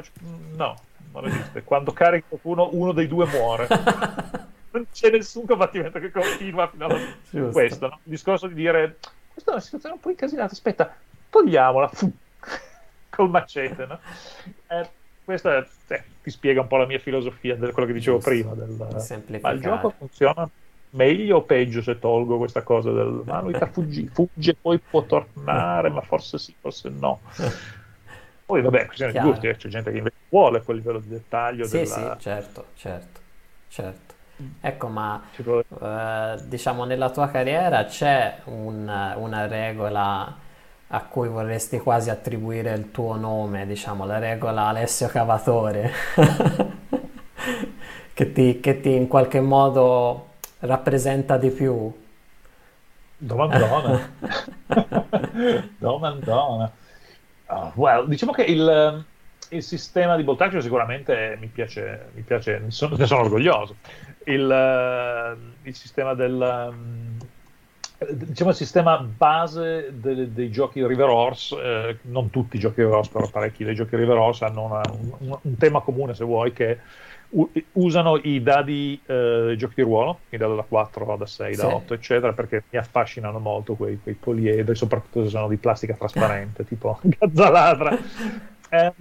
no, 0.55 0.75
non 1.11 1.25
esiste. 1.25 1.63
Quando 1.63 1.91
carica 1.91 2.25
qualcuno, 2.29 2.69
uno 2.71 2.91
dei 2.91 3.07
due 3.07 3.25
muore. 3.27 3.67
non 4.71 4.85
c'è 4.91 5.09
nessun 5.09 5.45
combattimento 5.45 5.99
che 5.99 6.11
continua 6.11 6.67
fino 6.67 6.85
alla 6.85 6.99
fine. 7.23 7.49
Questo, 7.49 7.87
no? 7.87 7.99
Il 8.03 8.11
discorso 8.11 8.47
di 8.47 8.53
dire, 8.53 8.97
questa 9.31 9.51
è 9.51 9.53
una 9.53 9.63
situazione 9.63 9.95
un 9.95 10.01
po' 10.01 10.09
incasinata, 10.09 10.53
aspetta, 10.53 10.95
togliamola, 11.29 11.91
col 13.09 13.29
macete, 13.29 13.85
no? 13.85 13.99
Eh, 14.67 14.89
questo 15.23 15.51
è, 15.51 15.65
eh, 15.87 16.03
ti 16.23 16.29
spiega 16.29 16.61
un 16.61 16.67
po' 16.67 16.77
la 16.77 16.85
mia 16.85 16.99
filosofia 16.99 17.55
di 17.55 17.71
quello 17.71 17.87
che 17.87 17.93
dicevo 17.93 18.17
Giusto. 18.17 18.29
prima. 18.29 18.53
Del, 18.53 19.39
ma 19.41 19.51
il 19.51 19.61
gioco 19.61 19.89
funziona 19.89 20.49
meglio 20.97 21.37
o 21.37 21.41
peggio 21.43 21.81
se 21.81 21.99
tolgo 21.99 22.37
questa 22.37 22.63
cosa 22.63 22.91
del 22.91 23.21
ma 23.23 23.39
lui 23.41 23.53
fuggi, 23.71 24.09
fugge 24.11 24.55
poi 24.55 24.79
può 24.79 25.03
tornare? 25.03 25.89
Ma 25.89 26.01
forse 26.01 26.37
sì 26.37 26.53
forse 26.59 26.89
no. 26.89 27.21
Poi 28.47 28.61
vabbè 28.61 28.85
questione 28.85 29.11
di 29.11 29.19
gusti 29.19 29.47
eh, 29.47 29.57
c'è 29.57 29.67
gente 29.67 29.91
che 29.91 29.97
invece 29.97 30.15
vuole 30.29 30.61
quel 30.61 30.77
livello 30.77 30.99
di 30.99 31.09
dettaglio 31.09 31.65
sì 31.65 31.79
della... 31.79 32.15
sì 32.15 32.23
certo 32.23 32.65
certo 32.75 33.19
certo. 33.67 34.15
Ecco 34.61 34.87
ma 34.87 35.21
eh, 35.35 36.35
diciamo 36.45 36.85
nella 36.85 37.09
tua 37.09 37.27
carriera 37.29 37.83
c'è 37.85 38.39
un, 38.45 38.87
una 39.17 39.47
regola 39.47 40.37
a 40.89 41.01
cui 41.03 41.27
vorresti 41.27 41.79
quasi 41.79 42.09
attribuire 42.09 42.73
il 42.73 42.91
tuo 42.91 43.17
nome 43.17 43.65
diciamo 43.67 44.05
la 44.05 44.17
regola 44.19 44.67
Alessio 44.67 45.07
Cavatore? 45.07 45.91
Che, 48.13 48.31
ti, 48.31 48.59
che 48.59 48.79
ti 48.81 48.95
in 48.95 49.07
qualche 49.07 49.39
modo 49.39 50.26
rappresenta 50.59 51.37
di 51.37 51.49
più? 51.49 51.91
Domandona. 53.17 54.11
Domandona. 55.77 56.71
Oh, 57.47 57.71
well, 57.75 58.07
diciamo 58.07 58.31
che 58.31 58.43
il, 58.43 59.05
il 59.49 59.63
sistema 59.63 60.15
di 60.15 60.23
voltaggio 60.23 60.59
sicuramente 60.61 61.37
mi 61.39 61.47
piace, 61.47 62.09
mi 62.13 62.21
piace 62.21 62.59
ne, 62.59 62.71
sono, 62.71 62.95
ne 62.95 63.05
sono 63.05 63.21
orgoglioso. 63.21 63.75
Il, 64.25 65.37
il 65.63 65.75
sistema 65.75 66.13
del... 66.13 66.69
Um, 66.71 67.17
diciamo 68.11 68.51
il 68.51 68.55
sistema 68.55 68.99
base 68.99 69.89
de, 69.91 70.31
dei 70.31 70.51
giochi 70.51 70.85
River 70.85 71.09
Horse, 71.09 71.55
eh, 71.55 71.97
non 72.03 72.29
tutti 72.29 72.57
i 72.57 72.59
giochi 72.59 72.81
River 72.81 72.97
Horse, 72.97 73.11
però 73.11 73.27
parecchi 73.27 73.63
dei 73.63 73.73
giochi 73.73 73.95
River 73.95 74.17
Horse 74.17 74.45
hanno 74.45 74.63
una, 74.63 74.81
un, 75.17 75.37
un, 75.41 75.57
tema 75.57 75.79
comune, 75.79 76.13
se 76.13 76.23
vuoi, 76.23 76.53
che 76.53 76.77
usano 77.73 78.17
i 78.23 78.41
dadi 78.41 78.99
eh, 79.05 79.55
giochi 79.57 79.75
di 79.75 79.81
ruolo, 79.81 80.19
i 80.29 80.37
dadi 80.37 80.55
da 80.55 80.63
4, 80.63 81.15
da 81.17 81.25
6, 81.25 81.53
sì. 81.53 81.61
da 81.61 81.75
8, 81.75 81.93
eccetera, 81.93 82.33
perché 82.33 82.63
mi 82.69 82.79
affascinano 82.79 83.39
molto 83.39 83.75
quei, 83.75 83.99
quei 84.01 84.15
poliedri, 84.15 84.75
soprattutto 84.75 85.23
se 85.23 85.29
sono 85.29 85.47
di 85.47 85.57
plastica 85.57 85.93
trasparente, 85.93 86.63
tipo 86.67 86.99
gazzaladra. 87.03 87.97
Eh, 88.69 88.93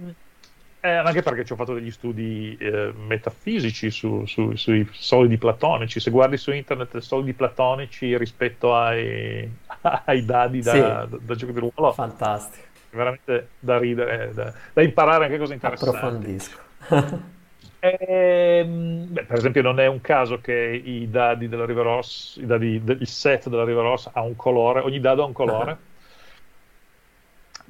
eh, 0.79 0.91
anche 0.91 1.23
perché 1.23 1.43
ci 1.43 1.53
ho 1.53 1.55
fatto 1.55 1.73
degli 1.73 1.91
studi 1.91 2.55
eh, 2.59 2.93
metafisici 2.95 3.89
su, 3.89 4.25
su, 4.25 4.55
sui 4.55 4.87
solidi 4.91 5.37
platonici. 5.37 5.99
Se 5.99 6.11
guardi 6.11 6.37
su 6.37 6.51
internet 6.51 6.97
solidi 6.99 7.33
platonici 7.33 8.15
rispetto 8.17 8.75
ai, 8.75 9.49
ai 10.05 10.23
dadi 10.23 10.61
da, 10.61 10.71
sì. 10.71 10.79
da, 10.79 11.07
da, 11.09 11.35
giochi 11.35 11.53
di 11.53 11.59
ruolo, 11.59 11.91
fantastico. 11.93 12.65
Veramente 12.91 13.49
da 13.59 13.77
ridere, 13.77 14.31
da, 14.33 14.53
da 14.73 14.81
imparare 14.81 15.25
anche 15.25 15.37
cose 15.37 15.53
interessanti. 15.53 15.95
Approfondisco. 15.95 17.35
E, 17.79 17.97
ehm, 17.99 19.11
beh, 19.11 19.25
per 19.25 19.37
esempio, 19.37 19.61
non 19.61 19.79
è 19.79 19.87
un 19.87 20.01
caso 20.01 20.39
che 20.39 20.53
i 20.53 21.09
dadi 21.09 21.47
della 21.47 21.65
River 21.65 21.83
Ross, 21.83 22.39
dadi, 22.39 22.81
il 22.85 23.07
set 23.07 23.49
della 23.49 23.63
River 23.63 23.83
Ross 23.83 24.09
ha 24.11 24.21
un 24.21 24.35
colore, 24.35 24.81
ogni 24.81 24.99
dado 24.99 25.23
ha 25.23 25.25
un 25.25 25.33
colore. 25.33 25.71
Uh-huh 25.71 25.77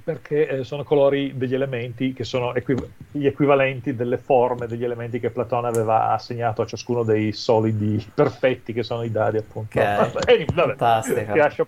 perché 0.07 0.47
eh, 0.47 0.63
sono 0.63 0.85
colori 0.85 1.35
degli 1.35 1.53
elementi 1.53 2.13
che 2.13 2.23
sono 2.23 2.55
equiv- 2.55 2.87
gli 3.11 3.25
equivalenti 3.25 3.93
delle 3.93 4.17
forme 4.17 4.65
degli 4.65 4.85
elementi 4.85 5.19
che 5.19 5.31
Platone 5.31 5.67
aveva 5.67 6.11
assegnato 6.11 6.61
a 6.61 6.65
ciascuno 6.65 7.03
dei 7.03 7.33
solidi 7.33 8.07
perfetti 8.15 8.71
che 8.71 8.83
sono 8.83 9.03
i 9.03 9.11
dadi 9.11 9.35
appunto. 9.35 9.77
Okay. 9.77 9.97
Vabbè, 10.07 10.45
vabbè, 10.45 10.67
Fantastico. 10.75 11.31
Ti 11.33 11.37
lascio 11.37 11.67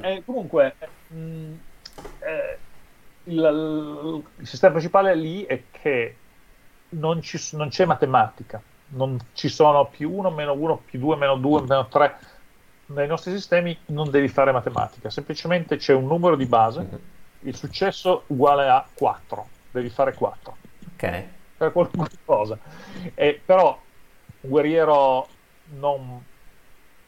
eh, 0.00 0.22
comunque 0.24 0.74
mh, 1.08 1.16
mm, 1.16 1.52
eh, 2.20 2.58
il, 3.24 4.22
il, 4.38 4.46
sistema 4.46 4.72
principale 4.72 5.14
lì 5.14 5.44
è 5.44 5.64
che 5.70 6.16
non, 6.92 7.22
ci, 7.22 7.38
non 7.56 7.68
c'è 7.68 7.84
matematica, 7.84 8.60
non 8.88 9.18
ci 9.32 9.48
sono 9.48 9.86
più 9.86 10.12
1, 10.12 10.30
meno 10.30 10.52
1, 10.52 10.82
più 10.84 10.98
2, 10.98 11.16
meno 11.16 11.36
2, 11.36 11.60
meno 11.62 11.86
3 11.88 12.16
nei 12.92 13.06
nostri 13.06 13.32
sistemi 13.32 13.76
non 13.86 14.10
devi 14.10 14.28
fare 14.28 14.52
matematica, 14.52 15.10
semplicemente 15.10 15.76
c'è 15.76 15.94
un 15.94 16.06
numero 16.06 16.36
di 16.36 16.46
base, 16.46 16.80
mm-hmm. 16.80 17.02
il 17.40 17.56
successo 17.56 18.24
uguale 18.28 18.68
a 18.68 18.86
4, 18.92 19.48
devi 19.70 19.88
fare 19.88 20.14
4. 20.14 20.56
Ok. 20.94 21.24
Per 21.56 21.72
qualunque 21.72 22.08
cosa. 22.24 22.58
E, 23.14 23.40
però 23.44 23.78
un 24.40 24.50
guerriero 24.50 25.28
non, 25.78 26.22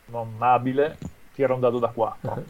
non 0.06 0.36
abile 0.38 0.96
tira 1.34 1.54
un 1.54 1.60
dado 1.60 1.78
da 1.78 1.88
4. 1.88 2.30
Mm-hmm. 2.30 2.44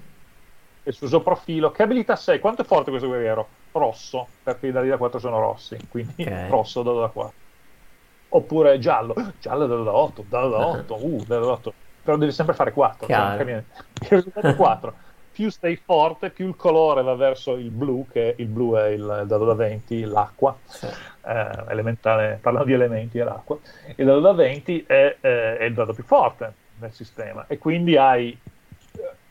E 0.82 0.93
sul 0.93 1.09
suo 1.09 1.22
profilo, 1.22 1.70
che 1.70 1.82
abilità 1.82 2.14
sei? 2.14 2.39
Quanto 2.39 2.62
è 2.62 2.64
forte 2.64 2.91
questo 2.91 3.09
guerriero? 3.09 3.49
Rosso, 3.79 4.27
perché 4.43 4.68
i 4.68 4.72
dadi 4.72 4.89
da 4.89 4.97
4 4.97 5.18
sono 5.18 5.41
rossi, 5.41 5.77
quindi 5.89 6.22
okay. 6.22 6.49
rosso 6.49 6.83
dado 6.83 7.01
da 7.01 7.09
4. 7.09 7.33
Oppure 8.31 8.79
giallo, 8.79 9.14
giallo 9.41 9.66
dado 9.66 9.83
da 9.83 9.95
8, 9.95 10.25
dado 10.29 10.49
da 10.49 10.66
8, 10.66 10.95
uh, 11.05 11.25
dado 11.25 11.45
da 11.45 11.53
8 11.53 11.75
però 12.05 12.18
devi 12.18 12.33
sempre 12.33 12.55
fare 12.55 12.70
4. 12.70 13.07
Cioè, 13.07 13.41
il 13.43 14.09
risultato 14.09 14.47
è 14.47 14.55
4. 14.55 14.95
più 15.33 15.51
stai 15.51 15.77
forte, 15.77 16.31
più 16.31 16.47
il 16.47 16.55
colore 16.55 17.03
va 17.03 17.14
verso 17.14 17.55
il 17.55 17.70
blu, 17.70 18.07
che 18.12 18.35
il 18.37 18.47
blu 18.47 18.77
è 18.77 18.89
il, 18.89 19.25
dado 19.27 19.47
da 19.47 19.55
20, 19.55 20.05
l'acqua, 20.05 20.57
sì. 20.64 20.87
eh, 20.87 21.51
elementare, 21.68 22.39
parlando 22.41 22.68
di 22.68 22.75
elementi 22.75 23.18
è 23.18 23.25
l'acqua, 23.25 23.59
il 23.97 24.05
dado 24.05 24.20
da 24.20 24.33
20 24.33 24.85
è, 24.87 25.16
eh, 25.18 25.57
è 25.59 25.64
il 25.64 25.75
dado 25.75 25.95
più 25.95 26.05
forte 26.05 26.53
nel 26.79 26.93
sistema 26.93 27.47
e 27.49 27.57
quindi 27.57 27.97
hai 27.97 28.39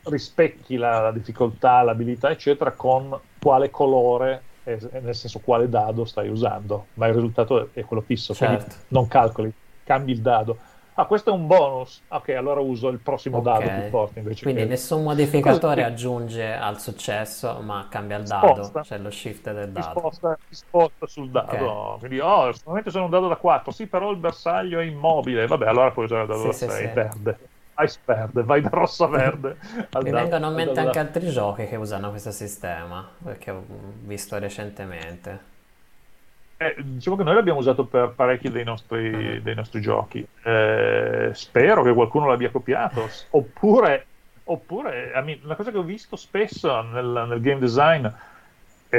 rispecchi 0.04 0.76
la, 0.76 1.00
la 1.00 1.12
difficoltà, 1.12 1.82
l'abilità, 1.82 2.30
eccetera, 2.30 2.72
con 2.72 3.18
quale 3.40 3.70
colore, 3.70 4.42
nel 4.64 5.14
senso 5.14 5.40
quale 5.40 5.68
dado 5.68 6.04
stai 6.04 6.28
usando, 6.28 6.86
ma 6.94 7.06
il 7.06 7.14
risultato 7.14 7.70
è 7.72 7.84
quello 7.84 8.02
fisso, 8.02 8.34
certo. 8.34 8.64
quindi 8.64 8.74
non 8.88 9.08
calcoli, 9.08 9.52
cambi 9.84 10.12
il 10.12 10.20
dado 10.20 10.58
Ah, 10.96 11.06
questo 11.06 11.30
è 11.30 11.32
un 11.32 11.48
bonus. 11.48 12.02
Ok, 12.08 12.28
allora 12.30 12.60
uso 12.60 12.88
il 12.88 12.98
prossimo 12.98 13.38
okay. 13.38 13.66
dado 13.66 13.80
più 13.80 13.90
forte 13.90 14.18
invece. 14.20 14.42
Quindi 14.44 14.62
che... 14.62 14.68
nessun 14.68 15.02
modificatore 15.02 15.82
Così... 15.82 15.92
aggiunge 15.92 16.54
al 16.54 16.80
successo, 16.80 17.60
ma 17.62 17.88
cambia 17.90 18.18
il 18.18 18.24
dado, 18.24 18.62
sposta. 18.62 18.80
c'è 18.82 18.98
lo 18.98 19.10
shift 19.10 19.52
del 19.52 19.72
dado. 19.72 19.82
Si 19.82 19.90
sposta, 19.90 20.38
si 20.48 20.54
sposta 20.54 21.06
sul 21.06 21.30
dado. 21.30 21.70
Okay. 21.70 21.98
Quindi, 21.98 22.20
oh, 22.20 22.52
solamente 22.52 22.90
sono 22.90 23.04
un 23.04 23.10
dado 23.10 23.26
da 23.26 23.36
4. 23.36 23.72
Sì, 23.72 23.88
però 23.88 24.10
il 24.12 24.18
bersaglio 24.18 24.78
è 24.78 24.84
immobile. 24.84 25.48
Vabbè, 25.48 25.66
allora 25.66 25.90
puoi 25.90 26.04
usare 26.04 26.22
il 26.22 26.28
dado 26.28 26.52
sì, 26.52 26.66
da 26.66 26.72
6, 26.72 26.86
sì, 26.86 26.92
verde. 26.94 27.38
Vai 27.74 27.88
verde, 28.04 28.42
vai 28.42 28.60
da 28.60 28.68
rosso 28.70 29.04
a 29.04 29.08
verde. 29.08 29.56
Mi 30.02 30.10
vengono 30.10 30.48
in 30.48 30.54
mente 30.54 30.80
anche 30.80 30.98
altri 30.98 31.28
giochi 31.30 31.66
che 31.66 31.76
usano 31.76 32.10
questo 32.10 32.30
sistema, 32.30 33.08
perché 33.22 33.50
ho 33.50 33.64
visto 34.02 34.38
recentemente. 34.38 35.52
Eh, 36.56 36.76
diciamo 36.78 37.16
che 37.16 37.24
noi 37.24 37.34
l'abbiamo 37.34 37.58
usato 37.58 37.84
per 37.84 38.12
parecchi 38.14 38.48
dei 38.48 38.64
nostri, 38.64 39.10
mm. 39.10 39.36
dei 39.38 39.54
nostri 39.54 39.80
giochi. 39.80 40.26
Eh, 40.42 41.30
spero 41.34 41.82
che 41.82 41.92
qualcuno 41.92 42.28
l'abbia 42.28 42.50
copiato. 42.50 43.08
Oppure, 43.30 44.06
oppure 44.44 45.12
una 45.42 45.56
cosa 45.56 45.70
che 45.72 45.78
ho 45.78 45.82
visto 45.82 46.14
spesso 46.14 46.80
nel, 46.82 47.26
nel, 47.28 47.40
game 47.40 47.58
design, 47.58 48.06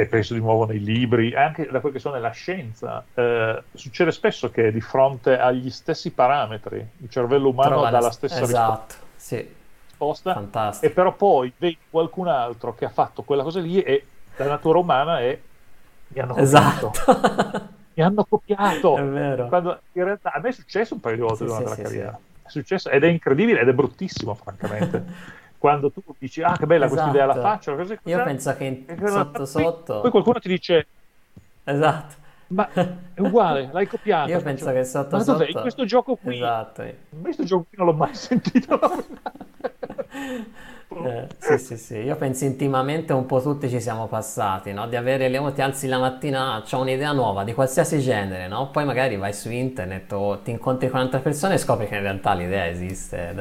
e 0.00 0.06
penso 0.06 0.34
di 0.34 0.40
nuovo 0.40 0.66
nei 0.66 0.80
libri, 0.80 1.34
anche 1.34 1.66
da 1.66 1.80
quel 1.80 1.92
che 1.92 1.98
so 1.98 2.10
nella 2.10 2.30
scienza, 2.30 3.04
eh, 3.14 3.62
succede 3.74 4.12
spesso 4.12 4.50
che 4.50 4.72
di 4.72 4.80
fronte 4.80 5.38
agli 5.38 5.70
stessi 5.70 6.10
parametri 6.10 6.86
il 6.98 7.10
cervello 7.10 7.48
umano 7.48 7.70
Trova 7.70 7.90
dà 7.90 8.00
la 8.00 8.10
stessa 8.10 8.42
esatto, 8.42 8.94
sì. 9.16 9.36
risposta. 9.86 10.78
E 10.80 10.90
però 10.90 11.14
poi 11.14 11.52
vedi 11.56 11.78
qualcun 11.90 12.28
altro 12.28 12.74
che 12.74 12.84
ha 12.84 12.90
fatto 12.90 13.22
quella 13.22 13.42
cosa 13.42 13.60
lì 13.60 13.80
e 13.80 14.04
la 14.36 14.46
natura 14.46 14.78
umana 14.78 15.20
è 15.20 15.38
mi 16.08 16.20
hanno 16.20 16.36
esatto. 16.36 16.92
copiato. 16.94 17.68
mi 17.94 18.02
hanno 18.02 18.24
copiato. 18.24 18.96
È 18.96 19.04
vero. 19.04 19.48
Quando 19.48 19.80
in 19.92 20.04
realtà 20.04 20.32
a 20.32 20.40
me 20.40 20.50
è 20.50 20.52
successo 20.52 20.94
un 20.94 21.00
paio 21.00 21.16
di 21.16 21.20
volte 21.22 21.36
sì, 21.38 21.44
durante 21.44 21.70
sì, 21.70 21.76
la 21.76 21.82
carriera. 21.82 22.18
È 22.42 22.48
successo 22.48 22.90
ed 22.90 23.02
è 23.02 23.08
incredibile 23.08 23.60
ed 23.60 23.68
è 23.68 23.72
bruttissimo, 23.72 24.34
francamente. 24.34 25.04
Quando 25.66 25.90
tu 25.90 26.00
dici, 26.16 26.42
ah, 26.44 26.56
che 26.56 26.64
bella 26.64 26.84
esatto. 26.84 27.02
questa 27.02 27.24
idea, 27.24 27.26
la 27.34 27.40
faccio. 27.40 27.74
Così, 27.74 27.98
Io 28.04 28.22
penso 28.22 28.54
che 28.54 28.64
in... 28.64 29.08
sotto 29.08 29.44
sotto. 29.44 30.00
Poi 30.00 30.10
qualcuno 30.12 30.38
ti 30.38 30.46
dice, 30.46 30.86
esatto. 31.64 32.14
Ma 32.48 32.70
è 32.72 33.20
uguale, 33.20 33.70
l'hai 33.72 33.88
copiato. 33.88 34.30
Io 34.30 34.40
penso 34.42 34.70
che 34.70 34.84
sotto 34.84 35.18
sotto... 35.18 35.42
in 35.42 35.60
questo 35.60 35.84
gioco 35.84 36.14
qui... 36.14 36.36
Esatto. 36.36 36.82
In 36.82 37.20
questo 37.20 37.42
gioco 37.42 37.66
qui 37.68 37.78
non 37.78 37.86
l'ho 37.88 37.94
mai 37.94 38.14
sentito. 38.14 38.78
Eh, 41.04 41.26
sì, 41.38 41.58
sì, 41.58 41.76
sì, 41.76 41.96
io 41.96 42.14
penso 42.14 42.44
intimamente 42.44 43.12
un 43.12 43.26
po' 43.26 43.42
tutti 43.42 43.68
ci 43.68 43.80
siamo 43.80 44.06
passati, 44.06 44.72
no? 44.72 44.86
Di 44.86 44.94
avere 44.94 45.28
le 45.28 45.52
ti 45.52 45.62
alzi 45.62 45.88
la 45.88 45.98
mattina, 45.98 46.54
ah, 46.54 46.64
ho 46.70 46.80
un'idea 46.80 47.10
nuova 47.10 47.42
di 47.42 47.54
qualsiasi 47.54 47.98
genere, 47.98 48.46
no? 48.46 48.70
Poi 48.70 48.84
magari 48.84 49.16
vai 49.16 49.32
su 49.32 49.50
internet 49.50 50.12
o 50.12 50.38
ti 50.38 50.52
incontri 50.52 50.88
con 50.88 51.00
altre 51.00 51.18
persone 51.18 51.54
e 51.54 51.58
scopri 51.58 51.88
che 51.88 51.96
in 51.96 52.02
realtà 52.02 52.34
l'idea 52.34 52.68
esiste. 52.68 53.34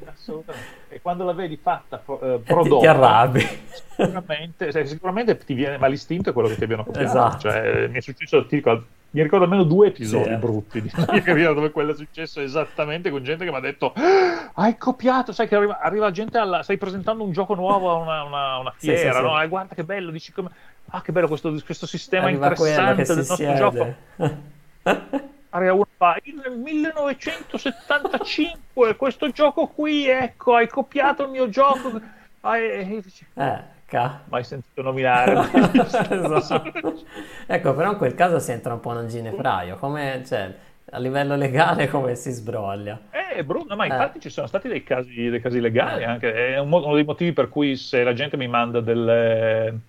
Assolutamente. 0.26 0.68
E 0.88 1.00
quando 1.00 1.24
la 1.24 1.32
vedi 1.32 1.56
fatta, 1.56 1.98
eh, 1.98 2.40
prodotta, 2.44 2.74
ti, 2.74 2.78
ti 2.80 2.86
arrabbi. 2.86 3.48
Sicuramente, 3.96 4.86
sicuramente 4.86 5.38
ti 5.38 5.54
viene, 5.54 5.78
ma 5.78 5.86
l'istinto 5.86 6.30
è 6.30 6.32
quello 6.32 6.48
che 6.48 6.56
ti 6.56 6.64
abbiano 6.64 6.84
copiato. 6.84 7.06
Esatto. 7.06 7.38
Cioè, 7.38 7.86
mi 7.88 7.98
è 7.98 8.00
successo, 8.00 8.44
ti 8.46 8.56
dico, 8.56 8.82
mi 9.10 9.22
ricordo 9.22 9.44
almeno 9.44 9.62
due 9.62 9.88
episodi 9.88 10.24
sì, 10.24 10.30
eh. 10.30 10.36
brutti 10.36 10.82
di 10.82 10.90
mia 10.94 11.22
carriera 11.22 11.52
dove 11.54 11.70
quello 11.70 11.92
è 11.92 11.94
successo 11.94 12.40
esattamente 12.40 13.08
con 13.08 13.22
gente 13.22 13.44
che 13.44 13.50
mi 13.50 13.56
ha 13.56 13.60
detto 13.60 13.94
ah, 13.94 14.50
hai 14.54 14.76
copiato, 14.76 15.32
sai 15.32 15.48
che 15.48 15.54
arriva, 15.54 15.78
arriva 15.78 16.10
gente 16.10 16.36
alla, 16.36 16.62
stai 16.62 16.76
presentando 16.76 17.24
un 17.24 17.32
gioco 17.32 17.54
nuovo 17.54 17.90
a 17.90 17.94
una, 17.94 18.22
una, 18.24 18.58
una 18.58 18.74
fiera, 18.76 19.12
sì, 19.12 19.16
sì, 19.16 19.22
no? 19.22 19.40
Eh, 19.40 19.48
guarda 19.48 19.74
che 19.74 19.84
bello, 19.84 20.10
dici 20.10 20.32
come 20.32 20.50
ah 20.88 21.00
che 21.00 21.12
bello 21.12 21.28
questo, 21.28 21.50
questo 21.64 21.86
sistema 21.86 22.26
arriva 22.26 22.48
interessante 22.48 23.04
del 23.04 23.16
nostro 23.16 23.36
siede. 23.36 23.56
gioco 23.56 23.94
arriva 25.56 25.74
uno 25.74 25.86
fa 25.96 26.16
nel 26.24 26.58
1975 26.58 28.96
questo 28.96 29.28
gioco 29.30 29.66
qui 29.66 30.06
ecco 30.06 30.54
hai 30.54 30.68
copiato 30.68 31.24
il 31.24 31.30
mio 31.30 31.48
gioco 31.48 32.00
ah, 32.40 32.58
e, 32.58 33.02
eh 33.34 33.74
Ca... 33.86 34.22
mai 34.28 34.42
sentito 34.42 34.82
nominare. 34.82 35.46
esatto. 36.34 37.04
Ecco, 37.46 37.72
però 37.72 37.92
in 37.92 37.98
quel 37.98 38.16
caso 38.16 38.40
si 38.40 38.50
entra 38.50 38.72
un 38.72 38.80
po' 38.80 38.90
nel 38.90 39.06
ginefraio, 39.06 39.76
come, 39.76 40.24
cioè, 40.26 40.52
a 40.90 40.98
livello 40.98 41.36
legale 41.36 41.86
come 41.86 42.16
si 42.16 42.32
sbroglia. 42.32 43.02
Eh, 43.10 43.44
Bruno, 43.44 43.76
ma 43.76 43.84
eh. 43.84 43.86
infatti 43.86 44.18
ci 44.18 44.28
sono 44.28 44.48
stati 44.48 44.66
dei 44.66 44.82
casi, 44.82 45.28
dei 45.28 45.40
casi 45.40 45.60
legali 45.60 46.02
eh. 46.02 46.06
anche, 46.06 46.34
è 46.34 46.58
uno 46.58 46.94
dei 46.94 47.04
motivi 47.04 47.32
per 47.32 47.48
cui 47.48 47.76
se 47.76 48.02
la 48.02 48.12
gente 48.12 48.36
mi 48.36 48.48
manda 48.48 48.80
delle 48.80 49.82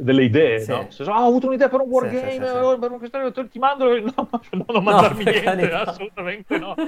delle 0.00 0.24
idee, 0.24 0.60
sì. 0.60 0.70
no? 0.70 0.90
Se 0.90 1.04
so, 1.04 1.12
ah, 1.12 1.22
ho 1.24 1.28
avuto 1.28 1.46
un'idea 1.46 1.68
per 1.68 1.80
un 1.80 1.88
wargame, 1.88 2.30
sì, 2.30 2.38
sì, 2.38 2.46
sì, 2.46 2.78
per 2.78 2.90
un 2.90 2.98
questione, 2.98 3.48
ti 3.48 3.58
mando, 3.58 3.98
no, 3.98 4.12
no, 4.50 4.64
non 4.68 4.82
mandarmi 4.84 5.24
no, 5.24 5.30
niente, 5.30 5.72
assolutamente 5.72 6.58
no. 6.58 6.74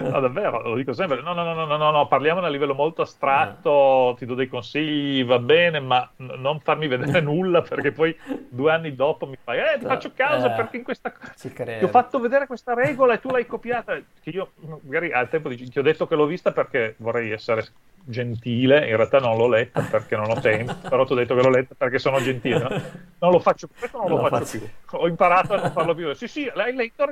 No, 0.00 0.20
davvero, 0.20 0.62
lo 0.62 0.76
dico 0.76 0.92
sempre. 0.92 1.20
No, 1.20 1.32
no, 1.32 1.42
no, 1.42 1.66
no, 1.66 1.76
no, 1.76 1.90
no, 1.90 2.06
parliamo 2.06 2.40
a 2.40 2.48
livello 2.48 2.74
molto 2.74 3.02
astratto, 3.02 4.14
ti 4.16 4.26
do 4.26 4.34
dei 4.34 4.46
consigli, 4.46 5.24
va 5.24 5.40
bene, 5.40 5.80
ma 5.80 6.08
n- 6.18 6.34
non 6.38 6.60
farmi 6.60 6.86
vedere 6.86 7.20
nulla 7.20 7.62
perché 7.62 7.90
poi 7.90 8.16
due 8.48 8.70
anni 8.72 8.94
dopo 8.94 9.26
mi 9.26 9.36
fai, 9.42 9.58
eh, 9.58 9.78
ti 9.78 9.86
faccio 9.86 10.12
caso 10.14 10.46
Eh, 10.46 10.50
perché 10.50 10.76
in 10.76 10.84
questa... 10.84 11.12
Ti 11.36 11.84
ho 11.84 11.88
fatto 11.88 12.20
vedere 12.20 12.46
questa 12.46 12.74
regola 12.74 13.14
e 13.14 13.20
tu 13.20 13.28
l'hai 13.30 13.46
copiata. 13.46 14.00
Che 14.22 14.30
io 14.30 14.52
magari 14.84 15.12
al 15.12 15.28
tempo 15.28 15.48
dici- 15.48 15.68
ti 15.68 15.78
ho 15.80 15.82
detto 15.82 16.06
che 16.06 16.14
l'ho 16.14 16.26
vista 16.26 16.52
perché 16.52 16.94
vorrei 16.98 17.32
essere 17.32 17.66
gentile, 18.08 18.88
in 18.88 18.96
realtà 18.96 19.18
non 19.18 19.36
l'ho 19.36 19.48
letta 19.48 19.82
perché 19.84 20.16
non 20.16 20.30
ho 20.30 20.38
tempo, 20.40 20.76
però 20.86 21.04
ti 21.04 21.12
ho 21.12 21.16
detto 21.16 21.34
che 21.34 21.42
l'ho 21.42 21.50
letta 21.50 21.74
perché 21.74 21.98
sono 21.98 22.20
gentile. 22.20 22.58
no? 22.62 22.74
Non 23.18 23.32
lo 23.32 23.38
faccio, 23.40 23.68
questo 23.76 23.98
non 23.98 24.08
lo, 24.10 24.14
Non 24.14 24.22
lo 24.22 24.26
faccio, 24.28 24.44
faccio. 24.44 24.58
più. 24.58 24.70
Ho 24.92 25.08
imparato 25.08 25.54
a 25.54 25.58
non 25.58 25.72
farlo 25.72 25.94
più. 25.94 26.12
Sì, 26.14 26.28
sì, 26.28 26.50
l'hai 26.54 26.74
letto? 26.74 27.04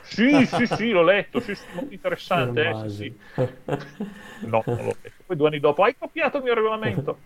Sì, 0.00 0.46
sì, 0.46 0.66
sì, 0.66 0.90
l'ho 0.90 1.02
letto. 1.02 1.40
Sì, 1.40 1.54
sì, 1.54 1.66
molto 1.72 1.92
interessante. 1.94 2.68
eh, 2.68 2.74
sì, 2.88 2.88
sì. 2.88 3.18
No, 4.40 4.68
non 4.74 4.84
l'ho 4.86 4.96
letto. 5.00 5.22
Poi 5.26 5.36
due 5.36 5.48
anni 5.48 5.60
dopo, 5.60 5.82
hai 5.82 5.96
copiato 5.96 6.36
il 6.38 6.42
mio 6.44 6.54
regolamento. 6.54 7.18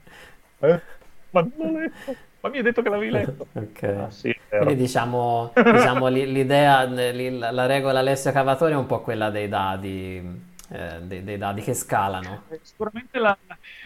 Eh? 0.60 0.80
Ma 1.30 1.40
non 1.42 1.52
l'ho 1.56 1.78
letto. 1.78 2.16
Ma 2.40 2.48
mi 2.50 2.58
hai 2.58 2.62
detto 2.62 2.82
che 2.82 2.88
l'avevi 2.88 3.10
letto. 3.10 3.48
Ok. 3.54 3.82
Ah, 3.82 4.10
sì. 4.10 4.34
Quindi 4.56 4.76
diciamo, 4.76 5.52
diciamo 5.68 6.06
li- 6.08 6.30
l'idea, 6.32 6.84
li- 6.84 7.36
la 7.38 7.50
la 7.50 7.66
regola 7.66 7.98
Alessio 8.00 8.32
Cavatore 8.32 8.72
è 8.72 8.76
un 8.76 8.86
po' 8.86 9.02
quella 9.02 9.30
dei 9.30 9.48
dadi, 9.48 10.20
eh, 10.70 11.00
dei, 11.02 11.24
dei 11.24 11.38
dadi 11.38 11.62
che 11.62 11.74
scalano. 11.74 12.44
Sicuramente 12.62 13.18
la, 13.18 13.36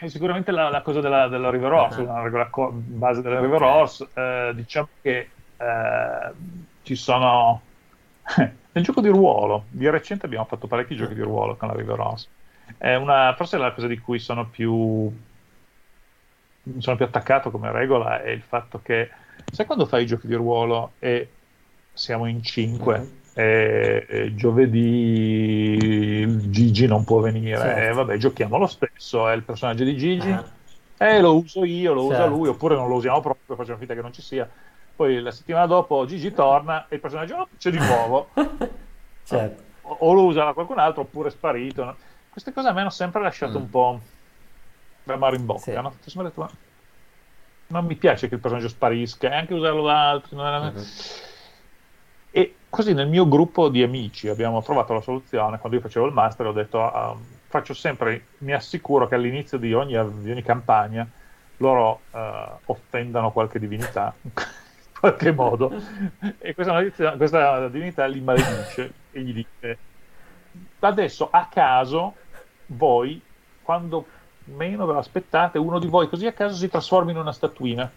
sicuramente 0.06 0.50
la, 0.50 0.68
la 0.70 0.82
cosa 0.82 1.00
della, 1.00 1.28
della 1.28 1.50
River 1.50 1.72
Horse, 1.72 2.00
Ah. 2.00 2.04
una 2.04 2.22
regola 2.22 2.48
co- 2.48 2.70
base 2.72 3.22
della 3.22 3.40
River. 3.40 3.62
Horse. 3.62 4.08
eh, 4.14 4.52
diciamo 4.54 4.88
che 5.00 5.28
eh, 5.56 6.32
ci 6.82 6.94
sono 6.94 7.60
nel 8.72 8.84
gioco 8.84 9.00
di 9.00 9.08
ruolo. 9.08 9.64
Di 9.70 9.88
recente 9.88 10.26
abbiamo 10.26 10.44
fatto 10.44 10.66
parecchi 10.66 10.96
giochi 10.96 11.14
di 11.14 11.22
ruolo 11.22 11.56
con 11.56 11.68
la 11.68 11.74
River 11.74 12.00
Horse. 12.00 12.28
È 12.78 12.94
una, 12.94 13.34
forse 13.36 13.58
la 13.58 13.72
cosa 13.72 13.86
di 13.86 13.98
cui 13.98 14.18
sono 14.18 14.48
più, 14.48 15.12
sono 16.78 16.96
più 16.96 17.04
attaccato 17.04 17.50
come 17.50 17.70
regola 17.72 18.22
è 18.22 18.30
il 18.30 18.42
fatto 18.42 18.80
che, 18.82 19.10
sai 19.52 19.66
quando 19.66 19.86
fai 19.86 20.02
i 20.04 20.06
giochi 20.06 20.26
di 20.26 20.34
ruolo 20.34 20.92
e 20.98 21.28
siamo 21.92 22.26
in 22.26 22.42
cinque 22.42 22.98
Mhm. 22.98 23.20
E, 23.34 24.06
e 24.08 24.34
giovedì 24.34 26.26
Gigi 26.50 26.86
non 26.86 27.04
può 27.04 27.20
venire, 27.20 27.56
Certo. 27.58 27.80
e 27.80 27.92
vabbè, 27.92 28.16
giochiamo 28.16 28.58
lo 28.58 28.66
stesso, 28.66 29.28
è 29.28 29.34
il 29.34 29.42
personaggio 29.42 29.84
di 29.84 29.96
Gigi, 29.96 30.30
Ah, 30.30 30.44
e 30.98 31.20
lo 31.20 31.36
uso 31.36 31.64
io, 31.64 31.92
lo 31.94 32.04
usa 32.04 32.16
Certo. 32.18 32.30
lui, 32.30 32.48
oppure 32.48 32.74
non 32.76 32.88
lo 32.88 32.94
usiamo 32.96 33.20
proprio, 33.20 33.56
facciamo 33.56 33.78
finta 33.78 33.94
che 33.94 34.02
non 34.02 34.12
ci 34.12 34.22
sia. 34.22 34.48
Poi 34.94 35.20
la 35.20 35.30
settimana 35.32 35.66
dopo 35.66 36.04
Gigi 36.06 36.32
torna 36.32 36.86
e 36.88 36.94
il 36.96 37.00
personaggio 37.00 37.36
oh, 37.36 37.48
c'è 37.58 37.70
di 37.70 37.78
nuovo, 37.78 38.28
certo. 39.24 39.62
o, 39.82 39.96
o 40.00 40.12
lo 40.12 40.24
usa 40.26 40.52
qualcun 40.52 40.78
altro 40.78 41.02
oppure 41.02 41.28
è 41.28 41.32
sparito. 41.32 41.96
Queste 42.30 42.52
cose 42.52 42.68
a 42.68 42.72
me 42.72 42.80
hanno 42.82 42.90
sempre 42.90 43.20
lasciato 43.20 43.58
Mm. 43.58 43.62
un 43.62 43.70
po' 43.70 44.00
l'amaro 45.04 45.34
in 45.34 45.44
bocca, 45.44 45.60
Sì. 45.60 45.72
no? 45.72 45.94
Detto, 46.22 46.50
non 47.68 47.84
mi 47.86 47.96
piace 47.96 48.28
che 48.28 48.34
il 48.34 48.40
personaggio 48.40 48.68
sparisca, 48.68 49.28
e 49.30 49.34
anche 49.34 49.54
usarlo 49.54 49.82
da 49.84 50.10
altri. 50.10 50.36
non 50.36 50.46
è- 50.46 50.70
Mhm. 50.70 50.84
E 52.30 52.54
così 52.72 52.94
nel 52.94 53.06
mio 53.06 53.28
gruppo 53.28 53.68
di 53.68 53.82
amici 53.82 54.28
abbiamo 54.28 54.62
trovato 54.62 54.94
la 54.94 55.02
soluzione. 55.02 55.58
Quando 55.58 55.76
io 55.76 55.84
facevo 55.84 56.06
il 56.06 56.12
master 56.14 56.46
ho 56.46 56.52
detto, 56.52 56.82
ah, 56.82 57.14
faccio 57.46 57.74
sempre, 57.74 58.28
mi 58.38 58.54
assicuro 58.54 59.06
che 59.06 59.14
all'inizio 59.14 59.58
di 59.58 59.74
ogni, 59.74 59.92
di 60.22 60.30
ogni 60.30 60.42
campagna 60.42 61.06
loro 61.58 62.00
eh, 62.12 62.48
offendano 62.64 63.30
qualche 63.30 63.58
divinità 63.58 64.14
in 64.22 64.30
qualche 64.98 65.32
modo 65.32 65.70
e 66.38 66.54
questa, 66.54 67.14
questa 67.16 67.68
divinità 67.68 68.06
li 68.06 68.20
maledice 68.20 68.92
e 69.12 69.20
gli 69.20 69.34
dice 69.34 69.78
adesso 70.80 71.28
a 71.30 71.46
caso 71.50 72.14
voi 72.66 73.20
quando 73.62 74.06
meno 74.44 74.86
ve 74.86 74.94
l'aspettate 74.94 75.58
uno 75.58 75.78
di 75.78 75.86
voi 75.86 76.08
così 76.08 76.26
a 76.26 76.32
caso 76.32 76.56
si 76.56 76.68
trasforma 76.68 77.10
in 77.10 77.18
una 77.18 77.32
statuina 77.32 77.88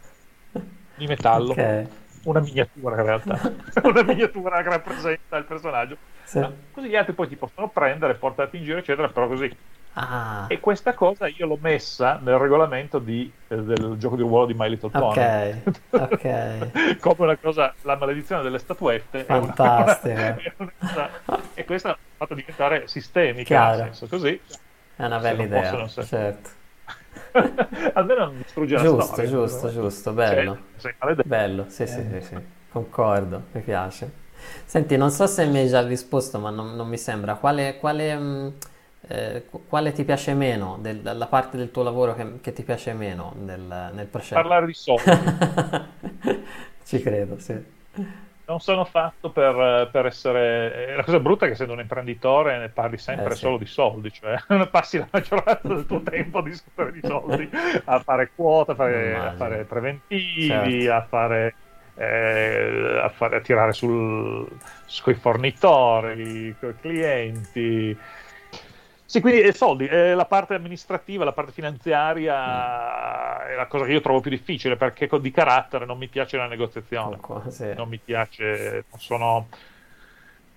di 0.96 1.08
metallo 1.08 1.52
Ok. 1.54 1.88
Una 2.26 2.40
miniatura 2.40 2.96
in 2.98 3.06
realtà 3.06 3.40
una 3.84 4.04
miniatura 4.04 4.62
che 4.62 4.70
rappresenta 4.70 5.38
il 5.38 5.46
personaggio 5.46 5.98
Sì. 6.24 6.40
No, 6.40 6.54
così 6.72 6.90
gli 6.90 6.96
altri 6.96 7.14
poi 7.14 7.28
ti 7.28 7.36
possono 7.36 7.70
prendere 7.70 8.16
portarti 8.16 8.58
in 8.58 8.64
giro 8.64 8.78
eccetera 8.80 9.08
però 9.10 9.28
così 9.28 9.50
Ah, 9.98 10.48
e 10.50 10.60
questa 10.60 10.94
cosa 10.94 11.26
io 11.28 11.48
l'ho 11.48 11.58
messa 11.62 12.20
nel 12.22 12.38
regolamento 12.38 13.00
di- 13.00 13.32
eh, 13.48 13.56
del 13.56 13.96
gioco 13.98 14.18
di 14.18 14.24
ruolo 14.24 14.46
di 14.46 14.54
My 14.54 14.68
Little 14.68 14.90
Pony. 14.90 15.62
ok, 15.92 15.92
ok. 15.92 17.00
Come 17.00 17.16
una 17.20 17.38
cosa, 17.38 17.74
la 17.84 17.96
maledizione 17.96 18.44
delle 18.44 18.60
statuette. 18.60 19.24
Fantastica. 19.24 20.36
e 21.56 21.64
questa 21.64 21.90
l'ha 21.90 21.98
fatta 22.18 22.36
diventare 22.36 22.90
sistemica, 22.90 23.44
Chiaro. 23.46 23.84
nel 23.84 23.96
senso 23.96 24.08
così. 24.08 24.38
È 24.98 25.06
una 25.06 25.20
bella 25.20 25.44
idea, 25.44 25.88
so. 25.88 26.04
certo. 26.04 26.50
Almeno 27.94 28.26
non 28.26 28.38
distrugge 28.38 28.76
la 28.76 28.84
Giusto, 28.84 29.26
storia. 29.26 29.26
giusto, 29.26 29.70
giusto, 29.72 30.12
bello. 30.14 30.58
Cioè, 30.76 30.92
sei 30.92 30.96
maledetto. 31.00 31.28
Bello, 31.28 31.66
sì, 31.70 31.88
sì, 31.88 32.04
sì, 32.10 32.22
sì, 32.22 32.36
concordo, 32.70 33.44
mi 33.54 33.62
piace. 33.62 34.24
Senti, 34.66 34.98
non 34.98 35.10
so 35.12 35.26
se 35.28 35.46
mi 35.46 35.60
hai 35.60 35.68
già 35.68 35.82
risposto, 35.86 36.40
ma 36.40 36.50
non, 36.50 36.76
non 36.76 36.88
mi 36.88 36.98
sembra. 36.98 37.36
Quale, 37.36 37.78
quale, 37.78 38.16
mh, 38.16 38.54
eh, 39.08 39.46
qu- 39.50 39.68
quale 39.68 39.92
ti 39.94 40.04
piace 40.04 40.34
meno, 40.34 40.78
del- 40.82 41.02
la 41.04 41.28
parte 41.28 41.58
del 41.58 41.72
tuo 41.72 41.84
lavoro 41.84 42.14
che, 42.16 42.40
che 42.42 42.54
ti 42.54 42.64
piace 42.64 42.94
meno 42.94 43.34
nel, 43.40 43.62
nel 43.94 44.08
processo? 44.08 44.44
Parlare 44.44 44.68
di 44.68 44.74
soldi. 44.76 45.26
Ci 46.86 47.02
credo, 47.02 47.40
sì. 47.40 47.54
Non 48.48 48.60
sono 48.60 48.86
fatto 48.86 49.32
per, 49.32 49.90
per 49.92 50.06
essere. 50.06 50.86
È 50.90 50.96
la 50.96 51.04
cosa 51.04 51.20
brutta 51.20 51.46
è 51.46 51.48
che 51.48 51.56
essendo 51.56 51.74
un 51.74 51.80
imprenditore 51.80 52.60
ne 52.60 52.70
parli 52.70 52.98
sempre 53.00 53.34
Eh, 53.34 53.36
sì. 53.36 53.40
solo 53.40 53.58
di 53.58 53.66
soldi, 53.66 54.12
cioè 54.12 54.38
passi 54.70 55.00
la 55.00 55.08
maggioranza 55.12 55.74
del 55.74 55.86
tuo 55.88 56.04
tempo 56.04 56.38
a 56.40 56.44
discutere 56.44 56.92
di 56.92 57.02
soldi, 57.04 57.50
a 57.86 58.00
fare 58.02 58.32
quote, 58.36 58.72
a 58.74 58.76
fare, 58.76 59.26
a 59.26 59.32
fare 59.34 59.66
preventivi, 59.66 60.84
Certo. 60.84 60.94
a 60.94 61.06
fare. 61.08 61.56
eh, 61.96 63.00
a, 63.02 63.10
fare- 63.10 63.38
a 63.38 63.42
tirare 63.42 63.74
sul, 63.74 64.48
sui 64.86 65.16
fornitori, 65.16 66.56
con 66.60 66.70
i 66.70 66.76
clienti. 66.80 67.98
Sì, 69.08 69.22
quindi 69.22 69.42
eh, 69.42 69.54
soldi, 69.54 69.86
eh, 69.88 70.16
la 70.16 70.26
parte 70.26 70.56
amministrativa, 70.56 71.24
la 71.24 71.34
parte 71.34 71.52
finanziaria 71.52 73.46
è 73.48 73.56
la 73.56 73.68
cosa 73.68 73.86
che 73.86 73.92
io 73.92 74.02
trovo 74.02 74.20
più 74.20 74.32
difficile 74.32 74.78
perché 74.78 75.08
di 75.20 75.32
carattere 75.32 75.86
non 75.86 75.98
mi 76.00 76.10
piace 76.10 76.38
la 76.38 76.48
negoziazione 76.48 77.22
Conco- 77.22 77.50
sì. 77.52 77.76
non 77.76 77.88
mi 77.90 78.00
piace, 78.02 78.86
non 78.90 79.00
sono... 79.00 79.50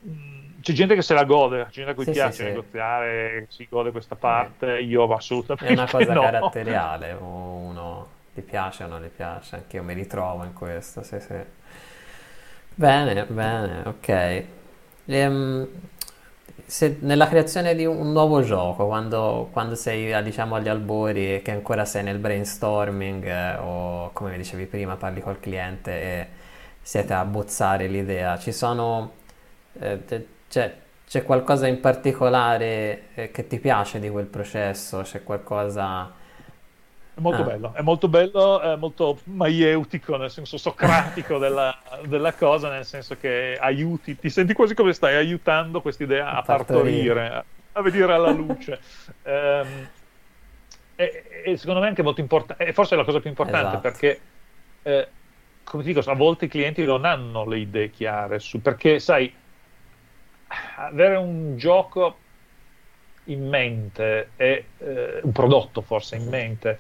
Mm, 0.07 0.61
C'è 0.61 0.73
gente 0.73 0.95
che 0.95 1.03
se 1.03 1.15
la 1.15 1.25
gode, 1.25 1.65
c'è 1.65 1.71
gente 1.71 1.91
a 1.91 1.95
cui 1.95 2.05
Sì, 2.05 2.15
sì, 2.15 2.21
piace 2.21 2.33
sì. 2.33 2.45
negoziare, 2.45 3.47
si 3.49 3.67
gode 3.69 3.91
questa 3.91 4.17
parte, 4.17 4.79
io 4.81 5.13
assolutamente 5.13 5.67
È 5.67 5.73
una 5.73 5.89
cosa 5.89 6.13
no. 6.15 6.21
caratteriale, 6.21 7.13
uno 7.21 8.17
gli 8.33 8.41
piace 8.41 8.85
o 8.85 8.87
non 8.87 9.03
gli 9.03 9.09
piace, 9.09 9.57
anche 9.57 9.77
io 9.77 9.83
mi 9.83 9.95
ritrovo 9.95 10.45
in 10.45 10.53
questo, 10.53 11.03
sì, 11.03 11.19
sì. 11.21 11.35
Bene, 12.77 13.25
bene, 13.29 13.83
ok. 13.87 14.45
Ehm, 15.07 15.69
se 16.69 16.99
nella 17.01 17.27
creazione 17.29 17.75
di 17.75 17.87
un 17.87 18.13
nuovo 18.13 18.43
gioco, 18.43 18.87
quando, 18.87 19.49
quando 19.53 19.75
sei, 19.75 20.13
eh, 20.13 20.23
diciamo, 20.23 20.55
agli 20.55 20.69
albori 20.69 21.37
e 21.37 21.43
che 21.43 21.51
ancora 21.51 21.87
sei 21.87 22.03
nel 22.03 22.19
brainstorming, 22.19 23.25
eh, 23.25 23.57
o 23.57 24.11
come 24.13 24.37
dicevi 24.37 24.67
prima, 24.67 24.97
parli 24.97 25.23
col 25.23 25.41
cliente 25.41 25.91
e 25.91 26.29
siete 26.83 27.15
a 27.15 27.25
bozzare 27.25 27.87
l'idea, 27.87 28.39
ci 28.39 28.53
sono, 28.53 29.13
eh, 29.81 30.05
c'è, 30.49 30.75
c'è 31.07 31.23
qualcosa 31.25 31.67
in 31.67 31.81
particolare 31.81 33.05
eh, 33.15 33.31
che 33.31 33.47
ti 33.47 33.59
piace 33.59 33.99
di 33.99 34.11
quel 34.11 34.27
processo? 34.27 35.01
C'è 35.03 35.23
qualcosa... 35.25 36.27
È 37.19 37.21
molto 37.21 37.43
Ah. 37.43 37.47
bello, 37.47 37.73
è 37.75 37.83
molto 37.83 38.09
bello, 38.09 38.61
è 38.61 38.77
molto 38.77 39.19
maieutico, 39.25 40.17
nel 40.17 40.31
senso 40.31 40.57
socratico 40.57 41.39
della, 41.43 41.77
della 42.07 42.33
cosa, 42.33 42.71
nel 42.71 42.85
senso 42.85 43.17
che 43.17 43.59
aiuti, 43.61 44.17
ti 44.17 44.31
senti 44.31 44.53
quasi 44.53 44.75
come 44.75 44.93
stai 44.93 45.17
aiutando 45.17 45.83
quest'idea 45.83 46.31
a 46.31 46.43
Partorire. 46.43 47.29
a, 47.29 47.45
a 47.73 47.83
vedere 47.83 48.13
alla 48.13 48.31
luce. 48.31 48.79
Ehm, 49.25 49.89
e, 50.95 51.43
e 51.45 51.57
secondo 51.57 51.81
me 51.81 51.89
anche 51.89 52.05
molto 52.05 52.21
importante, 52.21 52.65
e 52.67 52.73
forse 52.73 52.95
è 52.95 52.99
la 52.99 53.05
cosa 53.05 53.19
più 53.19 53.31
importante 53.31 53.67
Esatto. 53.67 53.81
perché, 53.81 54.21
eh, 54.83 55.09
come 55.65 55.83
ti 55.83 55.93
dico, 55.93 56.09
a 56.09 56.15
volte 56.15 56.45
i 56.45 56.49
clienti 56.49 56.85
non 56.85 57.05
hanno 57.05 57.45
le 57.45 57.59
idee 57.59 57.91
chiare 57.91 58.39
su, 58.39 58.63
perché 58.63 59.01
sai, 59.01 59.35
avere 60.77 61.17
un 61.17 61.57
gioco 61.57 62.21
in 63.25 63.47
mente 63.49 64.31
e 64.37 64.65
eh, 64.79 65.21
un 65.23 65.33
prodotto 65.33 65.83
forse 65.83 66.17
in 66.17 66.29
mente 66.29 66.79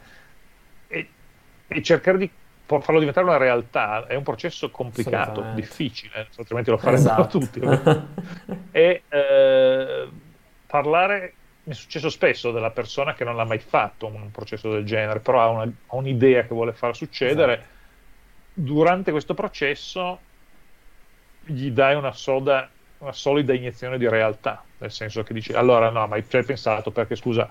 e 1.69 1.83
cercare 1.83 2.19
di 2.19 2.31
farlo 2.66 2.99
diventare 2.99 3.27
una 3.27 3.37
realtà 3.37 4.07
è 4.07 4.14
un 4.14 4.23
processo 4.23 4.71
complicato, 4.71 5.43
difficile, 5.55 6.29
altrimenti 6.37 6.71
lo 6.71 6.79
farebbero 6.79 7.27
Esatto. 7.27 7.39
tutti. 7.39 7.61
e 8.73 9.03
eh, 9.09 10.09
parlare 10.66 11.33
mi 11.64 11.73
è 11.73 11.77
successo 11.77 12.09
spesso 12.09 12.51
della 12.51 12.71
persona 12.71 13.14
che 13.14 13.25
non 13.25 13.37
l'ha 13.37 13.45
mai 13.45 13.59
fatto 13.59 14.07
un 14.07 14.31
processo 14.31 14.71
del 14.73 14.85
genere, 14.85 15.21
però 15.21 15.41
ha, 15.43 15.49
una- 15.49 15.62
ha 15.62 15.97
un'idea 15.97 16.43
che 16.43 16.55
vuole 16.55 16.73
far 16.73 16.97
succedere. 16.97 17.53
Esatto. 17.53 17.77
Durante 18.55 19.11
questo 19.11 19.35
processo 19.35 20.19
gli 21.45 21.71
dai 21.71 21.95
una, 21.95 22.12
soda- 22.12 22.69
una 22.99 23.12
solida 23.12 23.55
iniezione 23.55 23.99
di 23.99 24.09
realtà 24.09 24.62
nel 24.79 24.91
senso 24.93 25.23
che 25.23 25.35
dici 25.35 25.53
allora 25.53 25.91
no, 25.91 26.07
ma 26.07 26.21
ci 26.23 26.37
hai 26.37 26.45
pensato 26.45 26.91
perché 26.91 27.16
scusa, 27.16 27.49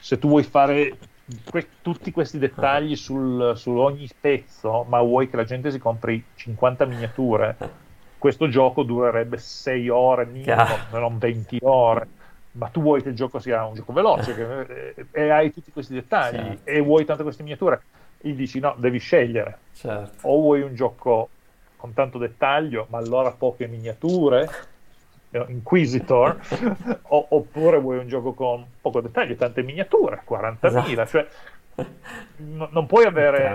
se 0.00 0.18
tu 0.18 0.28
vuoi 0.28 0.42
fare 0.42 0.96
que- 1.44 1.68
tutti 1.82 2.10
questi 2.10 2.38
dettagli 2.38 2.96
sul, 2.96 3.52
su 3.56 3.70
ogni 3.70 4.08
pezzo, 4.18 4.84
ma 4.88 5.00
vuoi 5.00 5.28
che 5.28 5.36
la 5.36 5.44
gente 5.44 5.70
si 5.70 5.78
compri 5.78 6.22
50 6.34 6.84
miniature, 6.84 7.56
questo 8.18 8.48
gioco 8.48 8.82
durerebbe 8.82 9.38
6 9.38 9.88
ore 9.88 10.26
minimo, 10.26 10.64
non 10.92 11.18
20 11.18 11.58
ore. 11.62 12.08
Ma 12.52 12.68
tu 12.68 12.82
vuoi 12.82 13.00
che 13.00 13.10
il 13.10 13.14
gioco 13.14 13.38
sia 13.38 13.64
un 13.64 13.74
gioco 13.74 13.92
veloce 13.92 14.34
che, 14.34 14.94
e, 14.94 15.06
e 15.12 15.30
hai 15.30 15.52
tutti 15.52 15.70
questi 15.70 15.94
dettagli 15.94 16.36
certo. 16.36 16.70
e 16.70 16.80
vuoi 16.80 17.04
tante 17.04 17.22
queste 17.22 17.44
miniature, 17.44 17.80
gli 18.18 18.32
dici 18.32 18.58
no, 18.58 18.74
devi 18.76 18.98
scegliere. 18.98 19.58
Certo. 19.72 20.26
O 20.26 20.40
vuoi 20.40 20.62
un 20.62 20.74
gioco 20.74 21.28
con 21.76 21.94
tanto 21.94 22.18
dettaglio, 22.18 22.86
ma 22.90 22.98
allora 22.98 23.30
poche 23.30 23.66
miniature, 23.66 24.50
Inquisitor, 25.30 26.40
o, 27.08 27.26
oppure 27.28 27.78
vuoi 27.78 27.98
un 27.98 28.08
gioco 28.08 28.32
con 28.32 28.64
poco 28.80 29.00
dettaglio, 29.00 29.36
tante 29.36 29.62
miniature, 29.62 30.22
40.000, 30.28 30.56
esatto. 30.60 31.06
cioè 31.06 31.26
n- 32.36 32.68
non 32.70 32.86
puoi 32.86 33.04
avere 33.04 33.46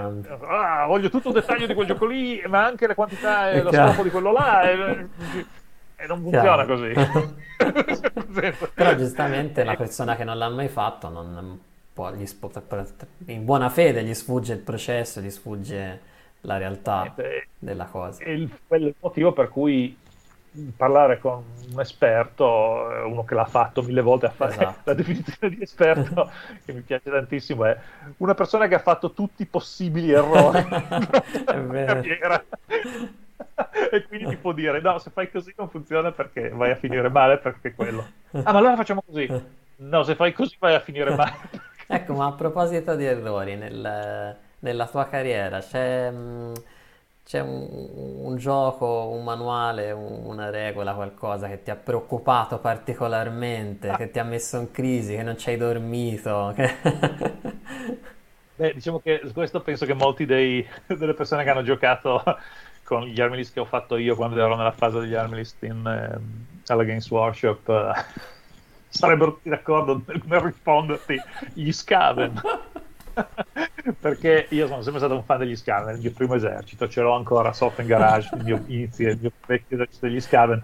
ah, 0.47 0.85
voglio 0.87 1.09
tutto 1.09 1.29
il 1.29 1.35
dettaglio 1.35 1.67
di 1.67 1.73
quel 1.73 1.87
gioco 1.87 2.05
lì, 2.05 2.41
ma 2.47 2.65
anche 2.65 2.87
le 2.87 2.95
quantità 2.95 3.51
e 3.51 3.61
lo 3.61 3.71
scopo 3.71 4.03
di 4.03 4.09
quello 4.09 4.31
là. 4.31 4.69
E, 4.69 5.07
e 5.97 6.07
non 6.07 6.21
funziona 6.21 6.65
così. 6.65 6.93
Però 8.73 8.95
giustamente 8.95 9.63
la 9.63 9.75
persona 9.75 10.15
che 10.15 10.23
non 10.23 10.37
l'ha 10.37 10.49
mai 10.49 10.67
fatto 10.67 11.09
non 11.09 11.59
può, 11.93 12.11
in 13.25 13.45
buona 13.45 13.69
fede 13.69 14.03
gli 14.03 14.13
sfugge 14.13 14.53
il 14.53 14.59
processo, 14.59 15.21
gli 15.21 15.29
sfugge 15.29 16.13
la 16.41 16.57
realtà 16.57 17.13
eh, 17.15 17.47
della 17.57 17.85
cosa. 17.85 18.23
È 18.23 18.29
il, 18.29 18.49
è 18.67 18.75
il 18.75 18.93
motivo 18.99 19.31
per 19.31 19.49
cui 19.49 19.97
parlare 20.75 21.19
con 21.19 21.43
un 21.71 21.79
esperto, 21.79 22.91
eh, 22.91 23.01
uno 23.01 23.23
che 23.23 23.35
l'ha 23.35 23.45
fatto 23.45 23.81
mille 23.81 24.01
volte 24.01 24.27
a 24.27 24.29
fare 24.29 24.51
esatto. 24.51 24.81
la 24.83 24.93
definizione 24.93 25.55
di 25.55 25.61
esperto, 25.61 26.31
che 26.65 26.73
mi 26.73 26.81
piace 26.81 27.09
tantissimo, 27.09 27.65
è 27.65 27.77
una 28.17 28.33
persona 28.33 28.67
che 28.67 28.75
ha 28.75 28.79
fatto 28.79 29.11
tutti 29.11 29.41
i 29.41 29.45
possibili 29.45 30.11
errori 30.11 30.63
carriera. 31.45 32.43
e 33.91 34.03
quindi 34.07 34.27
ti 34.27 34.37
può 34.37 34.53
dire 34.53 34.81
no, 34.81 34.97
se 34.99 35.09
fai 35.09 35.29
così 35.29 35.53
non 35.57 35.69
funziona 35.69 36.11
perché 36.11 36.49
vai 36.49 36.71
a 36.71 36.75
finire 36.75 37.09
male 37.09 37.37
perché 37.37 37.73
quello. 37.73 38.05
Ah, 38.31 38.51
ma 38.51 38.59
allora 38.59 38.75
facciamo 38.75 39.03
così. 39.05 39.29
No, 39.77 40.03
se 40.03 40.15
fai 40.15 40.33
così 40.33 40.55
vai 40.59 40.75
a 40.75 40.79
finire 40.79 41.13
male. 41.15 41.33
ecco, 41.87 42.13
ma 42.13 42.27
a 42.27 42.31
proposito 42.31 42.95
di 42.95 43.05
errori, 43.05 43.55
nel, 43.55 44.37
nella 44.59 44.87
tua 44.87 45.07
carriera 45.07 45.59
c'è... 45.59 46.09
Mh 46.09 46.15
mm, 46.17 46.53
c'è 47.25 47.39
un, 47.39 47.89
un, 48.21 48.35
gioco, 48.37 49.09
un 49.09 49.23
manuale, 49.23 49.91
una 49.91 50.51
regola, 50.51 50.93
qualcosa 50.93 51.47
che 51.47 51.63
ti 51.63 51.71
ha 51.71 51.75
preoccupato 51.75 52.59
particolarmente, 52.59 53.91
che 53.97 54.11
ti 54.11 54.19
ha 54.19 54.23
messo 54.23 54.57
in 54.57 54.69
crisi, 54.69 55.15
che 55.15 55.23
non 55.23 55.35
ci 55.35 55.49
hai 55.49 55.57
dormito? 55.57 56.53
Che... 56.55 56.75
Beh, 58.57 58.73
diciamo 58.75 58.99
che 58.99 59.21
questo 59.33 59.59
penso 59.61 59.87
che 59.87 59.95
molti 59.95 60.25
dei, 60.25 60.65
delle 60.85 61.15
persone 61.15 61.43
che 61.43 61.49
hanno 61.49 61.63
giocato 61.63 62.23
con 62.83 63.03
gli 63.05 63.19
army 63.19 63.37
list 63.37 63.53
che 63.53 63.59
ho 63.59 63.65
fatto 63.65 63.97
io 63.97 64.15
quando 64.15 64.39
ero 64.39 64.55
nella 64.55 64.71
fase 64.71 64.99
degli 64.99 65.15
army 65.15 65.37
list 65.37 65.61
in, 65.63 65.83
eh, 65.85 66.71
alla 66.71 66.83
Games 66.83 67.09
Workshop 67.09 67.67
eh, 67.67 68.05
sarebbero 68.87 69.33
tutti 69.33 69.49
d'accordo 69.49 70.03
nel, 70.05 70.21
nel 70.25 70.39
risponderti 70.39 71.19
gli 71.53 71.71
scaven 71.71 72.39
perché 73.99 74.47
io 74.49 74.67
sono 74.67 74.81
sempre 74.81 74.99
stato 74.99 75.15
un 75.15 75.23
fan 75.23 75.39
degli 75.39 75.55
Scaven, 75.55 75.95
il 75.95 76.01
mio 76.01 76.11
primo 76.11 76.35
esercito, 76.35 76.87
ce 76.87 77.01
l'ho 77.01 77.13
ancora 77.13 77.53
sotto 77.53 77.81
in 77.81 77.87
garage, 77.87 78.35
il 78.35 78.43
mio 78.43 78.63
inizio, 78.67 79.09
il 79.09 79.17
mio 79.19 79.31
vecchio 79.45 79.75
esercito 79.75 80.07
degli 80.07 80.21
Scaven. 80.21 80.63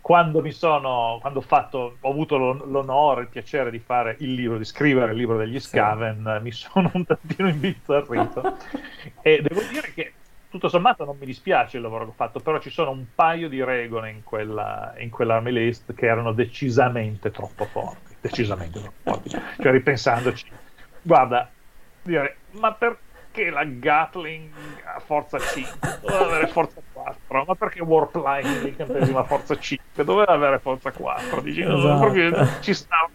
Quando 0.00 0.40
mi 0.40 0.52
sono, 0.52 1.18
quando 1.20 1.40
ho 1.40 1.42
fatto, 1.42 1.96
ho 2.00 2.10
avuto 2.10 2.36
l'onore, 2.36 3.22
il 3.22 3.28
piacere 3.28 3.72
di 3.72 3.80
fare 3.80 4.16
il 4.20 4.34
libro, 4.34 4.56
di 4.56 4.64
scrivere 4.64 5.10
il 5.10 5.18
libro 5.18 5.36
degli 5.36 5.58
Scaven, 5.58 6.34
sì. 6.36 6.42
mi 6.42 6.52
sono 6.52 6.90
un 6.94 7.04
tantino 7.04 7.48
imbizzarrito. 7.48 8.56
e 9.20 9.42
devo 9.42 9.62
dire 9.68 9.92
che 9.92 10.12
tutto 10.48 10.68
sommato 10.68 11.04
non 11.04 11.16
mi 11.18 11.26
dispiace 11.26 11.76
il 11.76 11.82
lavoro 11.82 12.04
che 12.04 12.10
ho 12.10 12.14
fatto, 12.14 12.40
però 12.40 12.58
ci 12.58 12.70
sono 12.70 12.90
un 12.90 13.06
paio 13.14 13.48
di 13.48 13.62
regole 13.62 14.10
in, 14.10 14.22
quella, 14.22 14.94
in 14.98 15.10
quell'army 15.10 15.50
list 15.50 15.92
che 15.92 16.06
erano 16.06 16.32
decisamente 16.32 17.30
troppo 17.30 17.64
forti, 17.64 18.14
decisamente 18.20 18.80
troppo 18.80 19.10
forti. 19.10 19.30
Cioè 19.30 19.72
ripensandoci, 19.72 20.46
guarda, 21.02 21.50
dire, 22.06 22.36
ma 22.52 22.72
perché 22.72 23.50
la 23.50 23.64
Gatling 23.64 24.50
ha 24.84 25.00
forza 25.00 25.38
5? 25.38 25.98
Doveva 26.00 26.24
avere 26.24 26.46
forza 26.48 26.80
4, 26.92 27.44
ma 27.44 27.54
perché 27.54 27.82
Warplane 27.82 28.60
l'incantesimo 28.60 29.18
ha 29.18 29.24
forza 29.24 29.58
5? 29.58 30.04
Doveva 30.04 30.32
avere 30.32 30.58
forza 30.58 30.90
4, 30.90 31.40
dici, 31.40 31.60
esatto. 31.60 31.98
proprio 31.98 32.46
ci 32.60 32.74
stava. 32.74 33.10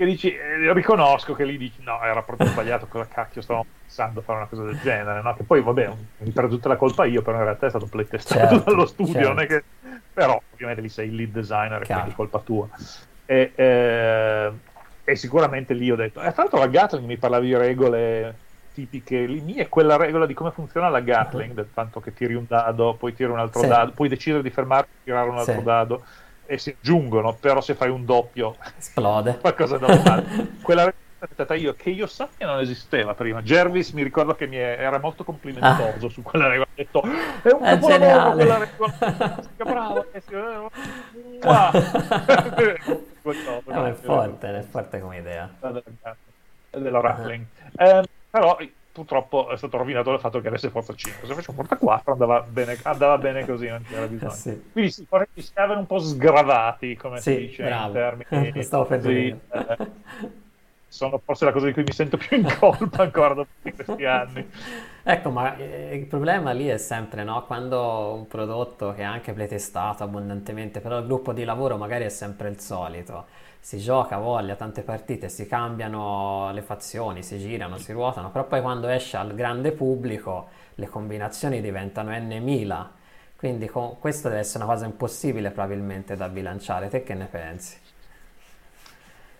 Che 0.00 0.06
dici, 0.06 0.34
eh, 0.34 0.72
riconosco 0.72 1.34
che 1.34 1.44
lì 1.44 1.58
dici, 1.58 1.82
no, 1.82 2.00
era 2.02 2.22
proprio 2.22 2.48
sbagliato, 2.48 2.86
cosa 2.86 3.06
cacchio 3.06 3.42
stavamo 3.42 3.66
pensando 3.82 4.20
a 4.20 4.22
fare 4.22 4.38
una 4.38 4.48
cosa 4.48 4.62
del 4.62 4.80
genere, 4.80 5.20
no? 5.20 5.34
Che 5.34 5.42
poi, 5.42 5.60
vabbè, 5.60 5.92
mi 6.18 6.30
prendo 6.30 6.54
tutta 6.54 6.68
la 6.68 6.76
colpa 6.76 7.04
io, 7.04 7.20
però 7.20 7.36
in 7.36 7.44
realtà 7.44 7.66
è 7.66 7.68
stato 7.68 7.84
playtestato 7.84 8.48
certo, 8.48 8.70
dallo 8.70 8.86
studio, 8.86 9.12
certo. 9.12 9.28
non 9.28 9.40
è 9.40 9.46
che... 9.46 9.64
Però, 10.14 10.40
ovviamente 10.54 10.80
lì 10.80 10.88
sei 10.88 11.08
il 11.08 11.16
lead 11.16 11.32
designer, 11.32 11.82
Chiaro. 11.82 12.00
quindi 12.00 12.16
colpa 12.16 12.38
tua. 12.38 12.68
E, 13.26 13.52
eh, 13.54 14.52
e 15.10 15.16
sicuramente 15.16 15.74
lì 15.74 15.90
ho 15.90 15.96
detto, 15.96 16.20
eh, 16.20 16.32
tra 16.32 16.42
l'altro 16.42 16.58
la 16.58 16.68
Gatling 16.68 17.06
mi 17.06 17.16
parlava 17.16 17.42
di 17.42 17.56
regole 17.56 18.34
tipiche, 18.72 19.26
lì 19.26 19.54
è 19.54 19.68
quella 19.68 19.96
regola 19.96 20.24
di 20.24 20.34
come 20.34 20.52
funziona 20.52 20.88
la 20.88 21.00
Gatling, 21.00 21.52
del 21.52 21.68
fatto 21.70 22.00
che 22.00 22.14
tiri 22.14 22.34
un 22.34 22.44
dado, 22.46 22.94
poi 22.94 23.14
tiri 23.14 23.30
un 23.30 23.38
altro 23.38 23.60
sì. 23.60 23.66
dado, 23.66 23.90
puoi 23.90 24.08
decidere 24.08 24.42
di 24.42 24.50
fermarti 24.50 24.90
e 24.90 25.04
tirare 25.04 25.28
un 25.28 25.38
altro 25.38 25.58
sì. 25.58 25.62
dado 25.64 26.04
e 26.46 26.58
si 26.58 26.74
aggiungono, 26.78 27.34
però 27.34 27.60
se 27.60 27.74
fai 27.74 27.90
un 27.90 28.04
doppio 28.04 28.56
esplode. 28.78 29.38
Qualcosa 29.42 29.78
da 29.78 29.96
fare. 29.98 30.24
quella 30.62 30.84
regola 30.84 31.08
stata 31.32 31.54
io 31.54 31.74
che 31.74 31.90
io 31.90 32.06
sappia 32.06 32.46
non 32.46 32.60
esisteva 32.60 33.14
prima. 33.14 33.42
Jervis 33.42 33.90
mi 33.90 34.02
ricordo 34.02 34.34
che 34.34 34.46
mi 34.46 34.56
era 34.56 34.98
molto 34.98 35.22
complimentoso 35.22 36.06
ah. 36.06 36.10
su 36.10 36.22
quella 36.22 36.48
regola. 36.48 36.68
Ha 36.70 36.74
detto: 36.74 37.02
È 37.02 37.50
un 37.50 37.62
è 37.62 37.78
geniale. 37.78 38.34
quella 38.34 38.58
regola. 38.58 38.94
Bravo, 39.56 40.06
no, 43.22 43.86
è 43.86 43.92
forte, 43.92 44.58
è 44.58 44.62
forte 44.62 45.00
come 45.00 45.18
idea. 45.18 45.50
Dell'Orackling. 46.70 47.44
Uh-huh. 47.76 47.86
Eh, 47.86 48.04
però 48.30 48.58
purtroppo 48.92 49.50
è 49.50 49.56
stato 49.56 49.76
rovinato 49.76 50.10
dal 50.10 50.20
fatto 50.20 50.40
che 50.40 50.48
avesse 50.48 50.68
forza 50.70 50.94
5. 50.94 51.26
Se 51.26 51.34
faccio 51.34 51.52
forza 51.52 51.76
4 51.76 52.12
andava 52.12 52.40
bene, 52.42 52.78
andava 52.82 53.18
bene 53.18 53.44
così, 53.44 53.68
non 53.68 53.84
c'era 53.88 54.06
bisogno. 54.08 54.30
Sì. 54.32 54.70
Quindi 54.72 54.90
sì, 54.90 55.06
si 55.34 55.42
stavano 55.42 55.80
un 55.80 55.86
po' 55.86 55.98
sgravati, 55.98 56.96
come 56.96 57.20
sì, 57.20 57.32
si 57.32 57.38
dice 57.38 57.64
bravo. 57.64 57.86
in 57.86 57.92
termini. 57.92 58.62
Stavo 58.64 58.84
per 58.84 59.00
dire. 59.00 59.40
Eh, 59.50 59.90
sono 60.88 61.20
forse 61.24 61.44
la 61.44 61.52
cosa 61.52 61.66
di 61.66 61.72
cui 61.72 61.84
mi 61.84 61.92
sento 61.92 62.16
più 62.16 62.36
in 62.36 62.48
colpa 62.58 63.02
ancora 63.02 63.34
dopo 63.34 63.50
questi 63.62 64.04
anni. 64.04 64.50
Ecco, 65.02 65.30
ma 65.30 65.56
eh, 65.56 65.96
il 65.96 66.06
problema 66.06 66.52
lì 66.52 66.66
è 66.66 66.76
sempre, 66.76 67.24
no? 67.24 67.44
Quando 67.46 68.12
un 68.14 68.26
prodotto 68.26 68.92
che 68.92 69.00
è 69.00 69.04
anche 69.04 69.32
playtestato 69.32 70.04
abbondantemente, 70.04 70.80
però 70.80 70.98
il 70.98 71.06
gruppo 71.06 71.32
di 71.32 71.44
lavoro 71.44 71.76
magari 71.76 72.04
è 72.04 72.08
sempre 72.10 72.48
il 72.48 72.60
solito. 72.60 73.26
Si 73.60 73.78
gioca, 73.78 74.18
voglia, 74.18 74.56
tante 74.56 74.82
partite, 74.82 75.28
si 75.28 75.46
cambiano 75.46 76.50
le 76.52 76.62
fazioni, 76.62 77.22
si 77.22 77.38
girano, 77.38 77.78
si 77.78 77.92
ruotano, 77.92 78.30
però 78.30 78.46
poi 78.46 78.60
quando 78.60 78.88
esce 78.88 79.16
al 79.16 79.34
grande 79.34 79.72
pubblico 79.72 80.48
le 80.74 80.86
combinazioni 80.88 81.60
diventano 81.60 82.10
n 82.16 82.38
mila. 82.42 82.90
Quindi 83.36 83.66
con... 83.66 83.98
questo 83.98 84.28
deve 84.28 84.40
essere 84.40 84.64
una 84.64 84.72
cosa 84.72 84.84
impossibile 84.86 85.50
probabilmente 85.50 86.16
da 86.16 86.28
bilanciare. 86.28 86.88
Te 86.88 87.02
che 87.02 87.14
ne 87.14 87.26
pensi? 87.26 87.76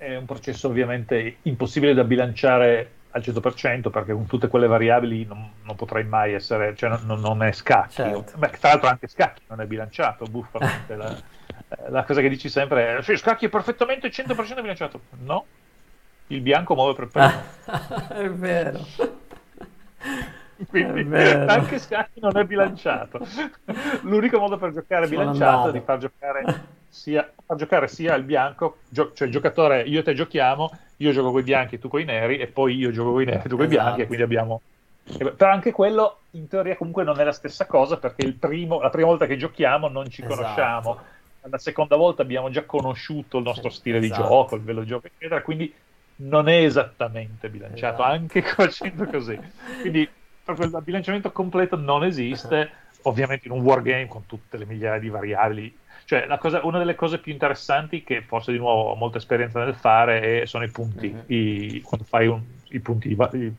è 0.00 0.16
un 0.16 0.24
processo 0.24 0.66
ovviamente 0.68 1.36
impossibile 1.42 1.92
da 1.92 2.04
bilanciare 2.04 2.90
al 3.12 3.22
100% 3.22 3.90
perché 3.90 4.12
con 4.12 4.26
tutte 4.26 4.48
quelle 4.48 4.66
variabili 4.66 5.24
non, 5.24 5.50
non 5.62 5.76
potrai 5.76 6.04
mai 6.04 6.32
essere, 6.32 6.74
cioè 6.76 6.90
non, 7.02 7.20
non 7.20 7.42
è 7.42 7.52
scacchi. 7.52 7.94
Certo. 7.94 8.36
Beh, 8.36 8.50
tra 8.50 8.70
l'altro 8.70 8.88
anche 8.88 9.08
scacchi 9.08 9.42
non 9.48 9.60
è 9.60 9.66
bilanciato, 9.66 10.24
buffamente. 10.26 10.94
la, 10.96 11.16
eh, 11.16 11.90
la, 11.90 12.04
cosa 12.04 12.20
che 12.20 12.28
dici 12.28 12.48
sempre 12.48 12.98
è, 12.98 13.02
sì, 13.02 13.16
scacchi 13.16 13.46
è 13.46 13.48
perfettamente 13.48 14.08
100% 14.08 14.60
bilanciato. 14.60 15.00
No, 15.24 15.44
il 16.28 16.40
bianco 16.40 16.74
muove 16.74 16.94
per 16.94 17.08
primo. 17.08 18.08
è 18.14 18.30
vero. 18.30 18.86
Quindi 20.68 21.16
anche 21.16 21.78
scacchi 21.78 22.20
non 22.20 22.36
è 22.36 22.44
bilanciato. 22.44 23.26
L'unico 24.02 24.38
modo 24.38 24.58
per 24.58 24.72
giocare 24.72 25.06
Sono 25.06 25.18
bilanciato 25.18 25.50
andato. 25.50 25.68
è 25.70 25.72
di 25.72 25.80
far 25.80 25.98
giocare 25.98 26.64
sia, 26.88 27.32
far 27.50 27.56
giocare 27.56 27.88
sia 27.88 28.14
il 28.14 28.22
bianco, 28.22 28.78
gio- 28.88 29.12
cioè 29.12 29.26
il 29.26 29.32
giocatore, 29.32 29.82
io 29.82 30.00
e 30.00 30.02
te 30.04 30.14
giochiamo, 30.14 30.70
io 30.98 31.10
gioco 31.10 31.32
con 31.32 31.40
i 31.40 31.42
bianchi, 31.42 31.80
tu 31.80 31.88
con 31.88 32.00
i 32.00 32.04
neri, 32.04 32.38
e 32.38 32.46
poi 32.46 32.76
io 32.76 32.92
gioco 32.92 33.10
con 33.10 33.22
i 33.22 33.24
neri, 33.24 33.48
tu 33.48 33.56
con 33.56 33.64
i 33.64 33.68
esatto. 33.68 33.82
bianchi, 33.82 34.00
e 34.02 34.06
quindi 34.06 34.22
abbiamo... 34.22 34.60
Però 35.18 35.50
anche 35.50 35.72
quello 35.72 36.18
in 36.32 36.46
teoria 36.46 36.76
comunque 36.76 37.02
non 37.02 37.18
è 37.18 37.24
la 37.24 37.32
stessa 37.32 37.66
cosa 37.66 37.96
perché 37.96 38.32
primo, 38.32 38.80
la 38.80 38.90
prima 38.90 39.08
volta 39.08 39.26
che 39.26 39.36
giochiamo 39.36 39.88
non 39.88 40.08
ci 40.08 40.22
esatto. 40.22 40.36
conosciamo, 40.36 40.98
la 41.40 41.58
seconda 41.58 41.96
volta 41.96 42.22
abbiamo 42.22 42.50
già 42.50 42.62
conosciuto 42.64 43.38
il 43.38 43.42
nostro 43.42 43.70
stile 43.70 43.98
esatto. 43.98 44.22
di 44.22 44.28
gioco, 44.28 44.54
il 44.54 44.62
velo 44.62 44.84
gioco, 44.84 45.08
eccetera, 45.08 45.42
quindi 45.42 45.74
non 46.16 46.48
è 46.48 46.62
esattamente 46.62 47.48
bilanciato, 47.48 48.02
esatto. 48.02 48.02
anche 48.02 48.42
facendo 48.42 49.06
così. 49.06 49.36
Quindi 49.80 50.08
proprio 50.44 50.66
il 50.66 50.78
bilanciamento 50.84 51.32
completo 51.32 51.74
non 51.74 52.04
esiste 52.04 52.70
ovviamente 53.02 53.48
in 53.48 53.54
un 53.54 53.62
wargame 53.62 54.06
con 54.06 54.26
tutte 54.26 54.56
le 54.56 54.66
migliaia 54.66 55.00
di 55.00 55.08
variabili. 55.08 55.78
Cioè, 56.10 56.26
cosa, 56.38 56.58
una 56.64 56.78
delle 56.78 56.96
cose 56.96 57.18
più 57.18 57.30
interessanti 57.30 58.02
che 58.02 58.22
forse 58.22 58.50
di 58.50 58.58
nuovo 58.58 58.90
ho 58.90 58.96
molta 58.96 59.18
esperienza 59.18 59.62
nel 59.62 59.76
fare 59.76 60.42
è, 60.42 60.44
sono 60.44 60.64
i 60.64 60.68
punti. 60.68 61.08
Mm-hmm. 61.08 61.22
I, 61.28 61.80
quando 61.82 62.04
fai 62.04 62.26
un, 62.26 62.42
i 62.70 62.80
punti, 62.80 63.12
i 63.12 63.52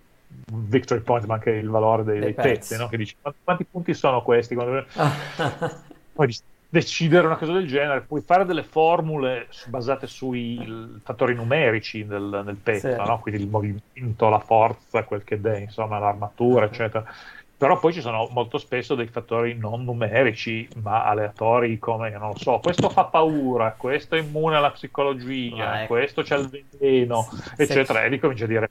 victory 0.52 0.99
point, 0.99 1.26
ma 1.28 1.36
anche 1.36 1.52
il 1.52 1.70
valore 1.70 2.04
dei, 2.04 2.20
dei 2.20 2.34
pezzi, 2.34 2.76
no? 2.76 2.89
che 2.89 2.97
dici 2.97 3.16
quanti, 3.41 3.64
punti 3.64 3.93
sono 3.93 4.22
questi? 4.22 4.56
Quando... 4.56 4.86
Poi 6.12 6.38
decidere 6.68 7.26
una 7.26 7.38
cosa 7.38 7.54
del 7.54 7.68
genere, 7.68 8.02
puoi 8.02 8.20
fare 8.20 8.43
delle 8.43 8.64
formule 8.64 9.47
basate 9.68 10.06
sui 10.08 10.99
fattori 11.04 11.34
numerici 11.34 12.06
del, 12.06 12.41
del 12.43 12.58
pezzo, 12.58 12.91
sì. 12.91 12.97
no? 12.97 13.20
quindi 13.22 13.43
il 13.43 13.47
movimento, 13.47 14.28
la 14.28 14.39
forza, 14.39 15.04
quel 15.04 15.24
che 15.24 15.39
è, 15.41 15.58
insomma, 15.60 15.99
l'armatura, 15.99 16.66
uh-huh. 16.66 16.72
eccetera 16.72 17.14
però 17.62 17.78
poi 17.78 17.93
ci 17.93 18.01
sono 18.01 18.28
molto 18.32 18.57
spesso 18.57 18.95
dei 18.95 19.05
fattori 19.05 19.55
non 19.55 19.84
numerici 19.84 20.68
ma 20.82 21.05
aleatori 21.05 21.78
come 21.78 22.09
non 22.09 22.30
lo 22.30 22.36
so 22.36 22.57
questo 22.57 22.89
fa 22.89 23.03
paura 23.03 23.76
questo 23.78 24.16
è 24.16 24.20
immune 24.20 24.55
alla 24.55 24.72
psicologia 24.72 25.70
ah, 25.70 25.82
ecco. 25.82 25.93
questo 25.93 26.24
c'è 26.24 26.39
il 26.39 26.49
veleno 26.49 27.22
Se 27.55 27.62
eccetera 27.62 27.99
ci... 27.99 28.05
e 28.05 28.09
ricominci 28.09 28.43
a 28.45 28.47
dire 28.47 28.70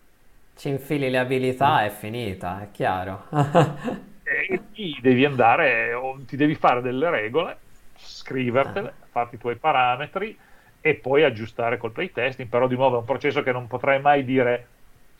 ci 0.57 0.71
infili 0.71 1.09
le 1.09 1.19
abilità 1.19 1.85
è 1.85 1.91
finita 1.91 2.63
è 2.63 2.73
chiaro 2.73 3.27
e 4.25 4.61
ti 4.73 4.99
devi 5.01 5.25
andare 5.25 5.93
ti 6.27 6.35
devi 6.35 6.57
fare 6.57 6.81
delle 6.81 7.11
regole 7.11 7.59
scrivertele 7.97 8.89
ah. 8.89 9.07
farti 9.09 9.37
i 9.37 9.39
tuoi 9.39 9.55
parametri 9.55 10.37
e 10.81 10.95
poi 10.95 11.23
aggiustare 11.23 11.77
col 11.77 11.93
playtesting 11.93 12.49
però 12.49 12.67
di 12.67 12.75
nuovo 12.75 12.97
è 12.97 12.99
un 12.99 13.05
processo 13.05 13.41
che 13.45 13.53
non 13.53 13.69
potrai 13.69 14.01
mai 14.01 14.25
dire 14.25 14.67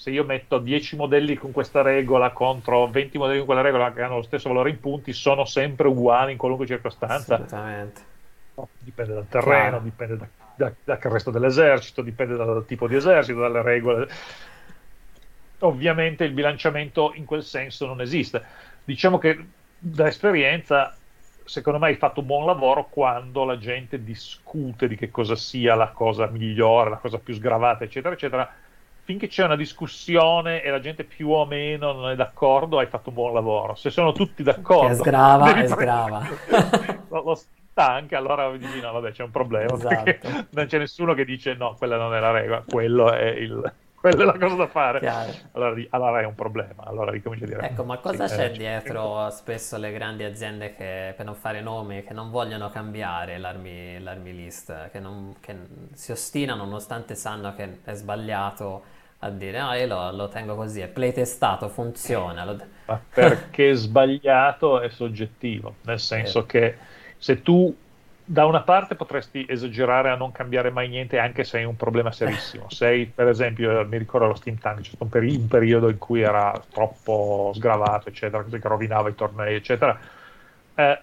se 0.01 0.09
io 0.09 0.25
metto 0.25 0.57
10 0.57 0.97
modelli 0.97 1.35
con 1.35 1.53
questa 1.53 1.83
regola 1.83 2.31
contro 2.31 2.89
20 2.89 3.19
modelli 3.19 3.37
con 3.37 3.47
quella 3.49 3.61
regola 3.61 3.93
che 3.93 4.01
hanno 4.01 4.17
lo 4.17 4.23
stesso 4.23 4.49
valore 4.49 4.71
in 4.71 4.81
punti, 4.81 5.13
sono 5.13 5.45
sempre 5.45 5.89
uguali 5.89 6.33
in 6.33 6.39
qualunque 6.39 6.65
circostanza. 6.67 7.35
Assolutamente. 7.35 8.01
dipende 8.79 9.13
dal 9.13 9.29
terreno, 9.29 9.53
Chiaro. 9.53 9.81
dipende 9.81 10.17
da, 10.17 10.27
da, 10.55 10.73
dal 10.85 11.13
resto 11.13 11.31
dell'esercito, 11.31 12.01
dipende 12.01 12.35
dal 12.35 12.65
tipo 12.67 12.89
di 12.89 12.95
esercito, 12.95 13.41
dalle 13.41 13.61
regole. 13.61 14.09
Ovviamente 15.59 16.25
il 16.25 16.33
bilanciamento 16.33 17.13
in 17.17 17.27
quel 17.27 17.43
senso 17.43 17.85
non 17.85 18.01
esiste. 18.01 18.43
Diciamo 18.83 19.19
che 19.19 19.39
da 19.77 20.07
esperienza 20.07 20.97
secondo 21.45 21.79
me 21.79 21.89
hai 21.89 21.97
fatto 21.97 22.21
un 22.21 22.27
buon 22.27 22.47
lavoro 22.47 22.87
quando 22.89 23.45
la 23.45 23.59
gente 23.59 24.03
discute 24.03 24.89
di 24.89 24.97
che 24.97 25.11
cosa 25.11 25.37
sia 25.37 25.75
la 25.75 25.89
cosa 25.89 26.27
migliore, 26.29 26.89
la 26.89 26.97
cosa 26.97 27.19
più 27.19 27.35
sgravata, 27.35 27.85
eccetera, 27.85 28.15
eccetera 28.15 28.51
finché 29.11 29.27
c'è 29.27 29.43
una 29.43 29.57
discussione 29.57 30.63
e 30.63 30.71
la 30.71 30.79
gente 30.79 31.03
più 31.03 31.31
o 31.31 31.45
meno 31.45 31.91
non 31.93 32.11
è 32.11 32.15
d'accordo, 32.15 32.79
hai 32.79 32.87
fatto 32.87 33.09
un 33.09 33.17
buon 33.17 33.35
lavoro. 33.35 33.75
Se 33.75 33.91
sono 33.91 34.13
tutti 34.13 34.45
d'accordo, 34.45 34.87
che 34.87 34.95
sgrava, 34.95 35.55
è 35.57 35.67
sgrava. 35.67 36.29
lo, 37.11 37.23
lo 37.23 37.41
anche, 37.75 38.15
allora 38.15 38.57
dici 38.57 38.81
no, 38.81 38.93
vabbè, 38.93 39.11
c'è 39.11 39.25
un 39.25 39.31
problema. 39.33 39.75
Esatto. 39.75 40.47
non 40.51 40.67
c'è 40.67 40.79
nessuno 40.79 41.15
che 41.15 41.25
dice 41.25 41.55
no, 41.55 41.75
quella 41.77 41.97
non 41.97 42.15
è 42.15 42.21
la 42.21 42.31
regola, 42.31 42.63
quello 42.65 43.13
è 43.13 43.27
il 43.31 43.73
quella 44.01 44.23
è 44.23 44.25
la 44.25 44.39
cosa 44.39 44.55
da 44.55 44.67
fare. 44.67 45.07
Allora, 45.53 45.83
allora, 45.91 46.21
è 46.21 46.25
un 46.25 46.35
problema. 46.35 46.85
Allora 46.85 47.11
ricominci 47.11 47.45
a 47.45 47.49
dire. 47.49 47.69
Ecco, 47.69 47.85
ma 47.85 47.99
cosa 47.99 48.29
sì, 48.29 48.37
c'è 48.37 48.47
eh, 48.47 48.51
dietro 48.53 49.29
spesso 49.29 49.77
le 49.77 49.93
grandi 49.93 50.25
aziende 50.25 50.75
che, 50.75 51.13
per 51.15 51.27
non 51.27 51.35
fare 51.35 51.61
nomi, 51.61 52.03
che 52.03 52.15
non 52.15 52.31
vogliono 52.31 52.71
cambiare 52.71 53.37
l'army, 53.37 53.99
l'army 53.99 54.33
list, 54.33 54.89
che, 54.89 55.01
non, 55.01 55.35
che 55.41 55.55
si 55.93 56.13
ostinano 56.13 56.65
nonostante 56.65 57.15
sanno 57.15 57.55
che 57.55 57.81
è 57.85 57.93
sbagliato 57.93 58.99
a 59.23 59.31
dire 59.31 59.61
no, 59.61 59.73
io 59.75 59.87
lo, 59.87 60.11
lo 60.13 60.29
tengo 60.29 60.55
così, 60.55 60.81
è 60.81 60.89
playtestato, 60.89 61.69
funziona. 61.69 62.45
Lo... 62.45 62.59
Ma 62.87 63.01
perché 63.13 63.75
sbagliato 63.75 64.81
è 64.81 64.89
soggettivo, 64.89 65.77
nel 65.83 66.01
senso 66.01 66.41
eh. 66.41 66.47
che 66.47 66.77
se 67.19 67.43
tu 67.43 67.75
da 68.25 68.47
una 68.47 68.63
parte 68.63 68.95
potresti 68.95 69.45
esagerare 69.49 70.09
a 70.09 70.15
non 70.15 70.31
cambiare 70.31 70.71
mai 70.71 70.89
niente 70.89 71.19
anche 71.19 71.43
se 71.43 71.59
hai 71.59 71.65
un 71.65 71.77
problema 71.77 72.13
serissimo. 72.13 72.71
Sei, 72.71 73.07
per 73.07 73.29
esempio, 73.29 73.85
mi 73.87 73.99
ricordo 73.99 74.29
lo 74.29 74.35
Steam 74.37 74.57
Tank, 74.57 74.83
c'è 74.83 74.89
stato 74.89 75.05
un, 75.05 75.11
peri- 75.11 75.35
un, 75.35 75.49
periodo 75.49 75.89
in 75.89 75.99
cui 75.99 76.23
era 76.23 76.53
troppo 76.71 77.51
sgravato, 77.55 78.09
eccetera, 78.09 78.43
così 78.43 78.59
che 78.59 78.69
rovinava 78.69 79.09
i 79.09 79.15
tornei, 79.15 79.57
eccetera. 79.57 79.99
Eh, 80.77 81.01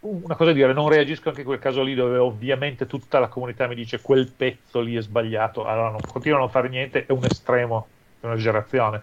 una 0.00 0.34
cosa 0.34 0.50
è 0.50 0.54
dire, 0.54 0.72
non 0.72 0.88
reagisco 0.88 1.28
anche 1.28 1.40
in 1.40 1.46
quel 1.46 1.58
caso 1.58 1.82
lì 1.82 1.94
dove 1.94 2.16
ovviamente 2.16 2.86
tutta 2.86 3.18
la 3.18 3.28
comunità 3.28 3.66
mi 3.66 3.74
dice 3.74 4.00
quel 4.00 4.28
pezzo 4.28 4.80
lì 4.80 4.96
è 4.96 5.02
sbagliato, 5.02 5.64
allora 5.64 5.90
non, 5.90 6.00
continuo 6.06 6.42
a 6.42 6.48
fare 6.48 6.68
niente, 6.68 7.04
è 7.06 7.12
un 7.12 7.24
estremo, 7.24 7.86
è 8.20 8.26
un'esagerazione. 8.26 9.02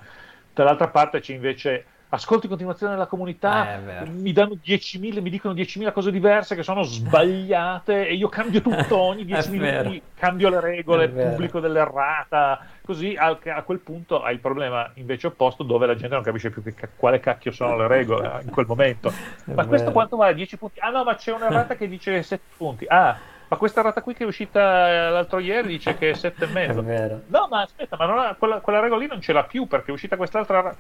Dall'altra 0.54 0.88
parte 0.88 1.20
c'è 1.20 1.34
invece 1.34 1.86
ascolto 2.10 2.43
in 2.43 2.49
continuazione 2.49 2.95
la 2.95 3.05
comunità, 3.05 4.01
eh, 4.01 4.10
mi 4.10 4.32
danno 4.32 4.58
10.000, 4.64 5.22
mi 5.22 5.30
dicono 5.30 5.53
10.000 5.53 5.91
cose 5.91 6.12
diverse 6.12 6.55
che 6.55 6.64
sono 6.64 6.84
sbagliate 6.84 8.08
e 8.08 8.14
io 8.14 8.30
cambio 8.30 8.62
tutto 8.62 8.95
ogni 8.97 9.26
10 9.26 9.49
minuti, 9.49 10.01
cambio 10.16 10.49
le 10.49 10.62
regole, 10.62 11.10
pubblico 11.10 11.60
dell'errata, 11.60 12.66
così 12.82 13.16
a, 13.18 13.38
a, 13.55 13.62
quel 13.64 13.80
punto 13.80 14.24
hai 14.24 14.36
il 14.36 14.39
problema 14.39 14.89
invece 14.95 15.28
opposto 15.28 15.64
dove 15.64 15.86
la 15.86 15.95
gente 15.95 16.16
non 16.16 16.24
capisce 16.24 16.49
più 16.49 16.64
che, 16.64 16.74
quale 16.95 17.20
cacchio 17.20 17.51
sono 17.51 17.76
le 17.76 17.88
regole 17.88 18.39
in 18.45 18.51
quel 18.51 18.66
momento. 18.66 19.12
ma 19.45 19.66
questo 19.66 19.91
quanto 19.91 20.16
vale? 20.16 20.34
10 20.34 20.58
punti? 20.58 20.80
Ah 20.80 20.89
no, 20.89 21.03
ma 21.03 21.16
c'è 21.16 21.34
un'errata 21.34 21.76
che 21.76 21.89
dice 21.89 22.24
7 22.24 22.43
punti. 22.55 22.86
Ah, 22.88 23.18
ma 23.49 23.55
questa 23.55 23.80
errata 23.80 24.01
qui 24.01 24.14
che 24.14 24.24
è 24.24 24.28
uscita 24.28 25.10
l'altro 25.10 25.39
ieri 25.39 25.70
dice 25.70 25.97
che 25.97 26.12
è 26.12 26.14
7,5. 26.14 27.20
No, 27.28 27.47
ma 27.49 27.62
aspetta, 27.62 27.95
ma 27.97 28.28
ha, 28.28 28.36
quella, 28.36 28.60
quella 28.60 28.82
regola 28.82 29.01
lì 29.01 29.08
non 29.08 29.22
ce 29.22 29.32
l'ha 29.32 29.43
più 29.43 29.68
perché 29.68 29.91
è 29.91 29.93
uscita 29.93 30.18
quest'altra 30.18 30.76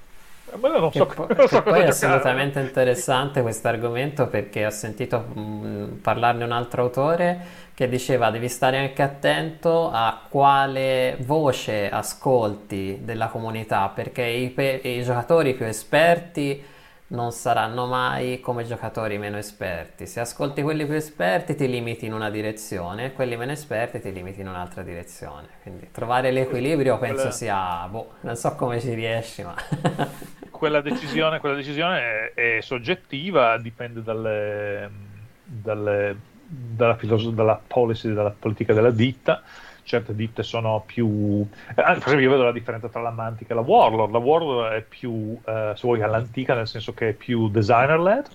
ma 0.55 0.67
io 0.69 0.79
non 0.79 0.91
so, 0.91 1.05
po- 1.05 1.27
non 1.35 1.47
so 1.47 1.61
poi 1.61 1.81
è 1.81 1.87
assolutamente 1.87 2.59
interessante 2.59 3.41
questo 3.41 3.67
argomento 3.67 4.27
perché 4.27 4.65
ho 4.65 4.69
sentito 4.69 5.19
mh, 5.19 5.41
mm, 5.41 5.93
parlarne 5.97 6.43
un 6.43 6.51
altro 6.51 6.83
autore 6.83 7.65
che 7.73 7.89
diceva 7.89 8.31
devi 8.31 8.47
stare 8.47 8.77
anche 8.77 9.01
attento 9.01 9.91
a 9.91 10.21
quale 10.29 11.17
voce 11.19 11.89
ascolti 11.89 12.99
della 13.03 13.27
comunità 13.27 13.89
perché 13.89 14.23
i, 14.23 14.53
i 14.83 15.03
giocatori 15.03 15.53
più 15.53 15.65
esperti 15.65 16.75
non 17.09 17.31
saranno 17.31 17.85
mai 17.85 18.39
come 18.41 18.65
giocatori 18.65 19.17
meno 19.17 19.37
esperti. 19.37 20.05
Se 20.05 20.19
ascolti 20.19 20.61
quelli 20.61 20.85
più 20.85 20.95
esperti 20.95 21.55
ti 21.55 21.67
limiti 21.69 22.05
in 22.05 22.13
una 22.13 22.29
direzione, 22.29 23.13
quelli 23.13 23.37
meno 23.37 23.53
esperti 23.53 24.01
ti 24.01 24.11
limiti 24.11 24.41
in 24.41 24.47
un'altra 24.47 24.81
direzione. 24.81 25.47
Quindi 25.61 25.89
trovare 25.91 26.31
l'equilibrio 26.31 26.97
penso 26.97 27.15
quella... 27.15 27.31
sia, 27.31 27.87
boh, 27.87 28.15
non 28.21 28.35
so 28.35 28.55
come 28.55 28.81
ci 28.81 28.93
riesci, 28.93 29.43
ma... 29.43 29.55
quella, 30.51 30.81
decisione, 30.81 31.39
quella 31.39 31.55
decisione 31.55 32.31
è, 32.33 32.57
è 32.57 32.61
soggettiva, 32.61 33.57
dipende 33.57 34.03
dalle, 34.03 34.89
dalle, 35.43 36.15
dalla, 36.45 36.95
filos- 36.95 37.31
dalla 37.31 37.59
policy, 37.65 38.13
dalla 38.13 38.35
politica 38.37 38.73
della 38.73 38.91
ditta 38.91 39.41
certe 39.87 40.13
ditte 40.13 40.43
sono 40.43 40.83
più... 40.85 41.47
Eh, 41.69 41.73
per 41.73 41.97
esempio 41.97 42.19
io 42.19 42.29
vedo 42.31 42.43
la 42.43 42.51
differenza 42.51 42.89
tra 42.89 43.01
la 43.01 43.09
Mantic 43.09 43.49
e 43.49 43.53
la 43.53 43.61
Warlord. 43.61 44.11
La 44.11 44.19
Warlord 44.19 44.73
è 44.73 44.81
più, 44.81 45.39
eh, 45.45 45.71
se 45.75 45.81
vuoi, 45.81 46.01
all'antica, 46.01 46.53
nel 46.53 46.67
senso 46.67 46.93
che 46.93 47.09
è 47.09 47.13
più 47.13 47.49
designer-led, 47.49 48.27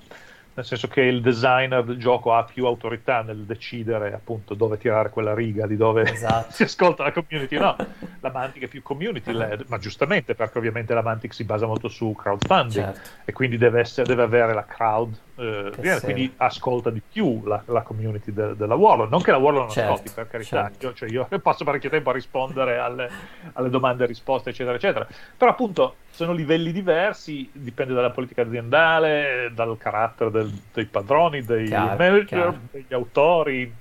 nel 0.54 0.64
senso 0.64 0.88
che 0.88 1.02
il 1.02 1.20
designer 1.20 1.84
del 1.84 1.98
gioco 1.98 2.34
ha 2.34 2.44
più 2.44 2.64
autorità 2.66 3.22
nel 3.22 3.44
decidere 3.44 4.12
appunto 4.12 4.54
dove 4.54 4.78
tirare 4.78 5.10
quella 5.10 5.34
riga, 5.34 5.66
di 5.66 5.76
dove 5.76 6.02
esatto. 6.10 6.52
si 6.52 6.62
ascolta 6.62 7.04
la 7.04 7.12
community. 7.12 7.58
No, 7.58 7.76
la 8.20 8.30
Mantic 8.30 8.62
è 8.62 8.68
più 8.68 8.82
community 8.82 9.32
led, 9.32 9.64
ma 9.68 9.78
giustamente 9.78 10.34
perché 10.34 10.56
ovviamente 10.56 10.94
la 10.94 11.02
Mantic 11.02 11.34
si 11.34 11.44
basa 11.44 11.66
molto 11.66 11.88
su 11.88 12.14
crowdfunding 12.14 12.84
certo. 12.84 13.08
e 13.26 13.32
quindi 13.32 13.58
deve, 13.58 13.80
essere, 13.80 14.06
deve 14.06 14.22
avere 14.22 14.54
la 14.54 14.64
crowd 14.64 15.14
eh, 15.42 15.72
viene, 15.80 16.00
quindi 16.00 16.32
ascolta 16.36 16.90
di 16.90 17.02
più 17.06 17.42
la, 17.44 17.60
la 17.66 17.82
community 17.82 18.32
de, 18.32 18.54
della 18.54 18.76
Warlord. 18.76 19.10
Non 19.10 19.22
che 19.22 19.32
la 19.32 19.38
Warlord 19.38 19.64
non 19.64 19.74
certo, 19.74 19.92
ascolti, 19.92 20.12
per 20.14 20.28
carità, 20.28 20.68
certo. 20.68 20.86
io, 20.86 20.94
cioè 20.94 21.10
io, 21.10 21.26
passo 21.42 21.64
parecchio 21.64 21.90
tempo 21.90 22.10
a 22.10 22.12
rispondere 22.12 22.78
alle, 22.78 23.10
alle, 23.54 23.68
domande 23.68 24.04
e 24.04 24.06
risposte, 24.06 24.50
eccetera, 24.50 24.76
eccetera. 24.76 25.06
Però 25.36 25.50
appunto 25.50 25.96
sono 26.10 26.32
livelli 26.32 26.70
diversi, 26.70 27.50
dipende 27.52 27.92
dalla 27.92 28.10
politica 28.10 28.42
aziendale, 28.42 29.50
dal 29.52 29.76
carattere 29.78 30.30
del, 30.30 30.52
dei 30.72 30.86
padroni, 30.86 31.42
dei 31.42 31.66
chiaro, 31.66 31.96
manager, 31.96 32.24
chiaro. 32.24 32.58
degli 32.70 32.94
autori. 32.94 33.74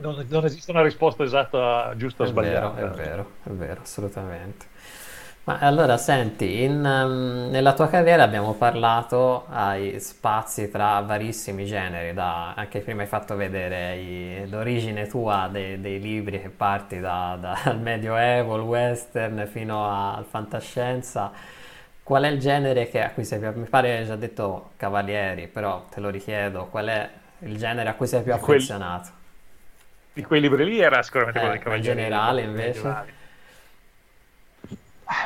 Non, 0.00 0.26
non, 0.28 0.44
esiste 0.44 0.72
una 0.72 0.82
risposta 0.82 1.22
esatta, 1.22 1.92
giusta 1.94 2.24
o 2.24 2.26
sbagliata. 2.26 2.70
Vero, 2.70 2.92
è 2.92 2.96
vero, 2.96 3.30
è 3.44 3.50
vero, 3.50 3.80
assolutamente. 3.82 4.72
Ma 5.44 5.58
allora 5.58 5.98
senti, 5.98 6.62
in, 6.62 6.76
um, 6.76 7.50
nella 7.50 7.74
tua 7.74 7.86
carriera 7.90 8.22
abbiamo 8.22 8.54
parlato 8.54 9.44
ai 9.50 10.00
spazi 10.00 10.70
tra 10.70 11.00
varissimi 11.00 11.66
generi, 11.66 12.14
da, 12.14 12.54
anche 12.54 12.80
prima 12.80 13.02
hai 13.02 13.08
fatto 13.08 13.36
vedere 13.36 13.94
i, 13.96 14.48
l'origine 14.48 15.06
tua 15.06 15.50
dei, 15.52 15.78
dei, 15.82 16.00
libri 16.00 16.40
che 16.40 16.48
parti 16.48 16.98
da, 16.98 17.36
da, 17.38 17.60
dal 17.62 17.78
medioevo, 17.78 18.56
il 18.56 18.62
western 18.62 19.46
fino 19.52 19.84
al 19.84 20.24
fantascienza. 20.24 21.30
Qual 22.02 22.22
è 22.22 22.28
il 22.28 22.38
genere 22.38 22.88
che, 22.88 23.02
a 23.02 23.10
cui 23.10 23.24
sei 23.24 23.38
più, 23.38 23.52
mi 23.54 23.66
pare 23.66 23.98
hai 23.98 24.06
già 24.06 24.16
detto 24.16 24.70
Cavalieri, 24.78 25.46
però 25.46 25.84
te 25.90 26.00
lo 26.00 26.08
richiedo, 26.08 26.68
qual 26.70 26.86
è 26.86 27.10
il 27.40 27.58
genere 27.58 27.90
a 27.90 27.94
cui 27.94 28.06
sei 28.06 28.22
più 28.22 28.32
affezionato? 28.32 29.10
Di 30.10 30.22
quei 30.22 30.40
libri 30.40 30.64
lì 30.64 30.80
era 30.80 31.02
sicuramente 31.02 31.38
eh, 31.38 31.42
quello 31.42 31.52
dei 31.52 31.62
Cavalieri. 31.62 31.88
In 31.88 31.94
generale 31.98 32.40
invece? 32.40 33.22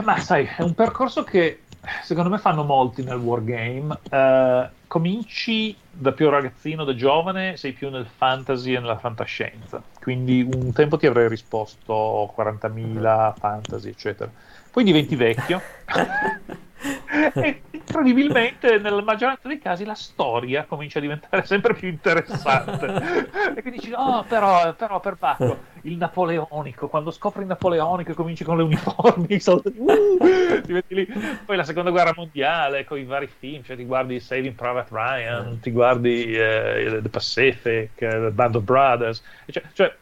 Ma 0.04 0.18
sai, 0.18 0.44
è 0.44 0.62
un 0.62 0.74
percorso 0.74 1.22
che 1.24 1.68
secondo 2.02 2.30
me 2.30 2.38
fanno 2.38 2.64
molti 2.64 3.02
nel 3.02 3.18
wargame. 3.18 4.00
Uh, 4.08 4.70
cominci 4.86 5.76
da 5.88 6.12
più 6.12 6.28
ragazzino, 6.28 6.84
da 6.84 6.94
giovane, 6.94 7.56
sei 7.56 7.72
più 7.72 7.88
nel 7.90 8.06
fantasy 8.06 8.74
e 8.74 8.80
nella 8.80 8.98
fantascienza. 8.98 9.82
Quindi 10.00 10.42
un 10.42 10.72
tempo 10.72 10.96
ti 10.96 11.06
avrei 11.06 11.28
risposto 11.28 12.32
40.000 12.34 13.36
fantasy, 13.38 13.90
eccetera. 13.90 14.32
Poi 14.70 14.84
diventi 14.84 15.16
vecchio. 15.16 15.60
e 17.34 17.62
incredibilmente 17.70 18.78
nella 18.78 19.02
maggioranza 19.02 19.48
dei 19.48 19.58
casi 19.58 19.84
la 19.84 19.94
storia 19.94 20.64
comincia 20.64 20.98
a 20.98 21.02
diventare 21.02 21.44
sempre 21.44 21.74
più 21.74 21.88
interessante. 21.88 23.36
E 23.58 23.62
quindi 23.62 23.80
dici 23.80 23.92
oh 23.94 24.24
però, 24.24 24.72
però 24.74 25.00
per 25.00 25.16
Bacco 25.16 25.58
il 25.82 25.96
napoleonico 25.96 26.88
quando 26.88 27.10
scopri 27.10 27.42
il 27.42 27.48
napoleonico 27.48 28.12
e 28.12 28.14
cominci 28.14 28.44
con 28.44 28.56
le 28.56 28.62
uniformi 28.62 29.40
uh, 29.46 30.60
ti 30.62 30.72
metti 30.72 30.94
lì. 30.94 31.06
Poi 31.44 31.56
la 31.56 31.64
seconda 31.64 31.90
guerra 31.90 32.12
mondiale 32.14 32.84
con 32.84 32.98
i 32.98 33.04
vari 33.04 33.26
film 33.26 33.62
cioè 33.64 33.76
ti 33.76 33.84
guardi 33.84 34.20
Saving 34.20 34.54
Private 34.54 34.88
Ryan 34.90 35.60
ti 35.60 35.70
guardi 35.70 36.34
uh, 36.34 37.00
The 37.00 37.08
Pacific 37.10 37.90
uh, 38.00 38.30
Band 38.30 38.56
of 38.56 38.62
Brothers 38.62 39.22
cioè, 39.46 39.62
cioè 39.72 39.96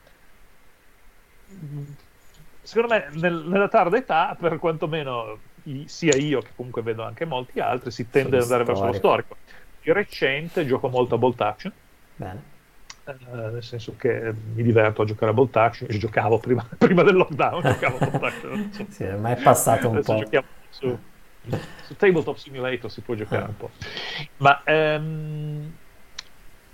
secondo 2.62 2.94
me 2.94 3.08
nel, 3.12 3.44
nella 3.46 3.68
tarda 3.68 3.96
età 3.96 4.36
per 4.38 4.58
quantomeno 4.58 5.38
sia 5.86 6.14
io 6.16 6.40
che 6.40 6.50
comunque 6.54 6.82
vedo 6.82 7.02
anche 7.02 7.24
molti 7.24 7.60
altri, 7.60 7.90
si 7.90 8.08
tende 8.08 8.36
ad 8.36 8.42
andare 8.42 8.64
verso 8.64 8.86
lo 8.86 8.92
storico. 8.92 9.36
Di 9.82 9.92
recente 9.92 10.66
gioco 10.66 10.88
molto 10.88 11.16
a 11.16 11.18
Bolt 11.18 11.40
Action. 11.40 11.72
Bene. 12.16 12.54
Eh, 13.04 13.14
nel 13.24 13.62
senso 13.62 13.94
che 13.96 14.34
mi 14.54 14.62
diverto 14.62 15.02
a 15.02 15.04
giocare 15.04 15.30
a 15.30 15.34
Bolt 15.34 15.56
Action, 15.56 15.88
Io 15.90 15.98
giocavo 15.98 16.38
prima, 16.38 16.66
prima 16.76 17.02
del 17.02 17.14
lockdown, 17.14 17.62
giocavo 17.62 17.98
a 17.98 18.06
Bolt 18.06 18.22
Action. 18.22 18.70
sì, 18.88 19.04
ma 19.04 19.36
è 19.36 19.42
passato 19.42 19.88
un 19.88 19.96
Adesso 19.96 20.24
po'. 20.28 20.44
Su, 20.68 20.98
su, 21.82 21.96
Tabletop 21.96 22.36
Simulator 22.36 22.90
si 22.90 23.00
può 23.00 23.14
giocare 23.14 23.44
ah. 23.44 23.48
un 23.48 23.56
po'. 23.56 23.70
Ma 24.38 24.60
ehm, 24.64 25.72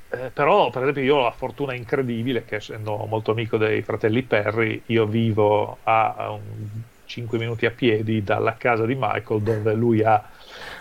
eh, 0.09 0.31
però, 0.31 0.71
per 0.71 0.83
esempio, 0.83 1.03
io 1.03 1.17
ho 1.17 1.23
la 1.23 1.33
fortuna 1.33 1.75
incredibile 1.75 2.45
che, 2.45 2.57
essendo 2.57 2.97
molto 3.07 3.31
amico 3.31 3.57
dei 3.57 3.83
fratelli 3.83 4.23
Perry, 4.23 4.83
io 4.87 5.07
vivo 5.07 5.79
a, 5.83 6.15
a 6.15 6.31
un 6.31 6.41
5 7.13 7.37
minuti 7.37 7.67
a 7.67 7.71
piedi 7.71 8.23
dalla 8.23 8.55
casa 8.57 8.87
di 8.87 8.97
Michael 8.99 9.43
dove 9.43 9.75
lui 9.75 10.03
ha 10.03 10.31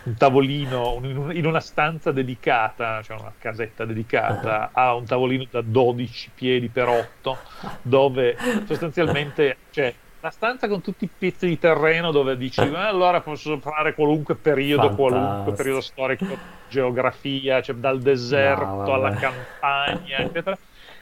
un 0.03 0.15
tavolino 0.15 0.97
in 1.03 1.45
una 1.45 1.59
stanza 1.59 2.13
dedicata, 2.13 3.01
cioè 3.01 3.19
una 3.19 3.33
casetta 3.37 3.83
dedicata, 3.83 4.69
ha 4.71 4.95
un 4.95 5.03
tavolino 5.03 5.45
da 5.49 5.61
12 5.61 6.31
piedi 6.33 6.69
per 6.69 6.87
8 6.87 7.37
dove 7.81 8.37
sostanzialmente 8.65 9.57
c'è 9.71 9.93
una 10.21 10.31
stanza 10.31 10.69
con 10.69 10.81
tutti 10.81 11.03
i 11.03 11.09
pezzi 11.15 11.47
di 11.47 11.59
terreno 11.59 12.11
dove 12.11 12.37
dici 12.37 12.61
eh, 12.61 12.75
allora 12.77 13.19
posso 13.19 13.57
fare 13.59 13.93
qualunque 13.93 14.35
periodo, 14.35 14.83
Fantastico. 14.83 15.09
qualunque 15.09 15.53
periodo 15.53 15.81
storico, 15.81 16.37
geografia, 16.69 17.61
cioè 17.61 17.75
dal 17.75 17.99
deserto 17.99 18.65
no, 18.65 18.93
alla 18.93 19.15
campagna, 19.15 20.17
eccetera. 20.19 20.57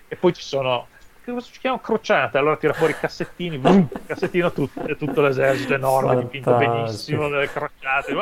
E 0.08 0.16
poi 0.16 0.34
ci 0.34 0.42
sono 0.42 0.88
cosa 1.34 1.52
si 1.52 1.60
chiama? 1.60 1.80
Crociate. 1.80 2.38
Allora 2.38 2.58
tira 2.58 2.74
fuori 2.74 2.94
i 2.94 2.96
cassettini 3.00 3.58
boom, 3.60 3.88
cassettino 4.06 4.52
tutto, 4.52 4.96
tutto 4.96 5.22
l'esercito 5.22 5.74
enorme 5.74 6.18
dipinto 6.18 6.54
benissimo 6.56 7.30
delle 7.30 7.50
crociate. 7.50 8.14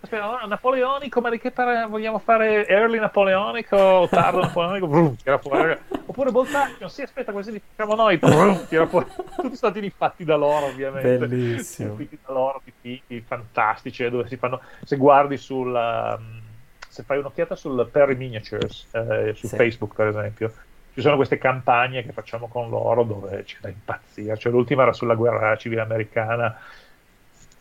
Aspetta 0.00 0.46
napoleonico 0.46 1.20
ma 1.20 1.30
di 1.30 1.38
che 1.38 1.50
pare 1.50 1.86
vogliamo 1.86 2.18
fare 2.18 2.66
early 2.66 2.98
napoleonico 2.98 3.76
o 3.76 4.08
tardo 4.08 4.40
napoleonico? 4.40 4.86
Boom, 4.86 5.16
tira 5.16 5.38
fuori 5.38 5.76
oppure 6.06 6.30
Boltaccio 6.30 6.88
sì 6.88 7.02
aspetta 7.02 7.32
questi 7.32 7.52
li 7.52 7.62
facciamo 7.74 7.94
noi 7.94 8.18
boom, 8.18 8.66
tira 8.66 8.86
fuori. 8.86 9.06
Tutti 9.36 9.56
stati 9.56 9.92
fatti 9.94 10.24
da 10.24 10.36
loro 10.36 10.66
ovviamente. 10.66 11.26
Bellissimo. 11.26 11.94
Fatti 11.96 12.18
da 12.24 12.32
loro 12.32 12.60
dipinti 12.64 13.20
fantastici 13.26 14.04
eh, 14.04 14.10
dove 14.10 14.28
si 14.28 14.36
fanno 14.36 14.60
se 14.84 14.96
guardi 14.96 15.36
sul 15.36 15.68
um, 15.68 16.40
se 16.88 17.02
fai 17.02 17.18
un'occhiata 17.18 17.54
sul 17.54 17.88
Perry 17.90 18.16
Miniatures 18.16 18.88
eh, 18.92 19.32
su 19.36 19.46
sì. 19.46 19.56
Facebook 19.56 19.94
per 19.94 20.08
esempio 20.08 20.52
ci 20.98 21.04
sono 21.04 21.14
queste 21.14 21.38
campagne 21.38 22.02
che 22.02 22.10
facciamo 22.10 22.48
con 22.48 22.68
loro 22.68 23.04
dove 23.04 23.44
c'è 23.44 23.58
da 23.60 23.68
impazzire. 23.68 24.36
Cioè, 24.36 24.50
l'ultima 24.50 24.82
era 24.82 24.92
sulla 24.92 25.14
guerra 25.14 25.56
civile 25.56 25.80
americana, 25.80 26.58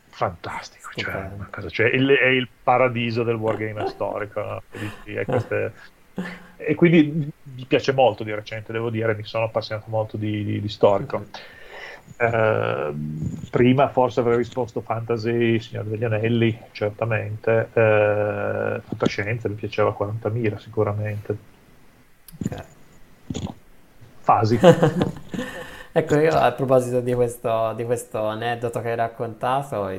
fantastico. 0.09 0.89
Cioè, 0.95 1.29
cosa, 1.51 1.69
cioè, 1.69 1.85
il, 1.85 2.09
è 2.09 2.29
il 2.29 2.47
paradiso 2.63 3.21
del 3.21 3.35
wargame 3.35 3.85
storico. 3.89 4.41
No? 4.41 4.61
E, 5.03 5.23
queste... 5.23 5.71
e, 6.57 6.73
quindi 6.73 7.31
mi 7.43 7.65
piace 7.65 7.93
molto 7.93 8.23
di 8.23 8.33
recente, 8.33 8.71
devo 8.71 8.89
dire, 8.89 9.13
mi 9.13 9.23
sono 9.23 9.43
appassionato 9.43 9.85
molto 9.91 10.17
di, 10.17 10.43
di, 10.43 10.59
di 10.59 10.69
storico. 10.69 11.27
Eh, 12.17 12.93
prima 13.51 13.89
forse 13.89 14.21
avrei 14.21 14.37
risposto 14.37 14.81
fantasy, 14.81 15.59
Signore 15.59 15.89
degli 15.89 16.03
Anelli, 16.03 16.59
certamente. 16.71 17.69
Eh, 17.71 18.81
fantascienza 18.83 19.47
mi 19.47 19.53
piaceva 19.53 19.95
40.000 19.95 20.57
sicuramente. 20.57 21.37
Okay 22.43 22.76
fasi. 24.19 24.59
ecco, 25.91 26.19
io 26.19 26.35
a 26.35 26.51
proposito 26.51 26.99
di 27.01 27.13
questo, 27.13 27.73
di 27.75 27.85
questo, 27.85 28.25
aneddoto 28.25 28.81
che 28.81 28.89
hai 28.89 28.95
raccontato, 28.95 29.89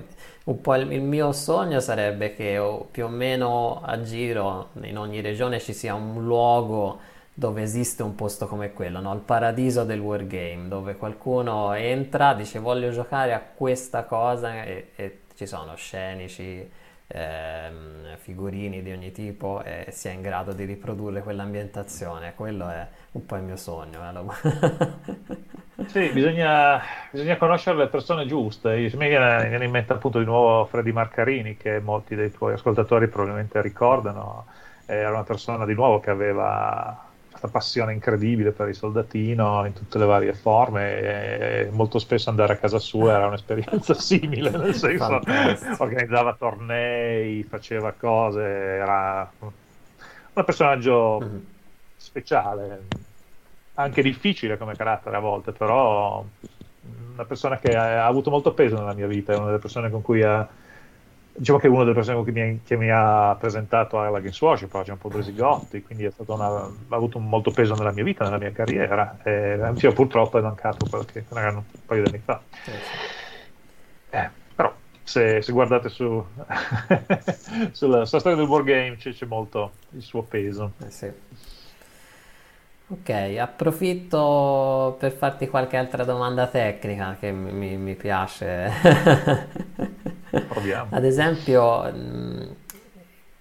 un 0.45 0.61
po' 0.61 0.75
il, 0.75 0.93
il 0.93 1.03
mio 1.03 1.33
sogno 1.33 1.81
sarebbe 1.81 2.35
che 2.35 2.61
più 2.91 3.05
o 3.05 3.09
meno 3.09 3.81
a 3.83 4.01
giro 4.03 4.69
in 4.83 4.99
ogni 4.99 5.21
regione 5.21 5.61
ci 5.61 5.73
sia 5.73 5.95
un 5.95 6.25
luogo 6.25 7.17
dove 7.39 7.63
esiste 7.63 8.03
un 8.03 8.17
posto 8.17 8.49
come 8.49 8.73
quello, 8.73 9.01
no? 9.01 9.15
il 9.15 9.21
paradiso 9.21 9.85
del 9.85 10.01
wargame, 10.01 10.67
dove 10.67 10.97
qualcuno 10.97 11.73
entra, 11.73 12.35
dice 12.35 12.59
voglio 12.59 12.91
giocare 12.91 13.33
a 13.33 13.41
questa 13.41 14.03
cosa 14.03 14.65
e, 14.65 14.91
e 14.97 15.19
ci 15.37 15.47
sono 15.47 15.77
scenici, 15.77 16.69
ehm, 17.09 18.17
figurini 18.19 18.83
di 18.83 18.93
ogni 18.93 19.11
tipo 19.13 19.63
e 19.65 19.87
sia 19.91 20.13
in 20.13 20.21
grado 20.21 20.53
di 20.53 20.65
riprodurre 20.65 21.23
quell'ambientazione. 21.23 22.35
Quello 22.35 22.69
è 22.69 22.87
un 23.13 23.27
po' 23.27 23.37
il 23.37 23.43
mio 23.43 23.57
sogno. 23.57 24.01
Eh? 24.05 25.87
sì, 25.87 26.11
bisogna, 26.11 26.81
bisogna, 27.11 27.37
conoscere 27.37 27.79
le 27.79 27.89
persone 27.89 28.27
giuste. 28.27 28.77
mi 28.77 29.09
viene, 29.09 29.49
viene, 29.49 29.65
in 29.65 29.71
mente 29.71 29.93
appunto 29.93 30.19
di 30.19 30.25
nuovo 30.25 30.67
Freddy 30.67 30.93
Marcarini, 30.93 31.57
che 31.57 31.81
molti 31.81 32.15
dei 32.15 32.31
tuoi 32.31 32.53
ascoltatori 32.53 33.09
probabilmente 33.09 33.61
ricordano. 33.63 34.47
Era 34.87 35.11
una 35.11 35.25
persona 35.25 35.67
di 35.67 35.75
nuovo 35.75 36.01
che 36.01 36.11
aveva 36.11 37.08
questa 37.39 37.49
passione 37.49 37.93
incredibile 37.93 38.51
per 38.51 38.69
il 38.69 38.75
soldatino 38.75 39.65
in 39.65 39.73
tutte 39.73 39.97
le 39.99 40.05
varie 40.07 40.35
forme 40.35 40.99
e 40.99 41.69
molto 41.71 42.01
spesso 42.01 42.31
andare 42.31 42.55
a 42.55 42.57
casa 42.57 42.81
sua 42.81 43.13
era 43.13 43.29
un'esperienza 43.29 43.95
simile, 43.99 44.51
nel 44.51 44.75
senso 44.75 45.21
Fantastico. 45.21 45.83
organizzava 45.85 46.35
tornei, 46.35 47.45
faceva 47.45 47.93
cose, 47.93 48.43
era 48.43 49.31
un 49.39 50.45
personaggio 50.45 51.21
mm-hmm. 51.23 51.39
speciale, 51.97 52.83
anche 53.75 54.03
difficile 54.03 54.59
come 54.59 54.75
carattere 54.75 55.17
a 55.17 55.21
volte, 55.21 55.53
però 55.53 56.25
una 57.13 57.25
persona 57.25 57.59
che 57.59 57.77
ha, 57.77 58.05
avuto 58.05 58.31
molto 58.31 58.53
peso 58.53 58.77
nella 58.77 58.95
mia 58.95 59.07
vita, 59.07 59.33
è 59.33 59.37
una 59.37 59.47
delle 59.47 59.59
persone 59.59 59.91
con 59.91 60.03
cui 60.03 60.23
ha 60.23 60.47
diciamo 61.39 61.59
che 61.59 61.69
è 61.69 61.71
una 61.71 61.85
delle 61.85 61.95
persone 61.95 62.25
che 62.25 62.33
mi, 62.33 62.61
che 62.65 62.77
mi 62.77 62.91
ha 62.91 63.37
presentato 63.39 64.01
alla 64.01 64.19
Games 64.19 64.41
Workshop, 64.41 64.75
oggi 64.75 64.91
è 64.91 64.93
un 64.93 64.99
po' 64.99 65.09
Bresigotti, 65.09 65.83
quindi 65.83 66.11
una, 66.27 66.47
ha 66.47 66.71
avuto 66.89 67.19
molto 67.21 67.51
peso 67.53 67.75
nella 67.75 67.93
mia 67.93 68.03
vita, 68.03 68.25
nella 68.25 68.39
mia 68.39 68.51
carriera. 68.51 69.19
E, 69.23 69.73
cioè, 69.77 69.93
purtroppo 69.93 70.39
è 70.39 70.41
mancato 70.41 70.87
qualche, 70.89 71.25
un 71.29 71.63
paio 71.87 72.03
di 72.03 72.09
anni 72.09 72.23
fa. 72.25 72.41
Eh, 74.11 74.31
però 74.55 74.75
se, 75.03 75.41
se, 75.41 75.53
guardate 75.53 75.89
su, 75.89 76.05
sulla, 77.71 78.05
sulla, 78.05 78.21
storia 78.21 78.37
del 78.37 78.47
wargame 78.47 78.97
c'è, 78.97 79.13
c'è 79.13 79.27
molto 79.27 79.73
il 79.91 80.03
suo 80.03 80.23
peso. 80.23 80.73
Eh 80.85 80.91
sì. 80.91 81.11
Ok, 82.91 83.11
approfitto 83.39 84.97
per 84.99 85.13
farti 85.13 85.47
qualche 85.47 85.77
altra 85.77 86.05
domanda 86.05 86.47
tecnica 86.47 87.19
che 87.21 87.31
mi, 87.31 87.77
mi 87.77 87.95
piace. 87.95 88.71
Proviamo. 90.49 90.97
Ad 90.97 91.05
esempio, 91.05 91.83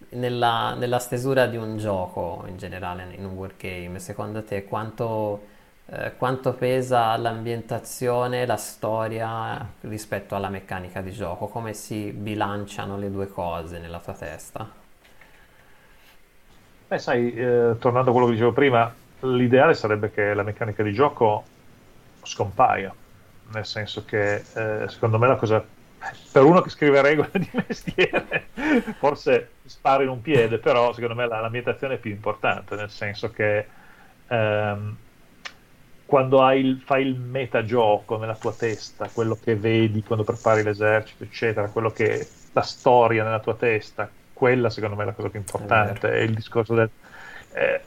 nella, 0.09 0.73
nella, 0.73 0.99
stesura 0.99 1.45
di 1.45 1.55
un 1.55 1.77
gioco, 1.77 2.43
in 2.47 2.57
generale 2.57 3.07
in 3.15 3.23
un 3.23 3.35
wargame, 3.35 3.99
secondo 3.99 4.43
te 4.43 4.65
quanto, 4.65 5.45
eh, 5.85 6.17
quanto 6.17 6.51
pesa 6.51 7.15
l'ambientazione, 7.15 8.45
la 8.45 8.57
storia 8.57 9.65
rispetto 9.81 10.35
alla 10.35 10.49
meccanica 10.49 10.99
di 10.99 11.13
gioco? 11.13 11.47
Come 11.47 11.71
si 11.73 12.11
bilanciano 12.11 12.97
le 12.97 13.09
due 13.09 13.30
cose 13.30 13.80
nella 13.80 13.99
tua 13.99 14.13
testa? 14.13 14.69
Beh, 16.89 16.99
sai, 16.99 17.34
eh, 17.34 17.76
tornando 17.80 18.09
a 18.09 18.11
quello 18.11 18.27
che 18.27 18.34
dicevo 18.34 18.51
prima, 18.51 19.05
l'ideale 19.22 19.73
sarebbe 19.73 20.11
che 20.11 20.34
la 20.34 20.44
meccanica 20.44 20.84
di 20.84 20.94
gioco 20.94 21.44
scompaia, 22.23 22.94
nel 23.53 23.65
senso 23.65 24.06
che 24.06 24.44
eh, 24.53 24.88
secondo 24.88 25.18
me 25.18 25.27
la 25.27 25.35
cosa 25.35 25.65
per 26.31 26.44
uno 26.44 26.61
che 26.61 26.69
scrive 26.69 27.02
regole 27.02 27.31
di 27.34 27.49
mestiere 27.53 28.48
forse 28.99 29.52
spara 29.65 30.03
in 30.03 30.10
un 30.10 30.22
piede, 30.22 30.60
però 30.60 30.94
secondo 30.94 31.15
me 31.15 31.27
l'ambientazione 31.27 31.95
è 31.95 31.98
più 31.98 32.11
importante, 32.11 32.76
nel 32.76 32.89
senso 32.89 33.31
che 33.31 33.65
ehm, 34.27 34.95
quando 36.06 36.41
hai 36.41 36.65
il, 36.65 36.81
fai 36.85 37.06
il 37.06 37.15
metagioco 37.15 38.18
nella 38.18 38.35
tua 38.35 38.53
testa, 38.53 39.10
quello 39.11 39.38
che 39.41 39.56
vedi 39.56 40.03
quando 40.03 40.23
prepari 40.23 40.64
l'esercito, 40.64 41.23
eccetera, 41.23 41.68
quello 41.69 41.91
che 41.91 42.26
la 42.53 42.61
storia 42.61 43.23
nella 43.23 43.39
tua 43.39 43.56
testa, 43.56 44.10
quella 44.31 44.69
secondo 44.69 44.95
me 44.95 45.03
è 45.03 45.06
la 45.07 45.14
cosa 45.14 45.30
più 45.30 45.39
importante, 45.39 46.10
è, 46.10 46.14
è 46.14 46.22
il 46.22 46.34
discorso 46.34 46.76
del... 46.76 46.89
Eh, 47.53 47.81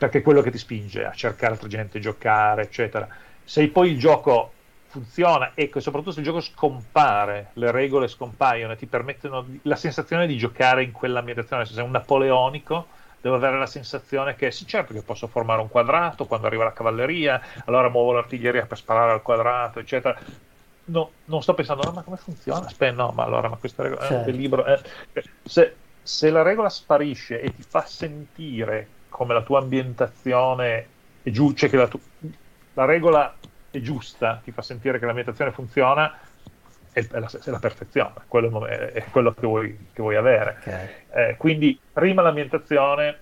perché 0.00 0.18
è 0.20 0.22
quello 0.22 0.40
che 0.40 0.50
ti 0.50 0.56
spinge 0.56 1.04
a 1.04 1.12
cercare 1.12 1.52
altra 1.52 1.68
gente, 1.68 2.00
giocare, 2.00 2.62
eccetera. 2.62 3.06
Se 3.44 3.68
poi 3.68 3.90
il 3.90 3.98
gioco 3.98 4.52
funziona 4.86 5.52
e 5.52 5.70
soprattutto 5.76 6.12
se 6.12 6.20
il 6.20 6.24
gioco 6.24 6.40
scompare, 6.40 7.50
le 7.52 7.70
regole 7.70 8.08
scompaiono 8.08 8.72
e 8.72 8.76
ti 8.76 8.86
permettono 8.86 9.46
la 9.64 9.76
sensazione 9.76 10.26
di 10.26 10.38
giocare 10.38 10.84
in 10.84 10.92
quell'ambientazione, 10.92 11.66
se 11.66 11.74
sei 11.74 11.84
un 11.84 11.90
napoleonico 11.90 12.86
devo 13.20 13.34
avere 13.34 13.58
la 13.58 13.66
sensazione 13.66 14.36
che 14.36 14.50
sì 14.50 14.66
certo 14.66 14.94
che 14.94 15.02
posso 15.02 15.26
formare 15.26 15.60
un 15.60 15.68
quadrato 15.68 16.24
quando 16.24 16.46
arriva 16.46 16.64
la 16.64 16.72
cavalleria, 16.72 17.42
allora 17.66 17.90
muovo 17.90 18.12
l'artiglieria 18.12 18.64
per 18.64 18.78
sparare 18.78 19.12
al 19.12 19.20
quadrato, 19.20 19.80
eccetera. 19.80 20.18
No, 20.86 21.10
non 21.26 21.42
sto 21.42 21.52
pensando, 21.52 21.82
no, 21.82 21.92
ma 21.92 22.00
come 22.00 22.16
funziona? 22.16 22.64
Aspetta, 22.64 22.94
no, 22.94 23.12
ma 23.14 23.24
allora, 23.24 23.50
ma 23.50 23.56
questa 23.56 23.82
regola, 23.82 24.06
certo. 24.06 24.30
eh, 24.30 24.32
libro, 24.32 24.64
eh. 24.64 24.80
Se, 25.42 25.74
se 26.02 26.30
la 26.30 26.40
regola 26.40 26.70
sparisce 26.70 27.38
e 27.42 27.54
ti 27.54 27.62
fa 27.62 27.84
sentire 27.84 28.98
come 29.10 29.34
la 29.34 29.42
tua 29.42 29.58
ambientazione 29.58 30.86
è 31.22 31.30
giusta, 31.30 31.58
cioè 31.58 31.68
che 31.68 31.76
la, 31.76 31.88
tu- 31.88 32.00
la 32.72 32.84
regola 32.86 33.34
è 33.70 33.80
giusta, 33.80 34.40
ti 34.42 34.50
fa 34.50 34.62
sentire 34.62 34.98
che 34.98 35.04
l'ambientazione 35.04 35.50
funziona, 35.52 36.18
è, 36.92 37.06
la, 37.10 37.30
è 37.44 37.50
la, 37.50 37.58
perfezione, 37.58 38.12
quello 38.26 38.66
è, 38.66 38.92
è 38.92 39.04
quello 39.10 39.32
che 39.32 39.46
vuoi, 39.46 39.76
che 39.92 40.02
vuoi 40.02 40.16
avere. 40.16 40.56
Okay. 40.60 40.88
Eh, 41.12 41.36
quindi 41.36 41.78
prima 41.92 42.22
l'ambientazione, 42.22 43.18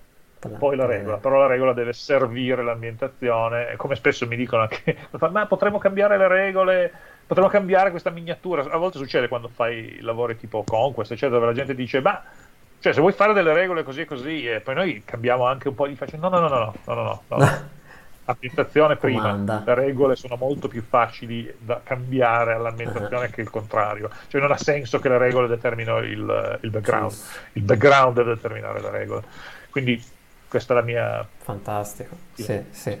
poi 0.57 0.75
la 0.77 0.85
regola, 0.85 1.17
però 1.17 1.39
la 1.39 1.47
regola 1.47 1.73
deve 1.73 1.91
servire 1.91 2.63
l'ambientazione, 2.63 3.75
come 3.75 3.95
spesso 3.95 4.25
mi 4.25 4.37
dicono 4.37 4.61
anche, 4.63 4.95
ma 5.31 5.45
potremmo 5.45 5.77
cambiare 5.77 6.17
le 6.17 6.27
regole, 6.27 6.91
potremmo 7.27 7.49
cambiare 7.49 7.91
questa 7.91 8.09
miniatura, 8.09 8.63
a 8.63 8.77
volte 8.77 8.97
succede 8.97 9.27
quando 9.27 9.49
fai 9.49 9.99
lavori 9.99 10.37
tipo 10.37 10.63
Conquest, 10.63 11.11
eccetera, 11.11 11.39
dove 11.39 11.47
la 11.47 11.57
gente 11.57 11.75
dice, 11.75 11.99
ma 11.99 12.23
cioè 12.79 12.93
se 12.93 12.99
vuoi 12.99 13.13
fare 13.13 13.33
delle 13.33 13.53
regole 13.53 13.83
così 13.83 14.01
e 14.01 14.05
così, 14.05 14.45
e 14.45 14.59
poi 14.61 14.75
noi 14.75 15.01
cambiamo 15.05 15.45
anche 15.45 15.67
un 15.67 15.75
po' 15.75 15.87
di 15.87 15.95
faccia, 15.95 16.17
no, 16.17 16.29
no, 16.29 16.39
no, 16.39 16.47
no, 16.47 16.73
no, 16.85 16.93
no, 16.93 17.21
no. 17.27 17.37
no. 17.37 17.77
ambientazione 18.29 18.95
prima, 18.95 19.21
Comanda. 19.21 19.63
le 19.65 19.73
regole 19.73 20.15
sono 20.15 20.35
molto 20.35 20.67
più 20.67 20.83
facili 20.87 21.51
da 21.57 21.81
cambiare 21.83 22.53
all'ambientazione 22.53 23.25
uh-huh. 23.25 23.31
che 23.31 23.41
il 23.41 23.49
contrario. 23.49 24.09
Cioè 24.27 24.39
non 24.39 24.51
ha 24.51 24.57
senso 24.57 24.99
che 24.99 25.09
le 25.09 25.17
regole 25.17 25.47
determinino 25.47 25.97
il, 25.99 26.59
il 26.61 26.69
background, 26.69 27.11
sì. 27.11 27.27
il 27.53 27.63
background 27.63 28.15
deve 28.15 28.35
determinare 28.35 28.81
le 28.81 28.89
regole. 28.91 29.23
Quindi 29.69 30.01
questa 30.47 30.73
è 30.73 30.77
la 30.77 30.83
mia 30.83 31.27
Fantastico, 31.37 32.15
sì, 32.33 32.63
sì. 32.71 32.97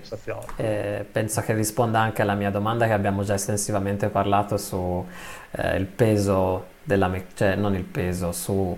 Eh, 0.55 1.05
penso 1.11 1.41
che 1.41 1.53
risponda 1.53 1.99
anche 1.99 2.21
alla 2.21 2.35
mia 2.35 2.51
domanda 2.51 2.85
che 2.85 2.93
abbiamo 2.93 3.23
già 3.23 3.35
estensivamente 3.35 4.09
parlato 4.09 4.57
su 4.57 5.07
eh, 5.51 5.75
il 5.75 5.85
peso 5.85 6.77
della 6.83 7.07
me- 7.07 7.25
cioè 7.33 7.55
non 7.55 7.75
il 7.75 7.83
peso, 7.83 8.31
su 8.31 8.77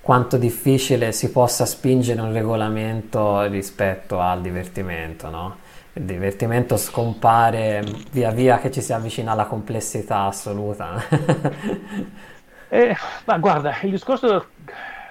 quanto 0.00 0.36
difficile 0.38 1.12
si 1.12 1.30
possa 1.30 1.66
spingere 1.66 2.20
un 2.20 2.32
regolamento 2.32 3.42
rispetto 3.42 4.20
al 4.20 4.40
divertimento, 4.40 5.28
no? 5.28 5.56
il 5.92 6.04
divertimento 6.04 6.76
scompare 6.76 7.82
via 8.10 8.30
via 8.30 8.58
che 8.58 8.70
ci 8.70 8.80
si 8.80 8.92
avvicina 8.92 9.32
alla 9.32 9.46
complessità 9.46 10.22
assoluta. 10.26 11.02
eh, 12.68 12.96
ma 13.24 13.38
guarda, 13.38 13.78
il 13.82 13.90
discorso 13.90 14.26
del, 14.26 14.44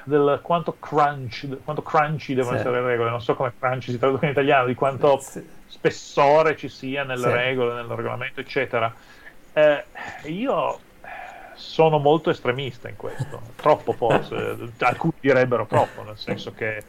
del 0.06 0.40
quanto 0.41 0.78
crunch, 0.80 1.48
quanto 1.64 1.84
crunchy 1.84 2.34
devono 2.34 2.56
sì. 2.56 2.61
essere 2.61 2.82
le 2.82 2.88
regole, 2.88 3.10
non 3.10 3.22
so 3.22 3.36
come 3.36 3.53
crunchy 3.60 3.91
si 3.91 3.99
traduce 3.99 4.26
in 4.26 4.32
italiano, 4.32 4.68
di 4.68 4.76
quanto 4.76 5.20
sì. 5.20 5.45
spessore 5.68 6.56
ci 6.56 6.70
sia 6.70 7.03
nelle 7.03 7.28
sì. 7.28 7.34
regole, 7.34 7.74
nel 7.74 7.86
regolamento, 7.86 8.40
eccetera. 8.40 8.94
Eh, 9.52 9.84
io 10.26 10.80
sono 11.60 11.99
molto 11.99 12.30
estremista 12.30 12.88
in 12.88 12.95
questo, 12.95 13.41
troppo 13.56 13.91
forse, 13.91 14.72
alcuni 14.80 15.14
direbbero 15.19 15.65
troppo, 15.65 16.03
nel 16.03 16.18
senso 16.18 16.53
che, 16.53 16.81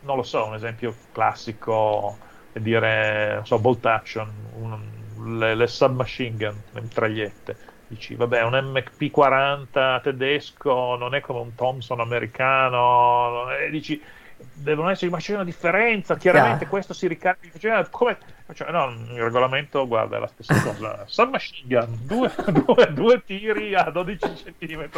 non 0.00 0.16
lo 0.16 0.24
so, 0.24 0.44
un 0.44 0.54
esempio 0.54 0.92
classico 1.12 2.18
e 2.52 2.60
dire, 2.60 3.34
non 3.36 3.46
so, 3.46 3.60
bolt 3.60 3.86
action, 3.86 4.28
un, 4.54 5.38
le, 5.38 5.54
le 5.54 5.66
submachine 5.68 6.36
gun, 6.36 6.62
le 6.72 6.80
mitragliette. 6.80 7.56
Dici, 7.86 8.14
vabbè, 8.16 8.42
un 8.42 8.52
MP40 8.52 10.00
tedesco 10.00 10.96
non 10.96 11.14
è 11.14 11.20
come 11.20 11.40
un 11.40 11.54
Thompson 11.54 12.00
americano, 12.00 13.50
e 13.50 13.70
dici, 13.70 14.02
devono 14.52 14.90
esserci, 14.90 15.12
ma 15.12 15.18
c'è 15.18 15.34
una 15.34 15.44
differenza, 15.44 16.16
chiaramente 16.16 16.60
yeah. 16.60 16.68
questo 16.68 16.94
si 16.94 17.06
ricarica, 17.06 17.86
come, 17.90 18.16
cioè, 18.54 18.70
no, 18.70 18.90
il 18.90 19.22
regolamento, 19.22 19.86
guarda, 19.86 20.16
è 20.16 20.20
la 20.20 20.26
stessa 20.26 20.60
cosa. 20.62 21.04
Submachine 21.06 21.66
gun, 21.66 21.98
due, 22.02 22.30
due, 22.64 22.92
due, 22.92 23.24
tiri 23.24 23.74
a 23.74 23.84
12 23.90 24.54
cm. 24.58 24.88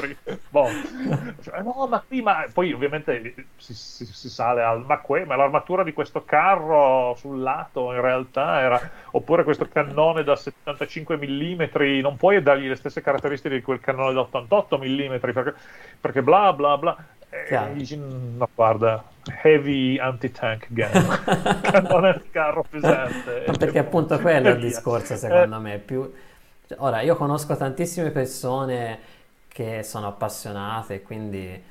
Boh. 0.49 0.69
Cioè, 1.43 1.63
no, 1.63 1.87
ma 1.89 2.03
qui, 2.07 2.23
ma 2.23 2.45
poi 2.53 2.73
ovviamente 2.73 3.35
si, 3.57 3.75
si, 3.75 4.07
si 4.07 4.29
sale 4.29 4.63
al 4.63 4.85
ma, 4.85 4.99
que, 4.99 5.25
ma 5.25 5.37
l'armatura 5.37 5.83
di 5.83 5.93
questo 5.93 6.25
carro 6.25 7.15
sul 7.17 7.41
lato 7.41 7.93
in 7.93 8.01
realtà 8.01 8.61
era, 8.61 8.91
oppure 9.13 9.45
questo 9.45 9.69
cannone 9.69 10.25
da 10.25 10.37
75 10.37 11.17
mm, 11.17 12.01
non 12.01 12.17
puoi 12.17 12.43
dargli 12.43 12.69
le 12.69 12.77
stesse 12.77 13.03
caratteristiche 13.03 13.55
di 13.55 13.63
quel 13.63 13.81
cannone 13.81 14.13
da 14.15 14.21
88 14.21 14.79
mm, 14.79 15.17
perché, 15.17 15.55
perché 16.01 16.23
bla 16.23 16.53
bla 16.53 16.77
bla. 16.79 16.97
E 17.47 17.73
dici, 17.73 17.97
no, 17.97 18.49
guarda, 18.55 19.03
heavy 19.43 19.99
anti-tank 19.99 20.69
gun, 20.69 21.21
cannone 21.63 22.21
di 22.23 22.31
carro 22.31 22.65
pesante. 22.69 23.45
Perché 23.59 23.79
appunto 23.79 24.19
quello 24.21 24.49
è 24.49 24.53
il 24.53 24.61
discorso, 24.61 25.17
secondo 25.17 25.59
me. 25.59 25.79
Più... 25.79 26.11
Ora, 26.77 27.01
io 27.01 27.17
conosco 27.17 27.57
tantissime 27.57 28.11
persone 28.11 28.99
che 29.49 29.83
sono 29.83 30.07
appassionate, 30.07 31.03
quindi 31.03 31.63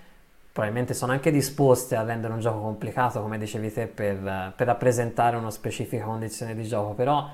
probabilmente 0.52 0.94
sono 0.94 1.14
anche 1.14 1.32
disposte 1.32 1.96
a 1.96 2.04
rendere 2.04 2.34
un 2.34 2.40
gioco 2.40 2.60
complicato, 2.60 3.22
come 3.22 3.40
dicevi 3.40 3.74
te, 3.74 3.88
per, 3.88 4.54
per 4.56 4.68
rappresentare 4.68 5.36
una 5.36 5.50
specifica 5.50 6.04
condizione 6.04 6.54
di 6.56 6.64
gioco, 6.64 6.94
però 6.94 7.28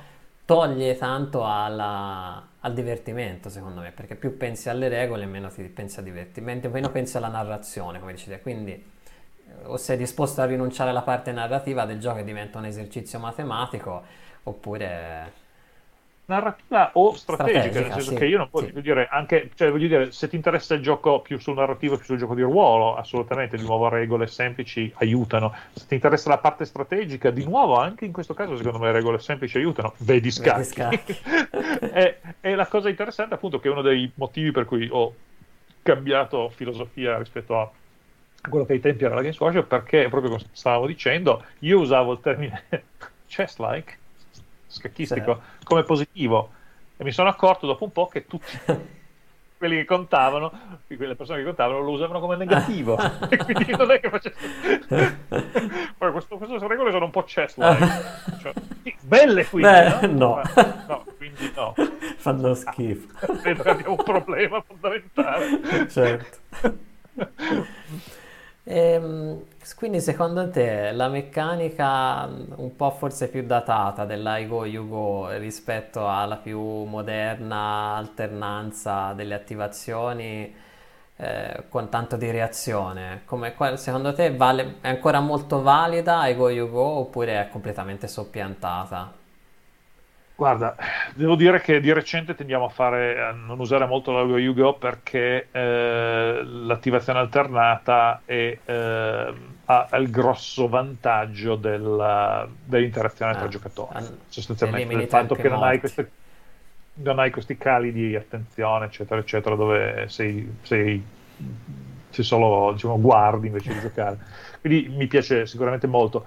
toglie 0.50 0.98
tanto 0.98 1.46
alla, 1.46 2.44
al 2.62 2.74
divertimento, 2.74 3.50
secondo 3.50 3.82
me, 3.82 3.92
perché 3.92 4.16
più 4.16 4.36
pensi 4.36 4.68
alle 4.68 4.88
regole, 4.88 5.28
meno 5.28 5.50
ti 5.50 5.62
pensi 5.62 6.00
al 6.00 6.06
divertimento, 6.06 6.72
meno 6.72 6.90
pensi 6.90 7.18
alla 7.18 7.28
narrazione, 7.28 8.00
come 8.00 8.14
dici 8.14 8.30
te. 8.30 8.42
Quindi 8.42 8.72
eh, 8.72 9.66
o 9.66 9.78
sei 9.78 9.96
disposto 9.96 10.42
a 10.42 10.46
rinunciare 10.46 10.90
alla 10.90 11.04
parte 11.04 11.32
narrativa 11.32 11.86
del 11.86 12.00
gioco 12.00 12.18
e 12.18 12.24
diventa 12.24 12.58
un 12.58 12.66
esercizio 12.66 13.20
matematico, 13.20 14.02
oppure 14.42 15.34
narrativa 16.30 16.92
o 16.94 17.16
strategica, 17.16 17.60
strategica 17.60 17.82
nel 17.82 17.92
senso 17.92 18.12
sì, 18.12 18.16
che 18.16 18.26
io 18.26 18.38
non 18.38 18.48
voglio 18.52 18.72
sì. 18.76 18.82
dire 18.82 19.08
anche, 19.10 19.50
cioè 19.56 19.72
voglio 19.72 19.88
dire, 19.88 20.12
se 20.12 20.30
ti 20.30 20.36
interessa 20.36 20.76
il 20.76 20.82
gioco 20.82 21.22
più 21.22 21.40
sul 21.40 21.56
narrativo, 21.56 21.98
più 21.98 22.06
sul 22.06 22.18
gioco 22.18 22.36
di 22.36 22.42
ruolo, 22.42 22.96
assolutamente, 22.96 23.58
di 23.58 23.64
nuovo 23.64 23.90
regole 23.90 24.28
semplici 24.28 24.92
aiutano. 24.98 25.54
Se 25.74 25.88
ti 25.88 25.96
interessa 25.96 26.30
la 26.30 26.38
parte 26.38 26.66
strategica, 26.66 27.32
di 27.32 27.44
nuovo, 27.44 27.78
anche 27.78 28.06
in 28.06 28.12
questo 28.12 28.34
caso, 28.34 28.56
secondo 28.56 28.78
me, 28.78 28.92
regole 28.92 29.20
semplici 29.20 29.58
aiutano. 29.58 29.94
Vedi 29.98 30.32
scacchi. 30.32 30.64
scacchi. 30.64 31.18
e, 31.94 32.20
e 32.40 32.56
la 32.56 32.68
cosa 32.68 32.90
interessante, 32.90 33.34
appunto, 33.34 33.60
che 33.60 33.68
è 33.68 33.72
uno 33.72 33.82
dei 33.82 34.10
motivi 34.16 34.52
per 34.52 34.66
cui 34.66 34.88
ho 34.90 35.14
cambiato 35.82 36.50
filosofia 36.50 37.18
rispetto 37.18 37.60
a 37.60 37.72
quello 38.48 38.66
che 38.66 38.74
ai 38.74 38.80
tempi 38.80 39.04
era 39.04 39.16
la 39.16 39.22
Games 39.22 39.40
Workshop, 39.40 39.68
perché 39.68 40.08
proprio 40.10 40.32
come 40.32 40.44
stavamo 40.52 40.86
dicendo, 40.86 41.44
io 41.60 41.80
usavo 41.80 42.14
il 42.14 42.20
termine 42.22 42.64
chess-like 43.28 43.98
scacchistico 44.70 45.42
sì. 45.60 45.66
come 45.66 45.84
positivo. 45.84 46.52
E 46.96 47.04
mi 47.04 47.12
sono 47.12 47.30
accorto 47.30 47.66
dopo 47.66 47.84
un 47.84 47.92
po' 47.92 48.08
che 48.08 48.26
tutti 48.26 48.60
quelli 49.58 49.76
che 49.76 49.86
contavano, 49.86 50.52
quelle 50.88 51.16
persone 51.16 51.40
che 51.40 51.46
contavano 51.46 51.82
lo 51.82 51.92
usavano 51.92 52.20
come 52.20 52.38
negativo. 52.38 52.98
E 53.30 53.38
quindi 53.38 53.76
non 53.76 53.92
è 53.92 54.00
che 54.00 54.10
facesse 54.10 54.38
poi 55.98 56.12
questo, 56.12 56.38
queste 56.38 56.68
regole 56.68 56.92
sono 56.92 57.06
un 57.06 57.12
po' 57.12 57.24
chess-like 57.24 57.88
cioè, 58.42 58.54
belle 59.02 59.46
quindi 59.46 59.70
Beh, 59.70 60.08
no? 60.08 60.36
No. 60.36 60.42
no 60.88 61.06
quindi 61.18 61.52
no. 61.56 61.76
Fanno 62.18 62.54
schifo. 62.54 63.08
Vedo 63.44 63.64
che 63.64 63.70
abbiamo 63.70 63.92
un 63.92 64.04
problema 64.04 64.62
fondamentale. 64.62 65.88
Certo 65.90 66.88
Ehm, 68.72 69.46
quindi 69.76 70.00
secondo 70.00 70.48
te 70.52 70.92
la 70.92 71.08
meccanica 71.08 72.26
un 72.58 72.76
po' 72.76 72.92
forse 72.92 73.28
più 73.28 73.44
datata 73.44 74.06
dell'I 74.06 74.46
Go 74.48 74.64
You 74.66 74.88
Go 74.88 75.30
rispetto 75.38 76.08
alla 76.08 76.38
più 76.38 76.60
moderna 76.84 77.96
alternanza 77.96 79.14
delle 79.14 79.34
attivazioni 79.34 80.54
eh, 81.18 81.64
con 81.70 81.90
tanto 81.90 82.16
di 82.16 82.30
reazione, 82.32 83.24
come, 83.26 83.56
secondo 83.78 84.14
te 84.14 84.36
vale, 84.36 84.76
è 84.82 84.88
ancora 84.90 85.20
molto 85.20 85.62
valida 85.64 86.28
I 86.28 86.36
Go 86.36 86.50
You 86.50 86.70
Go 86.70 86.82
oppure 86.82 87.42
è 87.42 87.50
completamente 87.50 88.08
soppiantata? 88.08 89.19
Guarda, 90.40 90.74
devo 91.16 91.36
dire 91.36 91.60
che 91.60 91.82
di 91.82 91.92
recente 91.92 92.34
tendiamo 92.34 92.64
a, 92.64 92.70
fare, 92.70 93.22
a 93.22 93.32
non 93.32 93.60
usare 93.60 93.86
molto 93.86 94.14
l'Algo 94.14 94.38
Yugo 94.38 94.76
perché 94.76 95.50
eh, 95.52 96.42
l'attivazione 96.42 97.20
alternata 97.20 98.22
è, 98.24 98.58
eh, 98.64 99.34
ha, 99.66 99.88
ha 99.90 99.98
il 99.98 100.10
grosso 100.10 100.70
vantaggio 100.70 101.56
del, 101.58 102.48
dell'interazione 102.64 103.34
tra 103.34 103.44
ah, 103.44 103.48
giocatori, 103.50 104.06
sostanzialmente. 104.30 104.96
del 104.96 105.08
fatto 105.10 105.36
che 105.36 105.50
non 105.50 105.62
hai, 105.62 105.78
queste, 105.78 106.10
non 106.94 107.20
hai, 107.20 107.32
questi 107.32 107.58
cali 107.58 107.92
di 107.92 108.16
attenzione, 108.16 108.86
eccetera, 108.86 109.20
eccetera, 109.20 109.56
dove 109.56 110.06
sei, 110.08 110.50
sei, 110.62 111.06
sei 112.12 112.24
solo 112.24 112.72
diciamo, 112.72 112.98
guardi 112.98 113.48
invece 113.48 113.74
di 113.74 113.82
giocare. 113.82 114.18
Quindi 114.62 114.88
mi 114.88 115.08
piace 115.08 115.46
sicuramente 115.46 115.86
molto 115.86 116.26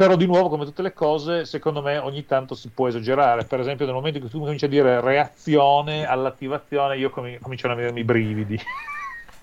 però 0.00 0.16
di 0.16 0.24
nuovo 0.24 0.48
come 0.48 0.64
tutte 0.64 0.80
le 0.80 0.94
cose 0.94 1.44
secondo 1.44 1.82
me 1.82 1.98
ogni 1.98 2.24
tanto 2.24 2.54
si 2.54 2.70
può 2.70 2.88
esagerare 2.88 3.44
per 3.44 3.60
esempio 3.60 3.84
nel 3.84 3.92
momento 3.92 4.16
in 4.16 4.22
cui 4.22 4.32
tu 4.32 4.40
cominci 4.40 4.64
a 4.64 4.68
dire 4.68 4.98
reazione 5.02 6.06
all'attivazione 6.06 6.96
io 6.96 7.10
com- 7.10 7.38
cominciano 7.38 7.74
a 7.74 7.76
venirmi 7.76 8.00
i 8.00 8.04
brividi 8.04 8.58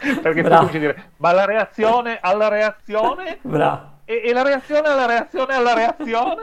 perché 0.20 0.42
Bravo. 0.42 0.66
tu 0.66 0.66
cominci 0.66 0.78
a 0.78 0.80
dire 0.80 1.10
ma 1.18 1.32
la 1.32 1.46
reazione 1.46 2.18
alla 2.20 2.48
reazione 2.48 3.38
e, 4.06 4.22
e, 4.26 4.34
la 4.34 4.42
reazione 4.42 4.88
alla 4.88 5.06
reazione 5.06 5.54
alla 5.54 5.74
reazione 5.76 6.42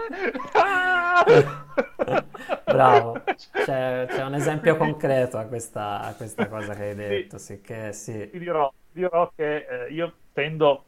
Bravo, 2.64 3.20
c'è, 3.24 4.06
c'è, 4.08 4.22
un 4.22 4.34
esempio 4.34 4.76
concreto 4.76 5.38
a 5.38 5.44
questa, 5.44 6.02
a 6.02 6.14
questa 6.14 6.48
cosa 6.48 6.74
che 6.74 6.82
hai 6.88 6.94
detto. 6.94 7.38
Sì, 7.38 7.60
che 7.60 7.92
sì. 7.92 8.28
Ti 8.30 8.38
dirò, 8.38 8.70
dirò 8.92 9.30
che 9.34 9.66
eh, 9.68 9.92
io 9.92 10.12
tendo, 10.32 10.84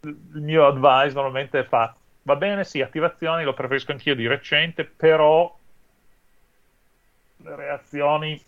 il 0.00 0.42
mio 0.42 0.66
advice 0.66 1.14
normalmente 1.14 1.64
fa 1.64 1.94
Va 2.28 2.36
bene, 2.36 2.62
sì, 2.62 2.82
attivazioni 2.82 3.42
lo 3.42 3.54
preferisco 3.54 3.92
anch'io 3.92 4.14
di 4.14 4.26
recente, 4.26 4.84
però 4.84 5.50
le 7.38 7.56
reazioni 7.56 8.38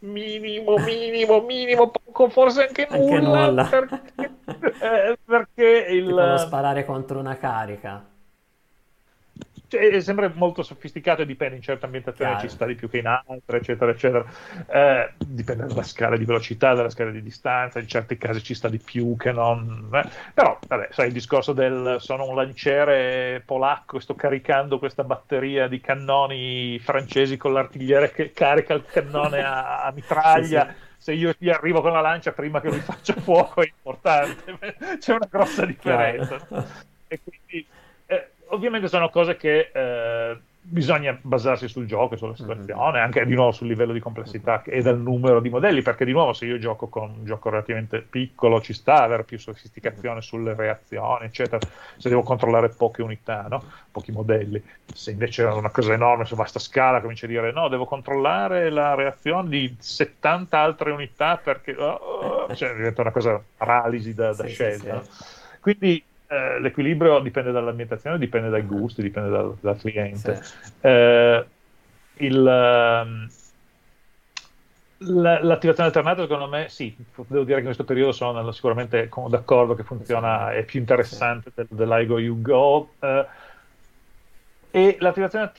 minimo, 0.00 0.76
minimo, 0.76 1.40
minimo, 1.40 1.90
poco, 1.90 2.28
forse 2.28 2.66
anche 2.66 2.86
nulla, 2.90 3.44
anche 3.44 3.48
nulla. 3.48 3.64
perché, 3.64 4.34
eh, 4.78 5.18
perché 5.24 5.86
il... 5.88 6.34
sparare 6.36 6.84
contro 6.84 7.18
una 7.18 7.38
carica 7.38 8.04
cioè, 9.68 10.00
sembra 10.00 10.30
molto 10.34 10.62
sofisticato 10.62 11.22
e 11.22 11.26
dipende 11.26 11.56
in 11.56 11.62
certe 11.62 11.86
ambientazioni 11.86 12.32
Chiaro. 12.32 12.48
ci 12.48 12.54
sta 12.54 12.66
di 12.66 12.74
più 12.74 12.88
che 12.88 12.98
in 12.98 13.06
altre, 13.06 13.58
eccetera, 13.58 13.90
eccetera. 13.90 14.24
Eh, 14.66 15.12
dipende 15.18 15.66
dalla 15.66 15.82
scala 15.82 16.16
di 16.16 16.24
velocità, 16.24 16.74
dalla 16.74 16.90
scala 16.90 17.10
di 17.10 17.22
distanza, 17.22 17.78
in 17.78 17.88
certi 17.88 18.16
casi 18.16 18.42
ci 18.42 18.54
sta 18.54 18.68
di 18.68 18.78
più 18.78 19.16
che 19.16 19.32
non. 19.32 19.88
Eh. 19.92 20.08
Però, 20.34 20.58
vabbè, 20.66 20.88
sai, 20.90 21.08
il 21.08 21.12
discorso 21.12 21.52
del 21.52 21.96
sono 22.00 22.26
un 22.28 22.34
lanciere 22.34 23.42
polacco 23.44 23.96
e 23.96 24.00
sto 24.00 24.14
caricando 24.14 24.78
questa 24.78 25.04
batteria 25.04 25.66
di 25.66 25.80
cannoni 25.80 26.78
francesi 26.78 27.36
con 27.36 27.52
l'artigliere 27.52 28.10
che 28.12 28.32
carica 28.32 28.74
il 28.74 28.84
cannone 28.84 29.42
a, 29.42 29.84
a 29.84 29.92
mitraglia. 29.92 30.66
Sì, 30.74 30.80
sì 30.80 30.92
se 31.04 31.12
io 31.12 31.34
gli 31.36 31.50
arrivo 31.50 31.82
con 31.82 31.92
la 31.92 32.00
lancia 32.00 32.32
prima 32.32 32.62
che 32.62 32.68
lui 32.68 32.78
faccia 32.78 33.12
fuoco 33.12 33.60
è 33.60 33.66
importante, 33.66 34.56
c'è 34.98 35.12
una 35.12 35.28
grossa 35.30 35.66
differenza. 35.66 36.38
E 37.06 37.20
quindi 37.22 37.66
ovviamente 38.48 38.88
sono 38.88 39.10
cose 39.10 39.36
che 39.36 39.70
eh, 39.72 40.36
bisogna 40.66 41.16
basarsi 41.20 41.68
sul 41.68 41.84
gioco 41.84 42.16
sulla 42.16 42.32
mm-hmm. 42.32 42.40
situazione, 42.40 43.00
anche 43.00 43.26
di 43.26 43.34
nuovo 43.34 43.52
sul 43.52 43.66
livello 43.66 43.92
di 43.92 44.00
complessità 44.00 44.62
e 44.62 44.80
dal 44.80 44.98
numero 44.98 45.40
di 45.40 45.50
modelli, 45.50 45.82
perché 45.82 46.06
di 46.06 46.12
nuovo 46.12 46.32
se 46.32 46.46
io 46.46 46.58
gioco 46.58 46.88
con 46.88 47.10
un 47.18 47.24
gioco 47.26 47.50
relativamente 47.50 48.00
piccolo 48.00 48.62
ci 48.62 48.72
sta 48.72 49.02
avere 49.02 49.24
più 49.24 49.38
sofisticazione 49.38 50.22
sulle 50.22 50.54
reazioni, 50.54 51.26
eccetera, 51.26 51.58
se 51.98 52.08
devo 52.08 52.22
controllare 52.22 52.70
poche 52.70 53.02
unità, 53.02 53.46
no? 53.48 53.62
pochi 53.90 54.10
modelli, 54.10 54.62
se 54.86 55.10
invece 55.10 55.44
è 55.44 55.52
una 55.52 55.70
cosa 55.70 55.92
enorme 55.92 56.24
su 56.24 56.34
vasta 56.34 56.58
scala 56.58 57.00
comincio 57.02 57.26
a 57.26 57.28
dire 57.28 57.52
no, 57.52 57.68
devo 57.68 57.84
controllare 57.84 58.70
la 58.70 58.94
reazione 58.94 59.50
di 59.50 59.76
70 59.78 60.58
altre 60.58 60.92
unità 60.92 61.36
perché 61.36 61.76
oh, 61.76 62.52
cioè, 62.54 62.74
diventa 62.74 63.02
una 63.02 63.12
cosa 63.12 63.40
paralisi 63.56 64.14
da, 64.14 64.32
da 64.32 64.46
sì, 64.46 64.52
scelta. 64.52 65.02
Sì, 65.02 65.10
sì. 65.12 65.24
Quindi 65.60 66.04
eh, 66.26 66.60
l'equilibrio 66.60 67.20
dipende 67.20 67.52
dall'ambientazione, 67.52 68.18
dipende 68.18 68.48
dai 68.48 68.62
gusti, 68.62 69.02
dipende 69.02 69.30
dal, 69.30 69.56
dal 69.60 69.78
cliente. 69.78 70.42
Sì. 70.42 70.54
Eh, 70.80 71.44
il, 72.16 72.38
um, 72.38 73.28
l'attivazione 74.98 75.88
alternata, 75.88 76.22
secondo 76.22 76.48
me, 76.48 76.68
sì, 76.68 76.94
devo 77.26 77.44
dire 77.44 77.54
che 77.54 77.58
in 77.60 77.64
questo 77.64 77.84
periodo 77.84 78.12
sono 78.12 78.52
sicuramente 78.52 79.08
d'accordo 79.28 79.74
che 79.74 79.82
funziona, 79.82 80.52
è 80.52 80.64
più 80.64 80.80
interessante 80.80 81.50
del, 81.54 81.66
dell'Igo 81.68 82.18
You 82.18 82.40
Go. 82.40 82.90
Eh, 83.00 83.26
e 84.70 84.96
l'attivazione, 84.98 85.52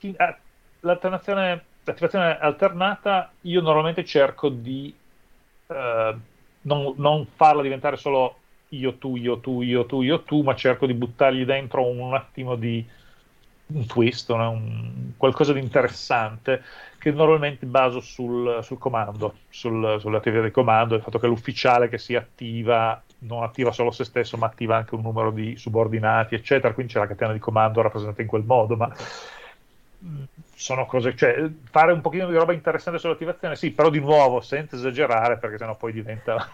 l'attivazione, 0.80 1.64
l'attivazione, 1.84 2.38
alternata, 2.38 3.30
io 3.42 3.60
normalmente 3.60 4.04
cerco 4.04 4.48
di 4.48 4.94
eh, 5.68 6.14
non, 6.62 6.94
non 6.96 7.26
farla 7.34 7.62
diventare 7.62 7.96
solo 7.96 8.36
io 8.70 8.94
tu, 8.94 9.16
io 9.16 9.38
tu, 9.38 9.62
io 9.62 9.86
tu, 9.86 10.02
io 10.02 10.22
tu, 10.22 10.42
ma 10.42 10.54
cerco 10.54 10.86
di 10.86 10.94
buttargli 10.94 11.44
dentro 11.44 11.86
un 11.86 12.14
attimo 12.14 12.56
di 12.56 12.84
un 13.68 13.86
twist, 13.86 14.30
un, 14.30 15.12
qualcosa 15.16 15.52
di 15.52 15.60
interessante 15.60 16.62
che 16.98 17.10
normalmente 17.10 17.66
baso 17.66 18.00
sul, 18.00 18.60
sul 18.62 18.78
comando, 18.78 19.38
sul, 19.48 19.96
sull'attività 20.00 20.42
di 20.42 20.50
comando, 20.50 20.94
il 20.94 21.02
fatto 21.02 21.18
che 21.18 21.26
l'ufficiale 21.26 21.88
che 21.88 21.98
si 21.98 22.14
attiva 22.14 23.00
non 23.18 23.42
attiva 23.42 23.72
solo 23.72 23.90
se 23.90 24.04
stesso, 24.04 24.36
ma 24.36 24.46
attiva 24.46 24.76
anche 24.76 24.94
un 24.94 25.02
numero 25.02 25.30
di 25.30 25.56
subordinati, 25.56 26.34
eccetera, 26.34 26.74
quindi 26.74 26.92
c'è 26.92 26.98
la 26.98 27.06
catena 27.06 27.32
di 27.32 27.38
comando 27.38 27.80
rappresentata 27.80 28.22
in 28.22 28.28
quel 28.28 28.44
modo, 28.44 28.76
ma 28.76 28.92
sono 30.54 30.86
cose, 30.86 31.16
cioè 31.16 31.48
fare 31.70 31.92
un 31.92 32.00
pochino 32.00 32.28
di 32.28 32.36
roba 32.36 32.52
interessante 32.52 32.98
sull'attivazione, 32.98 33.56
sì, 33.56 33.70
però 33.70 33.90
di 33.90 34.00
nuovo 34.00 34.40
senza 34.40 34.76
esagerare, 34.76 35.38
perché 35.38 35.58
sennò 35.58 35.74
poi 35.76 35.92
diventa 35.92 36.48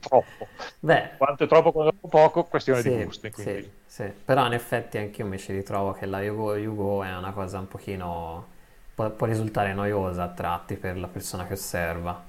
troppo. 0.00 0.48
Beh, 0.80 1.16
quanto 1.16 1.44
è 1.44 1.46
troppo, 1.46 1.72
quanto 1.72 1.94
è 2.06 2.08
poco, 2.08 2.44
questione 2.44 2.80
sì, 2.80 2.90
di 2.90 3.04
gusti. 3.04 3.30
Sì, 3.34 3.70
sì, 3.86 4.12
però 4.24 4.46
in 4.46 4.52
effetti 4.52 4.98
anche 4.98 5.22
io 5.22 5.28
mi 5.28 5.38
ci 5.38 5.52
ritrovo 5.52 5.92
che 5.92 6.06
la 6.06 6.22
Yugo, 6.22 6.56
Yugo 6.56 7.02
è 7.02 7.16
una 7.16 7.32
cosa 7.32 7.58
un 7.58 7.68
pochino, 7.68 8.46
può, 8.94 9.10
può 9.10 9.26
risultare 9.26 9.74
noiosa 9.74 10.24
a 10.24 10.28
tratti 10.28 10.76
per 10.76 10.98
la 10.98 11.08
persona 11.08 11.46
che 11.46 11.52
osserva. 11.54 12.27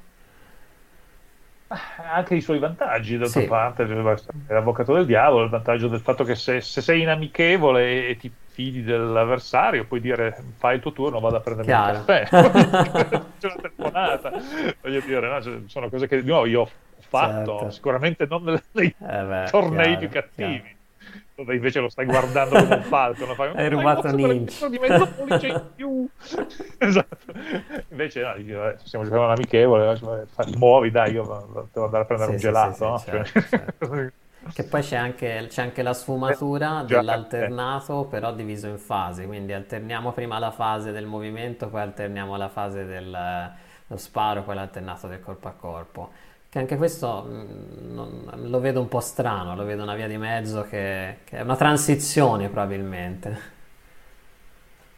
Anche 2.12 2.36
i 2.36 2.42
suoi 2.42 2.58
vantaggi, 2.58 3.18
d'altra 3.18 3.42
sì. 3.42 3.48
parte, 3.48 3.86
l'avvocato 3.86 4.94
del 4.94 5.06
diavolo, 5.06 5.44
il 5.44 5.52
vantaggio 5.52 5.88
del 5.88 6.00
fatto 6.00 6.24
che 6.24 6.34
se, 6.34 6.62
se 6.62 6.82
sei 6.82 7.02
inamichevole 7.02 7.84
e, 7.84 8.10
e 8.10 8.18
ti 8.18 8.32
fidi 8.48 8.84
dell'avversario, 8.84 9.86
puoi 9.86 10.02
dire 10.02 10.36
fai 10.58 10.76
il 10.76 10.82
tuo 10.82 10.92
turno, 10.92 11.20
vado 11.20 11.38
a 11.38 11.40
prendermi 11.42 11.72
il 11.72 12.04
caffè. 12.06 12.26
C'è 13.40 13.46
una 13.46 13.56
telefonata. 13.62 14.32
Voglio 14.82 15.00
dire, 15.02 15.30
no? 15.30 15.68
sono 15.68 15.90
cose 15.90 16.08
che 16.08 16.22
di 16.22 16.28
nuovo 16.28 16.48
io 16.48 16.62
ho 16.62 16.70
fatto, 16.98 17.52
certo. 17.58 17.72
sicuramente 17.72 18.26
non 18.28 18.44
nei 18.72 18.88
eh 18.88 19.24
beh, 19.24 19.48
tornei 19.52 19.84
chiaro, 19.84 20.00
più 20.00 20.10
cattivi. 20.10 20.62
Chiaro. 20.62 20.78
Dove 21.40 21.56
invece 21.56 21.80
lo 21.80 21.88
stai 21.88 22.06
guardando 22.06 22.60
come 22.60 22.76
un 22.76 22.84
falco, 22.90 23.26
fai, 23.34 23.52
hai 23.56 23.70
rubato 23.70 24.12
Ninja 24.12 24.68
di 24.68 24.78
mezzo 24.78 25.08
pollice 25.08 25.48
in 25.48 25.62
più 25.74 26.06
esatto. 26.78 27.18
invece 27.88 28.22
no, 28.22 28.36
io, 28.36 28.70
eh, 28.70 28.76
stiamo 28.84 29.06
giocando 29.06 29.28
un 29.28 29.32
amichevole 29.32 29.94
eh, 29.94 30.58
muovi 30.58 30.92
dai 30.92 31.14
io 31.14 31.24
devo 31.72 31.86
andare 31.86 32.04
a 32.04 32.06
prendere 32.06 32.38
sì, 32.38 32.46
un 32.46 32.52
gelato 32.52 32.74
sì, 32.74 32.84
no? 32.84 33.00
certo, 33.00 33.42
certo. 33.42 34.12
Che 34.54 34.64
poi 34.64 34.82
c'è 34.82 34.98
anche, 34.98 35.46
c'è 35.48 35.62
anche 35.62 35.82
la 35.82 35.94
sfumatura 35.94 36.82
eh, 36.82 36.86
dell'alternato, 36.86 38.06
però 38.06 38.34
diviso 38.34 38.68
in 38.68 38.78
fasi, 38.78 39.26
quindi 39.26 39.54
alterniamo 39.54 40.12
prima 40.12 40.40
la 40.40 40.52
fase 40.52 40.92
del 40.92 41.06
movimento, 41.06 41.70
poi 41.70 41.82
alterniamo 41.82 42.36
la 42.36 42.48
fase 42.50 42.86
del, 42.86 43.06
dello 43.86 44.00
sparo, 44.00 44.44
poi 44.44 44.56
l'alternato 44.56 45.08
del 45.08 45.20
corpo 45.20 45.48
a 45.50 45.52
corpo. 45.52 46.12
Che 46.50 46.58
anche 46.58 46.78
questo 46.78 47.22
mh, 47.22 47.94
non, 47.94 48.32
lo 48.50 48.60
vedo 48.60 48.82
un 48.82 48.88
po' 48.88 49.02
strano, 49.02 49.56
lo 49.56 49.66
vedo 49.66 49.84
una 49.84 49.94
via 49.94 50.08
di 50.08 50.18
mezzo 50.18 50.64
che, 50.64 51.18
che 51.24 51.38
è 51.38 51.42
una 51.42 51.56
transizione 51.56 52.50
probabilmente. 52.50 53.58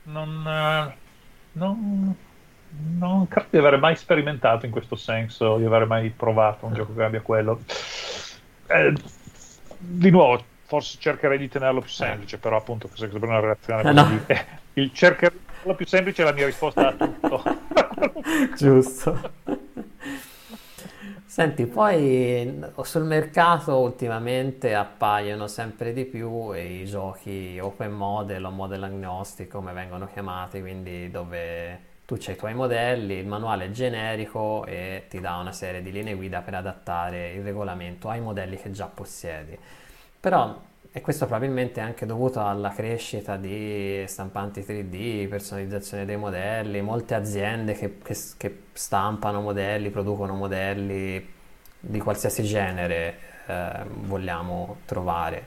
Non, 0.03 0.47
eh, 0.47 0.95
non, 1.53 2.15
non 2.97 3.27
credo 3.27 3.47
di 3.49 3.57
aver 3.57 3.79
mai 3.79 3.95
sperimentato 3.97 4.65
in 4.65 4.71
questo 4.71 4.95
senso, 4.95 5.57
di 5.57 5.65
aver 5.65 5.85
mai 5.87 6.09
provato 6.09 6.65
un 6.65 6.73
gioco 6.73 6.93
che 6.93 7.03
abbia 7.03 7.21
quello. 7.21 7.61
Eh, 8.67 8.93
di 9.77 10.09
nuovo, 10.09 10.41
forse 10.63 10.97
cercherei 10.99 11.37
di 11.37 11.49
tenerlo 11.49 11.81
più 11.81 11.89
semplice, 11.89 12.37
però 12.37 12.55
appunto 12.55 12.89
se 12.93 13.09
è 13.09 13.13
una 13.13 13.41
reazione 13.41 13.89
eh, 13.89 13.91
no. 13.91 14.19
eh, 14.27 14.45
il 14.73 14.91
tenerlo 14.91 15.75
più 15.75 15.85
semplice 15.85 16.21
è 16.21 16.25
la 16.25 16.31
mia 16.31 16.45
risposta 16.45 16.87
a 16.87 16.93
tutto. 16.93 17.43
Giusto. 18.55 19.59
Senti, 21.31 21.65
poi 21.65 22.61
sul 22.81 23.05
mercato 23.05 23.79
ultimamente 23.79 24.75
appaiono 24.75 25.47
sempre 25.47 25.93
di 25.93 26.03
più 26.03 26.51
i 26.51 26.83
giochi 26.85 27.57
open 27.57 27.93
model 27.93 28.43
o 28.43 28.49
model 28.49 28.83
agnostic, 28.83 29.47
come 29.49 29.71
vengono 29.71 30.09
chiamati, 30.11 30.59
quindi 30.59 31.09
dove 31.09 31.79
tu 32.03 32.17
c'hai 32.19 32.33
i 32.33 32.37
tuoi 32.37 32.53
modelli, 32.53 33.13
il 33.13 33.27
manuale 33.27 33.67
è 33.67 33.69
generico 33.69 34.65
e 34.65 35.05
ti 35.07 35.21
dà 35.21 35.37
una 35.37 35.53
serie 35.53 35.81
di 35.81 35.93
linee 35.93 36.15
guida 36.15 36.41
per 36.41 36.55
adattare 36.55 37.31
il 37.31 37.43
regolamento 37.43 38.09
ai 38.09 38.19
modelli 38.19 38.57
che 38.57 38.71
già 38.71 38.87
possiedi. 38.87 39.57
Però, 40.19 40.59
e 40.93 40.99
questo 40.99 41.25
probabilmente 41.25 41.79
è 41.79 41.83
anche 41.83 42.05
dovuto 42.05 42.45
alla 42.45 42.71
crescita 42.71 43.37
di 43.37 44.03
stampanti 44.07 44.59
3D, 44.59 45.29
personalizzazione 45.29 46.03
dei 46.03 46.17
modelli, 46.17 46.81
molte 46.81 47.15
aziende 47.15 47.73
che, 47.73 47.99
che, 48.03 48.17
che 48.35 48.63
stampano 48.73 49.39
modelli, 49.39 49.89
producono 49.89 50.33
modelli 50.33 51.25
di 51.79 51.99
qualsiasi 51.99 52.43
genere, 52.43 53.17
eh, 53.47 53.85
vogliamo 53.87 54.79
trovare. 54.85 55.45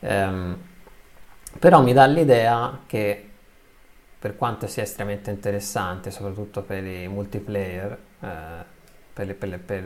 Um, 0.00 0.58
però 1.58 1.82
mi 1.82 1.94
dà 1.94 2.04
l'idea 2.04 2.80
che 2.86 3.28
per 4.18 4.36
quanto 4.36 4.66
sia 4.66 4.82
estremamente 4.82 5.30
interessante, 5.30 6.10
soprattutto 6.10 6.62
per 6.62 6.84
i 6.84 7.08
multiplayer, 7.08 7.98
eh, 8.20 8.28
per, 9.12 9.34
per, 9.34 9.60
per 9.60 9.82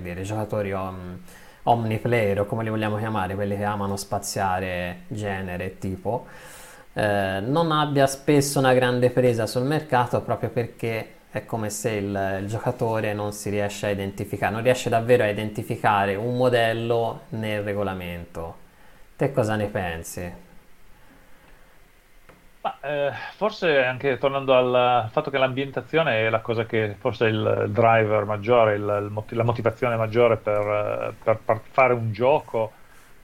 dire, 0.00 0.20
i 0.20 0.24
giocatori 0.24 0.72
om, 0.72 1.20
omniplayer 1.66 2.40
o 2.40 2.46
come 2.46 2.62
li 2.62 2.70
vogliamo 2.70 2.96
chiamare, 2.96 3.34
quelli 3.34 3.56
che 3.56 3.64
amano 3.64 3.96
spaziare 3.96 5.02
genere 5.08 5.64
e 5.64 5.78
tipo, 5.78 6.26
eh, 6.92 7.40
non 7.44 7.72
abbia 7.72 8.06
spesso 8.06 8.58
una 8.58 8.72
grande 8.74 9.10
presa 9.10 9.46
sul 9.46 9.64
mercato 9.64 10.22
proprio 10.22 10.50
perché 10.50 11.14
è 11.30 11.44
come 11.44 11.68
se 11.70 11.90
il, 11.90 12.38
il, 12.40 12.46
giocatore 12.46 13.12
non 13.12 13.32
si 13.32 13.50
riesce 13.50 13.86
a 13.86 13.90
identificare, 13.90 14.52
non 14.52 14.62
riesce 14.62 14.88
davvero 14.88 15.24
a 15.24 15.28
identificare 15.28 16.14
un 16.14 16.36
modello 16.36 17.22
nel 17.30 17.62
regolamento. 17.62 18.64
Te 19.16 19.32
cosa 19.32 19.56
ne 19.56 19.66
pensi? 19.66 20.44
Ma, 22.66 22.78
eh, 22.80 23.12
forse 23.36 23.84
anche 23.84 24.18
tornando 24.18 24.52
al 24.52 25.08
fatto 25.12 25.30
che 25.30 25.38
l'ambientazione 25.38 26.26
è 26.26 26.30
la 26.30 26.40
cosa 26.40 26.64
che 26.64 26.96
forse 26.98 27.26
è 27.26 27.28
il 27.28 27.66
driver 27.68 28.24
maggiore, 28.24 28.74
il, 28.74 29.12
il, 29.12 29.36
la 29.36 29.44
motivazione 29.44 29.94
maggiore 29.94 30.36
per, 30.36 31.14
per, 31.22 31.38
per, 31.44 31.60
fare 31.70 31.94
un 31.94 32.10
gioco. 32.10 32.72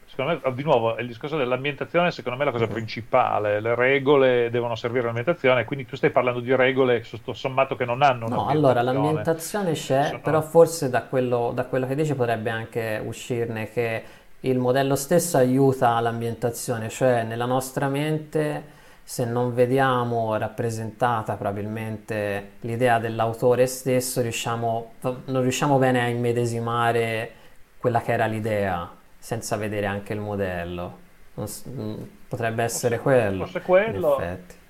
Secondo 0.04 0.40
me, 0.44 0.54
di 0.54 0.62
nuovo, 0.62 0.96
il 0.98 1.08
discorso 1.08 1.36
dell'ambientazione 1.36 2.12
secondo 2.12 2.38
me 2.38 2.44
è 2.44 2.46
la 2.46 2.52
cosa 2.52 2.68
principale. 2.68 3.58
Le 3.60 3.74
regole 3.74 4.48
devono 4.50 4.76
servire 4.76 5.02
all'ambientazione, 5.02 5.64
quindi 5.64 5.86
tu 5.86 5.96
stai 5.96 6.10
parlando 6.10 6.38
di 6.38 6.54
regole 6.54 7.00
tutto 7.00 7.32
sommato 7.32 7.74
che 7.74 7.84
non 7.84 8.02
hanno 8.02 8.28
No, 8.28 8.46
allora 8.46 8.80
l'ambientazione 8.82 9.72
c'è, 9.72 10.04
Sono... 10.04 10.20
però 10.20 10.40
forse 10.40 10.88
da 10.88 11.02
quello, 11.02 11.50
da 11.52 11.64
quello 11.64 11.88
che 11.88 11.96
dici 11.96 12.14
potrebbe 12.14 12.50
anche 12.50 13.02
uscirne 13.04 13.70
che 13.70 14.02
il 14.40 14.58
modello 14.58 14.94
stesso 14.94 15.36
aiuta 15.36 15.98
l'ambientazione, 15.98 16.88
cioè 16.90 17.24
nella 17.24 17.46
nostra 17.46 17.88
mente 17.88 18.80
se 19.04 19.24
non 19.24 19.54
vediamo 19.54 20.36
rappresentata 20.36 21.34
probabilmente 21.34 22.52
l'idea 22.60 22.98
dell'autore 22.98 23.66
stesso, 23.66 24.20
riusciamo, 24.20 24.94
non 25.26 25.42
riusciamo 25.42 25.78
bene 25.78 26.00
a 26.02 26.08
immedesimare 26.08 27.32
quella 27.78 28.00
che 28.00 28.12
era 28.12 28.26
l'idea 28.26 28.90
senza 29.18 29.56
vedere 29.56 29.86
anche 29.86 30.12
il 30.12 30.20
modello. 30.20 30.98
Mm, 31.38 31.94
potrebbe 32.28 32.62
essere 32.62 32.98
quello. 32.98 33.44
Forse 33.44 33.62
quello. 33.62 34.16
In 34.16 34.22
effetti 34.22 34.60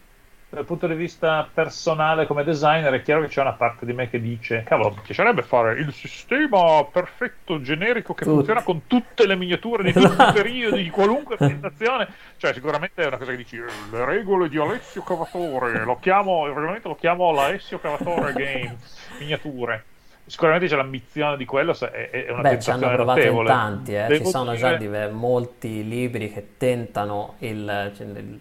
dal 0.53 0.67
punto 0.67 0.87
di 0.87 0.95
vista 0.95 1.49
personale 1.51 2.27
come 2.27 2.45
designer 2.45 2.93
è 2.93 3.01
chiaro 3.01 3.23
che 3.23 3.29
c'è 3.29 3.41
una 3.41 3.55
parte 3.55 3.87
di 3.87 3.95
me 3.95 4.11
che 4.11 4.21
dice 4.21 4.63
cavolo 4.65 4.91
mi 4.91 5.01
piacerebbe 5.03 5.41
fare 5.41 5.79
il 5.81 5.91
sistema 5.95 6.85
perfetto 6.85 7.63
generico 7.63 8.13
che 8.13 8.25
Tutti. 8.25 8.37
funziona 8.37 8.63
con 8.63 8.87
tutte 8.87 9.27
le 9.27 9.35
miniature 9.35 9.83
di 9.83 9.95
tutti 9.95 10.05
i 10.05 10.11
esatto. 10.11 10.33
periodi 10.35 10.83
di 10.83 10.91
qualunque 10.91 11.37
presentazione 11.41 12.07
cioè 12.37 12.53
sicuramente 12.53 13.03
è 13.03 13.07
una 13.07 13.17
cosa 13.17 13.31
che 13.31 13.39
dici 13.39 13.57
le 13.57 14.05
regole 14.05 14.51
di 14.51 14.59
Alessio 14.59 15.03
Cavatore 15.03 15.85
lo 15.85 15.99
chiamo, 15.99 16.45
il 16.45 16.53
regolamento 16.53 16.89
lo 16.89 16.97
chiamo 16.97 17.33
l'Alessio 17.33 17.79
Cavatore 17.79 18.35
Games 18.35 19.09
miniature 19.21 19.85
sicuramente 20.27 20.67
c'è 20.67 20.77
l'ambizione 20.77 21.39
di 21.39 21.47
quello 21.47 21.75
è, 21.81 22.11
è 22.11 22.31
una 22.31 22.43
Beh, 22.43 22.61
ci 22.61 22.71
hanno 22.71 22.91
provato 22.91 23.19
notevole. 23.19 23.49
in 23.49 23.57
tanti 23.57 23.95
eh. 23.95 24.19
ci 24.19 24.27
sono 24.27 24.55
dire... 24.55 24.79
già 24.79 25.09
molti 25.09 25.89
libri 25.89 26.31
che 26.31 26.59
tentano 26.59 27.37
il, 27.39 27.93
cioè, 27.97 28.07
il 28.07 28.41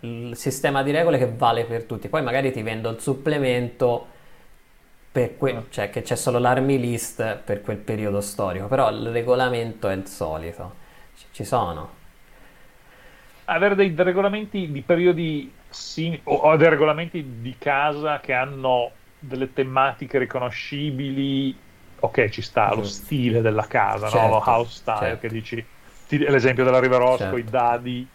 il 0.00 0.36
sistema 0.36 0.82
di 0.82 0.90
regole 0.90 1.18
che 1.18 1.30
vale 1.30 1.64
per 1.64 1.84
tutti. 1.84 2.08
Poi 2.08 2.22
magari 2.22 2.52
ti 2.52 2.62
vendo 2.62 2.90
il 2.90 3.00
supplemento 3.00 4.06
per 5.12 5.36
que- 5.36 5.56
ah. 5.56 5.64
cioè 5.68 5.90
che 5.90 6.02
c'è 6.02 6.16
solo 6.16 6.38
l'army 6.38 6.78
list 6.78 7.36
per 7.36 7.62
quel 7.62 7.78
periodo 7.78 8.20
storico, 8.20 8.66
però 8.66 8.90
il 8.90 9.10
regolamento 9.10 9.88
è 9.88 9.94
il 9.94 10.06
solito. 10.06 10.74
C- 11.16 11.24
ci 11.32 11.44
sono. 11.44 11.98
Avere 13.46 13.74
dei, 13.74 13.94
dei 13.94 14.04
regolamenti 14.04 14.70
di 14.70 14.82
periodi 14.82 15.52
simili 15.68 16.20
o 16.24 16.56
dei 16.56 16.68
regolamenti 16.68 17.40
di 17.40 17.56
casa 17.58 18.20
che 18.20 18.32
hanno 18.32 18.92
delle 19.18 19.52
tematiche 19.52 20.18
riconoscibili, 20.18 21.56
ok, 22.00 22.28
ci 22.28 22.42
sta 22.42 22.74
lo 22.74 22.84
stile 22.84 23.40
della 23.40 23.66
casa, 23.66 24.08
certo, 24.08 24.26
no? 24.26 24.32
lo 24.32 24.42
house 24.44 24.78
style 24.78 24.98
certo. 24.98 25.20
che 25.20 25.28
dici, 25.28 25.66
ti, 26.08 26.18
l'esempio 26.18 26.64
della 26.64 26.80
River 26.80 26.98
Ross 26.98 27.18
certo. 27.18 27.32
con 27.32 27.40
i 27.40 27.44
dadi, 27.44 28.08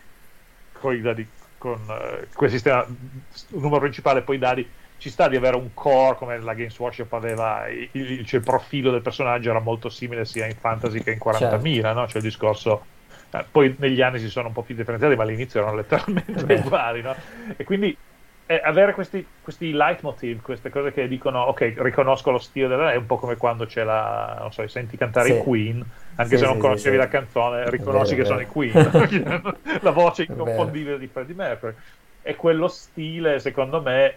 con 0.73 0.95
i 0.95 1.01
dadi 1.01 1.27
con 1.65 1.79
eh, 1.89 2.27
quel 2.31 2.51
sistema, 2.51 2.85
un 2.85 3.61
numero 3.61 3.79
principale 3.79 4.21
poi 4.21 4.37
dadi, 4.37 4.69
ci 4.97 5.09
sta 5.09 5.27
di 5.27 5.35
avere 5.35 5.55
un 5.55 5.73
core 5.73 6.15
come 6.15 6.39
la 6.39 6.53
Games 6.53 6.77
Workshop 6.77 7.11
aveva, 7.13 7.67
il, 7.67 7.89
il, 7.91 8.25
cioè 8.25 8.39
il 8.39 8.45
profilo 8.45 8.91
del 8.91 9.01
personaggio 9.01 9.49
era 9.49 9.59
molto 9.59 9.89
simile 9.89 10.25
sia 10.25 10.45
in 10.45 10.55
fantasy 10.55 11.01
che 11.01 11.11
in 11.11 11.19
40.000, 11.23 11.37
certo. 11.37 11.93
no? 11.93 12.07
cioè 12.07 12.17
il 12.17 12.23
discorso... 12.23 12.85
Eh, 13.31 13.43
poi 13.49 13.75
negli 13.79 14.01
anni 14.01 14.19
si 14.19 14.29
sono 14.29 14.49
un 14.49 14.53
po' 14.53 14.61
più 14.61 14.75
differenziati, 14.75 15.15
ma 15.15 15.23
all'inizio 15.23 15.59
erano 15.59 15.75
letteralmente 15.77 16.53
uguali, 16.53 17.01
no? 17.01 17.15
E 17.57 17.63
quindi 17.63 17.97
eh, 18.47 18.61
avere 18.63 18.93
questi, 18.93 19.25
questi 19.41 19.71
leitmotiv, 19.71 20.41
queste 20.41 20.69
cose 20.69 20.93
che 20.93 21.07
dicono 21.07 21.41
ok, 21.43 21.75
riconosco 21.77 22.29
lo 22.29 22.37
stile 22.37 22.67
della 22.67 22.91
è 22.91 22.95
un 22.95 23.07
po' 23.07 23.17
come 23.17 23.37
quando 23.37 23.65
c'è 23.65 23.83
la, 23.83 24.37
non 24.39 24.51
so, 24.51 24.67
senti 24.67 24.97
cantare 24.97 25.29
sì. 25.29 25.35
i 25.35 25.37
Queen, 25.39 25.83
anche 26.15 26.37
sì, 26.37 26.43
se 26.43 26.45
non 26.45 26.55
sì, 26.55 26.61
conoscevi 26.61 26.97
la 26.97 27.07
canzone, 27.07 27.69
riconosci 27.69 28.15
vero, 28.15 28.29
che 28.29 28.35
vero. 28.35 28.35
sono 28.35 28.41
i 28.41 28.45
Queen, 28.45 29.57
la 29.81 29.91
voce 29.91 30.25
inconfondibile 30.29 30.99
di 30.99 31.07
Freddie 31.07 31.35
Mercury. 31.35 31.73
E 32.21 32.35
quello 32.35 32.67
stile, 32.67 33.39
secondo 33.39 33.81
me, 33.81 34.15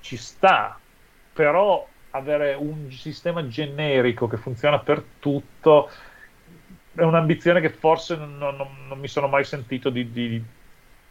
ci 0.00 0.16
sta, 0.16 0.78
però 1.32 1.86
avere 2.10 2.54
un 2.54 2.90
sistema 2.90 3.46
generico 3.46 4.26
che 4.26 4.36
funziona 4.36 4.78
per 4.78 5.02
tutto 5.18 5.90
è 6.94 7.02
un'ambizione 7.02 7.60
che 7.60 7.70
forse 7.70 8.16
non, 8.16 8.36
non, 8.38 8.66
non 8.88 8.98
mi 8.98 9.08
sono 9.08 9.28
mai 9.28 9.44
sentito 9.44 9.90
di, 9.90 10.10
di 10.10 10.42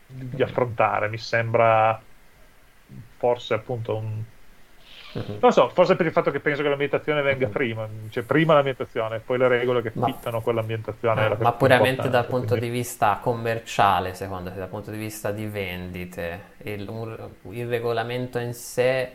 di 0.10 0.42
affrontare. 0.42 1.08
Mi 1.08 1.18
sembra 1.18 2.02
forse 3.18 3.54
appunto 3.54 3.96
un. 3.96 4.24
Uh-huh. 5.12 5.38
Non 5.40 5.52
so, 5.52 5.70
forse 5.70 5.96
per 5.96 6.06
il 6.06 6.12
fatto 6.12 6.30
che 6.30 6.40
penso 6.40 6.62
che 6.62 6.70
l'ambientazione 6.70 7.22
venga 7.22 7.48
uh-huh. 7.48 7.52
prima, 7.52 7.88
cioè 8.10 8.24
prima 8.24 8.54
l'ambientazione, 8.54 9.20
poi 9.20 9.40
le 9.40 9.48
regole 9.48 9.82
che 9.82 9.92
ma, 9.96 10.06
fittano 10.06 10.42
quell'ambientazione. 10.42 11.32
Eh, 11.32 11.38
ma 11.40 11.52
puramente 11.54 12.10
dal 12.10 12.28
punto 12.28 12.50
quindi... 12.50 12.68
di 12.68 12.72
vista 12.72 13.18
commerciale, 13.22 14.14
secondo 14.14 14.52
te, 14.52 14.60
dal 14.60 14.68
punto 14.68 14.92
di 14.92 14.98
vista 14.98 15.32
di 15.32 15.48
vendite, 15.48 16.42
il, 16.64 16.88
un, 16.88 17.30
il 17.50 17.68
regolamento 17.68 18.38
in 18.38 18.54
sé 18.54 19.14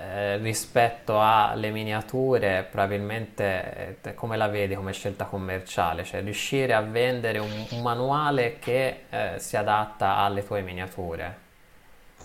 eh, 0.00 0.36
rispetto 0.36 1.20
alle 1.20 1.70
miniature 1.70 2.66
probabilmente 2.70 3.98
eh, 4.00 4.14
come 4.14 4.36
la 4.36 4.46
vedi 4.46 4.74
come 4.74 4.92
scelta 4.92 5.24
commerciale? 5.24 6.04
Cioè 6.04 6.22
riuscire 6.22 6.72
a 6.72 6.80
vendere 6.80 7.38
un, 7.38 7.66
un 7.70 7.82
manuale 7.82 8.58
che 8.60 9.04
eh, 9.10 9.34
si 9.38 9.56
adatta 9.56 10.16
alle 10.16 10.46
tue 10.46 10.62
miniature? 10.62 11.36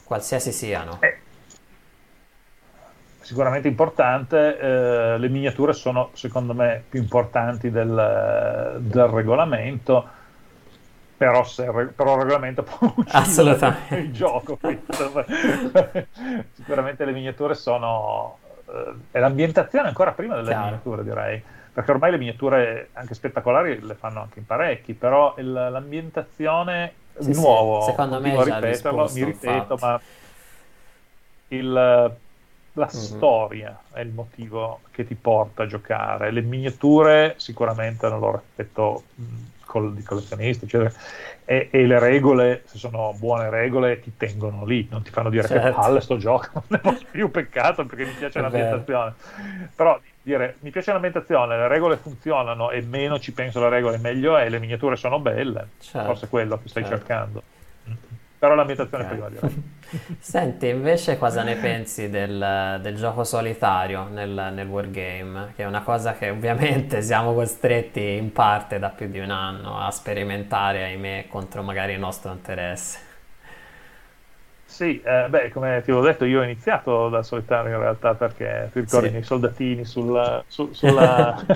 Qualsiasi 0.04 0.52
siano. 0.52 1.00
Eh, 1.02 1.18
sicuramente 3.22 3.68
importante 3.68 5.18
le 5.18 5.30
miniature 5.30 5.74
sono 5.74 6.12
secondo 6.14 6.54
me 6.54 6.84
più 6.88 7.00
importanti 7.02 7.72
del, 7.72 8.78
del 8.82 9.08
regolamento 9.08 10.22
però, 11.26 11.44
se, 11.44 11.64
però 11.96 12.16
il 12.16 12.22
regolamento 12.22 12.64
può 12.68 12.94
uscire 12.96 14.02
il 14.02 14.12
gioco. 14.12 14.60
Sicuramente 16.54 17.06
le 17.06 17.12
miniature 17.14 17.56
sono... 17.56 18.38
Eh, 18.68 18.94
e 19.12 19.20
l'ambientazione 19.20 19.88
ancora 19.88 20.12
prima 20.12 20.36
delle 20.36 20.50
Chiaro. 20.50 20.66
miniature, 20.66 21.04
direi. 21.04 21.44
Perché 21.74 21.92
ormai 21.92 22.12
le 22.12 22.18
miniature, 22.18 22.90
anche 22.94 23.14
spettacolari, 23.14 23.82
le 23.82 23.96
fanno 23.96 24.22
anche 24.22 24.40
in 24.40 24.46
parecchi, 24.46 24.94
però 24.94 25.34
il, 25.38 25.52
l'ambientazione, 25.52 26.94
sì, 27.18 27.32
di 27.32 27.36
nuovo, 27.36 27.82
sì, 27.82 27.90
secondo 27.90 28.20
me 28.20 28.38
a 28.38 28.44
ripeterlo, 28.44 29.10
mi 29.12 29.24
ripeto, 29.24 29.78
ma 29.80 30.00
il, 31.48 31.72
la 31.72 32.16
mm-hmm. 32.76 32.88
storia 32.88 33.80
è 33.92 34.02
il 34.02 34.12
motivo 34.12 34.82
che 34.92 35.08
ti 35.08 35.16
porta 35.16 35.64
a 35.64 35.66
giocare. 35.66 36.30
Le 36.30 36.42
miniature 36.42 37.34
sicuramente 37.38 38.06
hanno 38.06 38.16
il 38.16 38.22
loro 38.22 38.44
aspetto 39.64 39.90
di 39.90 40.04
collezionisti, 40.04 40.66
eccetera. 40.66 40.92
E, 41.46 41.70
e, 41.72 41.86
le 41.86 42.00
regole, 42.00 42.64
se 42.66 42.78
sono 42.78 43.16
buone 43.18 43.50
regole, 43.50 44.00
ti 44.00 44.14
tengono 44.16 44.66
lì, 44.66 44.88
non 44.90 45.02
ti 45.02 45.12
fanno 45.12 45.30
dire 45.30 45.48
certo. 45.48 45.68
che 45.68 45.74
palle 45.74 46.02
sto 46.02 46.18
gioco, 46.18 46.64
non 46.70 46.82
è 46.84 47.06
più 47.10 47.30
peccato 47.32 47.86
perché 47.86 48.06
mi 48.06 48.14
piace 48.14 48.40
l'ambientazione. 48.40 49.14
Però 49.76 50.00
dire 50.22 50.56
mi 50.60 50.70
piace 50.70 50.92
l'ambientazione, 50.92 51.58
le 51.58 51.68
regole 51.68 51.98
funzionano 51.98 52.72
e 52.72 52.82
meno 52.82 53.20
ci 53.20 53.34
penso 53.34 53.60
alle 53.60 53.70
regole, 53.70 53.98
meglio 53.98 54.38
è, 54.38 54.48
le 54.50 54.60
miniature 54.60 54.96
sono 54.96 55.20
belle, 55.20 55.68
certo. 55.80 56.08
forse 56.08 56.26
è 56.26 56.30
quello 56.30 56.60
che 56.62 56.70
stai 56.70 56.84
certo. 56.84 56.98
cercando 56.98 57.44
però 58.44 58.56
l'ambientazione 58.56 59.06
okay. 59.06 59.16
prima 59.16 59.30
direi. 59.30 59.64
Senti, 60.20 60.68
invece 60.68 61.18
cosa 61.18 61.44
ne 61.44 61.56
pensi 61.56 62.10
del, 62.10 62.78
del 62.82 62.98
gioco 62.98 63.24
solitario 63.24 64.10
nel, 64.10 64.52
nel, 64.54 64.68
wargame? 64.68 65.54
Che 65.56 65.64
è 65.64 65.66
una 65.66 65.82
cosa 65.82 66.16
che 66.16 66.30
ovviamente 66.30 67.00
siamo 67.04 67.34
costretti 67.34 68.02
in 68.02 68.34
parte 68.34 68.80
da 68.80 68.90
più 68.90 69.08
di 69.08 69.20
un 69.20 69.30
anno 69.30 69.80
a 69.80 69.90
sperimentare, 69.92 70.84
ahimè, 70.84 71.28
contro 71.30 71.64
magari 71.64 71.94
il 71.94 72.00
nostro 72.00 72.34
interesse. 72.34 73.00
Sì, 74.66 75.02
eh, 75.02 75.28
beh, 75.30 75.50
come 75.52 75.82
ti 75.82 75.92
avevo 75.92 76.06
detto, 76.06 76.26
io 76.26 76.42
ho 76.42 76.44
iniziato 76.44 77.08
da 77.08 77.24
solitario 77.24 77.76
in 77.76 77.80
realtà 77.80 78.14
perché 78.14 78.72
ti 78.74 78.82
ricordi 78.82 79.10
sì. 79.10 79.18
i 79.18 79.24
soldatini 79.24 79.86
sul, 79.86 80.44
su, 80.48 80.74
sulla, 80.74 81.40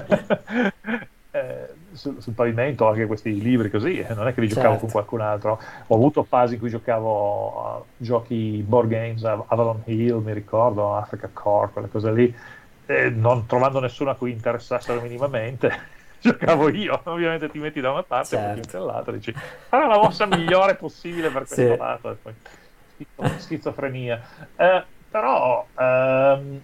eh, 1.32 1.68
sul, 1.98 2.22
sul, 2.22 2.34
pavimento, 2.34 2.88
anche 2.88 3.06
questi 3.06 3.42
libri 3.42 3.70
così, 3.70 4.00
eh, 4.00 4.14
non 4.14 4.28
è 4.28 4.34
che 4.34 4.42
li 4.42 4.48
giocavo 4.48 4.70
certo. 4.70 4.82
con 4.82 4.92
qualcun 4.92 5.22
altro. 5.22 5.60
Ho 5.88 5.96
avuto 5.96 6.24
fasi 6.24 6.54
in 6.54 6.60
cui 6.60 6.70
giocavo 6.70 7.66
a 7.66 7.84
giochi 7.98 8.64
board 8.66 8.90
games, 8.90 9.24
Avalon 9.24 9.82
Hill, 9.86 10.24
mi 10.24 10.34
ricordo, 10.34 10.96
Africa 10.96 11.30
Core, 11.32 11.72
quelle 11.72 11.90
cose 11.90 12.12
lì, 12.12 12.36
non 13.16 13.46
trovando 13.46 13.80
nessuno 13.80 14.12
a 14.12 14.16
cui 14.16 14.32
interessassero 14.32 15.02
minimamente 15.02 15.96
giocavo 16.22 16.70
io. 16.70 17.00
Ovviamente 17.04 17.50
ti 17.50 17.60
metti 17.60 17.82
da 17.82 17.92
una 17.92 18.04
parte 18.04 18.38
certo. 18.38 18.48
e 18.48 18.54
ti 18.54 18.60
metti 18.60 18.78
dall'altra 18.78 19.12
dici 19.12 19.34
fare 19.34 19.88
la 19.88 19.98
mossa 19.98 20.26
migliore 20.26 20.76
possibile 20.76 21.30
per 21.30 21.46
questo 21.46 21.56
sì. 21.56 21.78
lato. 21.78 22.12
E 22.12 22.16
poi 22.22 22.34
schizofrenia. 23.38 24.22
Eh, 24.56 24.84
però 25.10 25.66
ehm, 25.78 26.62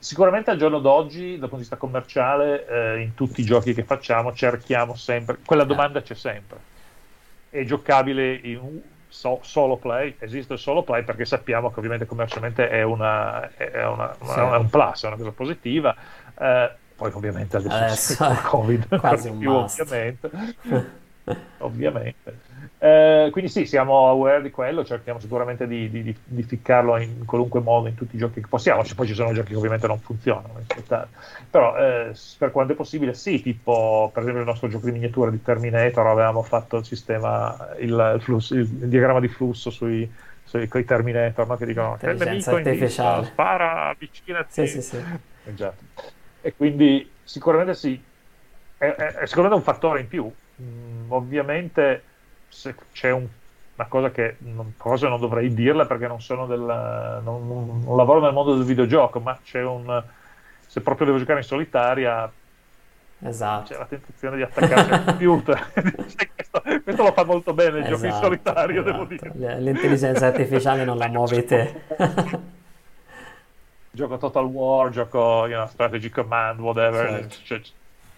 sicuramente 0.00 0.50
al 0.50 0.56
giorno 0.56 0.80
d'oggi, 0.80 1.30
dal 1.32 1.40
punto 1.40 1.56
di 1.56 1.60
vista 1.60 1.76
commerciale, 1.76 2.66
eh, 2.66 3.00
in 3.02 3.14
tutti 3.14 3.42
i 3.42 3.44
giochi 3.44 3.74
che 3.74 3.84
facciamo 3.84 4.32
cerchiamo 4.34 4.96
sempre, 4.96 5.38
quella 5.44 5.64
domanda 5.64 6.02
c'è 6.02 6.14
sempre. 6.14 6.68
È 7.50 7.62
giocabile 7.64 8.34
in 8.34 8.80
so, 9.08 9.40
solo 9.42 9.76
play, 9.76 10.16
esiste 10.18 10.54
il 10.54 10.58
solo 10.58 10.82
play 10.82 11.04
perché 11.04 11.24
sappiamo 11.24 11.70
che 11.70 11.78
ovviamente 11.78 12.06
commercialmente 12.06 12.68
è, 12.68 12.82
una, 12.82 13.54
è, 13.56 13.84
una, 13.84 14.16
una, 14.18 14.32
sì. 14.32 14.38
è 14.38 14.56
un 14.56 14.70
plus, 14.70 15.04
è 15.04 15.06
una 15.08 15.16
cosa 15.16 15.32
positiva. 15.32 15.94
Eh, 16.38 16.70
poi 16.96 17.12
ovviamente 17.12 17.56
adesso, 17.56 17.74
adesso 17.76 18.30
il 18.30 18.42
Covid, 18.42 18.96
quasi 19.00 19.30
più, 19.36 19.52
ovviamente. 19.52 20.30
ovviamente. 21.58 22.38
Eh, 22.82 23.28
quindi 23.30 23.50
sì, 23.50 23.66
siamo 23.66 24.08
aware 24.08 24.40
di 24.40 24.50
quello, 24.50 24.86
cerchiamo 24.86 25.20
sicuramente 25.20 25.66
di, 25.66 25.90
di, 25.90 26.16
di, 26.24 26.42
ficcarlo 26.42 26.96
in 26.96 27.26
qualunque 27.26 27.60
modo 27.60 27.88
in 27.88 27.94
tutti 27.94 28.16
i 28.16 28.18
giochi 28.18 28.40
che 28.40 28.46
possiamo, 28.48 28.82
poi 28.96 29.06
ci 29.06 29.12
sono 29.12 29.34
giochi 29.34 29.50
che 29.50 29.56
ovviamente 29.56 29.86
non 29.86 29.98
funzionano, 29.98 30.54
però 31.50 31.76
eh, 31.76 32.14
per 32.38 32.50
quanto 32.50 32.72
è 32.72 32.76
possibile 32.76 33.12
sì, 33.12 33.42
tipo 33.42 34.08
per 34.14 34.22
esempio 34.22 34.40
il 34.40 34.48
nostro 34.48 34.68
gioco 34.68 34.86
di 34.86 34.92
miniatura 34.92 35.30
di 35.30 35.42
Terminator 35.42 36.06
avevamo 36.06 36.42
fatto 36.42 36.78
il 36.78 36.86
sistema, 36.86 37.68
il, 37.80 38.12
il, 38.14 38.22
flusso, 38.22 38.54
il 38.54 38.66
diagramma 38.66 39.20
di 39.20 39.28
flusso 39.28 39.68
sui, 39.68 40.10
sui 40.42 40.66
coi 40.66 40.86
Terminator 40.86 41.46
no? 41.46 41.56
che 41.58 41.66
dicono 41.66 41.98
che 42.00 42.08
il 42.08 42.16
nemico 42.16 42.56
in 42.56 42.78
vista, 42.78 43.22
spara, 43.24 43.88
avvicinati. 43.90 44.52
Sì, 44.52 44.66
sì, 44.66 44.80
sì. 44.80 45.04
Esatto. 45.44 45.84
E 46.40 46.54
quindi 46.56 47.10
sicuramente 47.24 47.74
sì, 47.74 48.02
è, 48.78 48.86
è, 48.86 49.12
è 49.16 49.26
sicuramente 49.26 49.58
un 49.58 49.64
fattore 49.64 50.00
in 50.00 50.08
più. 50.08 50.32
Mm, 50.62 51.10
ovviamente 51.12 52.04
c'è 52.92 53.10
un, 53.10 53.26
una 53.76 53.88
cosa 53.88 54.10
che 54.10 54.36
non, 54.38 54.74
cosa 54.76 55.08
non 55.08 55.20
dovrei 55.20 55.54
dirla 55.54 55.86
perché 55.86 56.06
non 56.06 56.20
sono 56.20 56.46
del, 56.46 56.60
non, 56.60 57.82
non, 57.84 57.96
lavoro 57.96 58.20
nel 58.20 58.32
mondo 58.32 58.54
del 58.56 58.64
videogioco, 58.64 59.20
ma 59.20 59.38
c'è 59.42 59.62
un 59.62 60.02
se 60.66 60.80
proprio 60.82 61.06
devo 61.06 61.18
giocare 61.18 61.40
in 61.40 61.44
solitaria 61.44 62.30
esatto. 63.22 63.72
c'è 63.72 63.78
la 63.78 63.86
tentazione 63.86 64.36
di 64.36 64.42
attaccarsi 64.42 64.90
al 64.92 65.04
computer. 65.04 65.72
questo, 66.34 66.62
questo, 66.84 67.02
lo 67.02 67.12
fa 67.12 67.24
molto 67.24 67.52
bene 67.54 67.78
il 67.78 67.84
esatto, 67.86 67.94
gioco 67.94 68.04
in 68.04 68.10
esatto, 68.10 68.24
solitario, 68.24 68.80
esatto. 68.82 69.04
devo 69.04 69.32
dire. 69.32 69.60
L'intelligenza 69.60 70.26
artificiale 70.26 70.84
non 70.84 70.96
la 70.96 71.08
muove 71.10 71.44
te. 71.44 71.80
gioco 73.90 74.16
Total 74.18 74.44
War, 74.44 74.90
gioco 74.90 75.46
you 75.46 75.56
know, 75.56 75.66
Strategy 75.66 76.08
Command, 76.08 76.60
whatever. 76.60 77.08
Certo. 77.08 77.36
Cioè, 77.42 77.60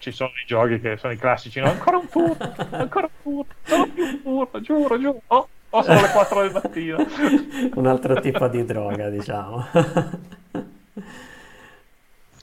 ci 0.03 0.11
sono 0.11 0.31
i 0.31 0.45
giochi 0.45 0.81
che 0.81 0.97
sono 0.97 1.13
i 1.13 1.17
classici, 1.17 1.61
no? 1.61 1.69
ancora 1.69 1.97
un 1.97 2.09
turno, 2.09 2.55
ancora 2.71 3.09
un 3.21 3.21
turno, 3.21 3.45
non 3.77 3.93
più 3.93 4.03
un 4.03 4.21
turno, 4.21 4.61
giuro, 4.61 4.99
giuro. 4.99 5.21
Oh, 5.27 5.47
oh, 5.69 5.81
sono 5.81 6.01
le 6.01 6.09
4 6.09 6.41
del 6.41 6.51
mattino. 6.51 6.97
un 7.75 7.87
altro 7.87 8.19
tipo 8.19 8.47
di 8.49 8.65
droga, 8.65 9.09
diciamo. 9.09 9.65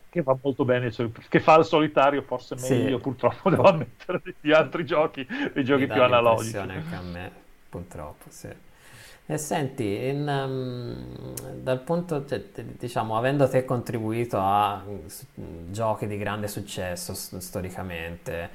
che 0.09 0.23
va 0.23 0.37
molto 0.43 0.65
bene, 0.65 0.91
cioè, 0.91 1.11
che 1.29 1.41
fa 1.41 1.59
il 1.59 1.67
solitario 1.67 2.23
forse 2.23 2.55
meglio, 2.55 2.97
sì. 2.97 3.03
purtroppo 3.03 3.51
devo 3.51 3.65
ammettere, 3.65 4.23
di 4.41 4.53
altri 4.53 4.87
giochi, 4.87 5.27
dei 5.53 5.63
giochi 5.63 5.87
più 5.87 6.03
analogici. 6.03 6.57
anche 6.57 6.95
a 6.95 7.03
me, 7.03 7.31
purtroppo, 7.69 8.25
sì. 8.31 8.49
E 9.31 9.39
senti, 9.39 10.09
in, 10.09 10.27
um, 10.27 11.35
dal 11.63 11.79
punto, 11.83 12.27
cioè, 12.27 12.43
diciamo, 12.77 13.17
avendo 13.17 13.49
te 13.49 13.65
contribuito 13.65 14.37
a 14.41 14.83
mm, 14.85 15.71
giochi 15.71 16.09
di 16.09 16.19
grande 16.19 16.49
successo 16.49 17.15
storicamente, 17.15 18.51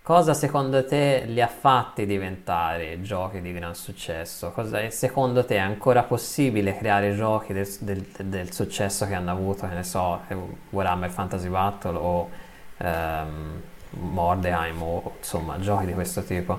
cosa 0.00 0.32
secondo 0.32 0.84
te 0.84 1.24
li 1.26 1.42
ha 1.42 1.48
fatti 1.48 2.06
diventare 2.06 3.00
giochi 3.02 3.40
di 3.40 3.52
gran 3.52 3.74
successo? 3.74 4.52
Cosa 4.52 4.88
secondo 4.90 5.44
te 5.44 5.56
è 5.56 5.58
ancora 5.58 6.04
possibile 6.04 6.76
creare 6.76 7.16
giochi 7.16 7.52
del, 7.52 7.68
del, 7.80 8.06
del 8.26 8.52
successo 8.52 9.08
che 9.08 9.14
hanno 9.14 9.32
avuto, 9.32 9.66
che 9.66 9.74
ne 9.74 9.82
so, 9.82 10.20
Warhammer 10.70 11.10
Fantasy 11.10 11.48
Battle 11.48 11.96
o 11.98 12.30
um, 12.76 13.60
Mordheim 13.90 14.80
o 14.80 15.14
insomma 15.18 15.58
giochi 15.58 15.86
di 15.86 15.92
questo 15.92 16.22
tipo? 16.22 16.56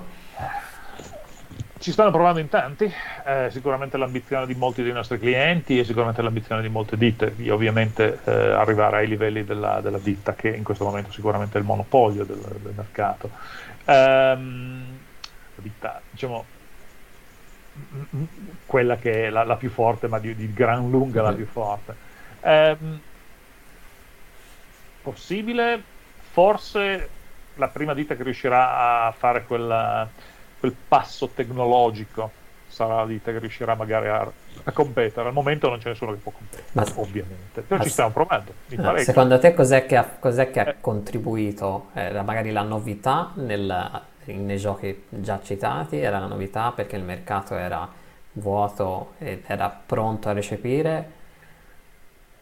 Ci 1.82 1.90
stanno 1.90 2.12
provando 2.12 2.38
in 2.38 2.48
tanti, 2.48 2.88
eh, 3.24 3.48
sicuramente 3.50 3.96
l'ambizione 3.96 4.46
di 4.46 4.54
molti 4.54 4.84
dei 4.84 4.92
nostri 4.92 5.18
clienti 5.18 5.80
e 5.80 5.84
sicuramente 5.84 6.22
l'ambizione 6.22 6.62
di 6.62 6.68
molte 6.68 6.96
ditte, 6.96 7.34
di 7.34 7.50
ovviamente 7.50 8.20
eh, 8.22 8.30
arrivare 8.30 8.98
ai 8.98 9.08
livelli 9.08 9.42
della, 9.42 9.80
della, 9.80 9.98
ditta 9.98 10.36
che 10.36 10.48
in 10.50 10.62
questo 10.62 10.84
momento 10.84 11.10
sicuramente 11.10 11.58
è 11.58 11.60
il 11.60 11.66
monopolio 11.66 12.22
del, 12.22 12.38
del 12.38 12.72
mercato. 12.76 13.30
Ehm, 13.86 14.98
la 15.56 15.60
ditta, 15.60 16.00
diciamo, 16.08 16.44
quella 18.64 18.96
che 18.98 19.26
è 19.26 19.30
la, 19.30 19.42
la 19.42 19.56
più 19.56 19.70
forte, 19.70 20.06
ma 20.06 20.20
di, 20.20 20.36
di, 20.36 20.52
gran 20.52 20.88
lunga 20.88 21.20
la 21.20 21.32
più 21.32 21.46
forte. 21.46 21.96
Ehm, 22.42 23.00
possibile, 25.02 25.82
forse 26.30 27.08
la 27.56 27.66
prima 27.66 27.92
ditta 27.92 28.14
che 28.14 28.22
riuscirà 28.22 29.04
a 29.04 29.10
fare 29.10 29.42
quella 29.42 30.08
quel 30.62 30.76
passo 30.86 31.26
tecnologico 31.26 32.30
sarà 32.68 33.04
ditta 33.04 33.32
che 33.32 33.40
riuscirà 33.40 33.74
magari 33.74 34.06
a, 34.06 34.30
a, 34.62 34.70
competere. 34.70 35.26
Al 35.26 35.34
momento 35.34 35.68
non 35.68 35.78
c'è 35.78 35.88
nessuno 35.88 36.12
che 36.12 36.18
può 36.18 36.30
competere, 36.30 36.68
ma, 36.70 36.84
ovviamente. 37.02 37.62
Però 37.62 37.82
ci 37.82 37.88
stiamo 37.88 38.10
provando. 38.10 38.52
Secondo 38.98 39.40
te 39.40 39.54
cos'è 39.54 39.86
che 39.86 39.96
ha, 39.96 40.04
cos'è 40.04 40.52
che 40.52 40.60
ha 40.60 40.68
eh. 40.68 40.76
contribuito? 40.80 41.88
Era 41.94 42.22
magari 42.22 42.52
la 42.52 42.62
novità 42.62 43.32
nel, 43.34 44.02
nei 44.26 44.56
giochi 44.56 45.06
già 45.08 45.40
citati? 45.42 45.98
Era 45.98 46.20
la 46.20 46.26
novità 46.26 46.70
perché 46.70 46.94
il 46.94 47.02
mercato 47.02 47.56
era 47.56 47.88
vuoto 48.34 49.14
ed 49.18 49.42
era 49.48 49.68
pronto 49.68 50.28
a 50.28 50.32
recepire? 50.32 51.10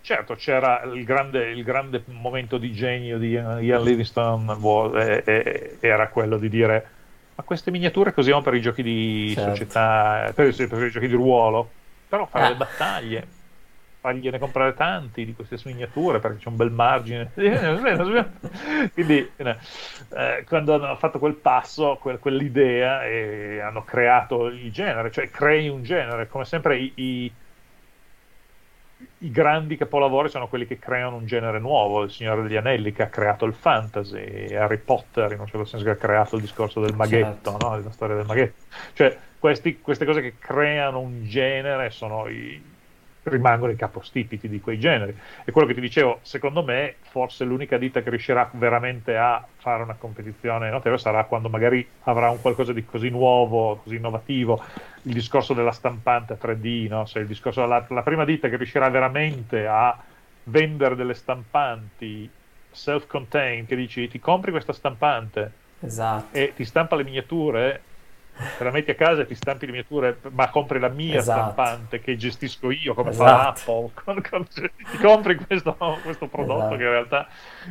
Certo, 0.03 0.35
c'era 0.35 0.83
il 0.83 1.05
grande, 1.05 1.49
il 1.53 1.65
grande 1.65 2.03
momento 2.05 2.59
di 2.59 2.71
genio 2.71 3.17
di 3.17 3.31
Ian 3.31 3.83
Livingstone, 3.83 5.25
eh, 5.25 5.77
era 5.81 6.09
quello 6.09 6.37
di 6.37 6.51
dire 6.51 6.99
ma 7.41 7.43
queste 7.43 7.71
miniature 7.71 8.13
che 8.13 8.21
usiamo 8.21 8.43
per 8.43 8.55
i 8.55 8.61
giochi 8.61 8.83
di 8.83 9.33
certo. 9.35 9.51
società, 9.51 10.31
per, 10.35 10.55
per, 10.55 10.83
i 10.85 10.91
giochi 10.91 11.09
di 11.09 11.15
ruolo, 11.15 11.69
però 12.09 12.27
fare 12.27 12.45
ah. 12.45 12.49
le 12.51 12.57
battaglie, 12.57 13.27
fargliene 14.01 14.39
comprare 14.39 14.75
tanti 14.75 15.25
di 15.25 15.35
queste 15.35 15.57
miniature 15.65 16.19
perché 16.19 16.39
c'è 16.39 16.49
un 16.49 16.57
bel 16.57 16.71
margine. 16.71 17.31
Quindi 18.93 19.31
eh, 19.37 20.45
quando 20.47 20.75
hanno 20.75 20.97
fatto 20.97 21.19
quel 21.19 21.35
passo, 21.35 21.99
quel, 22.01 22.19
quell'idea, 22.19 23.05
e 23.05 23.61
hanno 23.61 23.85
creato 23.85 24.47
il 24.47 24.71
genere, 24.71 25.11
cioè 25.11 25.31
crei 25.31 25.69
un 25.69 25.83
genere, 25.83 26.29
come 26.29 26.45
sempre 26.45 26.79
i, 26.79 26.93
i 26.97 27.33
i 29.23 29.31
grandi 29.31 29.77
capolavori 29.77 30.29
sono 30.29 30.49
quelli 30.49 30.67
che 30.67 30.79
creano 30.79 31.17
un 31.17 31.27
genere 31.27 31.59
nuovo. 31.59 32.03
Il 32.03 32.11
Signore 32.11 32.43
degli 32.43 32.57
Anelli 32.57 32.93
che 32.93 33.03
ha 33.03 33.09
creato 33.09 33.45
il 33.45 33.55
fantasy, 33.55 34.55
Harry 34.55 34.79
Potter 34.79 35.33
in 35.33 35.41
un 35.41 35.47
certo 35.47 35.65
senso 35.65 35.85
che 35.85 35.93
ha 35.93 35.97
creato 35.97 36.37
il 36.37 36.43
discorso 36.43 36.81
del 36.81 36.95
maghetto, 36.95 37.51
certo. 37.51 37.67
no? 37.69 37.81
la 37.81 37.91
storia 37.91 38.17
del 38.17 38.27
maghetto. 38.27 38.65
Cioè, 38.95 39.17
questi, 39.39 39.81
queste 39.81 40.05
cose 40.05 40.21
che 40.21 40.35
creano 40.39 41.01
un 41.01 41.25
genere 41.25 41.91
sono 41.91 42.29
i, 42.29 42.63
rimangono 43.31 43.73
i 43.73 43.77
capostipiti 43.77 44.49
di 44.49 44.61
quei 44.61 44.79
generi. 44.79 45.17
E 45.45 45.53
quello 45.53 45.67
che 45.67 45.75
ti 45.75 45.81
dicevo, 45.81 46.19
secondo 46.23 46.63
me, 46.63 46.97
forse 47.01 47.45
l'unica 47.45 47.79
ditta 47.79 48.03
che 48.03 48.11
riuscirà 48.11 48.49
veramente 48.53 49.17
a 49.17 49.45
fare 49.57 49.83
una 49.83 49.95
competizione 49.95 50.71
notevole 50.71 51.01
sarà 51.01 51.25
quando 51.25 51.49
magari 51.49 51.87
avrà 52.05 52.31
un 52.31 52.41
qualcosa 52.41 52.73
di 52.73 52.85
così 52.85 53.09
nuovo, 53.09 53.81
così 53.83 53.97
innovativo. 53.97 54.63
Il 55.03 55.15
discorso 55.15 55.55
della 55.55 55.73
stampante 55.73 56.39
3D, 56.41 56.89
no? 56.89 57.07
Se 57.07 57.21
il 57.21 57.27
discorso, 57.27 57.65
la, 57.67 57.85
la 57.89 58.03
prima 58.03 58.25
ditta 58.25 58.49
che 58.49 58.57
riuscirà 58.57 58.89
veramente 58.89 59.67
a 59.67 59.97
vendere 60.45 60.97
delle 60.97 61.15
stampanti 61.15 62.29
self-contained, 62.71 63.67
che 63.67 63.77
dici 63.77 64.09
ti 64.09 64.21
compri 64.21 64.51
questa 64.51 64.73
stampante 64.73 65.53
esatto. 65.81 66.37
e 66.37 66.53
ti 66.55 66.65
stampa 66.65 66.97
le 66.97 67.05
miniature 67.05 67.83
te 68.59 68.65
la 68.65 68.71
metti 68.71 68.91
a 68.91 68.95
casa 68.95 69.23
e 69.23 69.27
ti 69.27 69.35
stampi 69.35 69.67
le 69.67 69.73
miniature, 69.73 70.19
ma 70.31 70.49
compri 70.49 70.79
la 70.79 70.89
mia 70.89 71.19
esatto. 71.19 71.41
stampante 71.41 72.01
che 72.01 72.17
gestisco 72.17 72.71
io, 72.71 72.95
come 72.95 73.11
esatto. 73.11 73.61
fa 73.61 73.73
Apple. 73.73 73.91
Con, 74.05 74.23
con, 74.23 74.47
ti 74.49 74.99
compri 74.99 75.37
questo, 75.37 75.77
questo 76.03 76.27
prodotto 76.27 76.59
esatto. 76.59 76.77
che 76.77 76.83
in 76.83 76.91
realtà 76.91 77.29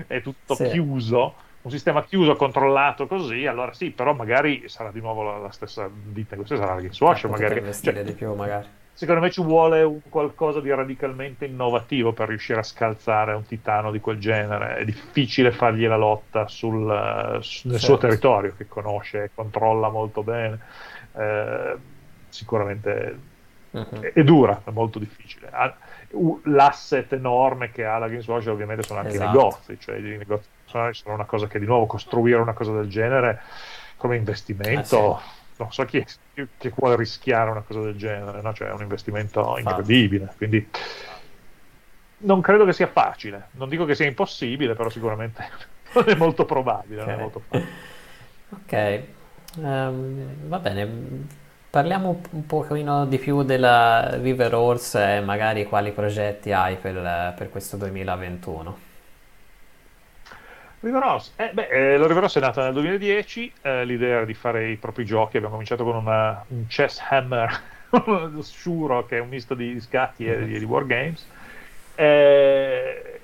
è 0.07 0.21
tutto 0.21 0.55
sì. 0.55 0.69
chiuso, 0.69 1.35
un 1.61 1.71
sistema 1.71 2.03
chiuso, 2.03 2.35
controllato 2.35 3.07
così, 3.07 3.45
allora 3.45 3.73
sì, 3.73 3.91
però 3.91 4.13
magari 4.13 4.67
sarà 4.67 4.91
di 4.91 4.99
nuovo 5.01 5.23
la, 5.23 5.37
la 5.37 5.51
stessa 5.51 5.89
ditta, 5.91 6.35
questa 6.35 6.55
sarà 6.55 6.75
la 6.75 6.81
Gameswash, 6.81 7.23
Eh, 7.23 7.27
magari. 7.27 7.73
Cioè, 7.73 8.03
di 8.03 8.13
più 8.13 8.33
magari. 8.33 8.67
Secondo 8.99 9.21
me 9.21 9.31
ci 9.31 9.41
vuole 9.41 9.81
un 9.83 10.01
qualcosa 10.01 10.59
di 10.59 10.69
radicalmente 10.69 11.45
innovativo 11.45 12.11
per 12.11 12.27
riuscire 12.27 12.59
a 12.59 12.63
scalzare 12.63 13.33
un 13.33 13.45
titano 13.45 13.91
di 13.91 13.99
quel 14.01 14.19
genere. 14.19 14.75
È 14.75 14.83
difficile 14.83 15.51
fargli 15.51 15.87
la 15.87 15.95
lotta 15.95 16.47
sul, 16.49 16.89
eh, 16.89 17.39
nel 17.69 17.79
suo 17.79 17.97
Certo. 17.97 17.97
territorio, 17.97 18.53
che 18.55 18.67
conosce 18.67 19.23
e 19.23 19.31
controlla 19.33 19.89
molto 19.89 20.21
bene. 20.23 20.59
Eh, 21.13 21.77
sicuramente 22.27 23.27
Mhm. 23.71 24.01
è, 24.01 24.11
è 24.13 24.23
dura, 24.23 24.63
è 24.65 24.71
molto 24.71 24.99
difficile. 24.99 25.47
Ha- 25.49 25.77
L'asset 26.45 27.13
enorme 27.13 27.71
che 27.71 27.85
ha 27.85 27.97
la 27.99 28.07
Games 28.09 28.27
Workshop 28.27 28.53
ovviamente 28.53 28.83
sono 28.83 28.99
anche 28.99 29.11
i 29.15 29.19
Esatto. 29.19 29.31
negozi, 29.31 29.79
cioè 29.79 29.97
i 29.97 30.17
negozi 30.17 30.49
personali 30.61 30.93
sono 30.93 31.15
una 31.15 31.25
cosa 31.25 31.47
che 31.47 31.59
di 31.59 31.65
nuovo 31.65 31.85
costruire 31.85 32.39
una 32.41 32.53
cosa 32.53 32.73
del 32.73 32.89
genere 32.89 33.41
come 33.95 34.15
investimento, 34.17 35.19
Eh 35.19 35.19
non 35.59 35.71
so 35.71 35.85
chi, 35.85 35.97
è- 35.99 36.05
chi- 36.57 36.71
vuole 36.75 36.95
rischiare 36.95 37.49
una 37.51 37.61
cosa 37.61 37.81
del 37.81 37.95
genere, 37.97 38.41
no? 38.41 38.53
cioè 38.53 38.69
è 38.69 38.73
un 38.73 38.81
investimento 38.81 39.57
incredibile, 39.57 40.33
quindi 40.37 40.67
non 42.21 42.41
credo 42.41 42.65
che 42.65 42.73
sia 42.73 42.87
facile, 42.87 43.49
non 43.51 43.69
dico 43.69 43.85
che 43.85 43.95
sia 43.95 44.05
impossibile, 44.05 44.73
però 44.75 44.89
sicuramente 44.89 45.47
non 45.93 46.03
è 46.07 46.15
molto 46.15 46.45
probabile, 46.45 47.01
Ok. 47.01 47.17
molto 47.17 47.39
facile. 47.47 47.67
Ok, 48.51 48.73
ehm, 49.61 50.47
va 50.47 50.59
bene. 50.59 51.27
Parliamo 51.69 52.09
un- 52.09 52.21
un 52.31 52.45
pochino 52.47 53.05
di 53.05 53.19
più 53.19 53.43
della 53.43 54.15
River 54.19 54.55
Horse 54.55 55.17
e 55.17 55.21
magari 55.21 55.65
quali 55.65 55.91
progetti 55.91 56.51
hai 56.51 56.75
per, 56.77 57.33
per 57.37 57.49
questo 57.49 57.77
2021. 57.77 58.87
River 60.81 61.03
Horse, 61.03 61.33
eh, 61.35 61.51
beh, 61.53 61.67
eh, 61.67 61.97
la 61.97 62.07
River 62.07 62.23
Horse 62.23 62.39
è 62.39 62.41
nata 62.41 62.63
nel 62.63 62.73
2010, 62.73 63.53
eh, 63.61 63.83
l'idea 63.83 64.17
era 64.17 64.25
di 64.25 64.33
fare 64.33 64.71
i 64.71 64.77
propri 64.77 65.03
giochi, 65.03 65.35
abbiamo 65.35 65.53
cominciato 65.55 65.83
con 65.83 65.95
una- 65.97 66.45
un 66.49 66.65
chess 66.67 66.99
hammer, 67.09 67.49
Shuro 68.41 69.05
che 69.05 69.17
è 69.17 69.19
un 69.19 69.27
misto 69.27 69.55
di 69.55 69.77
scacchi 69.81 70.25
e 70.25 70.45
di, 70.45 70.57
di 70.59 70.63
wargames, 70.65 71.29
eh, 71.95 73.23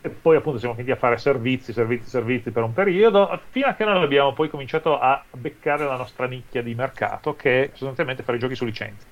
e 0.00 0.10
poi 0.10 0.36
appunto 0.36 0.58
siamo 0.58 0.74
finiti 0.74 0.92
a 0.92 0.96
fare 0.96 1.18
servizi, 1.18 1.72
servizi, 1.74 2.08
servizi 2.08 2.50
per 2.52 2.62
un 2.62 2.72
periodo, 2.72 3.28
fino 3.50 3.66
a 3.66 3.74
che 3.74 3.84
non 3.84 3.96
abbiamo 4.02 4.32
poi 4.32 4.48
cominciato 4.48 4.98
a 4.98 5.26
beccare 5.32 5.84
la 5.84 5.96
nostra 5.96 6.26
nicchia 6.26 6.62
di 6.62 6.74
mercato, 6.74 7.34
che 7.36 7.64
è 7.64 7.68
sostanzialmente 7.74 8.22
fare 8.22 8.38
giochi 8.38 8.54
su 8.54 8.64
licenza. 8.64 9.06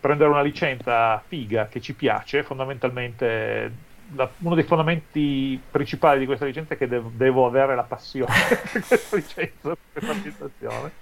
Prendere 0.00 0.30
una 0.30 0.42
licenza 0.42 1.18
figa 1.26 1.68
che 1.68 1.80
ci 1.80 1.94
piace, 1.96 2.42
fondamentalmente 2.44 3.87
la- 4.14 4.30
uno 4.38 4.54
dei 4.54 4.64
fondamenti 4.64 5.60
principali 5.70 6.18
di 6.20 6.26
questa 6.26 6.44
licenza 6.44 6.74
è 6.74 6.76
che 6.76 6.88
dev- 6.88 7.10
devo 7.12 7.46
avere 7.46 7.74
la 7.74 7.84
passione 7.84 8.32
per 8.72 8.82
questa 8.86 9.16
licenza, 9.16 9.68
per 9.68 9.76
questa 9.92 10.12
ambientazione. 10.12 10.92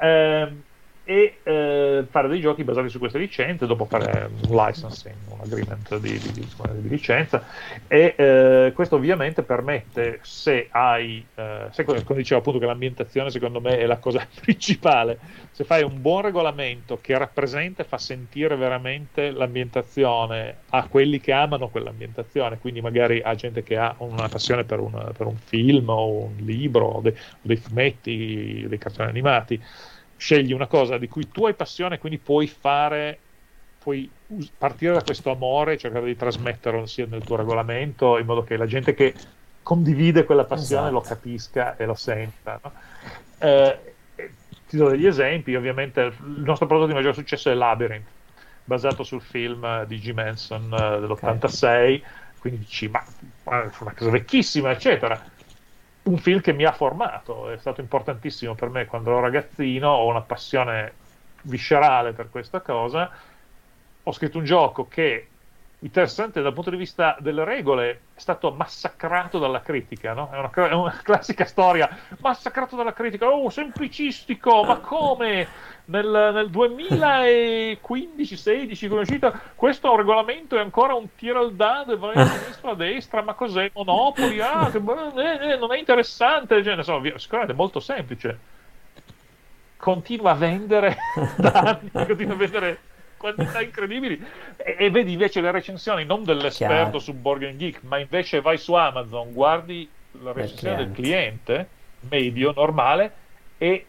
Ehm, 0.00 0.62
e 1.08 1.38
eh, 1.44 2.04
fare 2.10 2.26
dei 2.26 2.40
giochi 2.40 2.64
basati 2.64 2.88
su 2.88 2.98
queste 2.98 3.18
licenze, 3.18 3.64
dopo 3.66 3.84
fare 3.84 4.28
un 4.28 4.56
licensing, 4.56 5.14
un 5.28 5.38
agreement 5.40 5.98
di, 5.98 6.18
di- 6.18 6.32
di- 6.32 6.48
di 6.80 6.88
licenza. 6.88 7.44
E 7.86 8.14
eh, 8.18 8.72
questo 8.74 8.96
ovviamente 8.96 9.44
permette, 9.44 10.18
se 10.22 10.66
hai, 10.68 11.24
eh, 11.36 11.68
se, 11.70 11.84
come 11.84 12.02
dicevo 12.16 12.40
appunto 12.40 12.58
che 12.58 12.66
l'ambientazione 12.66 13.30
secondo 13.30 13.60
me 13.60 13.78
è 13.78 13.86
la 13.86 13.98
cosa 13.98 14.26
principale, 14.40 15.20
se 15.52 15.62
fai 15.62 15.84
un 15.84 16.00
buon 16.00 16.22
regolamento 16.22 16.98
che 17.00 17.16
rappresenta 17.16 17.82
e 17.82 17.86
fa 17.86 17.98
sentire 17.98 18.56
veramente 18.56 19.30
l'ambientazione 19.30 20.62
a 20.70 20.88
quelli 20.88 21.20
che 21.20 21.30
amano 21.32 21.68
quell'ambientazione, 21.68 22.58
quindi 22.58 22.80
magari 22.80 23.20
a 23.22 23.34
gente 23.36 23.62
che 23.62 23.76
ha 23.76 23.94
una 23.98 24.28
passione 24.28 24.64
per 24.64 24.80
un, 24.80 25.12
per 25.16 25.26
un 25.26 25.36
film 25.36 25.88
o 25.88 26.24
un 26.24 26.34
libro, 26.38 26.86
o 26.86 27.00
dei, 27.00 27.12
o 27.12 27.38
dei 27.42 27.56
fumetti, 27.56 28.64
dei 28.68 28.78
cartoni 28.78 29.08
animati, 29.08 29.62
scegli 30.16 30.52
una 30.52 30.66
cosa 30.66 30.98
di 30.98 31.08
cui 31.08 31.28
tu 31.30 31.46
hai 31.46 31.54
passione, 31.54 31.98
quindi 31.98 32.18
puoi 32.18 32.46
fare, 32.46 33.18
puoi 33.78 34.08
us- 34.28 34.50
partire 34.56 34.94
da 34.94 35.02
questo 35.02 35.30
amore 35.30 35.74
e 35.74 35.78
cercare 35.78 36.06
di 36.06 36.16
trasmetterlo 36.16 36.86
sia 36.86 37.06
nel 37.06 37.24
tuo 37.24 37.36
regolamento, 37.36 38.18
in 38.18 38.26
modo 38.26 38.42
che 38.42 38.56
la 38.56 38.66
gente 38.66 38.94
che 38.94 39.14
condivide 39.62 40.24
quella 40.24 40.44
passione 40.44 40.88
Esatto. 40.88 40.94
lo 40.94 41.00
capisca 41.00 41.76
e 41.76 41.86
lo 41.86 41.94
senta. 41.94 42.60
no? 42.62 42.72
Eh, 43.38 43.78
ti 44.68 44.76
do 44.76 44.88
degli 44.88 45.06
esempi, 45.06 45.54
ovviamente 45.54 46.00
il 46.00 46.42
nostro 46.44 46.66
prodotto 46.66 46.88
di 46.88 46.94
maggior 46.94 47.14
successo 47.14 47.50
è 47.50 47.54
Labyrinth, 47.54 48.06
basato 48.64 49.04
sul 49.04 49.20
film 49.20 49.84
di 49.84 49.98
G. 49.98 50.12
Manson 50.12 50.72
eh, 50.72 51.00
dell'86, 51.00 52.02
quindi 52.38 52.60
dici, 52.60 52.88
ma 52.88 53.02
è 53.02 53.70
una 53.78 53.94
cosa 53.96 54.10
vecchissima, 54.10 54.70
eccetera 54.70 55.34
un 56.06 56.18
film 56.18 56.40
che 56.40 56.52
mi 56.52 56.64
ha 56.64 56.72
formato, 56.72 57.50
è 57.50 57.58
stato 57.58 57.80
importantissimo 57.80 58.54
per 58.54 58.68
me 58.68 58.86
quando 58.86 59.10
ero 59.10 59.20
ragazzino, 59.20 59.88
ho 59.88 60.06
una 60.06 60.22
passione 60.22 60.92
viscerale 61.42 62.12
per 62.12 62.30
questa 62.30 62.60
cosa. 62.60 63.10
Ho 64.02 64.12
scritto 64.12 64.38
un 64.38 64.44
gioco 64.44 64.86
che, 64.86 65.28
interessante 65.86 66.42
dal 66.42 66.52
punto 66.52 66.70
di 66.70 66.76
vista 66.76 67.16
delle 67.20 67.44
regole, 67.44 68.00
è 68.14 68.18
stato 68.18 68.50
massacrato 68.50 69.38
dalla 69.38 69.60
critica, 69.62 70.14
no? 70.14 70.30
È 70.30 70.38
una, 70.38 70.50
è 70.68 70.74
una 70.74 70.98
classica 71.02 71.44
storia, 71.44 71.88
massacrato 72.20 72.74
dalla 72.76 72.92
critica, 72.92 73.28
oh, 73.28 73.48
semplicistico, 73.48 74.64
ma 74.64 74.78
come? 74.78 75.74
Nel, 75.88 76.32
nel 76.34 76.50
2015-16 76.50 78.88
come 78.88 78.98
è 78.98 79.02
uscito, 79.02 79.32
questo 79.54 79.94
regolamento 79.94 80.56
è 80.56 80.60
ancora 80.60 80.94
un 80.94 81.14
tiro 81.14 81.38
al 81.38 81.54
dado 81.54 81.92
e 81.92 81.96
vai 81.96 82.16
a 82.16 82.26
sinistra 82.34 82.72
a 82.72 82.74
destra, 82.74 83.22
ma 83.22 83.34
cos'è? 83.34 83.70
Monopoli? 83.72 84.40
Ah, 84.40 84.68
che 84.68 84.78
eh, 84.78 85.52
eh, 85.52 85.56
non 85.56 85.72
è 85.72 85.78
interessante, 85.78 86.60
cioè, 86.64 86.82
so, 86.82 87.00
sicuramente 87.14 87.54
è 87.54 87.56
molto 87.56 87.78
semplice. 87.78 88.36
Continua 89.76 90.32
a 90.32 90.34
vendere 90.34 90.96
da 91.38 91.52
anni, 91.52 91.88
continua 91.92 92.34
a 92.34 92.36
vendere 92.36 92.80
quantità 93.16 93.60
incredibili 93.60 94.22
e, 94.56 94.76
e 94.78 94.90
vedi 94.90 95.12
invece 95.12 95.40
le 95.40 95.50
recensioni 95.50 96.04
non 96.04 96.24
dell'esperto 96.24 96.98
Chiaro. 96.98 96.98
su 96.98 97.20
Game 97.20 97.56
Geek, 97.56 97.82
ma 97.82 97.98
invece 97.98 98.40
vai 98.40 98.58
su 98.58 98.74
Amazon, 98.74 99.32
guardi 99.32 99.88
la 100.22 100.32
recensione 100.32 100.76
del 100.76 100.92
cliente 100.92 101.68
medio, 102.08 102.52
normale 102.54 103.12
e 103.58 103.86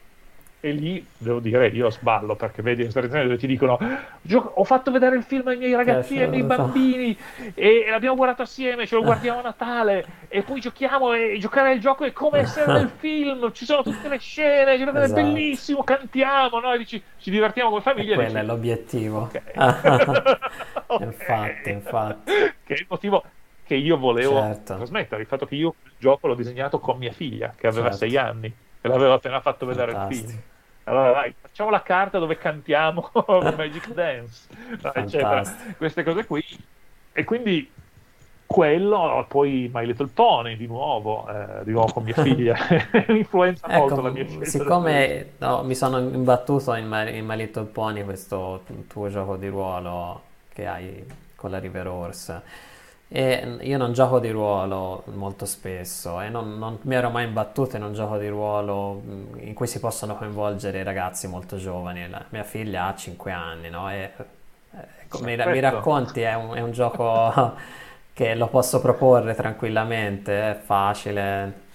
e 0.60 0.72
lì 0.72 1.06
devo 1.18 1.40
dire 1.40 1.68
io 1.68 1.90
sballo 1.92 2.36
perché 2.36 2.62
vedi 2.64 2.82
le 2.82 2.88
recensioni 2.92 3.24
dove 3.26 3.38
ti 3.38 3.46
dicono 3.48 3.78
"Gio- 4.22 4.40
ho 4.56 4.64
fatto 4.64 4.90
vedere 4.92 5.16
il 5.16 5.24
film 5.24 5.48
ai 5.48 5.58
miei 5.58 5.76
ragazzini, 5.76 6.22
ai 6.24 6.30
miei 6.30 6.44
bambini 6.44 7.18
e 7.54 7.86
l'abbiamo 7.90 8.16
guardato 8.16 8.42
assieme, 8.42 8.88
ce 8.88 8.96
lo 8.96 9.04
guardiamo 9.04 9.40
a 9.40 9.44
Natale 9.44 10.26
e 10.28 10.44
poi 10.44 10.60
giochiamo 10.60 11.14
e 11.14 11.38
giocare 11.40 11.72
al 11.72 11.80
gioco 11.80 12.06
è 12.06 12.12
come 12.12 12.40
essere 12.40 12.72
nel 12.72 12.90
film, 12.98 13.52
ci 13.52 13.66
sono 13.66 13.84
tutte 13.84 14.08
le 14.10 14.18
scene, 14.18 14.74
è 14.74 14.82
Esatto. 14.96 15.14
bellissimo, 15.14 15.84
cantiamo, 15.84 16.60
no? 16.60 16.74
E 16.74 16.78
dici, 16.80 17.04
ci 17.18 17.30
divertiamo 17.30 17.70
come 17.70 17.82
E 17.82 17.84
famiglia. 17.84 18.14
e 18.14 18.16
quello 18.16 18.24
dici, 18.24 18.38
è 18.40 18.44
l'obiettivo. 18.44 19.20
Ok. 19.20 19.42
Ok. 19.56 19.84
Infatti, 21.00 21.70
infatti. 21.72 22.32
Che 22.64 22.74
è 22.74 22.78
il 22.80 22.86
motivo 22.90 23.24
che 23.64 23.76
io 23.76 23.98
volevo 23.98 24.42
Certo. 24.42 24.74
trasmettere, 24.76 25.22
il 25.22 25.28
fatto 25.28 25.46
che 25.46 25.56
io 25.56 25.78
il 25.84 25.94
gioco 25.98 26.28
l'ho 26.28 26.36
disegnato 26.36 26.80
con 26.80 26.98
mia 26.98 27.12
figlia, 27.12 27.54
che 27.56 27.68
aveva 27.68 27.90
Certo. 27.90 27.98
sei 27.98 28.18
anni, 28.18 28.56
e 28.88 28.98
l'aveva 28.98 29.14
appena 29.16 29.40
fatto 29.42 29.66
vedere 29.66 29.92
il 29.92 30.06
film. 30.10 30.42
Allora 30.86 31.12
dai, 31.12 31.34
facciamo 31.40 31.70
la 31.70 31.82
carta 31.82 32.18
dove 32.18 32.38
cantiamo 32.38 33.12
Magic 33.56 33.92
Dance, 33.94 34.48
eccetera. 34.94 35.44
Queste 35.78 36.04
cose 36.04 36.26
qui. 36.26 36.44
E 37.12 37.24
quindi 37.24 37.70
quello, 38.46 39.26
poi 39.28 39.70
My 39.74 39.86
Little 39.86 40.08
Pony 40.08 40.56
di 40.56 40.68
nuovo, 40.68 41.28
eh, 41.28 41.64
di 41.66 41.72
nuovo 41.72 41.92
con 41.92 42.04
mia 42.04 42.14
figlia, 42.14 42.56
influenza 43.10 43.68
molto 43.68 43.94
Ecco, 43.96 44.02
la 44.02 44.10
mia 44.12 44.26
scelta. 44.26 44.46
siccome 44.46 45.34
no, 45.40 45.64
mi 45.64 45.76
sono 45.76 46.00
imbattuto 46.00 46.74
in, 46.76 46.88
Ma- 46.88 47.10
in 47.10 47.26
My 47.26 47.36
Little 47.36 47.66
Pony, 47.66 48.04
questo 48.06 48.64
tuo 48.88 49.10
gioco 49.10 49.36
di 49.36 49.48
ruolo 49.50 50.22
che 50.54 50.66
hai 50.66 51.06
con 51.36 51.52
la 51.52 51.60
River 51.60 51.88
Horse, 51.88 52.42
e 53.10 53.58
io 53.62 53.78
non 53.78 53.94
gioco 53.94 54.20
di 54.20 54.30
ruolo 54.32 55.04
molto 55.14 55.46
spesso 55.46 56.20
e 56.20 56.28
non, 56.30 56.58
non 56.58 56.78
mi 56.82 56.96
ero 56.96 57.10
mai 57.10 57.26
imbattuto 57.26 57.78
in 57.78 57.84
un 57.84 57.94
gioco 57.94 58.18
di 58.18 58.28
ruolo 58.28 58.94
mh, 58.96 59.40
in 59.48 59.54
cui 59.54 59.66
si 59.68 59.80
possono 59.80 60.18
coinvolgere 60.18 60.84
ragazzi 60.84 61.28
molto 61.28 61.58
giovani. 61.58 62.10
La 62.10 62.26
mia 62.30 62.44
figlia 62.44 62.88
ha 62.88 62.96
5 62.96 63.32
anni, 63.32 63.70
no? 63.70 63.90
E, 63.90 64.12
eh, 64.74 64.86
ecco, 65.04 65.20
mi, 65.24 65.36
mi 65.38 65.60
racconti, 65.60 66.22
è 66.22 66.34
un, 66.36 66.54
è 66.56 66.62
un 66.62 66.72
gioco 66.72 67.56
che 68.14 68.36
lo 68.36 68.48
posso 68.48 68.82
proporre 68.82 69.36
tranquillamente, 69.36 70.52
è 70.52 70.60
facile. 70.60 71.66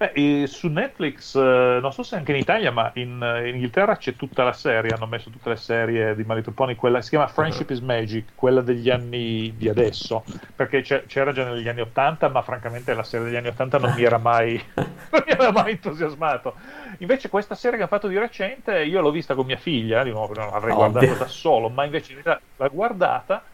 Beh, 0.00 0.46
su 0.46 0.68
Netflix, 0.68 1.34
eh, 1.36 1.78
non 1.78 1.92
so 1.92 2.02
se 2.02 2.16
anche 2.16 2.32
in 2.32 2.38
Italia, 2.38 2.70
ma 2.70 2.90
in, 2.94 3.20
in 3.44 3.54
Inghilterra 3.56 3.98
c'è 3.98 4.16
tutta 4.16 4.42
la 4.42 4.54
serie, 4.54 4.92
hanno 4.92 5.04
messo 5.04 5.28
tutte 5.28 5.50
le 5.50 5.56
serie 5.56 6.16
di 6.16 6.24
Little 6.26 6.54
Pony, 6.54 6.74
quella 6.74 7.02
si 7.02 7.10
chiama 7.10 7.26
Friendship 7.26 7.68
is 7.68 7.80
Magic, 7.80 8.30
quella 8.34 8.62
degli 8.62 8.88
anni 8.88 9.52
di 9.58 9.68
adesso, 9.68 10.24
perché 10.56 10.80
c'era 10.80 11.32
già 11.32 11.52
negli 11.52 11.68
anni 11.68 11.82
80, 11.82 12.30
ma 12.30 12.40
francamente 12.40 12.94
la 12.94 13.02
serie 13.02 13.26
degli 13.26 13.36
anni 13.36 13.48
80 13.48 13.76
non 13.76 13.92
mi 13.94 14.02
era 14.02 14.16
mai, 14.16 14.58
non 14.74 15.22
mi 15.26 15.32
era 15.32 15.52
mai 15.52 15.72
entusiasmato. 15.72 16.54
Invece 17.00 17.28
questa 17.28 17.54
serie 17.54 17.76
che 17.76 17.82
hanno 17.82 17.92
fatto 17.92 18.08
di 18.08 18.16
recente, 18.16 18.82
io 18.82 19.02
l'ho 19.02 19.10
vista 19.10 19.34
con 19.34 19.44
mia 19.44 19.58
figlia, 19.58 20.02
di 20.02 20.12
nuovo 20.12 20.32
non 20.32 20.46
l'avrei 20.46 20.72
Ovvio. 20.72 20.88
guardata 20.92 21.24
da 21.24 21.28
solo, 21.28 21.68
ma 21.68 21.84
invece 21.84 22.12
in 22.12 22.22
realtà 22.22 22.42
l'ho 22.56 22.70
guardata 22.72 23.44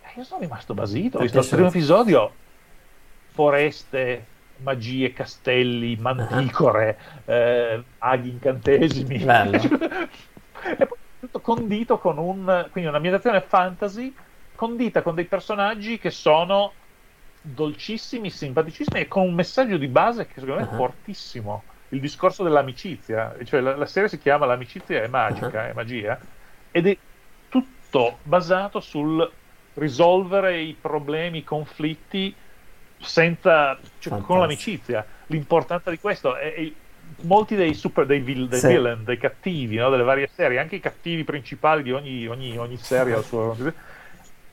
e 0.00 0.08
io 0.16 0.24
sono 0.24 0.40
rimasto 0.40 0.72
basito, 0.72 1.18
ho 1.18 1.20
visto 1.20 1.40
il 1.40 1.46
primo 1.46 1.68
episodio, 1.68 2.32
foreste, 3.32 4.24
magie, 4.62 5.12
castelli, 5.12 5.96
manticore, 5.96 6.98
uh-huh. 7.24 7.32
eh, 7.32 7.82
aghi, 7.98 8.30
incantesimi. 8.30 9.16
e 10.78 10.86
poi 10.86 10.98
tutto 11.18 11.40
condito 11.40 11.98
con 11.98 12.18
un, 12.18 12.68
quindi 12.70 12.88
un'ambientazione 12.88 13.40
fantasy 13.40 14.14
condita 14.54 15.02
con 15.02 15.14
dei 15.14 15.24
personaggi 15.24 15.98
che 15.98 16.10
sono 16.10 16.72
dolcissimi, 17.40 18.30
simpaticissimi 18.30 19.00
e 19.00 19.08
con 19.08 19.22
un 19.22 19.34
messaggio 19.34 19.76
di 19.76 19.88
base 19.88 20.26
che 20.26 20.40
secondo 20.40 20.56
me 20.56 20.66
è 20.66 20.70
uh-huh. 20.70 20.76
fortissimo. 20.76 21.62
Il 21.92 22.00
discorso 22.00 22.44
dell'amicizia, 22.44 23.34
cioè 23.44 23.60
la, 23.60 23.74
la 23.74 23.86
serie 23.86 24.08
si 24.08 24.18
chiama 24.18 24.46
L'amicizia 24.46 25.02
è 25.02 25.08
magica, 25.08 25.62
uh-huh. 25.62 25.70
è 25.70 25.72
magia, 25.72 26.18
ed 26.70 26.86
è 26.86 26.96
tutto 27.48 28.18
basato 28.22 28.80
sul 28.80 29.28
risolvere 29.74 30.60
i 30.60 30.76
problemi, 30.78 31.38
i 31.38 31.44
conflitti 31.44 32.34
senza, 33.00 33.78
cioè, 33.98 34.20
con 34.20 34.38
l'amicizia. 34.38 35.04
L'importanza 35.26 35.90
di 35.90 35.98
questo 35.98 36.36
è, 36.36 36.54
è 36.54 36.72
molti 37.22 37.56
dei, 37.56 37.74
super, 37.74 38.06
dei, 38.06 38.20
vil, 38.20 38.48
dei 38.48 38.60
sì. 38.60 38.68
villain, 38.68 39.04
dei 39.04 39.18
cattivi 39.18 39.76
no? 39.76 39.90
delle 39.90 40.02
varie 40.02 40.28
serie, 40.32 40.58
anche 40.58 40.76
i 40.76 40.80
cattivi 40.80 41.24
principali 41.24 41.82
di 41.82 41.92
ogni, 41.92 42.26
ogni, 42.26 42.56
ogni 42.56 42.76
serie 42.76 43.14
al 43.14 43.24
suo 43.24 43.56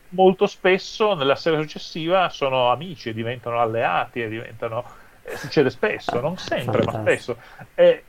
molto 0.10 0.48
spesso 0.48 1.16
nella 1.16 1.36
serie 1.36 1.60
successiva 1.60 2.30
sono 2.30 2.72
amici 2.72 3.10
e 3.10 3.14
diventano 3.14 3.60
alleati 3.60 4.22
e 4.22 4.30
diventano 4.30 4.86
eh, 5.24 5.36
succede 5.36 5.70
spesso, 5.70 6.20
non 6.22 6.38
sempre, 6.38 6.84
Fantastico. 6.84 6.98
ma 6.98 7.04
spesso. 7.04 7.38
E, 7.76 8.04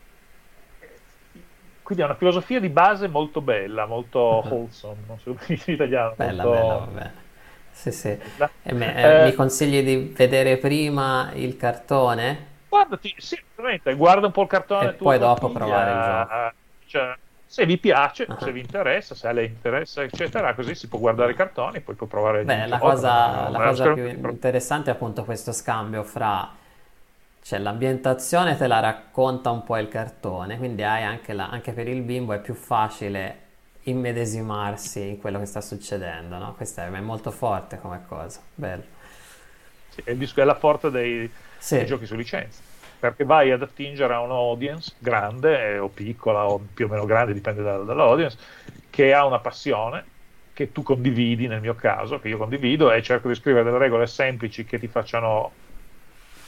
quindi 1.82 2.04
è 2.04 2.06
una 2.06 2.16
filosofia 2.16 2.60
di 2.60 2.68
base 2.68 3.08
molto 3.08 3.40
bella, 3.40 3.86
molto 3.86 4.42
wholesome, 4.46 5.00
non 5.06 5.18
so 5.18 5.36
in 5.46 5.60
italiano. 5.66 6.14
Bella, 6.16 6.44
molto... 6.44 6.60
bella, 6.60 6.74
vabbè. 6.74 7.10
Sì, 7.78 7.92
sì. 7.92 8.08
Eh, 8.08 8.72
me, 8.72 9.22
eh, 9.22 9.24
mi 9.26 9.34
consigli 9.34 9.84
di 9.84 10.12
vedere 10.12 10.56
prima 10.56 11.30
il 11.34 11.56
cartone? 11.56 12.46
Guardati, 12.68 13.14
sì, 13.18 13.40
guarda 13.94 14.26
un 14.26 14.32
po' 14.32 14.42
il 14.42 14.48
cartone. 14.48 14.88
E 14.88 14.92
poi 14.94 15.16
dopo 15.16 15.48
provare 15.50 15.90
il 15.92 16.04
gioco. 16.04 16.54
Cioè, 16.86 17.16
se 17.46 17.66
vi 17.66 17.78
piace, 17.78 18.26
uh-huh. 18.28 18.36
se 18.40 18.50
vi 18.50 18.60
interessa, 18.60 19.14
se 19.14 19.28
a 19.28 19.30
lei 19.30 19.46
interessa, 19.46 20.02
eccetera, 20.02 20.54
così 20.54 20.74
si 20.74 20.88
può 20.88 20.98
guardare 20.98 21.30
i 21.30 21.34
cartoni, 21.36 21.80
poi 21.80 21.94
può 21.94 22.08
provare 22.08 22.42
Beh, 22.42 22.66
la 22.66 22.78
cosa, 22.78 23.48
la 23.48 23.58
cosa 23.60 23.92
più 23.92 24.08
interessante 24.08 24.90
è 24.90 24.94
appunto 24.94 25.22
questo 25.22 25.52
scambio 25.52 26.02
fra 26.02 26.50
cioè 27.40 27.60
l'ambientazione 27.60 28.56
te 28.56 28.66
la 28.66 28.80
racconta 28.80 29.50
un 29.50 29.62
po' 29.62 29.78
il 29.78 29.88
cartone, 29.88 30.58
quindi 30.58 30.82
hai 30.82 31.04
anche, 31.04 31.32
la, 31.32 31.48
anche 31.48 31.72
per 31.72 31.86
il 31.86 32.02
bimbo 32.02 32.32
è 32.32 32.40
più 32.40 32.54
facile 32.54 33.46
immedesimarsi 33.88 35.00
in 35.00 35.18
quello 35.18 35.38
che 35.38 35.46
sta 35.46 35.60
succedendo, 35.60 36.38
no? 36.38 36.54
Questo 36.54 36.80
è, 36.80 36.90
è 36.90 37.00
molto 37.00 37.30
forte 37.30 37.78
come 37.78 38.04
cosa, 38.06 38.40
bello. 38.54 38.84
Sì, 39.88 40.02
è 40.04 40.44
la 40.44 40.54
forza 40.54 40.90
dei, 40.90 41.30
sì. 41.58 41.76
dei 41.76 41.86
giochi 41.86 42.06
su 42.06 42.14
licenza 42.14 42.68
perché 42.98 43.24
vai 43.24 43.52
ad 43.52 43.62
attingere 43.62 44.12
a 44.12 44.20
un'audience 44.20 44.94
grande 44.98 45.74
eh, 45.74 45.78
o 45.78 45.88
piccola 45.88 46.46
o 46.46 46.60
più 46.74 46.86
o 46.86 46.88
meno 46.88 47.04
grande, 47.04 47.32
dipende 47.32 47.62
da, 47.62 47.78
dall'audience, 47.78 48.36
che 48.90 49.14
ha 49.14 49.24
una 49.24 49.38
passione 49.38 50.16
che 50.52 50.72
tu 50.72 50.82
condividi, 50.82 51.46
nel 51.46 51.60
mio 51.60 51.76
caso, 51.76 52.18
che 52.18 52.28
io 52.28 52.36
condivido, 52.36 52.90
e 52.90 53.00
cerco 53.02 53.28
di 53.28 53.36
scrivere 53.36 53.64
delle 53.64 53.78
regole 53.78 54.08
semplici 54.08 54.64
che 54.64 54.80
ti 54.80 54.88
facciano 54.88 55.52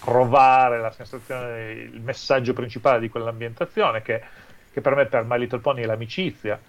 provare 0.00 0.80
la 0.80 0.90
sensazione, 0.90 1.70
il 1.70 2.00
messaggio 2.00 2.52
principale 2.52 2.98
di 2.98 3.08
quell'ambientazione, 3.08 4.02
che, 4.02 4.20
che 4.72 4.80
per 4.80 4.96
me, 4.96 5.06
per 5.06 5.24
My 5.24 5.38
Little 5.38 5.60
Pony, 5.60 5.82
è 5.82 5.86
l'amicizia, 5.86 6.60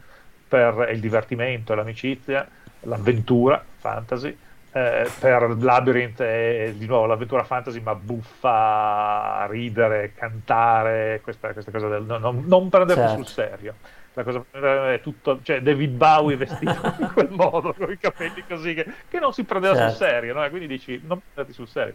per 0.51 0.89
il 0.91 0.99
divertimento, 0.99 1.73
l'amicizia, 1.73 2.45
l'avventura, 2.81 3.63
fantasy, 3.77 4.37
eh, 4.73 5.09
per 5.17 5.55
Labyrinth 5.57 6.21
è 6.21 6.73
di 6.75 6.85
nuovo 6.87 7.05
l'avventura 7.05 7.45
fantasy 7.45 7.79
ma 7.79 7.95
buffa, 7.95 9.47
ridere, 9.49 10.11
cantare, 10.13 11.21
questa, 11.23 11.53
questa 11.53 11.71
cosa 11.71 11.87
del 11.87 12.03
no, 12.03 12.17
no, 12.17 12.43
non 12.45 12.67
prenderlo 12.67 13.03
certo. 13.03 13.15
sul 13.15 13.27
serio. 13.27 13.75
La 14.13 14.23
cosa 14.23 14.43
è 14.91 14.99
tutto, 15.01 15.39
cioè 15.41 15.61
David 15.61 15.91
Bowie 15.91 16.35
vestito 16.35 16.75
in 16.99 17.11
quel 17.13 17.29
modo, 17.29 17.73
con 17.73 17.91
i 17.91 17.97
capelli 17.97 18.43
così, 18.47 18.73
che, 18.73 18.85
che 19.07 19.19
non 19.19 19.31
si 19.31 19.43
prendeva 19.45 19.73
certo. 19.73 19.95
sul 19.95 20.05
serio, 20.05 20.33
no? 20.33 20.49
quindi 20.49 20.67
dici 20.67 21.01
non 21.05 21.19
prenderti 21.19 21.53
sul 21.53 21.67
serio. 21.67 21.93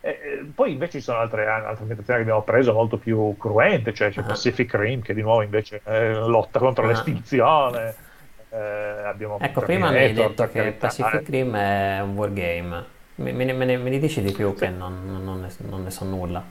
E, 0.00 0.08
e, 0.10 0.50
poi 0.54 0.72
invece 0.72 0.98
ci 0.98 1.04
sono 1.04 1.18
altre, 1.18 1.46
altre 1.46 1.80
ambientazioni 1.80 2.20
che 2.20 2.24
abbiamo 2.24 2.42
preso 2.42 2.72
molto 2.72 2.98
più 2.98 3.36
cruente, 3.36 3.92
cioè 3.92 4.10
c'è 4.10 4.20
uh-huh. 4.20 4.26
Pacific 4.26 4.74
Rim 4.74 5.02
che 5.02 5.14
di 5.14 5.22
nuovo 5.22 5.42
invece 5.42 5.80
è 5.82 6.12
lotta 6.12 6.58
contro 6.60 6.84
uh-huh. 6.84 6.90
l'estinzione 6.90 8.04
eh, 8.56 9.02
abbiamo 9.04 9.38
ecco, 9.40 9.60
prima 9.60 9.90
mi 9.90 9.98
hai 9.98 10.12
detto 10.12 10.48
che 10.48 10.72
Pacific 10.72 11.28
Rim 11.28 11.54
è 11.56 12.00
un 12.00 12.14
wargame. 12.14 12.94
Me, 13.16 13.32
me, 13.32 13.52
me, 13.52 13.64
ne, 13.64 13.76
me 13.76 13.90
ne 13.90 13.98
dici 13.98 14.22
di 14.22 14.32
più 14.32 14.52
sì. 14.52 14.60
che 14.60 14.68
non, 14.68 15.22
non, 15.22 15.40
ne, 15.40 15.48
non, 15.68 15.82
ne, 15.82 15.90
so 15.90 16.04
nulla. 16.04 16.42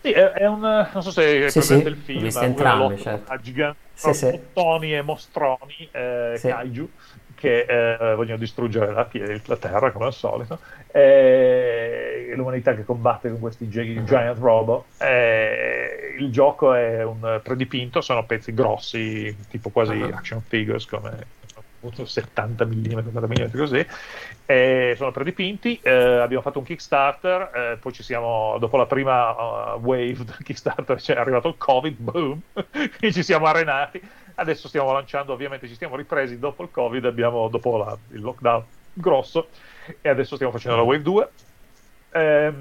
Sì, 0.00 0.12
è, 0.12 0.30
è, 0.32 0.46
un... 0.46 0.60
non 0.60 1.02
so 1.02 1.10
se 1.10 1.50
sì, 1.50 1.58
presente 1.58 1.84
sì, 1.84 1.90
il 1.90 1.96
film. 1.96 2.44
Entrambi, 2.44 2.98
certo. 2.98 3.32
A 3.32 3.38
giganti, 3.38 3.78
sì, 3.92 4.12
sì. 4.12 4.40
e 4.92 5.02
mostroni, 5.02 5.88
eh, 5.92 6.34
sì. 6.36 6.48
kaiju, 6.48 6.90
che 7.34 7.66
eh, 7.68 8.14
vogliono 8.14 8.38
distruggere 8.38 8.92
la, 8.92 9.08
la, 9.44 9.56
Terra, 9.56 9.90
come 9.90 10.06
al 10.06 10.12
solito. 10.14 10.58
E 10.92 12.32
l'umanità 12.34 12.74
che 12.74 12.84
combatte 12.84 13.30
con 13.30 13.40
questi 13.40 13.68
gi- 13.68 14.04
giant 14.04 14.38
robot. 14.38 14.84
E 14.98 16.14
il 16.18 16.30
gioco 16.30 16.72
è 16.72 17.02
un 17.02 17.40
predipinto, 17.42 18.00
sono 18.00 18.24
pezzi 18.24 18.54
grossi, 18.54 19.36
tipo 19.50 19.70
quasi 19.70 19.94
uh-huh. 19.94 20.14
action 20.14 20.40
figures, 20.40 20.86
come 20.86 21.34
70 21.80 22.64
mm, 22.64 22.98
80 22.98 23.26
mm 23.26 23.56
così, 23.56 23.86
e 24.44 24.94
sono 24.96 25.10
predipinti. 25.10 25.78
Eh, 25.82 25.90
abbiamo 25.90 26.42
fatto 26.42 26.58
un 26.58 26.64
Kickstarter, 26.64 27.50
eh, 27.54 27.76
poi 27.80 27.92
ci 27.92 28.02
siamo, 28.02 28.56
dopo 28.58 28.76
la 28.76 28.86
prima 28.86 29.74
uh, 29.74 29.80
wave 29.80 30.24
del 30.24 30.38
Kickstarter, 30.42 30.96
c'è 30.96 31.14
arrivato 31.14 31.48
il 31.48 31.54
Covid, 31.56 31.96
boom, 31.98 32.40
quindi 32.52 33.12
ci 33.14 33.22
siamo 33.22 33.46
arenati. 33.46 34.00
Adesso 34.38 34.68
stiamo 34.68 34.92
lanciando, 34.92 35.32
ovviamente 35.32 35.66
ci 35.66 35.74
stiamo 35.74 35.96
ripresi 35.96 36.38
dopo 36.38 36.62
il 36.62 36.70
Covid, 36.70 37.04
abbiamo, 37.06 37.48
dopo 37.48 37.76
la, 37.78 37.96
il 38.12 38.20
lockdown 38.20 38.64
grosso, 38.92 39.48
e 40.00 40.08
adesso 40.08 40.34
stiamo 40.34 40.52
facendo 40.52 40.76
la 40.76 40.82
wave 40.82 41.02
2. 41.02 41.28
Eh, 42.10 42.52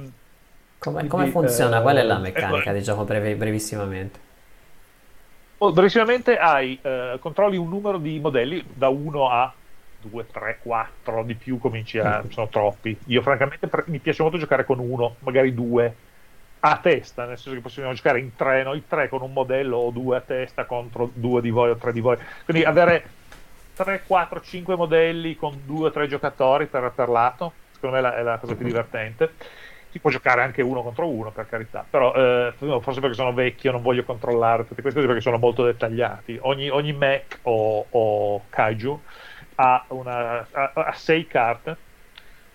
come, 0.77 1.07
come 1.07 1.27
funziona? 1.27 1.81
Qual 1.81 1.95
è 1.97 2.03
la 2.03 2.17
eh, 2.17 2.21
meccanica 2.21 2.71
di 2.71 2.81
gioco 2.81 3.03
brev- 3.03 3.35
brevissimamente? 3.35 4.24
Oh, 5.57 5.71
brevissimamente 5.71 6.37
hai, 6.37 6.77
eh, 6.81 7.17
controlli 7.19 7.55
un 7.55 7.69
numero 7.69 7.97
di 7.97 8.19
modelli 8.19 8.63
da 8.73 8.89
1 8.89 9.29
a 9.29 9.53
2, 10.01 10.27
3, 10.27 10.59
4, 10.61 11.23
di 11.23 11.35
più 11.35 11.59
cominci 11.59 11.97
a... 11.97 12.21
Mm. 12.23 12.29
sono 12.29 12.49
troppi. 12.49 12.97
Io 13.05 13.21
francamente 13.21 13.67
per, 13.67 13.85
mi 13.87 13.99
piace 13.99 14.21
molto 14.21 14.37
giocare 14.37 14.65
con 14.65 14.79
uno, 14.79 15.15
magari 15.19 15.53
due 15.53 15.95
a 16.59 16.77
testa, 16.77 17.25
nel 17.25 17.37
senso 17.37 17.53
che 17.53 17.61
possiamo 17.61 17.93
giocare 17.93 18.19
in 18.19 18.35
tre, 18.35 18.63
noi 18.63 18.83
tre 18.87 19.07
con 19.07 19.21
un 19.21 19.31
modello 19.31 19.77
o 19.77 19.91
due 19.91 20.17
a 20.17 20.21
testa 20.21 20.65
contro 20.65 21.09
due 21.13 21.41
di 21.41 21.51
voi 21.51 21.69
o 21.69 21.75
tre 21.75 21.93
di 21.93 22.01
voi. 22.01 22.17
Quindi 22.43 22.63
avere 22.63 23.09
3, 23.75 24.03
4, 24.05 24.41
5 24.41 24.75
modelli 24.75 25.35
con 25.35 25.61
due 25.65 25.87
o 25.87 25.91
tre 25.91 26.07
giocatori 26.07 26.65
per, 26.65 26.91
per 26.93 27.07
lato, 27.07 27.53
secondo 27.73 27.95
me 27.95 28.01
è 28.01 28.01
la, 28.01 28.17
è 28.17 28.21
la 28.23 28.37
cosa 28.39 28.55
più 28.55 28.65
divertente 28.65 29.33
si 29.95 30.01
può 30.01 30.09
giocare 30.09 30.41
anche 30.41 30.61
uno 30.61 30.83
contro 30.83 31.07
uno 31.07 31.31
per 31.31 31.47
carità. 31.47 31.85
Però 31.89 32.13
eh, 32.13 32.53
forse 32.81 32.99
perché 32.99 33.15
sono 33.15 33.31
vecchio 33.31 33.71
non 33.71 33.81
voglio 33.81 34.03
controllare 34.03 34.67
tutte 34.67 34.81
queste 34.81 34.99
cose 34.99 35.07
perché 35.07 35.21
sono 35.21 35.37
molto 35.37 35.63
dettagliati. 35.63 36.37
Ogni, 36.41 36.69
ogni 36.69 36.91
mech 36.91 37.39
o, 37.43 37.85
o 37.89 38.41
kaiju 38.49 39.01
ha, 39.55 39.85
una, 39.89 40.45
ha, 40.51 40.71
ha 40.73 40.93
sei 40.93 41.25
carte. 41.27 41.77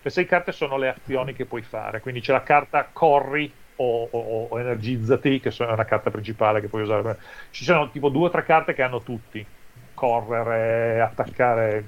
Le 0.03 0.09
sei 0.11 0.27
carte 0.27 0.51
sono 0.51 0.77
le 0.77 0.89
azioni 0.89 1.33
che 1.33 1.45
puoi 1.47 1.63
fare. 1.63 1.99
Quindi 1.99 2.21
c'è 2.21 2.31
la 2.31 2.43
carta 2.43 2.87
corri 2.93 3.51
o, 3.77 4.07
o, 4.11 4.47
o 4.49 4.59
energizzati 4.59 5.39
che 5.39 5.49
è 5.49 5.63
una 5.63 5.85
carta 5.85 6.11
principale 6.11 6.61
che 6.61 6.67
puoi 6.67 6.83
usare 6.83 7.17
ci 7.49 7.63
sono 7.63 7.89
tipo 7.89 8.09
due 8.09 8.27
o 8.27 8.29
tre 8.29 8.43
carte 8.43 8.75
che 8.75 8.83
hanno 8.83 9.01
tutti. 9.01 9.43
Correre 9.95 11.01
attaccare 11.01 11.85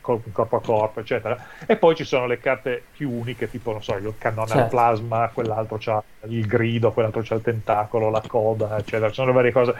corpo 0.00 0.56
a 0.56 0.60
corpo, 0.60 1.00
eccetera. 1.00 1.36
E 1.66 1.76
poi 1.76 1.94
ci 1.94 2.04
sono 2.04 2.26
le 2.26 2.38
carte 2.38 2.82
più 2.92 3.10
uniche, 3.10 3.48
tipo, 3.48 3.72
non 3.72 3.82
so, 3.82 3.96
il 3.96 4.14
cannone 4.18 4.48
certo. 4.48 4.62
al 4.62 4.68
plasma, 4.68 5.30
quell'altro 5.32 5.76
c'ha 5.78 6.02
il 6.26 6.46
grido, 6.46 6.92
quell'altro 6.92 7.22
c'ha 7.22 7.34
il 7.34 7.42
tentacolo, 7.42 8.10
la 8.10 8.22
coda, 8.26 8.78
eccetera. 8.78 9.08
Ci 9.08 9.14
sono 9.14 9.32
varie 9.32 9.52
cose, 9.52 9.74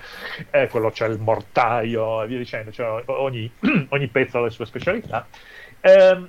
e 0.50 0.68
quello 0.68 0.90
c'è 0.90 1.06
il 1.06 1.18
mortaio, 1.18 2.22
e 2.22 2.26
via 2.26 2.38
dicendo. 2.38 2.70
Cioè, 2.70 3.04
ogni, 3.06 3.50
ogni 3.90 4.08
pezzo 4.08 4.38
ha 4.38 4.42
le 4.42 4.50
sue 4.50 4.66
specialità. 4.66 5.26
Ehm, 5.80 6.28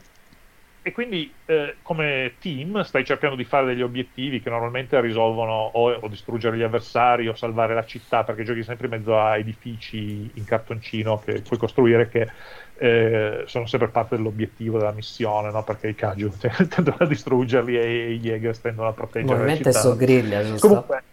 e 0.88 0.92
quindi 0.92 1.34
eh, 1.46 1.78
come 1.82 2.34
team 2.40 2.84
stai 2.84 3.04
cercando 3.04 3.36
di 3.36 3.44
fare 3.44 3.66
degli 3.66 3.82
obiettivi 3.82 4.40
che 4.40 4.52
normalmente 4.52 5.02
risolvono 5.02 5.52
o, 5.52 5.92
o, 5.94 6.08
distruggere 6.08 6.58
gli 6.58 6.62
avversari 6.62 7.28
o 7.28 7.34
salvare 7.34 7.74
la 7.74 7.84
città 7.86 8.24
perché 8.24 8.44
giochi 8.44 8.62
sempre 8.62 8.86
in 8.86 8.92
mezzo 8.92 9.20
a 9.20 9.36
edifici 9.36 10.30
in 10.32 10.46
cartoncino 10.46 11.20
che 11.26 11.42
puoi 11.42 11.58
costruire 11.58 12.08
che 12.08 12.30
eh, 12.78 13.46
sono 13.48 13.66
sempre 13.66 13.88
parte 13.88 14.16
dell'obiettivo 14.16 14.78
della 14.78 14.92
missione, 14.92 15.50
no? 15.50 15.64
perché 15.64 15.88
i 15.88 15.96
Kaju 15.96 16.32
tendono 16.70 16.98
a 17.00 17.06
distruggerli 17.08 17.80
e 17.80 18.12
i 18.12 18.20
Jäger 18.20 18.56
tendono 18.60 18.90
a 18.90 18.94
proteggerli. 18.94 19.34
Ovviamente 19.34 19.74
su 19.74 19.96
griglia, 19.96 20.44
giusto? 20.44 20.68
Comunque, 20.68 21.04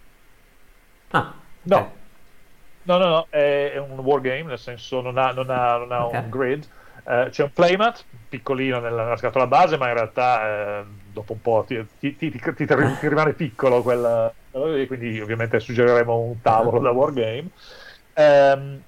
ah, 1.12 1.35
no. 1.62 1.77
Okay. 1.77 1.90
no, 2.82 2.99
no, 2.99 3.09
no, 3.09 3.27
è, 3.31 3.70
è, 3.73 3.78
un 3.78 3.99
wargame, 4.01 4.43
nel 4.43 4.59
senso 4.59 5.01
non 5.01 5.16
ha, 5.16 5.32
non 5.32 5.49
ha, 5.49 5.78
non 5.78 5.93
ha 5.93 6.05
okay. 6.05 6.23
un 6.24 6.28
grid. 6.28 6.69
Uh, 7.05 7.29
c'è 7.31 7.43
un 7.43 7.53
playmat 7.53 8.05
piccolino 8.29 8.79
nella, 8.79 9.16
scatola 9.16 9.47
base, 9.47 9.77
ma 9.77 9.89
in 9.89 9.95
realtà 9.95 10.83
uh, 10.83 10.87
dopo 11.12 11.33
un 11.33 11.41
po' 11.41 11.65
ti, 11.66 11.85
ti, 11.99 12.16
ti, 12.16 12.31
ti 12.31 13.09
rimane 13.09 13.33
piccolo 13.33 13.83
quel, 13.83 14.33
quindi 14.87 15.20
ovviamente 15.20 15.59
suggeriremo 15.59 16.16
un 16.16 16.41
tavolo 16.41 16.79
da 16.81 16.91
wargame. 16.91 17.49
Um, 18.15 18.81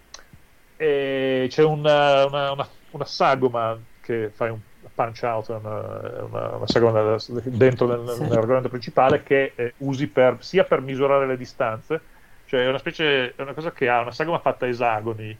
e 0.77 1.47
c'è 1.49 1.62
una, 1.62 2.27
una, 2.27 2.53
una, 2.53 2.69
una 2.91 3.05
sagoma 3.05 3.78
che 4.01 4.31
fai 4.35 4.51
un 4.51 4.59
punch 4.95 5.23
out, 5.23 5.49
una 5.49 6.66
sagoma 6.66 7.16
dentro 7.45 7.86
nel, 7.86 8.15
sì. 8.15 8.23
nell'argomento 8.23 8.69
principale 8.69 9.23
che 9.23 9.53
eh, 9.55 9.74
usi 9.78 10.07
per, 10.07 10.36
sia 10.41 10.65
per 10.65 10.81
misurare 10.81 11.27
le 11.27 11.36
distanze, 11.36 12.01
cioè 12.47 12.65
è 12.65 12.69
una 12.69 12.78
specie, 12.78 13.35
è 13.35 13.43
una 13.43 13.55
cosa 13.55 13.73
che 13.73 13.89
ha 13.89 14.01
una 14.01 14.12
sagoma 14.12 14.39
fatta 14.39 14.66
a 14.66 14.69
esagoni, 14.69 15.36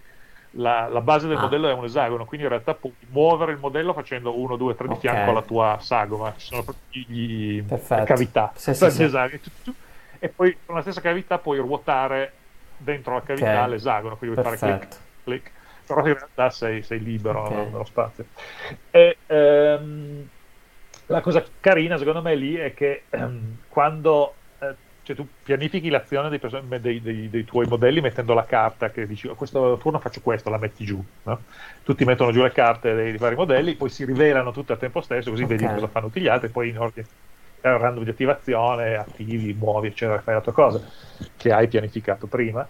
la, 0.57 0.89
la 0.89 1.01
base 1.01 1.27
del 1.27 1.37
ah. 1.37 1.43
modello 1.43 1.69
è 1.69 1.73
un 1.73 1.85
esagono, 1.85 2.25
quindi 2.25 2.47
in 2.47 2.53
realtà 2.53 2.75
puoi 2.75 2.95
muovere 3.09 3.53
il 3.53 3.59
modello 3.59 3.93
facendo 3.93 4.39
1, 4.39 4.57
2, 4.57 4.75
3 4.75 4.87
di 4.87 4.95
okay. 4.95 5.11
fianco 5.11 5.31
alla 5.31 5.43
tua 5.43 5.79
sagoma, 5.81 6.35
ci 6.37 6.47
sono 6.47 6.63
proprio 6.63 6.85
gli, 6.91 7.63
le 7.67 8.05
cavità, 8.05 8.53
sì, 8.55 8.75
sì, 8.75 8.91
sì. 8.91 9.03
Esagoni, 9.05 9.41
e 10.19 10.29
poi 10.29 10.57
con 10.65 10.75
la 10.75 10.83
stessa 10.83 11.01
cavità 11.01 11.39
puoi 11.39 11.59
ruotare 11.59 12.33
dentro 12.77 13.15
la 13.15 13.23
cavità 13.23 13.51
okay. 13.51 13.69
l'esagono, 13.71 14.17
quindi 14.17 14.41
puoi 14.41 14.49
Perfetto. 14.49 14.73
fare 14.73 14.89
clic, 14.89 15.01
clic, 15.25 15.51
però 15.87 16.07
in 16.07 16.15
realtà 16.15 16.51
sei, 16.51 16.83
sei 16.83 17.03
libero 17.03 17.43
okay. 17.43 17.65
nello 17.65 17.85
spazio. 17.85 18.25
E, 18.91 19.17
ehm, 19.27 20.29
la 21.07 21.21
cosa 21.21 21.45
carina 21.61 21.99
secondo 21.99 22.23
me 22.23 22.35
lì 22.35 22.55
è 22.55 22.73
che 22.73 23.05
ehm, 23.11 23.59
quando 23.69 24.35
cioè, 25.05 25.15
tu 25.15 25.29
pianifichi 25.43 25.91
l'azione 25.91 26.31
dei, 26.31 26.39
person- 26.39 26.67
dei, 26.81 27.01
dei, 27.01 27.29
dei, 27.29 27.45
tuoi 27.45 27.67
modelli 27.67 28.01
mettendo 28.01 28.33
la 28.33 28.47
carta 28.47 28.91
che 28.91 29.07
dici 29.07 29.29
oh, 29.29 29.35
questo 29.35 29.77
turno 29.77 30.01
faccio 30.01 30.23
questo, 30.23 30.49
la 30.49 30.59
metti 30.59 30.85
giù. 30.85 31.05
No? 31.25 31.45
Tutti 31.83 32.05
mettono 32.07 32.33
giù 32.33 32.43
le 32.43 32.53
carte 32.53 32.95
dei, 32.95 33.17
vari 33.19 33.35
modelli, 33.35 33.77
poi 33.77 33.91
si 33.91 34.07
rivelano 34.07 34.51
tutte 34.51 34.73
al 34.73 34.79
tempo 34.79 35.03
stesso, 35.03 35.31
così 35.31 35.43
okay. 35.43 35.59
vedi 35.59 35.73
cosa 35.73 35.89
fanno 35.89 36.07
tutti 36.07 36.21
gli 36.23 36.27
altri, 36.27 36.49
poi 36.49 36.71
in 36.71 36.79
ordine 36.79 37.07
random 37.61 38.05
di 38.05 38.11
attivazione, 38.11 38.97
attivi, 38.97 39.53
muovi, 39.53 39.89
eccetera, 39.89 40.21
fai 40.21 40.35
la 40.35 40.41
tua 40.41 40.53
cosa 40.53 40.81
che 41.37 41.53
hai 41.53 41.69
pianificato 41.69 42.27
prima. 42.27 42.67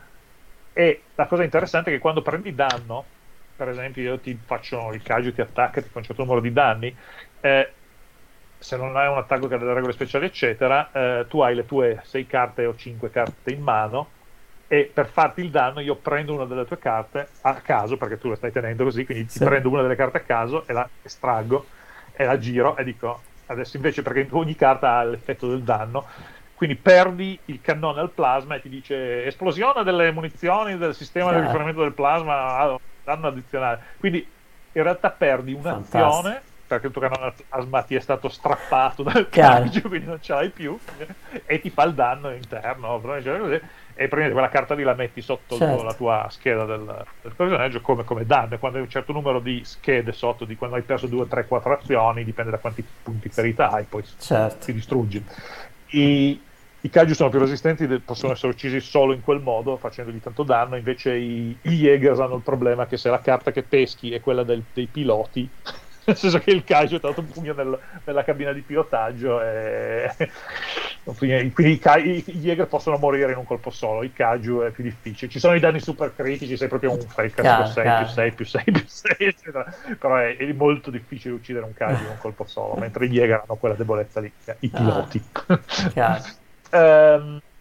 E 0.72 1.10
la 1.14 1.26
cosa 1.26 1.44
interessante 1.44 1.90
è 1.90 1.92
che 1.94 2.00
quando 2.00 2.20
prendi 2.22 2.52
danno, 2.52 3.06
per 3.54 3.68
esempio 3.68 4.02
io 4.02 4.18
ti 4.20 4.36
faccio 4.44 4.92
il 4.92 5.02
Kaiju 5.02 5.32
ti 5.32 5.40
attacca, 5.40 5.80
ti 5.80 5.88
fa 5.88 5.98
un 5.98 6.04
certo 6.04 6.22
numero 6.22 6.40
di 6.40 6.52
danni, 6.52 6.96
eh, 7.40 7.74
se 8.64 8.78
non 8.78 8.96
hai 8.96 9.08
un 9.08 9.18
attacco 9.18 9.46
che 9.46 9.56
ha 9.56 9.58
delle 9.58 9.74
regole 9.74 9.92
speciali, 9.92 10.24
eccetera, 10.24 10.90
eh, 10.90 11.26
tu 11.28 11.40
hai 11.40 11.54
le 11.54 11.66
tue 11.66 12.00
6 12.02 12.26
carte 12.26 12.64
o 12.64 12.74
5 12.74 13.10
carte 13.10 13.52
in 13.52 13.60
mano 13.60 14.08
e 14.66 14.90
per 14.92 15.06
farti 15.06 15.42
il 15.42 15.50
danno 15.50 15.80
io 15.80 15.96
prendo 15.96 16.32
una 16.32 16.46
delle 16.46 16.64
tue 16.64 16.78
carte 16.78 17.28
a 17.42 17.54
caso, 17.56 17.98
perché 17.98 18.18
tu 18.18 18.30
la 18.30 18.36
stai 18.36 18.52
tenendo 18.52 18.84
così, 18.84 19.04
quindi 19.04 19.28
sì. 19.28 19.38
ti 19.38 19.44
prendo 19.44 19.68
una 19.68 19.82
delle 19.82 19.96
carte 19.96 20.16
a 20.16 20.20
caso 20.20 20.66
e 20.66 20.72
la 20.72 20.88
estraggo 21.02 21.66
e 22.12 22.24
la 22.24 22.38
giro 22.38 22.74
e 22.76 22.84
dico 22.84 23.20
adesso 23.46 23.76
invece 23.76 24.00
perché 24.00 24.26
ogni 24.30 24.54
carta 24.54 24.96
ha 24.96 25.04
l'effetto 25.04 25.48
del 25.48 25.62
danno 25.62 26.06
quindi 26.54 26.76
perdi 26.76 27.38
il 27.46 27.60
cannone 27.60 28.00
al 28.00 28.10
plasma 28.10 28.54
e 28.54 28.62
ti 28.62 28.70
dice 28.70 29.26
esplosione 29.26 29.82
delle 29.82 30.10
munizioni 30.12 30.78
del 30.78 30.94
sistema 30.94 31.32
di 31.32 31.40
rifornimento 31.40 31.82
del 31.82 31.92
plasma 31.92 32.56
ah, 32.56 32.78
danno 33.02 33.26
addizionale. 33.26 33.80
Quindi 33.98 34.26
in 34.72 34.82
realtà 34.82 35.10
perdi 35.10 35.52
un'azione 35.52 36.40
perché 36.74 36.86
il 36.86 36.92
tuo 36.92 37.02
cannone 37.02 37.26
al 37.26 37.64
plasma 37.64 37.82
ti 37.82 37.94
è 37.94 38.00
stato 38.00 38.28
strappato 38.28 39.02
dal 39.02 39.28
cambio 39.28 39.82
quindi 39.82 40.06
non 40.06 40.20
ce 40.20 40.32
l'hai 40.32 40.50
più 40.50 40.78
e 41.46 41.60
ti 41.60 41.70
fa 41.70 41.84
il 41.84 41.94
danno 41.94 42.30
interno 42.30 43.00
e 43.96 44.08
prendi 44.08 44.32
quella 44.32 44.48
carta 44.48 44.74
lì 44.74 44.82
la 44.82 44.94
metti 44.94 45.20
sotto 45.20 45.56
certo. 45.56 45.82
la 45.82 45.94
tua 45.94 46.26
scheda 46.30 46.64
del, 46.64 47.04
del 47.22 47.32
personaggio 47.34 47.80
come, 47.80 48.04
come, 48.04 48.26
danno 48.26 48.54
e 48.54 48.58
quando 48.58 48.78
hai 48.78 48.84
un 48.84 48.90
certo 48.90 49.12
numero 49.12 49.40
di 49.40 49.62
schede 49.64 50.12
sotto 50.12 50.44
di 50.44 50.56
quando 50.56 50.76
hai 50.76 50.82
perso 50.82 51.06
2, 51.06 51.28
3, 51.28 51.46
4 51.46 51.72
azioni 51.72 52.24
dipende 52.24 52.50
da 52.50 52.58
quanti 52.58 52.84
punti 53.02 53.28
ferita 53.28 53.70
hai 53.70 53.84
poi 53.84 54.04
certo. 54.18 54.64
si 54.64 54.72
distruggi 54.72 55.24
I, 55.90 56.40
i 56.80 56.90
kaiju 56.90 57.14
sono 57.14 57.30
più 57.30 57.38
resistenti 57.38 57.86
possono 58.00 58.32
essere 58.32 58.52
uccisi 58.52 58.80
solo 58.80 59.12
in 59.12 59.22
quel 59.22 59.40
modo 59.40 59.76
facendogli 59.76 60.20
tanto 60.20 60.42
danno 60.42 60.74
invece 60.74 61.14
i, 61.14 61.56
i 61.62 61.70
Jägers 61.70 62.18
hanno 62.18 62.36
il 62.36 62.42
problema 62.42 62.86
che 62.86 62.96
se 62.96 63.10
la 63.10 63.20
carta 63.20 63.52
che 63.52 63.62
peschi 63.62 64.12
è 64.12 64.20
quella 64.20 64.42
del, 64.42 64.64
dei 64.72 64.86
piloti 64.86 65.48
nel 66.06 66.16
senso 66.16 66.38
che 66.38 66.50
il 66.50 66.64
Kaiju 66.64 66.96
è 66.96 67.00
dato 67.00 67.20
un 67.20 67.28
pugno 67.28 67.54
nel, 67.54 67.78
nella 68.04 68.24
cabina 68.24 68.52
di 68.52 68.60
pilotaggio 68.60 69.40
e 69.40 70.10
quindi 71.16 71.52
i, 71.56 71.80
i, 71.82 72.24
i 72.26 72.38
Jäger 72.40 72.66
possono 72.66 72.96
morire 72.98 73.32
in 73.32 73.38
un 73.38 73.44
colpo 73.44 73.70
solo, 73.70 74.02
i 74.02 74.12
Kaiju 74.12 74.62
è 74.62 74.70
più 74.70 74.84
difficile. 74.84 75.30
Ci 75.30 75.38
sono 75.38 75.54
i 75.54 75.60
danni 75.60 75.80
super 75.80 76.14
critici, 76.14 76.56
sei 76.56 76.68
proprio 76.68 76.92
un 76.92 76.98
il 76.98 77.34
classico 77.34 77.70
6 77.72 77.96
più 77.96 78.06
6 78.06 78.32
più 78.32 78.44
6 78.44 78.64
più 78.64 78.84
6, 78.86 79.14
eccetera. 79.18 79.74
Però 79.98 80.16
è, 80.16 80.36
è, 80.36 80.52
molto 80.52 80.90
difficile 80.90 81.34
uccidere 81.34 81.64
un 81.64 81.72
Kaiju 81.72 82.02
in 82.02 82.10
un 82.10 82.18
colpo 82.18 82.44
solo, 82.46 82.74
mentre 82.74 83.06
i 83.06 83.08
Jäger 83.08 83.42
hanno 83.46 83.56
quella 83.56 83.74
debolezza 83.74 84.20
lì, 84.20 84.30
i 84.60 84.70
ah. 84.72 84.78
piloti. 84.78 85.22
Um, 86.70 87.40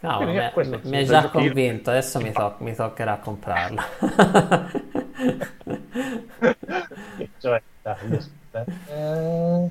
No, 0.00 0.20
mi, 0.20 0.32
mi, 0.32 0.80
mi 0.84 0.96
hai 0.96 1.04
già 1.04 1.28
convinto, 1.28 1.90
adesso 1.90 2.20
mi, 2.20 2.30
to- 2.30 2.54
mi 2.58 2.72
toccherà 2.72 3.16
comprarla. 3.16 3.84
Cioè, 7.38 7.62
dai, 7.82 8.20
uh, 8.88 9.70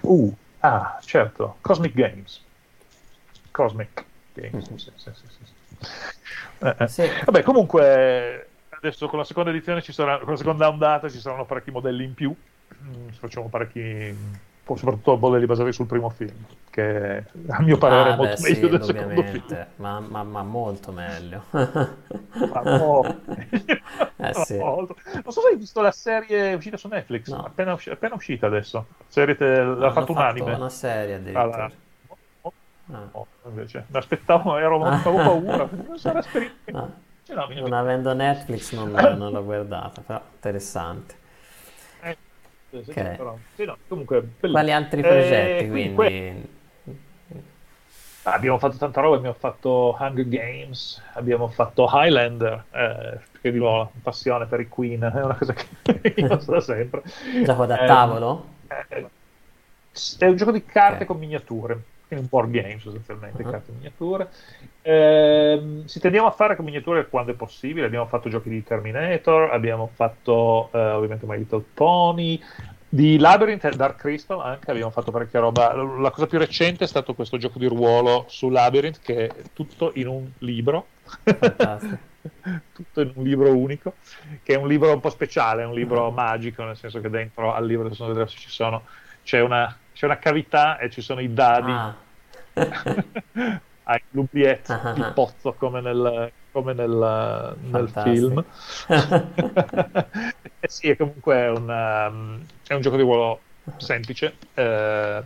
uh, 0.00 0.36
ah, 0.60 0.98
certo, 1.04 1.56
Cosmic 1.60 1.94
Games. 1.94 2.42
Cosmic 3.50 4.04
Games, 4.32 4.70
mm. 4.70 4.76
sì, 4.76 4.90
sì, 4.96 5.10
sì, 5.12 5.26
eh, 6.60 6.74
eh. 6.78 6.88
sì. 6.88 7.08
Vabbè, 7.24 7.42
comunque, 7.42 8.48
adesso 8.70 9.08
con 9.08 9.18
la 9.18 9.24
seconda 9.24 9.50
edizione 9.50 9.82
ci 9.82 9.92
sarà, 9.92 10.18
con 10.18 10.30
la 10.30 10.36
seconda 10.36 10.68
ondata 10.68 11.08
ci 11.08 11.20
saranno 11.20 11.44
parecchi 11.44 11.70
modelli 11.70 12.04
in 12.04 12.14
più. 12.14 12.34
Mm, 12.82 13.08
facciamo 13.10 13.48
parecchi 13.48 14.14
soprattutto 14.74 15.16
modelli 15.16 15.46
basati 15.46 15.72
sul 15.72 15.86
primo 15.86 16.10
film, 16.10 16.34
che 16.70 17.24
a 17.48 17.62
mio 17.62 17.78
parere 17.78 18.10
ah, 18.10 18.14
è 18.14 18.16
molto 18.16 18.34
beh, 18.34 18.48
meglio 18.48 18.66
sì, 18.66 18.68
del 18.68 18.82
secondo 18.82 19.22
film. 19.22 19.66
Ma, 19.76 20.00
ma, 20.00 20.22
ma 20.24 20.42
molto 20.42 20.90
meglio. 20.90 21.44
ma 21.50 22.62
molto. 22.64 23.16
eh, 24.16 24.34
sì. 24.44 24.58
Non 24.58 24.88
so 25.28 25.40
se 25.40 25.48
hai 25.48 25.56
visto 25.56 25.80
la 25.80 25.92
serie 25.92 26.54
uscita 26.54 26.76
su 26.76 26.88
Netflix, 26.88 27.28
no. 27.28 27.44
appena, 27.44 27.74
usci- 27.74 27.90
appena 27.90 28.16
uscita 28.16 28.46
adesso. 28.46 28.86
Serie 29.06 29.36
te- 29.36 29.62
l'ha 29.62 29.92
fatto 29.92 30.10
un 30.12 30.18
anime. 30.18 30.54
una 30.54 30.68
serie 30.68 31.14
addirittura. 31.14 31.42
Allora, 31.42 31.70
ah. 32.92 33.08
oh, 33.12 33.26
invece, 33.46 33.84
mi 33.86 33.98
aspettavo, 33.98 34.56
ero, 34.56 34.84
avevo 34.84 35.16
paura, 35.16 35.68
non 35.86 35.96
sarà. 35.96 36.24
Ah. 36.72 37.04
No, 37.28 37.48
non 37.48 37.72
avendo 37.72 38.12
Netflix 38.14 38.72
non, 38.72 38.90
non 38.90 39.32
l'ho 39.32 39.44
guardata, 39.44 40.00
però 40.00 40.20
interessante. 40.34 41.24
Okay. 42.86 43.16
Però, 43.16 43.36
sì, 43.54 43.64
no, 43.64 43.76
comunque, 43.88 44.28
Quali 44.40 44.72
altri 44.72 45.00
progetti 45.00 45.64
eh, 45.64 45.68
quindi? 45.68 45.94
quindi... 45.94 46.54
Ah, 48.22 48.32
abbiamo 48.32 48.58
fatto 48.58 48.76
tanta 48.76 49.00
roba, 49.00 49.16
abbiamo 49.16 49.36
fatto 49.38 49.96
Hunger 50.00 50.26
Games, 50.26 51.00
abbiamo 51.12 51.46
fatto 51.46 51.88
Highlander, 51.88 52.64
eh, 52.72 53.20
perché 53.30 53.52
di 53.52 53.58
nuovo 53.58 53.92
passione 54.02 54.46
per 54.46 54.58
i 54.58 54.68
Queen, 54.68 55.02
è 55.14 55.22
una 55.22 55.36
cosa 55.36 55.52
che 55.52 56.14
io 56.16 56.40
so 56.40 56.50
da 56.50 56.60
sempre. 56.60 57.02
Gioco 57.44 57.66
da 57.66 57.84
tavolo? 57.84 58.46
Eh, 58.66 59.06
è 60.18 60.26
un 60.26 60.36
gioco 60.36 60.50
di 60.50 60.64
carte 60.64 60.94
okay. 60.94 61.06
con 61.06 61.18
miniature 61.18 61.80
quindi 62.06 62.24
un 62.24 62.30
board 62.30 62.50
game 62.50 62.78
sostanzialmente, 62.78 63.42
uh-huh. 63.42 63.50
carte 63.50 63.72
miniature. 63.72 64.28
Eh, 64.82 65.82
si 65.86 66.00
tendiamo 66.00 66.28
a 66.28 66.30
fare 66.30 66.56
con 66.56 66.64
miniature 66.64 67.08
quando 67.08 67.32
è 67.32 67.34
possibile, 67.34 67.86
abbiamo 67.86 68.06
fatto 68.06 68.28
giochi 68.28 68.48
di 68.48 68.62
Terminator, 68.62 69.50
abbiamo 69.52 69.90
fatto 69.92 70.70
eh, 70.72 70.78
ovviamente 70.78 71.26
My 71.26 71.38
Little 71.38 71.64
Pony, 71.74 72.40
di 72.88 73.18
Labyrinth 73.18 73.64
e 73.64 73.70
Dark 73.70 73.96
Crystal 73.96 74.40
anche 74.40 74.70
abbiamo 74.70 74.90
fatto 74.90 75.10
parecchia 75.10 75.40
roba. 75.40 75.74
La 75.74 76.10
cosa 76.10 76.26
più 76.26 76.38
recente 76.38 76.84
è 76.84 76.86
stato 76.86 77.14
questo 77.14 77.36
gioco 77.36 77.58
di 77.58 77.66
ruolo 77.66 78.24
su 78.28 78.48
Labyrinth 78.48 79.00
che 79.02 79.26
è 79.26 79.42
tutto 79.52 79.90
in 79.94 80.06
un 80.06 80.30
libro. 80.38 80.86
tutto 82.72 83.00
in 83.00 83.12
un 83.14 83.24
libro 83.24 83.56
unico, 83.56 83.94
che 84.42 84.54
è 84.54 84.56
un 84.56 84.66
libro 84.66 84.92
un 84.92 85.00
po' 85.00 85.10
speciale, 85.10 85.62
è 85.62 85.66
un 85.66 85.74
libro 85.74 86.10
magico, 86.10 86.64
nel 86.64 86.76
senso 86.76 87.00
che 87.00 87.08
dentro 87.08 87.52
al 87.52 87.66
libro 87.66 87.88
ci 87.90 88.48
sono, 88.48 88.82
c'è 89.26 89.40
una 89.40 89.76
c'è 89.92 90.04
una 90.04 90.18
cavità 90.18 90.78
e 90.78 90.88
ci 90.90 91.00
sono 91.00 91.20
i 91.20 91.32
dadi. 91.32 91.72
Ah. 91.72 91.94
Hai 93.88 94.02
l'ubietto, 94.10 94.72
ah, 94.72 94.92
il 94.96 95.12
pozzo 95.14 95.52
come 95.52 95.80
nel, 95.80 96.30
come 96.50 96.72
nel, 96.74 97.56
nel 97.60 97.88
film. 97.88 98.44
eh 100.60 100.68
sì, 100.68 100.90
è 100.90 100.96
comunque 100.96 101.46
un, 101.48 101.68
um, 101.68 102.44
è 102.66 102.74
un 102.74 102.80
gioco 102.80 102.96
di 102.96 103.02
ruolo 103.02 103.40
semplice. 103.76 104.34
Eh, 104.54 105.22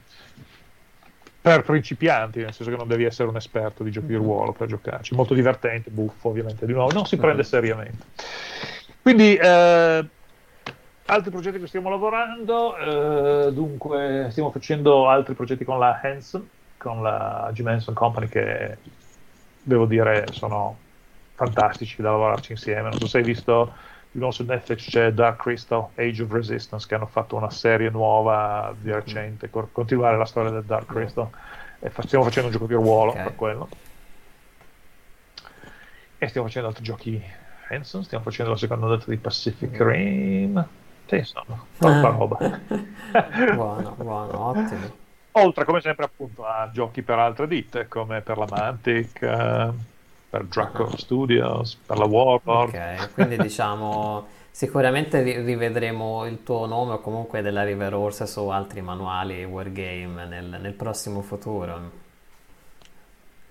per 1.41 1.63
principianti, 1.63 2.41
nel 2.41 2.53
senso 2.53 2.71
che 2.71 2.77
non 2.77 2.87
devi 2.87 3.05
essere 3.05 3.29
un 3.29 3.37
esperto 3.37 3.83
di 3.83 3.91
giochi 3.91 4.09
di 4.09 4.15
ruolo 4.15 4.53
per 4.53 4.69
giocarci. 4.69 5.15
Molto 5.15 5.33
divertente, 5.33 5.91
buffo 5.91 6.29
ovviamente, 6.29 6.67
di 6.67 6.75
nuovo, 6.75 6.93
non 6.93 7.07
si 7.07 7.17
prende 7.17 7.43
seriamente. 7.43 8.05
Quindi 9.01 9.37
eh, 9.37 10.07
altri 11.11 11.31
progetti 11.31 11.59
che 11.59 11.67
stiamo 11.67 11.91
lavorando, 11.91 12.77
eh, 12.77 13.53
dunque 13.53 14.29
stiamo 14.31 14.51
facendo 14.51 15.09
altri 15.09 15.35
progetti 15.35 15.65
con 15.65 15.79
la 15.79 16.01
Hanson, 16.03 16.49
con 16.77 17.03
la 17.03 17.51
Jim 17.53 17.69
Henson 17.69 17.95
Company 17.95 18.29
che 18.29 18.77
devo 19.63 19.87
dire 19.87 20.27
sono 20.31 20.77
fantastici 21.35 22.01
da 22.01 22.11
lavorarci 22.11 22.53
insieme. 22.53 22.91
Non 22.91 22.99
so 22.99 23.07
se 23.07 23.19
hai 23.19 23.25
visto 23.25 23.73
di 24.11 24.19
nuovo 24.19 24.33
su 24.33 24.45
Netflix 24.45 24.89
c'è 24.89 25.13
Dark 25.13 25.43
Crystal, 25.43 25.89
Age 25.95 26.23
of 26.23 26.31
Resistance, 26.31 26.87
che 26.87 26.95
hanno 26.95 27.07
fatto 27.07 27.37
una 27.37 27.51
serie 27.51 27.91
nuova 27.91 28.75
di 28.79 28.91
recente, 28.93 29.49
per 29.49 29.69
continuare 29.73 30.17
la 30.17 30.25
storia 30.25 30.51
del 30.51 30.65
Dark 30.65 30.87
Crystal. 30.87 31.29
E 31.81 31.91
stiamo 32.05 32.25
facendo 32.25 32.49
un 32.49 32.53
gioco 32.53 32.67
di 32.67 32.75
ruolo 32.75 33.11
okay. 33.11 33.23
per 33.23 33.35
quello. 33.37 33.69
E 36.19 36.29
stiamo 36.29 36.47
facendo 36.47 36.69
altri 36.69 36.85
giochi 36.85 37.23
Hanson, 37.69 38.05
stiamo 38.05 38.25
facendo 38.25 38.53
la 38.53 38.59
seconda 38.59 38.87
data 38.89 39.05
di 39.09 39.17
Pacific 39.17 39.81
Rim. 39.81 40.67
Sì, 41.11 41.17
insomma, 41.17 41.61
tanta 41.77 42.09
roba. 42.09 42.39
buono, 43.53 43.97
buono, 43.99 44.47
ottimo. 44.47 44.99
Oltre, 45.33 45.65
come 45.65 45.81
sempre, 45.81 46.05
appunto, 46.05 46.47
a 46.47 46.71
giochi 46.73 47.03
per 47.03 47.19
altre 47.19 47.49
ditte, 47.49 47.89
come 47.89 48.21
per 48.21 48.39
la 48.39 48.47
Mantic, 48.49 49.21
eh, 49.21 49.71
per 50.31 50.45
Draco 50.45 50.85
uh-huh. 50.85 50.97
Studios, 50.97 51.75
per 51.85 51.99
la 51.99 52.05
Warlord. 52.05 52.75
Ok, 52.75 53.13
quindi 53.15 53.37
diciamo 53.39 54.25
sicuramente 54.53 55.21
rivedremo 55.23 56.27
il 56.27 56.45
tuo 56.45 56.67
nome 56.67 56.93
o 56.93 57.01
comunque 57.01 57.43
della 57.43 57.65
River 57.65 57.95
Horse 57.95 58.27
su 58.29 58.47
altri 58.47 58.81
manuali 58.81 59.43
Wargame 59.43 60.27
nel, 60.27 60.59
nel 60.61 60.73
prossimo 60.75 61.23
futuro. 61.23 61.91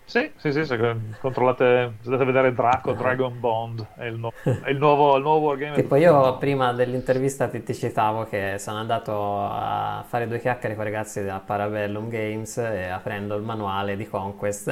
Sì, 0.09 0.31
sì, 0.37 0.51
sì, 0.51 0.65
se 0.65 0.75
controllate, 1.21 1.93
se 2.01 2.05
andate 2.05 2.23
a 2.23 2.25
vedere 2.25 2.51
Draco, 2.51 2.93
Dragon 2.93 3.39
Bond, 3.39 3.85
è 3.95 4.05
il, 4.05 4.17
no- 4.17 4.33
è 4.41 4.71
il 4.71 4.77
nuovo, 4.79 5.15
il 5.17 5.21
nuovo 5.21 5.45
wargame. 5.49 5.75
Tipo 5.75 5.97
io 5.97 6.35
prima 6.39 6.73
dell'intervista 6.73 7.47
ti, 7.47 7.61
ti, 7.61 7.75
citavo 7.75 8.23
che 8.23 8.55
sono 8.57 8.79
andato 8.79 9.39
a 9.39 10.03
fare 10.07 10.27
due 10.27 10.39
chiacchiere 10.39 10.73
con 10.73 10.87
i 10.87 10.89
ragazzi 10.89 11.23
da 11.23 11.39
Parabellum 11.45 12.09
Games 12.09 12.57
e 12.57 12.87
aprendo 12.87 13.35
il 13.35 13.43
manuale 13.43 13.95
di 13.95 14.07
Conquest, 14.07 14.71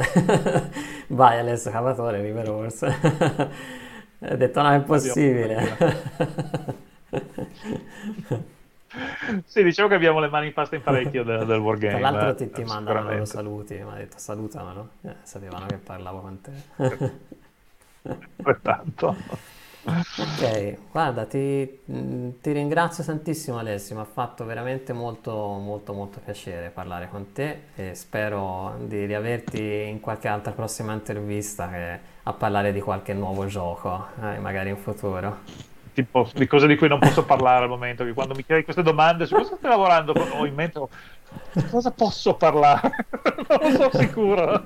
vai 1.09 1.38
Alessio 1.38 1.69
Cavatore, 1.69 2.19
River 2.19 2.49
Horse. 2.49 2.88
ho 4.27 4.35
detto 4.35 4.61
no, 4.64 4.72
è 4.72 4.76
impossibile. 4.76 5.77
sì, 9.45 9.64
diciamo 9.64 9.89
che 9.89 9.95
abbiamo 9.95 10.19
le 10.19 10.30
mani 10.30 10.47
in 10.47 10.53
pasta 10.53 10.76
in 10.76 10.81
parecchio 10.81 11.23
del, 11.23 11.45
del 11.45 11.59
wargame. 11.59 11.99
Tra 11.99 12.11
l'altro 12.11 12.35
ti, 12.35 12.51
ti 12.51 12.64
mandano 12.64 13.03
loro 13.03 13.26
saluti, 13.26 13.76
mi 13.76 13.91
ha 13.91 13.95
detto 13.95 14.18
salutamelo, 14.18 14.89
eh, 15.01 15.15
sapevano 15.23 15.65
che 15.65 15.76
parlavo 15.77 16.19
con 16.19 16.41
te. 16.41 16.51
Altrettanto. 18.38 19.15
ok, 19.88 20.77
guarda, 20.91 21.26
ti, 21.26 21.80
ti, 22.41 22.51
ringrazio 22.51 23.03
tantissimo 23.03 23.57
Alessio, 23.57 23.95
mi 23.95 24.01
ha 24.01 24.05
fatto 24.05 24.43
veramente 24.43 24.91
molto 24.91 25.31
molto 25.31 25.93
molto 25.93 26.19
piacere 26.19 26.69
parlare 26.69 27.07
con 27.09 27.31
te 27.31 27.59
e 27.76 27.95
spero 27.95 28.77
di 28.81 29.05
riaverti 29.05 29.88
in 29.88 30.01
qualche 30.01 30.27
altra 30.27 30.51
prossima 30.51 30.91
intervista 30.91 31.69
che, 31.69 31.99
a 32.23 32.34
parlare 32.34 32.73
di 32.73 32.81
qualche 32.81 33.14
nuovo 33.14 33.45
gioco, 33.45 34.07
eh, 34.22 34.39
magari 34.39 34.69
in 34.69 34.77
futuro 34.77 35.39
tipo 36.03 36.30
di 36.36 36.45
cose 36.45 36.68
di 36.68 36.76
cui 36.76 36.88
non 36.88 36.99
posso 36.99 37.26
parlare 37.26 37.64
al 37.64 37.69
momento, 37.69 38.03
che 38.03 38.14
quando 38.14 38.36
mi 38.36 38.45
chiedi 38.45 38.64
queste 38.64 38.84
domande 38.84 39.26
su 39.26 39.34
cosa 39.34 39.56
stai 39.56 39.72
lavorando 39.72 40.11
ho 40.11 40.45
in 40.45 40.53
mente 40.53 40.80
cosa 41.72 41.90
posso 41.90 42.36
parlare? 42.36 43.07
non 43.49 43.72
lo 43.72 43.90
so 43.90 43.98
sicuro. 43.98 44.65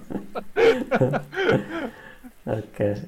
ok. 2.44 3.08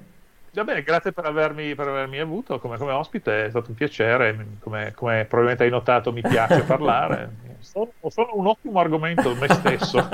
Va 0.53 0.63
bene, 0.63 0.83
grazie 0.83 1.11
per 1.11 1.25
avermi, 1.25 1.75
per 1.75 1.87
avermi 1.87 2.19
avuto 2.19 2.59
come, 2.59 2.77
come, 2.77 2.91
ospite, 2.91 3.45
è 3.45 3.49
stato 3.49 3.69
un 3.69 3.75
piacere, 3.75 4.45
come, 4.59 4.93
come, 4.93 5.25
probabilmente 5.25 5.63
hai 5.63 5.71
notato 5.71 6.13
mi 6.13 6.21
piace 6.21 6.61
parlare, 6.61 7.29
sono, 7.59 7.89
sono 8.07 8.29
un 8.35 8.47
ottimo 8.47 8.79
argomento 8.79 9.35
me 9.35 9.49
stesso. 9.49 10.07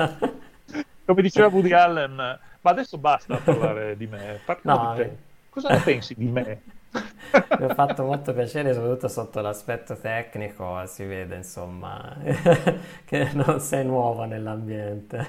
Come 1.04 1.22
diceva 1.22 1.48
Woody 1.48 1.72
Allen, 1.72 2.14
ma 2.14 2.70
adesso 2.70 2.96
basta 2.98 3.36
parlare 3.36 3.96
di 3.96 4.06
me, 4.06 4.40
parla 4.44 4.74
no, 4.74 4.94
di 4.94 5.02
te. 5.02 5.16
Cosa 5.50 5.68
ne 5.68 5.80
pensi 5.80 6.14
di 6.16 6.26
me? 6.26 6.62
Mi 6.92 7.64
ha 7.64 7.74
fatto 7.74 8.04
molto 8.04 8.32
piacere, 8.32 8.74
soprattutto 8.74 9.08
sotto 9.08 9.40
l'aspetto 9.40 9.96
tecnico, 9.96 10.84
si 10.86 11.04
vede 11.04 11.36
insomma 11.36 12.16
che 13.04 13.30
non 13.32 13.60
sei 13.60 13.84
nuova 13.84 14.26
nell'ambiente. 14.26 15.26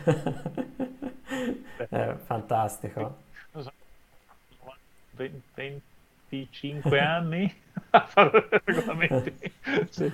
È 1.89 2.15
fantastico. 2.25 3.17
25 5.53 6.99
anni 6.99 7.53
a 7.91 8.05
fare 8.05 8.47
regolamenti. 8.63 9.53
Sì. 9.89 10.11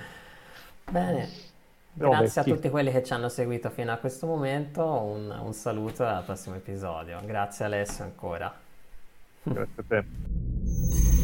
Bene, 0.90 1.28
grazie 1.92 2.40
a 2.40 2.44
tutti 2.44 2.68
quelli 2.68 2.90
che 2.90 3.02
ci 3.02 3.12
hanno 3.12 3.28
seguito 3.28 3.70
fino 3.70 3.92
a 3.92 3.96
questo 3.96 4.26
momento, 4.26 4.84
un, 4.84 5.30
un 5.30 5.52
saluto 5.52 6.04
e 6.04 6.08
al 6.08 6.24
prossimo 6.24 6.56
episodio. 6.56 7.20
Grazie 7.24 7.64
Alessio 7.64 8.04
ancora. 8.04 8.52
Grazie 9.42 9.82
a 9.82 9.84
te. 9.88 11.16